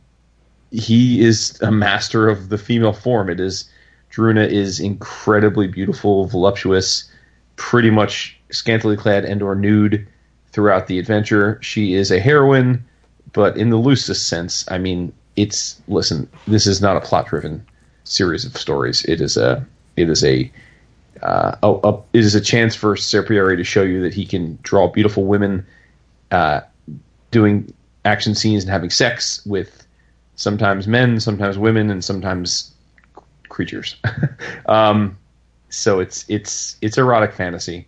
[0.71, 3.29] he is a master of the female form.
[3.29, 3.69] It is,
[4.11, 7.11] Druuna is incredibly beautiful, voluptuous,
[7.57, 10.07] pretty much scantily clad and or nude
[10.53, 11.59] throughout the adventure.
[11.63, 12.85] She is a heroine,
[13.33, 16.29] but in the loosest sense, I mean, it's listen.
[16.47, 17.65] This is not a plot driven
[18.05, 19.05] series of stories.
[19.05, 19.65] It is a
[19.97, 20.51] it is a
[21.23, 24.59] uh, a, a, it is a chance for Serpieri to show you that he can
[24.63, 25.67] draw beautiful women
[26.31, 26.61] uh,
[27.31, 27.73] doing
[28.05, 29.87] action scenes and having sex with
[30.37, 32.73] sometimes men, sometimes women, and sometimes
[33.49, 33.97] creatures.
[34.67, 35.17] um,
[35.69, 37.87] so it's it's it's erotic fantasy,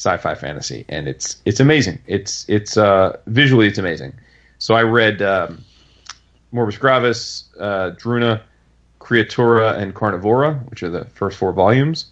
[0.00, 1.98] sci-fi fantasy, and it's it's amazing.
[2.06, 4.12] It's it's uh, visually it's amazing.
[4.58, 5.64] So I read um,
[6.52, 8.42] Morbus Gravis, uh, Druuna,
[8.98, 12.06] Creatura, and Carnivora, which are the first four volumes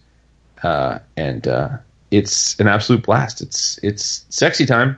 [0.63, 1.69] uh, and uh,
[2.11, 3.41] it's an absolute blast.
[3.41, 4.97] It's it's sexy time,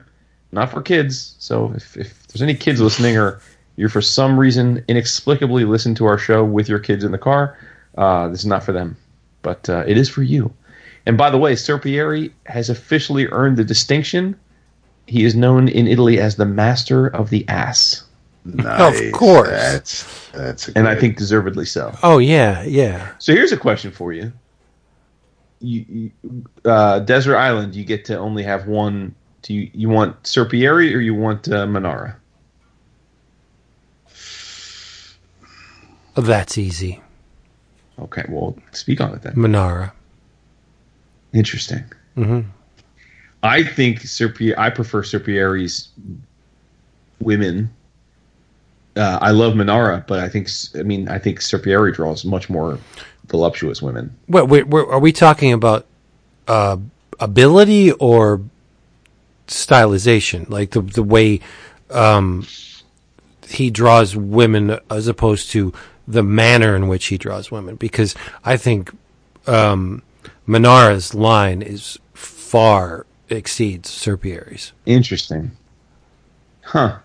[0.50, 1.36] not for kids.
[1.38, 3.40] So if, if there's any kids listening, or
[3.76, 7.56] you're for some reason inexplicably listen to our show with your kids in the car,
[7.96, 8.96] uh, this is not for them,
[9.42, 10.52] but uh, it is for you.
[11.06, 14.38] And by the way, Serpieri has officially earned the distinction.
[15.06, 18.04] He is known in Italy as the master of the ass,
[18.44, 19.00] Nice.
[19.00, 19.48] Of course.
[19.48, 21.96] That's that's a and I think deservedly so.
[22.02, 23.12] Oh, yeah, yeah.
[23.18, 24.32] So here's a question for you.
[25.60, 29.14] You, you uh, Desert Island, you get to only have one.
[29.42, 32.16] Do you you want Serpieri or you want uh, Manara?
[36.14, 37.00] That's easy.
[37.98, 39.34] Okay, well, speak on it then.
[39.36, 39.92] Manara.
[41.32, 41.84] Interesting.
[42.16, 42.44] Mhm.
[43.42, 44.56] I think Serpieri.
[44.56, 45.88] I prefer Serpieri's
[47.20, 47.70] women
[48.96, 52.78] uh, I love Manara, but I think I mean I think Serpieri draws much more
[53.26, 54.14] voluptuous women.
[54.26, 55.86] What wait, wait, are we talking about?
[56.48, 56.76] Uh,
[57.20, 58.40] ability or
[59.46, 61.40] stylization, like the the way
[61.90, 62.46] um,
[63.48, 65.72] he draws women, as opposed to
[66.06, 67.76] the manner in which he draws women.
[67.76, 68.90] Because I think
[69.46, 70.02] um,
[70.46, 74.72] Manara's line is far exceeds Serpieri's.
[74.86, 75.52] Interesting,
[76.62, 76.98] huh?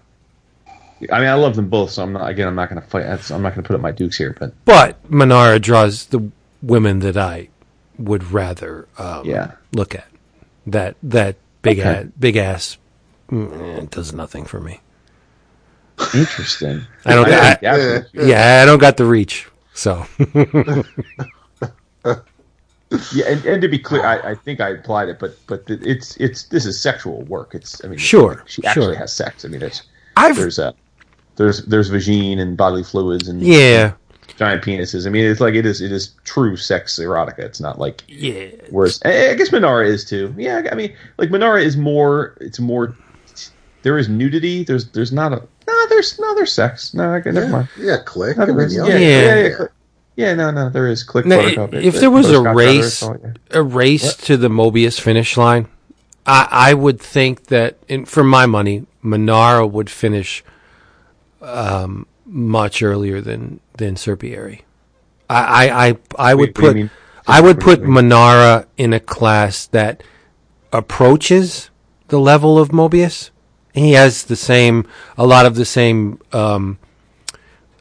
[1.11, 2.27] I mean, I love them both, so I'm not.
[2.29, 3.03] Again, I'm not going to fight.
[3.03, 6.31] That's, I'm not going to put up my dukes here, but But Manara draws the
[6.63, 7.49] women that I
[7.99, 9.51] would rather um, Yeah.
[9.73, 10.07] look at.
[10.65, 11.89] That that big Okay.
[11.89, 12.77] ass, big ass
[13.29, 14.81] mm, does nothing for me.
[16.15, 16.81] interesting.
[17.05, 19.47] I don't- I- think absolutely- Yeah, I don't got the reach.
[19.73, 20.05] So
[23.13, 26.15] Yeah, and, and to be clear, I, I think I implied it, but but it's
[26.17, 27.53] it's this is sexual work.
[27.53, 28.95] It's I mean, Sure, she actually sure.
[28.95, 29.43] has sex.
[29.43, 29.83] I mean, it's
[30.15, 30.73] I've there's a
[31.35, 33.93] there's there's vagine and bodily fluids and yeah
[34.37, 35.05] giant penises.
[35.05, 37.39] I mean, it's like it is it is true sex erotica.
[37.39, 40.33] It's not like yeah whereas I I guess Manara is too.
[40.37, 42.37] Yeah, I mean, like Manara is more.
[42.39, 42.95] It's more.
[43.83, 44.63] There is nudity.
[44.63, 45.87] There's there's not a no.
[45.89, 46.33] There's no.
[46.35, 46.93] There's sex.
[46.93, 47.69] No, okay, never Yeah, mind.
[47.77, 48.37] yeah, click.
[48.37, 48.85] No, I there mean, yeah.
[48.85, 49.47] Yeah, Yeah.
[49.59, 49.65] yeah,
[50.17, 51.03] yeah, no, no, there is.
[51.03, 51.83] Click No, photocopy.
[51.83, 53.33] if there was a race, so, yeah.
[53.51, 55.69] a race to the Moebius finish line,
[56.25, 60.43] I, I would think that, in, for my money, Manara would finish
[61.41, 64.61] um, much earlier than than Serpieri.
[65.29, 66.89] I I, I, I would you put mean?
[67.27, 67.93] I would What do you put mean?
[67.93, 70.03] Manara in a class that
[70.73, 71.69] approaches
[72.07, 73.29] the level of Moebius.
[73.73, 74.87] He has the same,
[75.17, 76.79] a lot of the same um,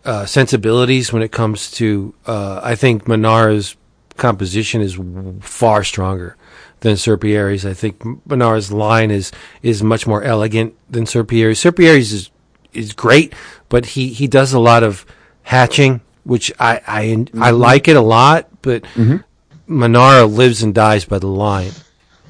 [0.06, 2.14] uh, sensibilities when it comes to.
[2.26, 3.76] Uh, I think Manara's
[4.16, 4.98] composition is
[5.40, 6.36] far stronger
[6.80, 7.66] than Serpieri's.
[7.66, 11.58] I think Manara's line is is much more elegant than Serpieri's.
[11.58, 12.30] Serpieri's is
[12.72, 13.34] is great,
[13.68, 15.04] but he he does a lot of
[15.42, 18.84] hatching, which I I I like it a lot, but
[19.66, 21.72] Manara lives and dies by the line.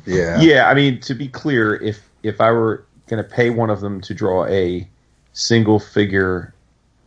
[0.06, 0.40] Yeah.
[0.40, 3.80] Yeah, I mean, to be clear, if if I were going to pay one of
[3.80, 4.88] them to draw a
[5.32, 6.54] single figure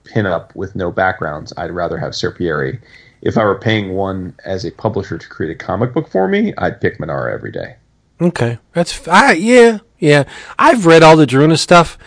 [0.09, 2.79] pinup with no backgrounds, I'd rather have Serpieri.
[3.21, 6.53] If I were paying one as a publisher to create a comic book for me,
[6.57, 7.75] I'd pick Manara every day.
[8.21, 10.23] Okay, that's I, yeah, yeah.
[10.57, 11.97] I've read all the Druuna stuff,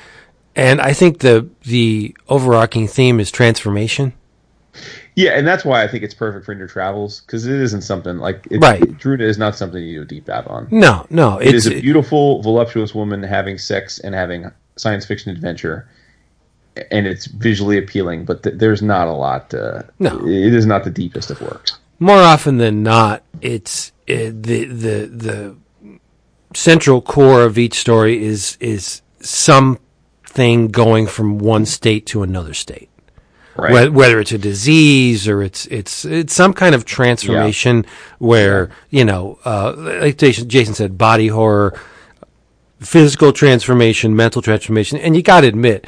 [0.57, 4.13] and I think the the overarching theme is transformation.
[5.15, 8.17] Yeah, and that's why I think it's perfect for your travels because it isn't something
[8.17, 8.81] like it, Right.
[8.81, 10.69] Druuna is not something you do a deep dive on.
[10.71, 15.31] No, no, It it's is a beautiful, voluptuous woman having sex and having science fiction
[15.31, 15.87] adventure,
[16.91, 18.25] and it's visually appealing.
[18.25, 19.53] But th- there's not a lot.
[19.55, 20.19] Uh, No.
[20.27, 21.79] it is not the deepest of works.
[21.99, 23.23] more often than not.
[23.41, 25.57] It's uh, the the the
[26.55, 32.89] central core of each story is is something going from one state to another state.
[33.55, 33.93] Right?
[33.93, 37.85] Whether it's a disease or it's it's it's some kind of transformation
[38.19, 41.79] where you know, uh, like Jason, Jason said, body horror,
[42.81, 45.87] physical transformation, mental transformation, and you got to admit,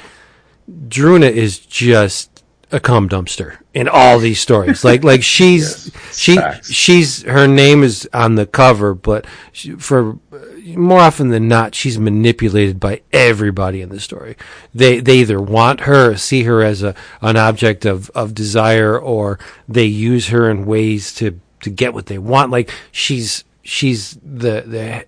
[0.70, 2.34] Druuna is just
[2.72, 4.84] a cum dumpster in all these stories.
[4.84, 6.70] Like like she's she facts.
[6.70, 10.18] she's her name is on the cover, but she, for
[10.66, 14.36] more often than not, she's manipulated by everybody in the story.
[14.74, 19.38] They they either want her, see her as a an object of of desire, or
[19.68, 22.50] they use her in ways to to get what they want.
[22.50, 25.04] Like she's she's the the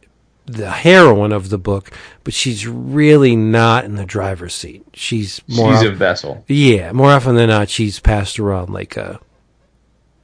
[0.46, 1.90] the heroine of the book,
[2.24, 4.84] but she's really not in the driver's seat.
[4.94, 6.44] She's more She's of- a vessel.
[6.48, 9.20] yeah, more often than not, she's passed around like a,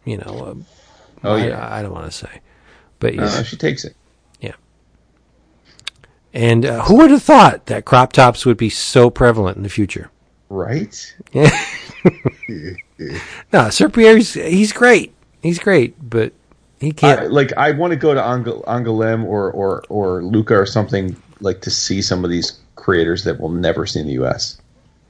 [0.05, 0.25] you know,
[1.25, 2.41] a, Oh I- yeah, I, don't want to say,
[2.99, 3.25] but yeah.
[3.25, 3.95] uh, she takes it.
[4.41, 4.55] Yeah.
[6.33, 9.69] And uh, who would have thought that crop tops would be so prevalent in the
[9.69, 10.11] future?
[10.49, 11.15] Right?
[12.49, 13.19] Yeah.
[13.53, 16.33] No, Serpieri's he's great, he's great, but
[16.83, 17.33] he can't.
[17.33, 21.63] like I want to go to Ang- Angoulême or or or Lucca or something like
[21.63, 24.61] to see some of these creators that we'll never see in the U.S.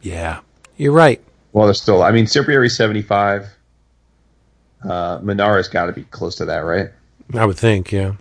[0.02, 0.41] yeah,
[0.76, 1.20] you're right.
[1.52, 2.02] Well, they're still.
[2.02, 3.47] I mean, seventy five.
[4.84, 6.91] Uh, Manara's got to be close to that, right?
[7.34, 8.15] I would think, yeah.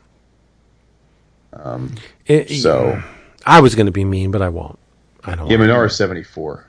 [1.54, 1.96] Um,
[2.28, 3.02] It- so
[3.46, 4.78] I was going to be mean, but I won't.
[5.24, 5.50] I don't.
[5.50, 6.66] yeah, Manara's seventy four.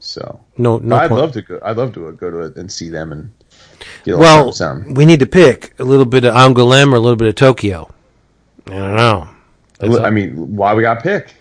[0.00, 0.96] So no, no.
[0.96, 1.20] I'd point.
[1.20, 1.58] love to go.
[1.62, 3.32] I'd love to go to it and see them and
[4.06, 4.96] well, little sound.
[4.96, 7.92] we need to pick a little bit of Angoulême or a little bit of Tokyo.
[8.66, 9.28] I don't know.
[9.80, 11.32] I mean, why we got pick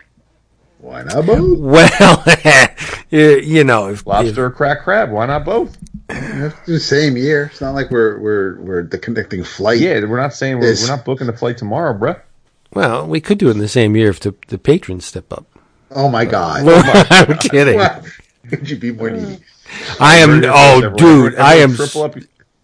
[0.79, 1.59] Why not both?
[1.59, 2.23] Well,
[3.09, 5.11] you, you know, if, if lobster or crack crab?
[5.11, 5.77] Why not both?
[6.09, 7.49] It's the same year.
[7.51, 9.79] It's not like we're we're we're the connecting flight.
[9.79, 12.21] Yeah, we're not saying we're, we're not booking the flight tomorrow, bruh.
[12.73, 15.45] well, we could do it in the same year if the, the patrons step up.
[15.91, 16.63] Oh my god.
[16.65, 17.77] Oh I'm kidding.
[17.77, 18.01] Wow.
[18.49, 19.39] Could you be more needy?
[19.99, 20.41] I am.
[20.45, 21.75] Oh, dude, I am.
[21.75, 22.15] triple up,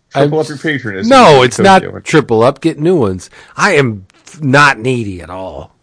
[0.09, 1.05] triple up your patronage.
[1.05, 2.61] No, it's not triple up.
[2.61, 3.29] Get new ones.
[3.55, 4.05] I am
[4.41, 5.75] not needy at all.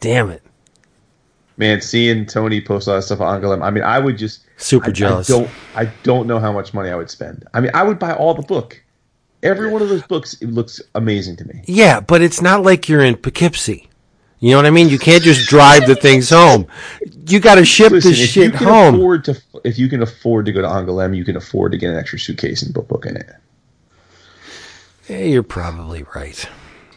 [0.00, 0.42] Damn it.
[1.56, 4.88] Man, seeing Tony post all that stuff on Angoulême, I mean, I would just Super
[4.88, 5.28] I, jealous.
[5.28, 7.44] I don't, I don't know how much money I would spend.
[7.52, 8.82] I mean, I would buy all the book.
[9.42, 11.62] Every one of those books it looks amazing to me.
[11.66, 13.89] Yeah, but it's not like you're in Poughkeepsie.
[14.40, 14.88] You know what I mean?
[14.88, 16.66] You can't just drive the things home.
[17.28, 18.94] You got to ship Listen, the shit can home.
[18.94, 21.90] afford to, if you can afford to go to Angoulême, you can afford to get
[21.90, 23.30] an extra suitcase and put book in it.
[25.08, 26.48] Yeah, you're probably right.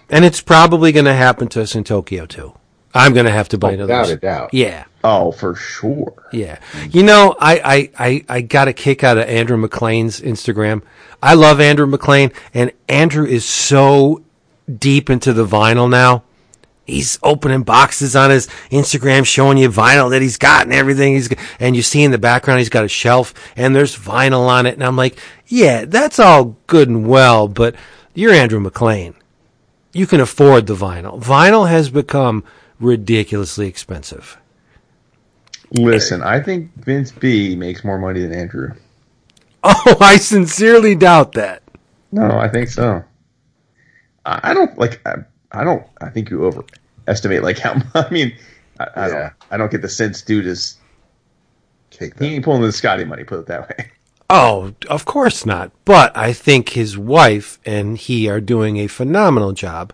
[0.09, 2.53] And it's probably going to happen to us in Tokyo too.
[2.93, 3.93] I'm going to have to buy Oh, another.
[3.93, 4.53] without a doubt.
[4.53, 4.85] Yeah.
[5.03, 6.13] Oh, for sure.
[6.31, 6.59] Yeah.
[6.91, 10.83] You know, I, I, I, I got a kick out of Andrew MacLean's Instagram.
[11.21, 14.23] I love Andrew MacLean, and Andrew is so
[14.77, 16.23] deep into the vinyl now.
[16.85, 21.13] He's opening boxes on his Instagram showing you vinyl that he's got and everything.
[21.13, 21.29] He's
[21.59, 24.73] and you see in the background he's got a shelf and there's vinyl on it.
[24.73, 27.75] And I'm like, yeah, that's all good and well, but
[28.13, 29.15] you're Andrew MacLean.
[29.93, 31.21] You can afford the vinyl.
[31.21, 32.43] Vinyl has become
[32.79, 34.37] ridiculously expensive.
[35.71, 38.73] Listen, I think Vince B makes more money than Andrew.
[39.65, 41.63] Oh, I sincerely doubt that.
[42.11, 43.01] No, I think so.
[44.25, 44.99] I don't like.
[45.07, 45.23] I,
[45.53, 45.85] I don't.
[46.01, 47.81] I think you overestimate like how.
[47.95, 48.35] I mean,
[48.79, 49.13] I, I Yeah.
[49.13, 49.33] don't.
[49.51, 50.77] I don't get the sense, dude is
[51.91, 53.23] Take he ain't pulling the Scotty money.
[53.23, 53.91] Put it that way.
[54.29, 55.71] Oh, of course not.
[55.85, 59.93] But I think his wife and he are doing a phenomenal job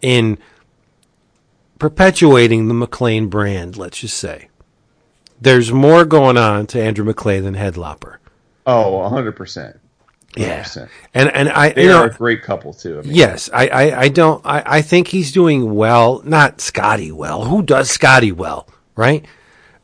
[0.00, 0.38] in
[1.80, 4.48] perpetuating the MacLean brand, let's just say.
[5.40, 8.18] There's more going on to Andrew MacLean than Headlopper.
[8.64, 9.80] Oh, hundred percent.
[10.36, 10.62] Yeah.
[10.62, 10.88] 100%.
[11.14, 12.98] And and I They you are know a great couple too.
[12.98, 17.10] I mean, Yes, I, I, I don't I, I think he's doing well, not Scotty
[17.12, 17.44] well.
[17.44, 19.24] Who does Scotty well, right?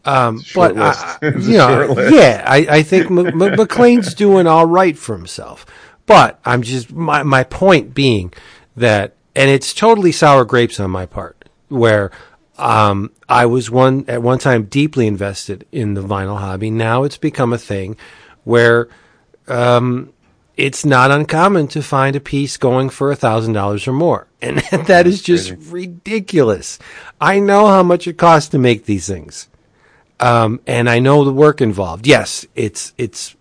[0.04, 0.76] Um, but.
[0.78, 5.66] I- you know, yeah, I, I think M- M- MacLean's doing all right for himself.
[6.06, 8.32] But I'm just my my point being
[8.76, 12.12] that, and it's totally sour grapes on my part, where
[12.56, 16.70] um, I was one at one time deeply invested in the vinyl hobby.
[16.70, 17.96] Now it's become a thing
[18.44, 18.88] where
[19.48, 20.12] um,
[20.56, 24.58] it's not uncommon to find a piece going for a thousand dollars or more, and
[24.58, 26.78] that is just ridiculous.
[27.20, 29.48] I know how much it costs to make these things,
[30.20, 32.06] um, and I know the work involved.
[32.06, 33.36] Yes, it's it's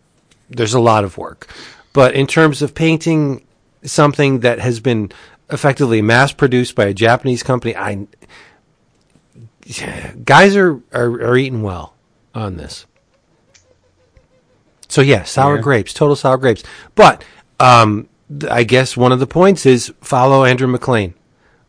[0.50, 1.48] there's a lot of work,
[1.94, 3.46] but in terms of painting
[3.84, 5.12] something that has been
[5.50, 8.08] effectively mass produced by a Japanese company, I
[10.24, 11.94] guys are are, are eating well
[12.34, 12.86] on this.
[14.96, 15.62] So yeah, sour Yeah.
[15.62, 16.64] grapes, total sour grapes.
[16.96, 17.22] But
[17.60, 21.14] um, th- I guess one of the points is follow Andrew MacLean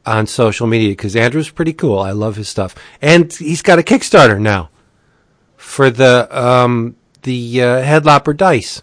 [0.07, 1.99] on social media because Andrew's pretty cool.
[1.99, 4.71] I love his stuff, and he's got a Kickstarter now
[5.57, 8.83] for the um, the uh, Headlopper dice,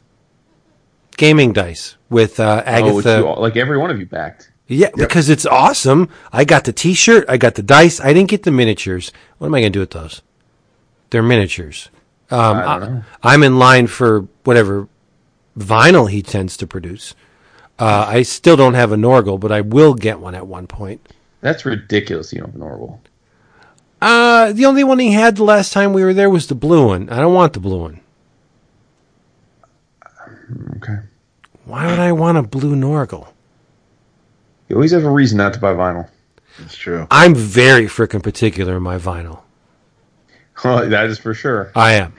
[1.15, 3.17] gaming dice with uh, Oh, Agatha.
[3.19, 4.51] you all, like every one of you backed.
[4.67, 6.09] Yeah, because it's awesome.
[6.33, 7.23] I got the T-shirt.
[7.29, 8.01] I got the dice.
[8.01, 9.13] I didn't get the miniatures.
[9.37, 10.21] What am I going to do with those?
[11.11, 11.87] They're miniatures.
[12.33, 13.03] Um, I don't know.
[13.21, 14.87] I, am in line for whatever
[15.57, 17.13] vinyl he tends to produce.
[17.77, 21.07] Uh, I still don't have a Norgal, but I will get one at one point.
[21.41, 22.33] That's ridiculous.
[22.33, 23.01] You don't have an Orville.
[24.01, 26.87] Uh, the only one he had the last time we were there was the blue
[26.87, 27.07] one.
[27.09, 27.99] I don't want the blue one.
[30.77, 30.97] Okay.
[31.65, 33.27] Why would I want a blue Norgal?
[34.69, 36.09] You always have a reason not to buy vinyl.
[36.59, 37.07] That's true.
[37.11, 39.41] I'm very frickin' particular in my vinyl.
[40.63, 41.71] Well, that is for sure.
[41.75, 42.13] I am.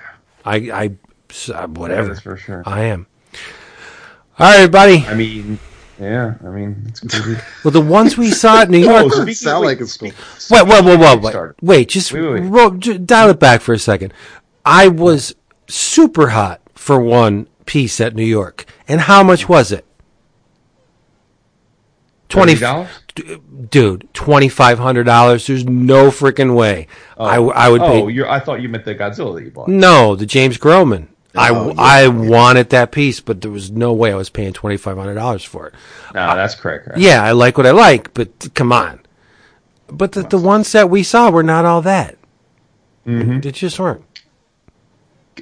[0.44, 2.14] I, I, I uh, whatever.
[2.14, 2.62] for sure.
[2.66, 3.06] I am.
[4.39, 5.05] All right, everybody.
[5.06, 5.58] I mean,
[6.00, 6.34] yeah.
[6.44, 7.36] I mean, it's crazy.
[7.64, 9.12] Well, the ones we saw at New Oh, York.
[9.12, 10.10] speaking Doesn't sound wait, like it's cool.
[10.50, 11.52] Wait, wait, wait, wait, wait.
[11.62, 12.48] Wait, just, Wait, wait, wait.
[12.50, 14.12] ro- j- dial it back for a second.
[14.64, 15.34] I was
[15.68, 18.66] super hot for one piece at New York.
[18.89, 19.86] And how much was it?
[22.28, 22.89] Twenty $30?
[23.70, 25.47] Dude, twenty five hundred dollars.
[25.47, 26.86] There's no freaking way.
[27.18, 28.23] I, w- I would Oh, pay.
[28.28, 29.68] I thought you meant the Godzilla that you bought.
[29.68, 31.09] No, the James Groman.
[31.36, 31.75] I, Oh, yeah.
[31.78, 35.15] I wanted that piece, but there was no way I was paying twenty five hundred
[35.15, 35.75] dollars for it.
[36.15, 36.89] No, that's correct.
[36.89, 36.99] Right?
[36.99, 39.01] Yeah, I like what I like, but come on.
[39.89, 42.17] But the, the ones that we saw were not all that.
[43.05, 44.02] They just weren't.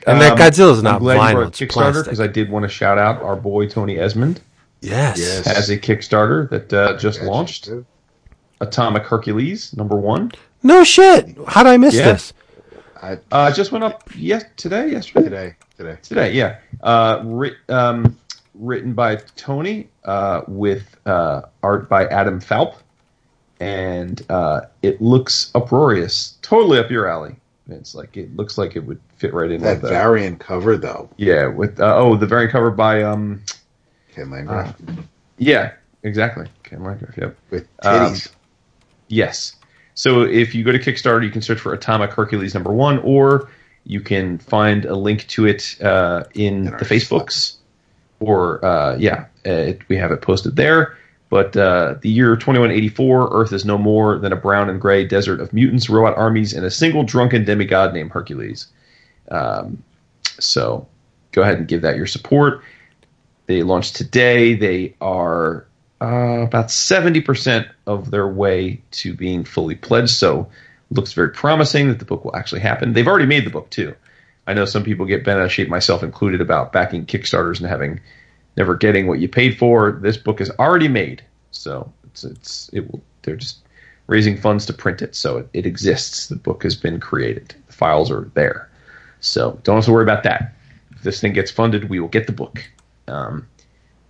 [0.07, 2.51] And that Um, Godzilla's not I'm glad you vinyl; brought it's Kickstarter because I did
[2.51, 4.41] want to shout out our boy Tony Esmond
[4.82, 5.18] yes.
[5.18, 5.46] Yes.
[5.46, 7.30] has a Kickstarter that uh, just Gotcha.
[7.30, 7.70] launched.
[8.60, 10.30] Atomic Hercules number one.
[10.62, 11.36] No shit.
[11.48, 12.12] How did I miss Yeah.
[12.12, 12.32] this?
[13.02, 15.96] I, Uh, just went up yes today, yesterday, today, today.
[16.02, 16.32] today.
[16.32, 18.16] Yeah, uh, writ, um,
[18.54, 22.76] written by Tony uh, with uh, art by Adam Falp,
[23.58, 27.34] and uh, it looks uproarious, totally up your alley.
[27.68, 29.88] It's like it looks like it would fit right in That with that.
[29.90, 33.40] variant cover though, yeah, with uh, oh the variant cover by um
[34.15, 34.92] Ken Landgraf Uh,
[35.39, 38.15] yeah exactly Ken Landgraf, yep with um.
[39.12, 39.57] Yes.
[39.94, 43.50] So if you go to Kickstarter, you can search for Atomic Hercules number one, or
[43.84, 47.57] you can find a link to it uh, in, In the Facebooks,
[48.18, 50.97] or uh, yeah, uh, it, we have it posted there.
[51.28, 55.41] But uh, the year 2184, Earth is no more than a brown and gray desert
[55.41, 58.68] of mutants, robot armies, and a single drunken demigod named Hercules.
[59.31, 59.82] Um,
[60.39, 60.86] so
[61.32, 62.62] go ahead and give that your support.
[63.46, 64.54] They launched today.
[64.54, 65.66] They are
[66.00, 70.10] uh, about 70% of their way to being fully pledged.
[70.10, 70.50] So
[70.90, 72.92] looks very promising that the book will actually happen.
[72.92, 73.94] They've already made the book too.
[74.46, 77.68] I know some people get bent out of shape, myself included, about backing Kickstarters and
[77.68, 78.00] having
[78.56, 79.92] never getting what you paid for.
[79.92, 81.22] This book is already made,
[81.52, 83.02] so it's it's it will.
[83.22, 83.58] They're just
[84.08, 86.26] raising funds to print it, so it, it exists.
[86.26, 87.54] The book has been created.
[87.68, 88.68] The files are there,
[89.20, 90.54] so don't have to worry about that.
[90.90, 92.68] If this thing gets funded, we will get the book.
[93.08, 93.48] Um,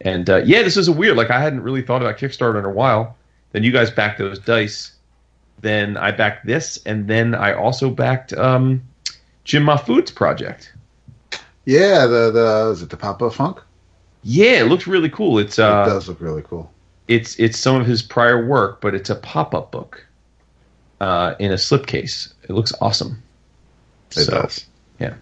[0.01, 1.17] and uh, yeah, this is a weird.
[1.17, 3.17] Like I hadn't really thought about Kickstarter in a while.
[3.53, 4.93] Then you guys backed those dice.
[5.61, 8.83] Then I backed this, and then I also backed um,
[9.45, 10.73] Jim Mahfood's project.
[11.65, 13.61] Yeah, the the is it the Papa Funk?
[14.25, 15.39] Yeah, it looks really cool.
[15.39, 16.71] It's it uh, does look really cool.
[17.09, 20.05] it's it's some of his prior work, but it's a pop up book
[21.01, 22.33] uh, in a slipcase.
[22.45, 23.23] It looks awesome.
[24.17, 24.67] It So, does.
[24.99, 25.15] Yeah.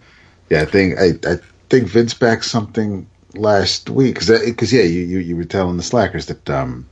[0.49, 1.37] Yeah, I think I, I
[1.69, 5.83] think Vince backed something last week because because yeah, you, you you were telling the
[5.83, 6.87] slackers that um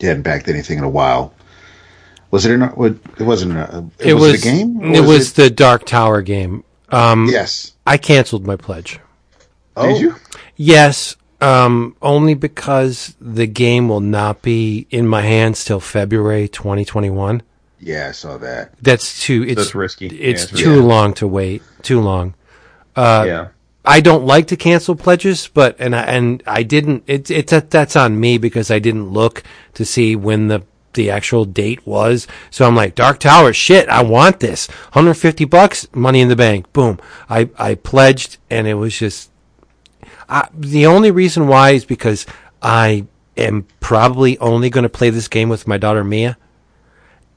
[0.00, 1.34] you hadn't backed anything in a while.
[2.30, 4.94] Was it in a, what- it wasn't a, It was, was, it a game?
[4.94, 6.62] It was the Dark Tower game.
[6.90, 7.72] Um, yes.
[7.86, 9.00] I canceled my pledge.
[9.76, 10.14] Oh, Did you?
[10.56, 17.42] Yes, um, only because the game will not be in my hands till February 2021.
[17.80, 18.74] Yeah, I saw that.
[18.82, 19.44] That's too.
[19.44, 20.06] It's That's risky.
[20.06, 20.84] It's Yeah, it's too risky.
[20.86, 21.62] long to wait.
[21.82, 22.34] Too long.
[22.96, 23.48] yeah.
[23.84, 27.04] I don't like to cancel pledges, but and I, and I didn't.
[27.06, 29.42] It's it's that that's on me because I didn't look
[29.74, 30.62] to see when the
[30.94, 32.26] the actual date was.
[32.50, 34.66] So I'm like, Dark Tower, shit, I want this.
[34.66, 36.72] 150 bucks, money in the bank.
[36.72, 36.98] Boom.
[37.30, 39.30] I I pledged, and it was just.
[40.28, 42.26] I, the only reason why is because
[42.60, 46.36] I am probably only going to play this game with my daughter Mia.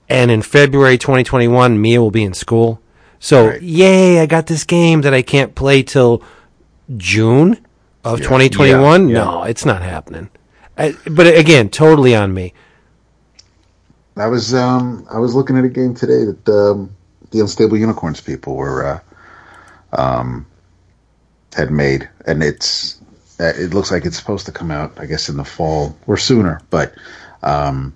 [0.10, 2.81] And in February 2021, Mia will be in school.
[3.22, 3.62] So, Right.
[3.62, 6.24] yay, I got this game that I can't play till
[6.98, 7.60] June
[8.04, 9.08] of 2021.
[9.10, 9.24] Yeah, yeah.
[9.24, 10.30] No, it's not happening.
[10.76, 12.54] I, but again, totally on me.
[14.18, 16.90] I was um I was looking at a game today that um
[17.30, 19.02] the Unstable Unicorns people were
[19.94, 20.46] uh, um
[21.54, 23.00] had made, and it's
[23.40, 26.18] uh, it looks like it's supposed to come out, I guess, in the fall or
[26.18, 26.60] sooner.
[26.72, 26.94] But
[27.44, 27.94] um,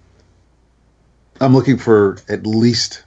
[1.41, 3.03] I'm looking for at least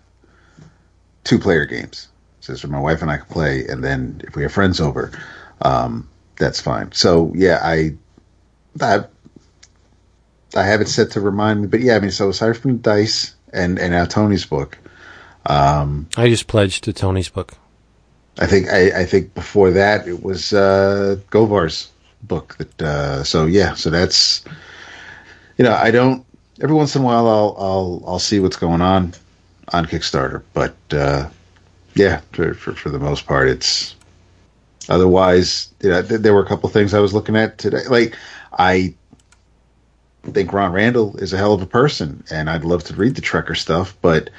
[1.28, 2.08] two player games,
[2.40, 5.12] so so my wife and I can play, and then if we have friends over,
[5.60, 6.90] um, that's fine.
[6.92, 7.94] So yeah, I
[8.80, 9.04] I
[10.56, 13.34] I have it set to remind me, but yeah, I mean, so aside from dice
[13.52, 14.78] and and now Tony's book,
[16.16, 17.52] I just pledged to Tony's book.
[18.38, 21.90] I think I, I think before that it was uh, Govar's
[22.22, 22.56] book.
[22.56, 24.42] That uh, so yeah, so that's
[25.58, 26.24] you know I don't
[26.62, 29.12] every once in a while I'll I'll I'll see what's going on
[29.72, 31.28] on Kickstarter, but uh,
[31.94, 33.94] yeah, for, for for the most part it's
[34.88, 37.86] otherwise you know th- there were a couple things I was looking at today.
[37.88, 38.16] Like
[38.52, 38.94] I
[40.24, 43.22] think Ron Randall is a hell of a person, and I'd love to read the
[43.22, 44.30] Trekker stuff, but.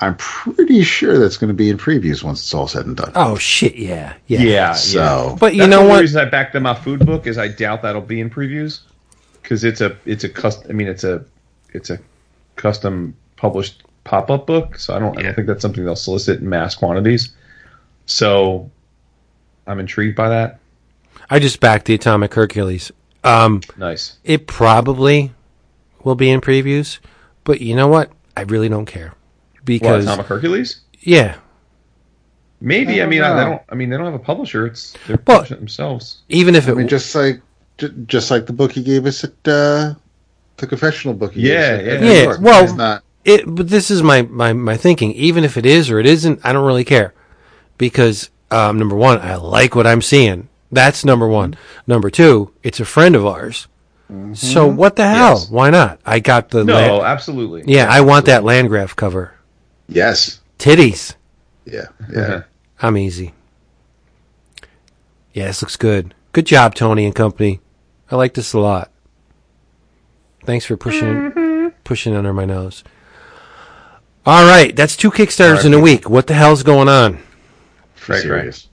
[0.00, 3.12] I'm pretty sure that's going to be in previews once it's all said and done.
[3.14, 4.40] Oh shit, yeah, yeah.
[4.40, 4.72] Yeah.
[4.74, 6.00] So, But you That's know one of the what?
[6.00, 8.80] reasons I backed them off food book is I doubt that'll be in previews
[9.40, 10.68] because it's a it's a custom.
[10.68, 11.24] I mean, it's a
[11.72, 12.00] it's a
[12.56, 16.40] custom published pop up book, so I don't I don't think that's something they'll solicit
[16.40, 17.32] in mass quantities.
[18.06, 18.70] So
[19.66, 20.60] I'm intrigued by that.
[21.30, 22.92] I just backed the Atomic Hercules.
[23.24, 24.18] Um, Nice.
[24.24, 25.32] it probably
[26.02, 26.98] will be in previews,
[27.44, 28.10] but you know what?
[28.36, 29.14] I really don't care
[29.54, 30.80] What, because Atomic Hercules?
[31.00, 31.36] yeah,
[32.60, 32.92] Maybe.
[32.92, 33.62] I, I don't mean, I, they don't.
[33.70, 34.66] I mean, they don't have a publisher.
[34.66, 36.22] It's they're Well- publishing it themselves.
[36.28, 37.40] even if I it mean, just like
[38.06, 39.94] just like the book he gave us at uh,
[40.58, 41.32] the confessional book.
[41.34, 41.92] He gave Yeah, us at- yeah.
[41.92, 43.02] at Yeah, well- it's not.
[43.24, 45.12] It but this is my, my my thinking.
[45.12, 47.14] Even if it is or it isn't i don't really care.
[47.78, 50.48] Because um, number one i like what i'm seeing.
[50.70, 51.52] That's number one.
[51.52, 51.82] Mm-hmm.
[51.86, 53.66] Number two it's a friend of ours.
[54.10, 54.34] Mm-hmm.
[54.34, 55.38] So what the hell?
[55.38, 55.50] Yes.
[55.50, 56.00] why not?
[56.04, 57.64] I got the No, land- absolutely.
[57.66, 59.34] yeah i want that landgraf cover.
[59.88, 60.40] Yes.
[60.58, 61.14] titties.
[61.64, 61.86] Yeah.
[62.12, 62.42] Yeah.
[62.82, 63.32] i'm easy.
[65.32, 66.14] Yeah this looks good.
[66.32, 67.60] Good job tony and company.
[68.10, 68.90] I like this a lot.
[70.44, 71.68] Thanks for pushing mm-hmm.
[71.84, 72.84] pushing under my nose
[74.26, 77.12] all right that's two kickstarters in a week what the hell's going on
[77.96, 78.22] Let's Right, right.
[78.22, 78.68] serious.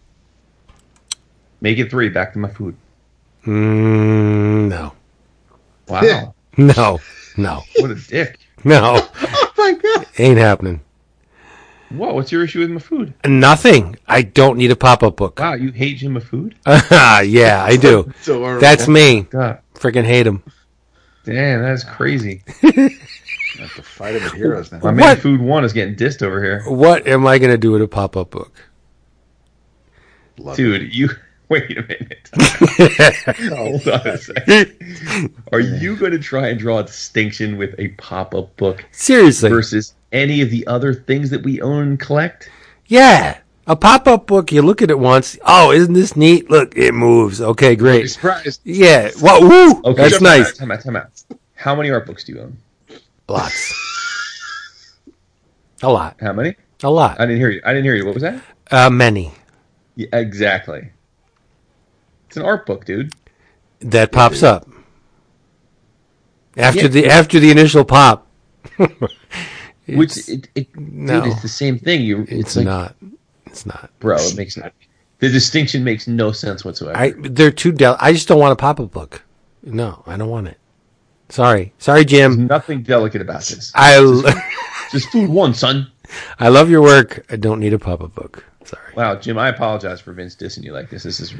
[1.62, 2.10] Make it three.
[2.10, 2.76] Back to my food.
[3.46, 4.94] Mm, no,
[5.88, 6.34] Wow.
[6.58, 7.00] no,
[7.38, 8.40] no, what a dick.
[8.64, 9.08] no.
[9.54, 10.08] Oh my god!
[10.18, 10.82] Ain't happening.
[11.90, 12.16] What?
[12.16, 13.14] What's your issue with my food?
[13.26, 13.96] Nothing.
[14.08, 15.38] I don't need a pop up book.
[15.40, 16.54] Wow, you hate Jim Mahfood?
[17.30, 18.12] yeah, I do.
[18.22, 18.58] So.
[18.60, 19.22] That's me.
[19.30, 19.60] God.
[19.76, 20.42] Freaking hate him.
[21.26, 22.42] Damn, that's crazy.
[23.60, 24.80] I have fight him at Heroes now.
[24.80, 25.20] My man What?
[25.20, 26.64] food one is getting dissed over here.
[26.68, 28.52] What am I going to do with a pop up book?
[30.38, 30.64] Love it.
[30.64, 31.10] Dude, you
[31.50, 32.30] wait a minute.
[33.58, 35.34] Hold on a second.
[35.52, 39.50] Are you going to try and draw a distinction with a pop-up book Seriously.
[39.50, 42.50] versus any of the other things that we own and collect?
[42.88, 43.40] Yeah.
[43.68, 45.38] A pop up book, you look at it once.
[45.46, 46.50] Oh, isn't this neat?
[46.50, 47.42] Look, it moves.
[47.42, 48.10] Okay, great.
[48.10, 48.62] surprised.
[48.64, 49.12] Yeah.
[49.22, 49.82] Well, woo.
[49.92, 50.58] Okay, That's nice.
[50.58, 51.12] Time out, time out.
[51.56, 52.58] How many art books do you own?
[53.32, 55.00] Lots.
[55.84, 56.18] A lot.
[56.20, 56.56] How many?
[56.84, 57.20] A lot.
[57.20, 57.62] I didn't hear you.
[57.66, 58.06] I didn't hear you.
[58.06, 58.44] What was that?
[58.70, 59.32] Uh, many.
[59.96, 60.90] Yeah, exactly.
[62.28, 63.14] It's an art book, dude.
[63.80, 64.68] That pops up.
[66.58, 66.88] After Yeah.
[66.88, 68.28] the after the initial pop.
[69.88, 71.22] Which it, it no.
[71.22, 72.02] dude, it's the same thing.
[72.02, 72.96] You, it's, it's like, not.
[73.48, 73.90] It's not.
[74.00, 74.18] bro.
[74.18, 74.70] It makes no,
[75.20, 76.98] the distinction makes no sense whatsoever.
[76.98, 79.24] I they're too del- I just don't want a pop up book.
[79.64, 80.58] No, I don't want it.
[81.32, 81.74] Sorry.
[81.80, 82.46] Sorry, There's Jim.
[82.48, 83.72] nothing delicate about this.
[83.74, 84.00] I
[84.92, 85.90] Just food one, son.
[86.40, 87.26] I love your work.
[87.30, 88.44] I don't need a pop up book.
[88.66, 88.94] Sorry.
[88.96, 91.04] Wow, Jim, I apologize for Vince dissing you like this.
[91.04, 91.34] This is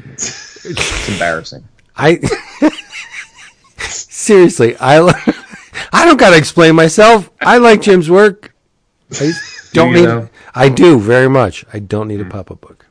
[0.64, 1.62] it's embarrassing.
[1.94, 2.16] I
[3.78, 5.00] seriously, I
[5.92, 7.30] I don't gotta explain myself.
[7.42, 8.54] I like Jim's work.
[9.20, 9.32] I
[9.74, 10.06] don't you need.
[10.06, 10.28] though?
[10.54, 11.66] I do very much.
[11.72, 12.30] I don't need a hmm.
[12.30, 12.86] pop up book.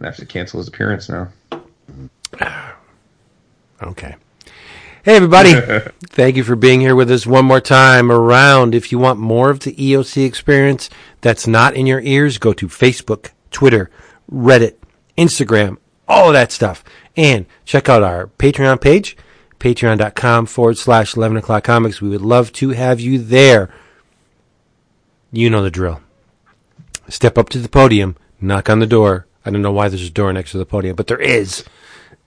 [0.00, 1.28] I have to cancel his appearance now.
[3.82, 4.14] Okay.
[5.02, 5.54] Hey everybody!
[6.10, 8.74] Thank you for being here with us one more time around.
[8.74, 10.90] If you want more of the EOC experience
[11.22, 13.90] that's not in your ears, go to Facebook, Twitter,
[14.30, 14.74] Reddit,
[15.16, 16.84] Instagram, all of that stuff.
[17.16, 19.16] And check out our Patreon page,
[19.58, 22.02] patreon.com forward slash 11 o'clock comics.
[22.02, 23.72] We would love to have you there.
[25.32, 26.02] You know the drill.
[27.08, 29.26] Step up to the podium, knock on the door.
[29.46, 31.64] I don't know why there's a door next to the podium, but there is.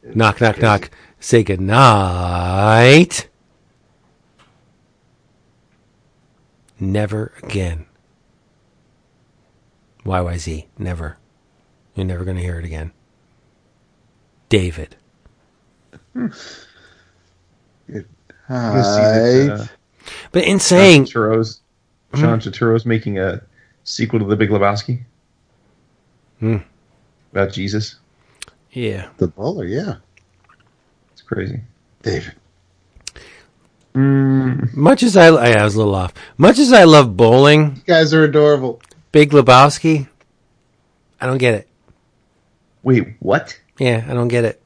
[0.03, 0.89] Knock, knock, knock.
[1.23, 3.29] Say good night.
[6.81, 7.85] Never again.
[10.05, 10.65] YYZ.
[10.77, 11.15] Never.
[11.95, 12.91] You're never going to hear it again.
[14.49, 14.97] David.
[16.13, 16.27] Hi.
[18.49, 19.65] Uh,
[20.33, 21.61] But in John saying, Turturro's,
[22.15, 23.41] John Turturro's making a
[23.85, 25.03] sequel to The Big Lebowski
[26.41, 26.57] Hmm.
[27.31, 27.95] about Jesus.
[28.73, 29.95] yeah, The bowler, yeah.
[31.23, 31.61] It's crazy.
[32.01, 32.33] David.
[33.95, 36.13] Mm, much as I, I was a little off.
[36.37, 38.81] Much as I love bowling, You guys are adorable.
[39.11, 40.07] Big Lebowski,
[41.21, 41.67] I don't get it.
[42.81, 43.57] Wait, what?
[43.79, 44.61] Yeah, I don't get it.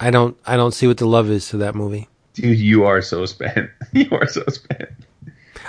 [0.00, 2.08] I don't, I don't see what the love is to that movie.
[2.32, 3.70] Dude, you are so spent.
[3.92, 4.88] you are so spent.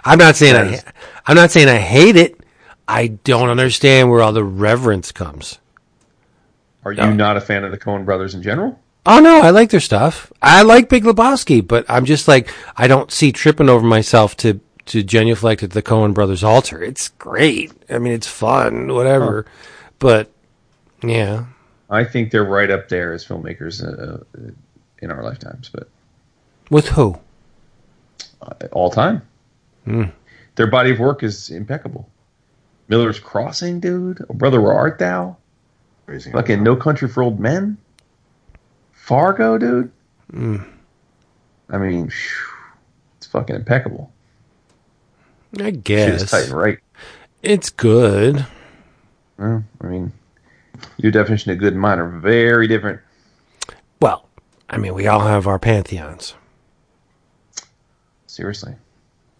[0.05, 0.85] I'm not saying I, Yes.
[1.27, 2.39] I'm not saying I hate it.
[2.87, 5.59] I don't understand where all the reverence comes.
[6.85, 7.13] Are you No.
[7.13, 8.79] not a fan of the Coen brothers in general?
[9.05, 10.31] Oh no, I like their stuff.
[10.41, 14.59] I like Big Lebowski, but I'm just like I don't see tripping over myself to
[14.87, 16.81] to genuflect at the Coen brothers altar.
[16.81, 17.71] It's great.
[17.89, 19.45] I mean, it's fun, whatever.
[19.99, 20.31] But
[21.03, 21.45] yeah,
[21.89, 24.51] I think they're right up there as filmmakers uh, uh,
[24.99, 25.87] in our lifetimes, but
[26.69, 27.19] with who?
[28.41, 29.21] uh, all time.
[30.55, 32.09] Their body of work is impeccable.
[32.87, 34.23] Miller's Crossing, dude.
[34.29, 35.37] Oh, Brother, where art thou?
[36.05, 36.31] Crazy.
[36.31, 37.77] Fucking No Country for Old Men.
[39.05, 39.91] Fargo, dude.
[40.33, 40.65] Mm.
[41.69, 42.11] I mean,
[43.17, 44.11] it's fucking impeccable.
[45.59, 46.79] I guess guess tight and right.
[47.43, 48.47] it's good.
[49.37, 50.11] Well, I mean,
[50.97, 52.99] your definition of good and mine are very different.
[54.01, 54.27] Well,
[54.71, 56.33] I mean, we all have our pantheons.
[58.25, 58.73] Seriously.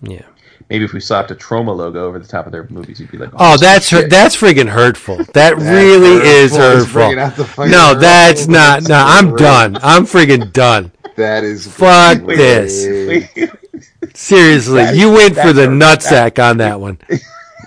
[0.03, 0.27] Yeah.
[0.69, 3.17] Maybe if we slapped a Troma logo over the top of their movies, you'd be
[3.19, 4.09] like, Oh, oh that's shit.
[4.09, 5.17] that's friggin' hurtful.
[5.33, 7.09] That really is hurtful.
[7.09, 7.45] He's hurtful.
[7.55, 8.83] bringing out No, that's not.
[8.87, 9.37] No, I'm Right.
[9.39, 9.77] done.
[9.83, 10.91] I'm friggin' done.
[11.17, 12.83] That is Fuck this.
[14.15, 16.97] Seriously, That- you went for the nutsack on that one.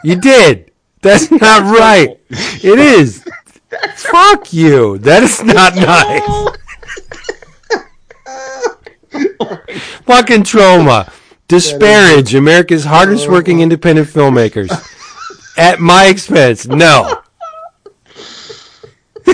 [0.03, 0.73] You did.
[1.01, 2.19] That's not right.
[2.31, 3.25] It is.
[3.97, 4.99] Fuck you.
[4.99, 6.57] That is not nice.
[10.05, 11.13] Fucking Troma.
[11.49, 13.63] Disparage America's hardest oh, working oh.
[13.65, 14.71] independent filmmakers
[15.59, 16.67] at my expense.
[16.67, 17.23] No.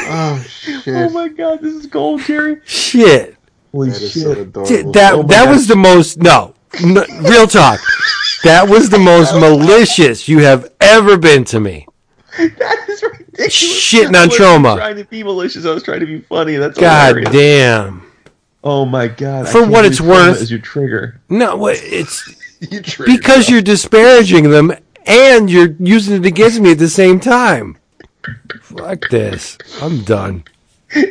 [0.06, 0.88] Oh shit!
[0.88, 2.60] oh my god, this is gold, Jerry.
[2.64, 3.36] Shit.
[3.70, 4.92] Holy that is so Th- adorable.
[4.92, 5.50] that oh that God.
[5.50, 7.80] was the most no, n- real talk.
[8.42, 11.86] That was the most malicious you have ever been to me.
[12.36, 13.54] that is ridiculous.
[13.54, 15.64] Shitting on I wasn't Trying to be malicious.
[15.64, 16.56] I was trying to be funny.
[16.56, 17.32] That's God hilarious.
[17.32, 18.03] damn.
[18.66, 19.46] Oh my god.
[19.46, 21.20] I For can't what it's worth- is your trigger.
[21.28, 22.26] No, it's
[22.60, 23.48] You because yourself.
[23.50, 24.72] you're disparaging them
[25.06, 27.76] and you're using it against me at the same time.
[28.62, 29.58] Fuck this.
[29.82, 30.44] I'm done.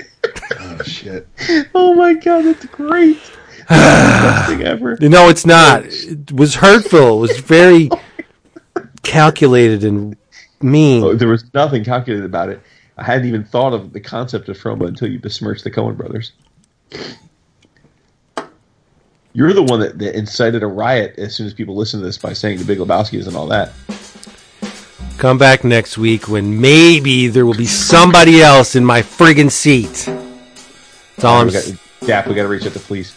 [0.60, 1.28] Oh shit.
[1.76, 3.20] Oh my god, that's great.
[3.70, 4.98] Best thing ever.
[5.02, 5.84] No, it's not.
[5.86, 7.18] It was hurtful.
[7.18, 7.90] It was very
[8.76, 10.16] oh calculated and
[10.62, 11.18] Oh, mean.
[11.18, 12.62] there was nothing calculated about it.
[12.98, 16.32] I hadn't even thought of the concept of Troma until you besmirched the Coen brothers.
[19.34, 22.18] You're the one that, that incited a riot as soon as people listen to this
[22.18, 23.72] by saying the Big Lebowski is and all that.
[25.18, 30.06] Come back next week when maybe there will be somebody else in my friggin' seat.
[31.16, 33.16] That's all I'm, we s- got, Dap, we got to reach out to police.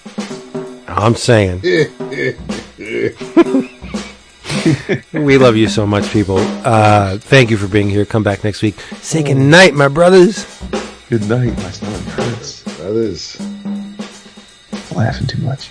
[0.88, 1.60] I'm saying.
[5.12, 6.38] we love you so much, people.
[6.38, 8.04] Uh, thank you for being here.
[8.06, 8.78] Come back next week.
[9.00, 10.44] Say good night, my brothers.
[11.10, 11.54] Good night.
[11.58, 12.62] My stomach hurts.
[12.78, 13.38] Brothers.
[14.94, 15.70] Laughing too much.